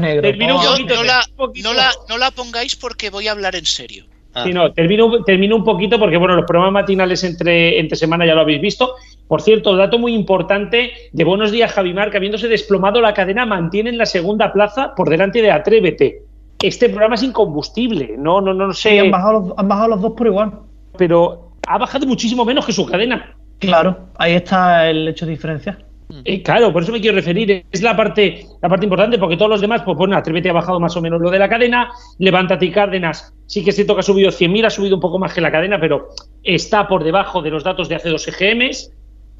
la, 1.02 1.22
no, 1.62 1.74
la, 1.74 1.92
no 2.08 2.18
la 2.18 2.30
pongáis 2.30 2.76
porque 2.76 3.10
voy 3.10 3.26
a 3.26 3.32
hablar 3.32 3.56
en 3.56 3.66
serio. 3.66 4.04
Ah. 4.34 4.44
Sí, 4.44 4.52
no, 4.52 4.72
termino, 4.72 5.24
termino 5.24 5.56
un 5.56 5.64
poquito 5.64 5.98
porque, 5.98 6.16
bueno, 6.16 6.36
los 6.36 6.44
programas 6.44 6.82
matinales 6.82 7.24
entre, 7.24 7.80
entre 7.80 7.96
semana 7.96 8.24
ya 8.24 8.34
lo 8.34 8.42
habéis 8.42 8.60
visto. 8.60 8.94
Por 9.26 9.42
cierto, 9.42 9.74
dato 9.74 9.98
muy 9.98 10.14
importante 10.14 10.92
de 11.10 11.24
Buenos 11.24 11.50
Días, 11.50 11.72
Javimar, 11.72 12.10
que 12.10 12.18
habiéndose 12.18 12.46
desplomado 12.46 13.00
la 13.00 13.12
cadena, 13.12 13.44
mantienen 13.44 13.98
la 13.98 14.06
segunda 14.06 14.52
plaza 14.52 14.94
por 14.94 15.08
delante 15.08 15.42
de 15.42 15.50
Atrévete. 15.50 16.22
Este 16.62 16.88
programa 16.88 17.16
es 17.16 17.24
incombustible, 17.24 18.14
no, 18.16 18.40
no, 18.40 18.54
no 18.54 18.72
sé. 18.72 18.90
Sí, 18.90 18.98
han 18.98 19.10
bajado, 19.10 19.40
los, 19.40 19.58
han 19.58 19.68
bajado 19.68 19.88
los 19.88 20.02
dos 20.02 20.12
por 20.16 20.26
igual. 20.28 20.52
Pero 20.96 21.50
ha 21.66 21.78
bajado 21.78 22.06
muchísimo 22.06 22.44
menos 22.44 22.64
que 22.64 22.72
su 22.72 22.86
cadena. 22.86 23.36
Claro, 23.58 24.10
ahí 24.16 24.34
está 24.34 24.88
el 24.88 25.08
hecho 25.08 25.26
de 25.26 25.32
diferencia. 25.32 25.78
Eh, 26.24 26.42
claro, 26.42 26.72
por 26.72 26.82
eso 26.82 26.92
me 26.92 27.00
quiero 27.00 27.16
referir. 27.16 27.64
Es 27.70 27.82
la 27.82 27.96
parte, 27.96 28.46
la 28.62 28.68
parte 28.68 28.86
importante, 28.86 29.18
porque 29.18 29.36
todos 29.36 29.50
los 29.50 29.60
demás, 29.60 29.82
pues 29.82 29.96
bueno, 29.96 30.16
Atrévete 30.16 30.50
ha 30.50 30.52
bajado 30.52 30.78
más 30.78 30.96
o 30.96 31.00
menos 31.00 31.20
lo 31.20 31.30
de 31.30 31.38
la 31.38 31.48
cadena, 31.48 31.90
Levántate 32.18 32.66
y 32.66 32.70
Cárdenas, 32.70 33.34
sí 33.46 33.64
que 33.64 33.70
es 33.70 33.76
cierto 33.76 33.94
que 33.94 34.00
ha 34.00 34.04
subido 34.04 34.30
100.000, 34.30 34.66
ha 34.66 34.70
subido 34.70 34.96
un 34.96 35.00
poco 35.00 35.18
más 35.18 35.34
que 35.34 35.40
la 35.40 35.50
cadena, 35.50 35.80
pero 35.80 36.08
está 36.42 36.86
por 36.86 37.02
debajo 37.02 37.42
de 37.42 37.50
los 37.50 37.64
datos 37.64 37.88
de 37.88 37.96
hace 37.96 38.08
dos 38.08 38.26
EGMs. 38.28 38.92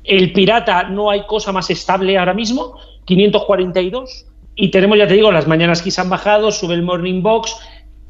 El 0.03 0.33
Pirata 0.33 0.85
no 0.85 1.11
hay 1.11 1.25
cosa 1.27 1.53
más 1.53 1.71
estable 1.71 2.19
ahora 2.19 2.35
mismo, 2.35 2.79
542. 3.05 4.27
Y 4.57 4.71
tenemos, 4.71 4.99
ya 4.99 5.07
te 5.07 5.15
digo, 5.15 5.31
las 5.31 5.47
mañanas 5.47 5.83
que 5.83 5.91
se 5.91 6.01
han 6.01 6.09
bajado, 6.09 6.51
sube 6.51 6.75
el 6.75 6.83
Morning 6.83 7.23
Box. 7.23 7.57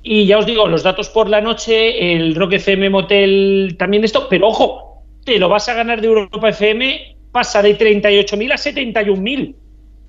Y 0.02 0.26
ya 0.26 0.38
os 0.38 0.46
digo, 0.46 0.68
los 0.68 0.82
datos 0.82 1.08
por 1.08 1.28
la 1.28 1.40
noche, 1.40 2.14
el 2.14 2.34
Rock 2.34 2.54
FM 2.54 2.90
Motel 2.90 3.76
también 3.78 4.04
esto, 4.04 4.28
pero 4.30 4.48
ojo, 4.48 4.95
te 5.26 5.38
lo 5.40 5.48
vas 5.48 5.68
a 5.68 5.74
ganar 5.74 6.00
de 6.00 6.06
Europa 6.06 6.48
FM, 6.48 7.16
pasa 7.32 7.60
de 7.60 7.76
38.000 7.76 8.52
a 8.52 8.56
71.000. 8.56 9.54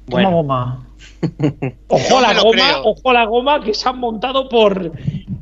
Bueno. 0.05 0.31
goma. 0.31 0.87
Ojo 1.87 2.19
a 2.19 2.21
la 2.21 2.39
goma, 2.39 2.51
creo. 2.51 2.81
ojo 2.83 3.09
a 3.09 3.13
la 3.13 3.25
goma 3.25 3.61
que 3.61 3.73
se 3.73 3.89
han 3.89 3.97
montado 3.99 4.47
por. 4.47 4.91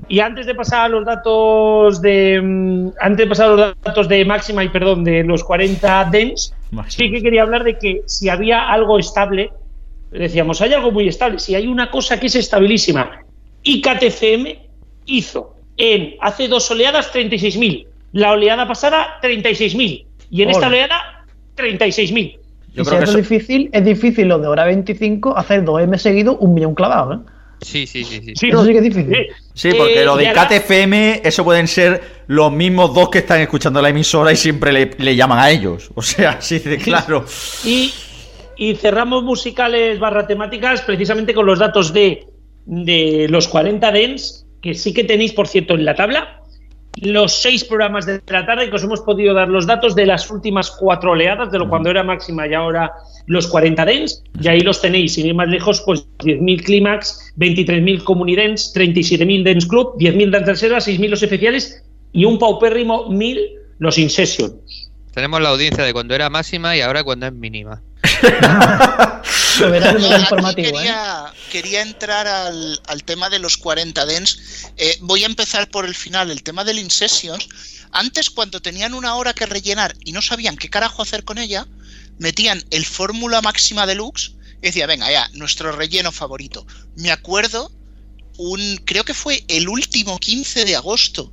Y 0.08 0.20
antes 0.20 0.46
de 0.46 0.56
pasar 0.56 0.86
a 0.86 0.88
los 0.88 1.06
datos 1.06 2.02
de. 2.02 2.92
Antes 3.02 3.18
de 3.18 3.28
pasar 3.28 3.48
a 3.48 3.56
los 3.56 3.76
datos 3.84 4.08
de 4.08 4.24
máxima 4.24 4.64
y 4.64 4.70
perdón, 4.70 5.04
de 5.04 5.24
los 5.24 5.44
40 5.44 6.06
DENS, 6.06 6.54
sí 6.88 7.12
que 7.12 7.22
quería 7.22 7.42
hablar 7.42 7.66
de 7.66 7.78
que 7.78 8.02
si 8.06 8.30
había 8.30 8.70
algo 8.70 8.98
estable, 8.98 9.52
decíamos, 10.12 10.62
hay 10.62 10.74
algo 10.74 10.92
muy 10.92 11.10
estable. 11.10 11.40
Si 11.40 11.56
hay 11.56 11.68
una 11.68 11.92
cosa 11.92 12.20
que 12.20 12.28
es 12.28 12.36
estabilísima, 12.36 13.20
IKTCM 13.64 14.58
hizo 15.08 15.56
en 15.76 16.16
hace 16.22 16.48
dos 16.48 16.72
oleadas 16.72 17.14
36.000 17.14 17.88
la 18.16 18.32
oleada 18.32 18.66
pasada, 18.66 19.20
36.000. 19.22 20.06
Y 20.32 20.42
en 20.42 20.48
Hola. 20.48 20.58
esta 20.58 20.68
oleada, 20.68 21.26
36.000. 21.58 22.40
Yo 22.74 22.84
creo 22.86 23.00
que 23.00 23.04
es 23.04 23.10
eso... 23.10 23.18
difícil, 23.18 23.70
es 23.74 23.84
difícil 23.84 24.28
lo 24.30 24.40
de 24.40 24.48
hora 24.48 24.64
25 24.64 25.38
hacer 25.38 25.66
dos 25.66 25.82
M 25.82 25.98
seguidos, 25.98 26.38
un 26.40 26.54
millón 26.54 26.76
clavado, 26.76 27.14
¿eh? 27.14 27.18
Sí, 27.60 27.86
sí, 27.86 28.06
sí. 28.06 28.22
sí. 28.24 28.34
sí 28.36 28.48
eso 28.48 28.64
sí 28.64 28.72
que 28.72 28.78
es 28.78 28.84
difícil. 28.84 29.28
Sí, 29.54 29.72
porque 29.78 30.02
eh, 30.02 30.06
lo 30.06 30.16
de 30.16 30.32
KTFM, 30.32 31.22
eso 31.26 31.44
pueden 31.44 31.68
ser 31.68 32.02
los 32.28 32.54
mismos 32.54 32.94
dos 32.94 33.10
que 33.10 33.18
están 33.20 33.42
escuchando 33.42 33.82
la 33.82 33.90
emisora 33.90 34.32
y 34.32 34.38
siempre 34.38 34.72
le, 34.72 34.92
le 34.98 35.16
llaman 35.16 35.40
a 35.40 35.50
ellos. 35.50 35.92
O 35.96 36.02
sea, 36.02 36.32
así 36.32 36.60
de 36.60 36.78
claro. 36.78 37.26
Y, 37.66 37.94
y, 38.56 38.76
cerramos 38.76 39.24
musicales 39.24 40.00
barra 40.00 40.26
temáticas 40.26 40.82
precisamente 40.84 41.34
con 41.34 41.46
los 41.46 41.60
datos 41.60 41.92
de, 41.92 42.28
de 42.66 43.28
los 43.30 43.50
40 43.50 43.92
DENS, 43.92 44.48
que 44.62 44.74
sí 44.74 44.94
que 44.94 45.04
tenéis, 45.04 45.34
por 45.34 45.50
cierto, 45.50 45.74
en 45.74 45.84
la 45.84 45.96
tabla 45.96 46.45
los 46.98 47.42
seis 47.42 47.64
programas 47.64 48.06
de 48.06 48.22
la 48.28 48.46
tarde 48.46 48.70
que 48.70 48.76
os 48.76 48.84
hemos 48.84 49.02
podido 49.02 49.34
dar 49.34 49.50
los 49.50 49.66
datos 49.66 49.96
de 49.96 50.06
las 50.06 50.30
últimas 50.32 50.72
cuatro 50.72 51.12
oleadas, 51.12 51.52
de 51.52 51.60
lo 51.60 51.70
cuando 51.70 51.90
era 51.90 52.04
máxima 52.04 52.48
y 52.48 52.54
ahora 52.54 52.92
los 53.28 53.48
40 53.48 53.86
DENS, 53.86 54.24
y 54.40 54.48
ahí 54.48 54.62
los 54.62 54.82
tenéis, 54.82 55.14
sin 55.14 55.26
ir 55.26 55.34
más 55.34 55.48
lejos, 55.48 55.82
pues 55.86 56.08
10.000 56.20 56.64
Clímax, 56.64 57.34
23.000 57.38 58.04
Comunidens, 58.04 58.74
37.000 58.76 59.44
Dance 59.44 59.68
Club, 59.68 59.98
10.000 59.98 60.30
Dance 60.30 60.52
Reservas, 60.52 60.88
6.000 60.88 61.10
los 61.10 61.24
especiales 61.24 61.84
y 62.14 62.26
un 62.26 62.40
paupérrimo 62.40 63.10
1.000 63.10 63.40
los 63.80 63.98
In 63.98 64.10
Session. 64.10 64.54
Tenemos 65.14 65.42
la 65.42 65.50
audiencia 65.50 65.84
de 65.84 65.94
cuando 65.94 66.14
era 66.14 66.30
máxima 66.30 66.76
y 66.76 66.82
ahora 66.82 67.04
cuando 67.04 67.26
es 67.26 67.34
mínima. 67.34 67.82
No, 69.60 70.56
quería, 70.56 71.32
¿eh? 71.34 71.38
quería, 71.52 71.82
entrar 71.82 72.28
al, 72.28 72.82
al, 72.88 73.04
tema 73.04 73.30
de 73.30 73.40
los 73.40 73.58
40 73.58 74.06
DENS. 74.06 74.40
Eh, 74.78 74.98
voy 75.02 75.24
a 75.24 75.28
empezar 75.28 75.70
por 75.70 75.86
el 75.86 75.96
final, 75.96 76.30
el 76.30 76.44
tema 76.44 76.64
del 76.64 76.80
InSessions. 76.80 77.48
Antes, 77.92 78.30
cuando 78.30 78.62
tenían 78.62 78.94
una 78.94 79.16
hora 79.16 79.34
que 79.34 79.46
rellenar 79.46 79.96
y 80.04 80.12
no 80.12 80.22
sabían 80.22 80.58
qué 80.58 80.70
carajo 80.70 81.02
hacer 81.02 81.24
con 81.24 81.38
ella, 81.38 81.66
metían 82.20 82.64
el 82.70 82.86
fórmula 82.86 83.42
máxima 83.42 83.86
deluxe 83.86 84.34
y 84.62 84.68
decía, 84.68 84.88
venga, 84.88 85.12
ya, 85.12 85.30
nuestro 85.34 85.72
relleno 85.72 86.12
favorito. 86.12 86.66
Me 86.96 87.12
acuerdo, 87.12 87.72
un 88.38 88.78
creo 88.86 89.04
que 89.04 89.14
fue 89.14 89.44
el 89.48 89.70
último 89.70 90.20
15 90.20 90.66
de 90.66 90.76
agosto, 90.76 91.32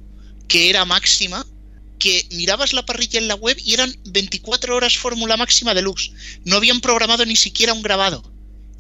que 0.48 0.70
era 0.70 0.84
máxima, 0.84 1.46
que 2.02 2.26
mirabas 2.32 2.72
la 2.72 2.84
parrilla 2.84 3.20
en 3.20 3.28
la 3.28 3.36
web 3.36 3.56
y 3.64 3.74
eran 3.74 3.96
24 4.06 4.74
horas 4.74 4.96
fórmula 4.96 5.36
máxima 5.36 5.72
deluxe. 5.72 6.10
No 6.44 6.56
habían 6.56 6.80
programado 6.80 7.24
ni 7.24 7.36
siquiera 7.36 7.72
un 7.72 7.80
grabado. 7.80 8.24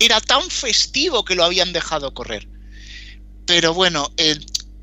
Era 0.00 0.20
tan 0.20 0.42
festivo 0.50 1.24
que 1.24 1.36
lo 1.36 1.44
habían 1.44 1.72
dejado 1.72 2.12
correr. 2.14 2.48
Pero 3.46 3.74
bueno, 3.74 4.12
eh, 4.16 4.36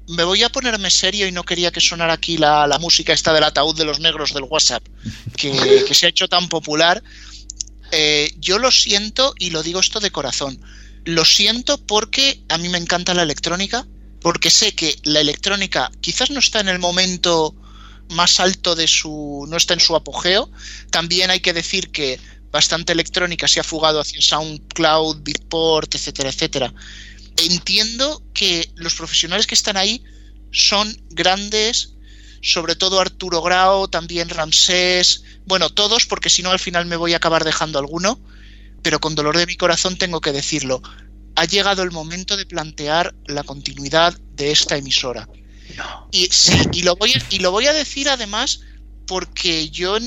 me 0.08 0.24
voy 0.24 0.42
a 0.44 0.50
ponerme 0.50 0.90
serio 0.90 1.28
y 1.28 1.34
no 1.34 1.44
quería 1.44 1.74
que 1.74 1.82
sonara 1.82 2.14
aquí 2.14 2.38
la, 2.38 2.66
la 2.66 2.80
música 2.80 3.12
esta 3.12 3.34
del 3.34 3.44
ataúd 3.44 3.76
de 3.76 3.84
los 3.84 4.00
negros 4.00 4.34
del 4.34 4.44
WhatsApp, 4.44 4.88
que, 5.36 5.86
se 5.94 6.06
ha 6.06 6.10
hecho 6.10 6.30
tan 6.30 6.48
popular. 6.48 7.04
Eh, 7.92 8.34
yo 8.38 8.58
lo 8.58 8.72
siento 8.72 9.34
y 9.38 9.50
lo 9.50 9.64
digo 9.64 9.82
esto 9.82 10.00
de 10.00 10.12
corazón. 10.12 10.62
Lo 11.04 11.26
siento 11.26 11.78
porque 11.78 12.42
a 12.48 12.58
mí 12.58 12.70
me 12.70 12.78
encanta 12.78 13.14
la 13.14 13.24
electrónica, 13.24 13.86
porque 14.22 14.50
sé 14.50 14.74
que 14.76 14.96
la 15.04 15.20
electrónica 15.20 15.92
quizás 16.00 16.30
no 16.32 16.40
está 16.40 16.62
en 16.62 16.70
el 16.70 16.80
momento 16.80 17.54
más 18.10 18.40
alto 18.40 18.76
de 18.76 18.88
su. 18.88 19.46
no 19.50 19.58
está 19.58 19.74
en 19.74 19.80
su 19.80 19.96
apogeo. 19.96 20.50
También 20.92 21.30
hay 21.30 21.40
que 21.40 21.54
decir 21.54 21.92
que 21.92 22.20
bastante 22.52 22.94
electrónica 22.94 23.48
se 23.48 23.60
ha 23.60 23.64
fugado 23.64 24.00
hacia 24.00 24.22
SoundCloud, 24.22 25.22
Beatport, 25.22 25.94
etcétera, 25.94 26.30
etcétera. 26.30 26.74
Entiendo 27.38 28.24
que 28.34 28.72
los 28.76 28.96
profesionales 28.96 29.48
que 29.48 29.56
están 29.56 29.78
ahí 29.78 30.04
son 30.52 30.96
grandes, 31.10 31.94
sobre 32.42 32.76
todo 32.76 33.00
Arturo 33.00 33.42
Grau, 33.42 33.88
también 33.88 34.30
Ramsés, 34.30 35.24
bueno, 35.46 35.70
todos, 35.70 36.06
porque 36.06 36.30
si 36.30 36.42
no 36.42 36.52
al 36.52 36.60
final 36.60 36.86
me 36.86 36.96
voy 36.96 37.14
a 37.14 37.18
acabar 37.18 37.44
dejando 37.44 37.80
alguno, 37.80 38.20
pero 38.82 39.00
con 39.00 39.16
dolor 39.16 39.38
de 39.38 39.46
mi 39.46 39.56
corazón 39.56 39.98
tengo 39.98 40.22
que 40.22 40.32
decirlo. 40.32 40.82
Ha 41.36 41.46
llegado 41.46 41.84
el 41.84 41.92
momento 41.92 42.36
de 42.36 42.46
plantear 42.46 43.14
la 43.28 43.44
continuidad 43.44 44.18
de 44.36 44.52
esta 44.52 44.78
emisora. 44.78 45.30
Y, 46.12 46.28
sí, 46.32 46.58
y, 46.74 46.82
lo 46.84 46.96
voy 46.96 47.14
a, 47.14 47.26
y 47.30 47.40
lo 47.40 47.52
voy 47.52 47.68
a 47.68 47.74
decir 47.74 48.10
además 48.10 48.62
porque 49.06 49.70
yo 49.70 49.98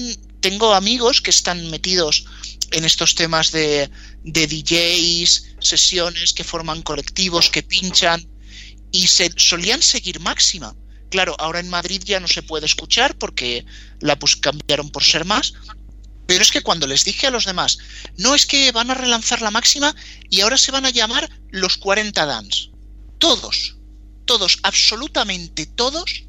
tengo 0.40 0.74
amigos 0.74 1.20
que 1.20 1.30
están 1.30 1.70
metidos 1.70 2.24
en 2.72 2.84
estos 2.84 3.14
temas 3.14 3.52
de, 3.52 3.90
de 4.24 4.46
DJs, 4.46 5.56
sesiones 5.60 6.32
que 6.32 6.44
forman 6.44 6.82
colectivos, 6.82 7.50
que 7.50 7.62
pinchan, 7.62 8.28
y 8.90 9.06
se 9.06 9.30
solían 9.36 9.82
seguir 9.82 10.20
máxima. 10.20 10.74
Claro, 11.10 11.36
ahora 11.38 11.60
en 11.60 11.68
Madrid 11.68 12.02
ya 12.04 12.20
no 12.20 12.28
se 12.28 12.42
puede 12.42 12.66
escuchar 12.66 13.16
porque 13.18 13.64
la 14.00 14.18
pues 14.18 14.36
cambiaron 14.36 14.90
por 14.90 15.04
ser 15.04 15.24
más. 15.24 15.52
Pero 16.26 16.42
es 16.42 16.50
que 16.50 16.62
cuando 16.62 16.86
les 16.86 17.04
dije 17.04 17.26
a 17.26 17.30
los 17.30 17.44
demás, 17.44 17.78
no 18.16 18.34
es 18.34 18.46
que 18.46 18.72
van 18.72 18.90
a 18.90 18.94
relanzar 18.94 19.42
la 19.42 19.50
máxima 19.50 19.94
y 20.30 20.40
ahora 20.40 20.56
se 20.56 20.70
van 20.70 20.86
a 20.86 20.90
llamar 20.90 21.28
los 21.50 21.76
40 21.76 22.24
Dance. 22.24 22.70
Todos, 23.18 23.76
todos, 24.24 24.58
absolutamente 24.62 25.66
todos, 25.66 26.24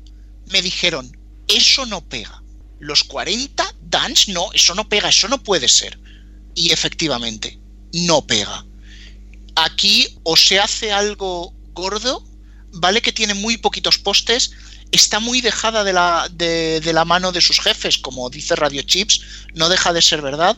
me 0.51 0.61
dijeron, 0.61 1.17
eso 1.47 1.85
no 1.85 2.01
pega. 2.07 2.41
Los 2.79 3.03
40 3.03 3.75
dance, 3.81 4.31
no, 4.31 4.51
eso 4.53 4.75
no 4.75 4.89
pega, 4.89 5.09
eso 5.09 5.27
no 5.27 5.41
puede 5.41 5.67
ser. 5.69 5.99
Y 6.55 6.71
efectivamente, 6.71 7.59
no 7.93 8.25
pega. 8.25 8.65
Aquí 9.55 10.07
o 10.23 10.35
se 10.35 10.59
hace 10.59 10.91
algo 10.91 11.53
gordo, 11.73 12.23
vale 12.73 13.01
que 13.01 13.13
tiene 13.13 13.33
muy 13.33 13.57
poquitos 13.57 13.97
postes, 13.97 14.51
está 14.91 15.19
muy 15.19 15.41
dejada 15.41 15.83
de 15.83 15.93
la, 15.93 16.27
de, 16.31 16.81
la 16.93 17.05
mano 17.05 17.31
de 17.31 17.41
sus 17.41 17.59
jefes, 17.59 17.97
como 17.97 18.29
dice 18.29 18.55
Radio 18.55 18.81
Chips, 18.81 19.21
no 19.55 19.69
deja 19.69 19.93
de 19.93 20.01
ser 20.01 20.21
verdad, 20.21 20.57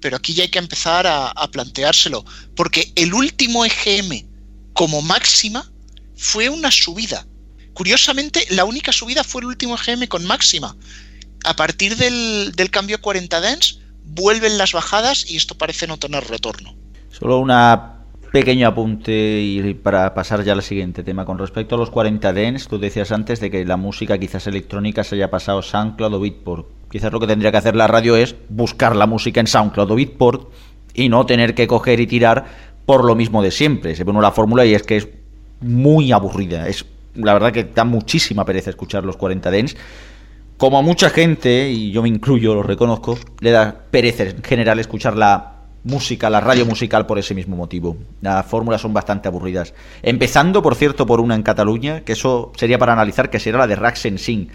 pero 0.00 0.16
aquí 0.16 0.34
ya 0.34 0.44
hay 0.44 0.50
que 0.50 0.58
empezar 0.58 1.06
a, 1.06 1.28
a 1.28 1.50
planteárselo, 1.50 2.24
porque 2.54 2.92
el 2.96 3.14
último 3.14 3.64
EGM 3.64 4.26
como 4.72 5.02
máxima 5.02 5.71
fue 6.22 6.48
una 6.48 6.70
subida. 6.70 7.26
Curiosamente, 7.74 8.46
la 8.50 8.64
única 8.64 8.92
subida 8.92 9.24
fue 9.24 9.40
el 9.40 9.48
último 9.48 9.74
EGM 9.74 10.06
con 10.06 10.24
máxima. 10.24 10.76
A 11.44 11.56
partir 11.56 11.96
del, 11.96 12.70
cambio 12.70 13.00
40 13.00 13.40
Dens, 13.40 13.80
vuelven 14.04 14.56
las 14.56 14.72
bajadas 14.72 15.28
y 15.28 15.36
esto 15.36 15.56
parece 15.56 15.88
no 15.88 15.98
tener 15.98 16.22
retorno. 16.28 16.76
Solo 17.10 17.40
una 17.40 18.04
pequeño 18.30 18.68
apunte 18.68 19.40
y 19.42 19.74
para 19.74 20.14
pasar 20.14 20.44
ya 20.44 20.52
al 20.52 20.62
siguiente 20.62 21.02
tema. 21.02 21.24
Con 21.24 21.38
respecto 21.38 21.74
a 21.74 21.78
los 21.78 21.90
40 21.90 22.32
Dents, 22.32 22.68
tú 22.68 22.78
decías 22.78 23.10
antes 23.10 23.40
de 23.40 23.50
que 23.50 23.64
la 23.64 23.76
música 23.76 24.16
quizás 24.16 24.46
electrónica 24.46 25.02
se 25.02 25.16
haya 25.16 25.28
pasado 25.28 25.60
SoundCloud 25.60 26.14
o 26.14 26.20
Beatport. 26.20 26.68
Quizás 26.88 27.12
lo 27.12 27.18
que 27.18 27.26
tendría 27.26 27.50
que 27.50 27.58
hacer 27.58 27.74
la 27.74 27.88
radio 27.88 28.14
es 28.14 28.36
buscar 28.48 28.94
la 28.94 29.08
música 29.08 29.40
en 29.40 29.48
SoundCloud 29.48 29.90
o 29.90 29.96
Beatport 29.96 30.52
y 30.94 31.08
no 31.08 31.26
tener 31.26 31.56
que 31.56 31.66
coger 31.66 31.98
y 31.98 32.06
tirar 32.06 32.46
por 32.86 33.04
lo 33.04 33.16
mismo 33.16 33.42
de 33.42 33.50
siempre. 33.50 33.96
Se 33.96 34.04
pone 34.04 34.20
la 34.20 34.30
fórmula 34.30 34.64
y 34.64 34.74
es 34.74 34.84
que 34.84 34.96
es 34.98 35.08
muy 35.62 36.12
aburrida. 36.12 36.68
Es 36.68 36.84
la 37.14 37.34
verdad 37.34 37.52
que 37.52 37.64
da 37.64 37.84
muchísima 37.84 38.44
pereza 38.44 38.70
escuchar 38.70 39.04
los 39.04 39.16
40 39.16 39.50
Dents. 39.50 39.76
Como 40.56 40.78
a 40.78 40.82
mucha 40.82 41.10
gente, 41.10 41.70
y 41.70 41.90
yo 41.90 42.02
me 42.02 42.08
incluyo, 42.08 42.54
lo 42.54 42.62
reconozco, 42.62 43.18
le 43.40 43.50
da 43.50 43.74
pereza 43.90 44.24
en 44.24 44.42
general 44.42 44.78
escuchar 44.78 45.16
la 45.16 45.52
música, 45.84 46.30
la 46.30 46.40
radio 46.40 46.64
musical 46.64 47.06
por 47.06 47.18
ese 47.18 47.34
mismo 47.34 47.56
motivo. 47.56 47.96
Las 48.20 48.46
fórmulas 48.46 48.80
son 48.80 48.94
bastante 48.94 49.28
aburridas. 49.28 49.74
Empezando, 50.02 50.62
por 50.62 50.76
cierto, 50.76 51.04
por 51.06 51.20
una 51.20 51.34
en 51.34 51.42
Cataluña, 51.42 52.02
que 52.02 52.12
eso 52.12 52.52
sería 52.56 52.78
para 52.78 52.92
analizar, 52.92 53.30
que 53.30 53.40
será 53.40 53.58
la 53.58 53.66
de 53.66 53.76
Rax 53.76 54.06
en 54.06 54.18
Sing. 54.18 54.48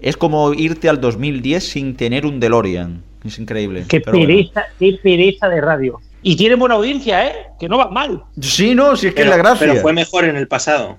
Es 0.00 0.16
como 0.16 0.54
irte 0.54 0.88
al 0.88 1.00
2010 1.00 1.62
sin 1.62 1.94
tener 1.94 2.24
un 2.24 2.40
DeLorean. 2.40 3.02
Es 3.24 3.38
increíble. 3.38 3.84
Qué 3.86 4.00
pereza, 4.00 4.64
qué 4.78 4.98
pereza 5.02 5.48
de 5.48 5.60
radio. 5.60 6.00
Y 6.22 6.36
tiene 6.36 6.54
buena 6.56 6.74
audiencia, 6.74 7.26
¿eh? 7.26 7.32
Que 7.58 7.68
no 7.68 7.78
va 7.78 7.88
mal. 7.88 8.22
Sí, 8.40 8.74
no, 8.74 8.94
si 8.96 9.06
es 9.08 9.14
que 9.14 9.22
Pero- 9.22 9.30
es 9.30 9.36
la 9.36 9.42
gracia. 9.42 9.66
Pero 9.68 9.80
fue 9.80 9.92
mejor 9.92 10.24
en 10.24 10.36
el 10.36 10.46
pasado. 10.48 10.98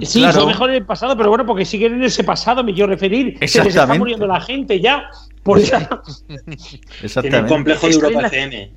Sí, 0.00 0.20
Claro. 0.20 0.34
fue 0.40 0.46
mejor 0.46 0.70
en 0.70 0.76
el 0.76 0.86
pasado, 0.86 1.16
pero 1.16 1.28
bueno, 1.28 1.44
porque 1.44 1.64
siguen 1.66 1.94
en 1.94 2.04
ese 2.04 2.24
pasado, 2.24 2.64
me 2.64 2.72
quiero 2.72 2.88
referir. 2.88 3.34
Se 3.34 3.40
les 3.40 3.54
está 3.56 3.62
Exactamente. 3.64 3.98
muriendo 3.98 4.26
la 4.26 4.40
gente 4.40 4.80
ya. 4.80 5.04
Por 5.42 5.58
eso, 5.58 5.76
Tiene 6.26 6.42
un 6.46 6.56
Exactamente. 7.02 7.48
complejo 7.48 7.86
de 7.86 7.92
en 7.92 7.98
Europa 8.00 8.22
la- 8.22 8.28
FM. 8.28 8.70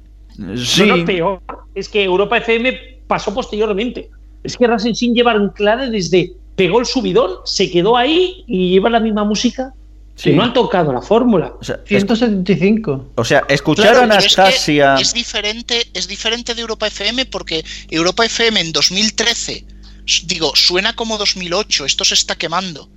Sí. 0.58 0.86
No, 0.86 0.98
no, 0.98 1.06
peor. 1.06 1.42
Es 1.74 1.88
que 1.88 2.04
Europa 2.04 2.38
FM 2.38 2.78
pasó 3.08 3.34
posteriormente. 3.34 4.10
Es 4.44 4.58
que 4.58 4.68
Rasen 4.68 4.94
Sin 4.94 5.16
lleva 5.16 5.32
anclada 5.32 5.90
desde 5.90 6.34
pegó 6.56 6.80
el 6.82 6.86
subidón, 6.86 7.32
se 7.46 7.72
quedó 7.72 7.96
ahí 7.96 8.44
y 8.48 8.72
lleva 8.72 8.90
la 8.90 9.00
misma 9.00 9.24
música. 9.24 9.74
Sí. 10.16 10.30
Que 10.30 10.36
no 10.38 10.44
han 10.44 10.54
tocado 10.54 10.94
la 10.94 11.02
fórmula. 11.02 11.54
O 11.60 11.64
sea, 11.64 11.76
es- 11.86 12.06
175. 12.06 13.12
o 13.16 13.24
sea, 13.26 13.44
escuchar 13.50 13.92
Claro, 13.92 14.02
es 14.04 14.08
que 14.08 14.14
Anastasia. 14.42 14.96
Es, 14.96 15.14
diferente, 15.14 15.88
es 15.94 16.08
diferente 16.08 16.56
de 16.56 16.62
Europa 16.62 16.88
FM 16.88 17.26
porque 17.26 17.66
Europa 17.90 18.26
FM 18.26 18.60
en 18.62 18.72
2013, 18.72 19.66
s- 20.08 20.22
digo, 20.26 20.52
suena 20.56 20.96
como 20.96 21.18
2008, 21.18 21.86
esto 21.86 22.06
se 22.06 22.14
está 22.14 22.36
quemando. 22.36 22.90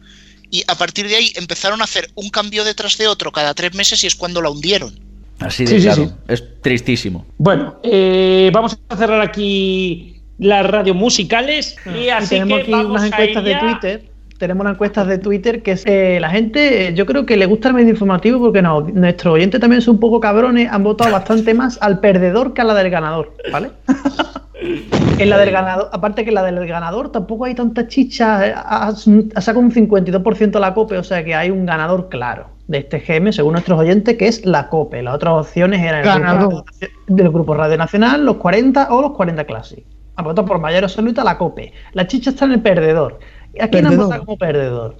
Y 0.50 0.62
a 0.68 0.76
partir 0.76 1.08
de 1.08 1.16
ahí 1.16 1.32
empezaron 1.36 1.80
a 1.80 1.84
hacer 1.84 2.08
un 2.14 2.30
cambio 2.30 2.64
detrás 2.64 2.96
de 2.96 3.08
otro 3.08 3.32
cada 3.32 3.52
tres 3.52 3.74
meses 3.74 4.02
y 4.04 4.06
es 4.06 4.14
cuando 4.14 4.40
la 4.40 4.50
hundieron. 4.50 4.98
Así 5.40 5.64
de 5.64 5.76
Sí, 5.78 5.82
claro. 5.84 6.04
sí. 6.06 6.10
Es 6.28 6.44
tristísimo. 6.62 7.26
Bueno, 7.36 7.80
eh, 7.82 8.50
vamos 8.52 8.76
a 8.88 8.96
cerrar 8.96 9.20
aquí 9.20 10.22
las 10.38 10.64
radios 10.66 10.96
musicales. 10.96 11.76
Y 11.84 11.88
Ah, 11.88 11.96
Y 11.98 12.08
así 12.10 12.28
tenemos 12.30 12.56
que 12.58 12.62
aquí 12.62 12.70
vamos 12.72 12.90
unas 12.90 13.02
a 13.02 13.06
encuestas 13.08 13.44
de 13.44 13.54
Twitter. 13.56 14.10
Tenemos 14.38 14.62
unas 14.62 14.74
encuestas 14.74 15.06
de 15.08 15.18
Twitter 15.18 15.62
que 15.62 15.72
es, 15.72 15.84
eh, 15.86 16.18
la 16.20 16.30
gente, 16.30 16.88
eh, 16.88 16.94
yo 16.94 17.06
creo 17.06 17.26
que 17.26 17.36
le 17.36 17.46
gusta 17.46 17.68
el 17.68 17.74
medio 17.74 17.90
informativo 17.90 18.38
porque 18.38 18.62
no, 18.62 18.80
nuestros 18.82 19.34
oyentes 19.34 19.60
también 19.60 19.82
son 19.82 19.96
un 19.96 20.00
poco 20.00 20.20
cabrones, 20.20 20.70
han 20.70 20.84
votado 20.84 21.10
bastante 21.10 21.54
más 21.54 21.76
al 21.82 21.98
perdedor 22.00 22.54
que 22.54 22.60
a 22.60 22.64
la 22.64 22.74
del 22.74 22.88
ganador, 22.88 23.34
¿vale? 23.52 23.70
en 25.18 25.30
la 25.30 25.38
del 25.38 25.50
ganador, 25.50 25.88
aparte 25.92 26.22
que 26.24 26.30
en 26.30 26.34
la 26.34 26.44
del 26.44 26.66
ganador 26.66 27.10
tampoco 27.10 27.44
hay 27.46 27.54
tanta 27.54 27.86
chicha, 27.88 28.46
eh, 28.46 28.52
ha, 28.54 28.88
ha 28.88 29.40
sacado 29.40 29.60
un 29.60 29.72
52% 29.72 30.58
la 30.60 30.74
COPE, 30.74 30.98
o 30.98 31.04
sea 31.04 31.24
que 31.24 31.34
hay 31.34 31.50
un 31.50 31.66
ganador 31.66 32.08
claro 32.08 32.46
de 32.68 32.78
este 32.78 33.00
GM, 33.00 33.32
según 33.32 33.52
nuestros 33.52 33.78
oyentes, 33.80 34.16
que 34.18 34.28
es 34.28 34.44
la 34.44 34.68
COPE. 34.68 35.02
Las 35.02 35.14
otras 35.14 35.32
opciones 35.34 35.80
eran 35.80 36.00
el 36.00 36.04
Ganador. 36.04 36.48
grupo 36.48 36.64
Radio- 36.80 36.88
del 37.06 37.30
grupo 37.30 37.54
Radio 37.54 37.78
Nacional, 37.78 38.24
los 38.26 38.36
40 38.36 38.88
o 38.90 39.00
los 39.00 39.12
40 39.12 39.44
Classic. 39.44 39.84
Han 40.16 40.24
votado 40.26 40.46
por 40.46 40.60
mayor 40.60 40.84
absoluta 40.84 41.24
la 41.24 41.38
COPE. 41.38 41.72
La 41.94 42.06
chicha 42.06 42.30
está 42.30 42.44
en 42.44 42.52
el 42.52 42.60
perdedor. 42.60 43.20
¿A 43.60 43.68
quién 43.68 43.86
han 43.86 43.96
votado 43.96 44.24
como 44.24 44.36
perdedor? 44.38 44.96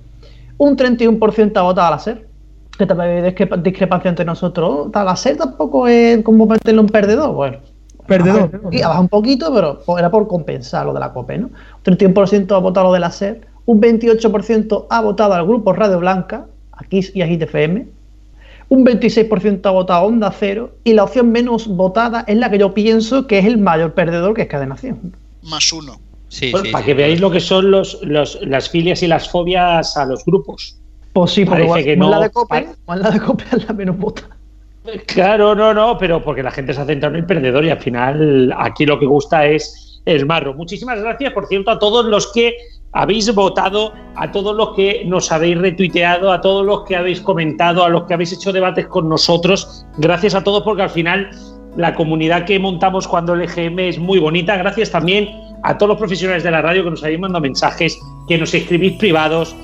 Un 0.56 0.76
31% 0.76 1.56
ha 1.56 1.62
votado 1.62 1.86
a 1.88 1.90
la 1.92 1.98
SER. 1.98 2.26
Que 2.76 2.86
también 2.86 3.10
hay 3.24 3.32
discrepa- 3.32 3.56
discrepancia 3.62 4.08
entre 4.08 4.24
nosotros. 4.24 4.88
La 4.94 5.16
SER 5.16 5.36
tampoco 5.36 5.88
es 5.88 6.22
como 6.22 6.46
meterle 6.46 6.80
un 6.80 6.86
perdedor. 6.88 7.34
Bueno, 7.34 7.58
Perdedor. 8.06 8.50
bajado 8.62 9.00
un 9.00 9.08
poquito, 9.08 9.52
pero 9.52 9.80
era 9.98 10.10
por 10.10 10.26
compensar 10.28 10.86
lo 10.86 10.94
de 10.94 11.00
la 11.00 11.12
COPE, 11.12 11.38
¿no? 11.38 11.46
Un 11.48 11.82
31% 11.82 12.54
ha 12.54 12.58
votado 12.58 12.86
lo 12.86 12.92
de 12.94 13.00
la 13.00 13.10
SER, 13.10 13.42
un 13.66 13.80
28% 13.82 14.86
ha 14.88 15.00
votado 15.02 15.34
al 15.34 15.44
grupo 15.46 15.72
Radio 15.74 15.98
Blanca, 15.98 16.46
aquí 16.72 17.00
y 17.12 17.20
a 17.20 17.26
Hit 17.26 17.42
FM, 17.42 17.86
un 18.70 18.84
26% 18.86 19.66
ha 19.66 19.70
votado 19.72 20.00
a 20.00 20.04
Onda 20.04 20.30
Cero, 20.30 20.70
y 20.84 20.94
la 20.94 21.04
opción 21.04 21.30
menos 21.32 21.66
votada 21.68 22.24
es 22.26 22.36
la 22.38 22.48
que 22.50 22.58
yo 22.58 22.72
pienso 22.72 23.26
que 23.26 23.38
es 23.40 23.44
el 23.44 23.58
mayor 23.58 23.92
perdedor, 23.92 24.32
que 24.34 24.42
es 24.42 24.48
Cadenación. 24.48 25.14
Más 25.42 25.70
uno. 25.72 25.94
Sí, 26.28 26.50
Bueno, 26.50 26.66
sí, 26.66 26.72
para 26.72 26.84
sí. 26.84 26.86
que 26.88 26.94
veáis 26.94 27.20
lo 27.20 27.30
que 27.30 27.40
son 27.40 27.70
los, 27.70 27.98
los- 28.02 28.38
las 28.42 28.68
filias 28.68 29.02
y 29.02 29.06
las 29.06 29.30
fobias 29.30 29.96
a 29.96 30.04
los 30.04 30.24
grupos. 30.24 30.76
Pues 31.12 31.30
sí, 31.32 31.44
porque 31.44 31.64
Parece 31.64 31.84
que 31.88 31.96
no- 31.96 32.10
la 32.10 32.20
de 32.20 32.30
COPE, 32.30 32.68
la 32.86 33.10
de 33.10 33.20
COPE 33.20 33.44
es 33.52 33.66
la 33.66 33.72
menos. 33.74 33.96
Claro, 35.06 35.54
no, 35.54 35.74
no, 35.74 35.98
pero 35.98 36.22
porque 36.22 36.42
la 36.42 36.50
gente 36.50 36.72
se 36.72 36.80
ha 36.80 36.84
centrado 36.86 37.14
en 37.14 37.20
el 37.20 37.26
perdedor 37.26 37.64
y 37.64 37.70
al 37.70 37.80
final 37.80 38.54
aquí 38.58 38.86
lo 38.86 38.98
que 38.98 39.06
gusta 39.06 39.46
es 39.46 40.00
el 40.06 40.24
marro. 40.24 40.54
Muchísimas 40.54 41.00
gracias, 41.00 41.32
por 41.32 41.46
cierto, 41.46 41.70
a 41.70 41.78
todos 41.78 42.06
los 42.06 42.32
que 42.32 42.54
habéis 42.92 43.34
votado, 43.34 43.92
a 44.16 44.32
todos 44.32 44.56
los 44.56 44.74
que 44.74 45.02
nos 45.04 45.30
habéis 45.30 45.58
retuiteado, 45.58 46.32
a 46.32 46.40
todos 46.40 46.64
los 46.64 46.84
que 46.84 46.96
habéis 46.96 47.20
comentado, 47.20 47.84
a 47.84 47.88
los 47.90 48.04
que 48.04 48.14
habéis 48.14 48.32
hecho 48.32 48.50
debates 48.52 48.86
con 48.86 49.08
nosotros. 49.10 49.84
Gracias 49.98 50.34
a 50.34 50.42
todos 50.42 50.62
porque 50.62 50.82
al 50.82 50.90
final 50.90 51.28
la 51.76 51.94
comunidad 51.94 52.46
que 52.46 52.58
montamos 52.58 53.06
cuando 53.06 53.34
el 53.34 53.42
EGM 53.42 53.78
es 53.80 53.98
muy 53.98 54.18
bonita. 54.18 54.56
Gracias 54.56 54.90
también 54.90 55.28
a 55.62 55.76
todos 55.76 55.90
los 55.90 55.98
profesionales 55.98 56.42
de 56.42 56.50
la 56.50 56.62
radio 56.62 56.84
que 56.84 56.90
nos 56.90 57.02
habéis 57.02 57.20
mandado 57.20 57.42
mensajes, 57.42 58.00
que 58.28 58.38
nos 58.38 58.52
escribís 58.54 58.94
privados. 58.98 59.54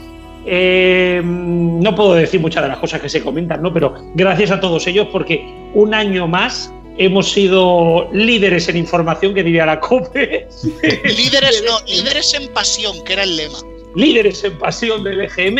Eh, 0.47 1.23
no 1.25 1.95
puedo 1.95 2.15
decir 2.15 2.41
muchas 2.41 2.63
de 2.63 2.69
las 2.69 2.79
cosas 2.79 3.01
que 3.01 3.09
se 3.09 3.23
comentan, 3.23 3.63
¿no? 3.63 3.73
Pero 3.73 3.95
gracias 4.15 4.51
a 4.51 4.61
todos 4.61 4.87
ellos 4.87 5.09
porque 5.11 5.45
un 5.75 5.95
año 5.95 6.27
más 6.29 6.73
hemos 6.99 7.33
sido 7.33 8.09
líderes 8.13 8.69
en 8.69 8.77
información, 8.77 9.35
que 9.35 9.43
diría 9.43 9.67
la 9.67 9.81
COPE, 9.81 10.49
Líderes 11.05 11.65
no, 11.67 11.79
líderes 11.87 12.35
en 12.35 12.53
pasión, 12.53 13.03
que 13.05 13.15
era 13.15 13.23
el 13.25 13.37
lema. 13.37 13.59
líderes 13.95 14.45
en 14.45 14.59
pasión 14.59 15.03
del 15.05 15.21
EGM. 15.23 15.59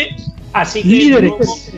Así 0.53 0.83
que 0.83 0.89
Líderes. 0.89 1.73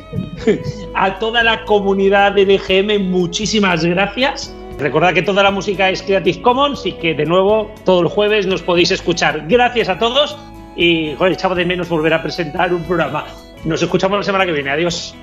a 0.94 1.18
toda 1.18 1.42
la 1.42 1.64
comunidad 1.64 2.32
del 2.32 2.50
EGM, 2.50 3.02
muchísimas 3.04 3.84
gracias. 3.84 4.52
Recordad 4.78 5.14
que 5.14 5.22
toda 5.22 5.42
la 5.42 5.50
música 5.50 5.88
es 5.88 6.02
Creative 6.02 6.42
Commons 6.42 6.84
y 6.84 6.92
que 6.92 7.14
de 7.14 7.24
nuevo 7.24 7.70
todo 7.84 8.02
el 8.02 8.08
jueves 8.08 8.46
nos 8.46 8.62
podéis 8.62 8.90
escuchar. 8.90 9.46
Gracias 9.48 9.88
a 9.88 9.98
todos 9.98 10.36
y 10.76 11.14
joder, 11.16 11.32
echaba 11.32 11.54
de 11.54 11.64
menos 11.64 11.88
volver 11.88 12.12
a 12.12 12.22
presentar 12.22 12.72
un 12.74 12.84
programa. 12.84 13.24
Nos 13.64 13.82
escuchamos 13.82 14.18
la 14.18 14.22
semana 14.24 14.44
que 14.44 14.52
viene. 14.52 14.70
Adiós. 14.70 15.14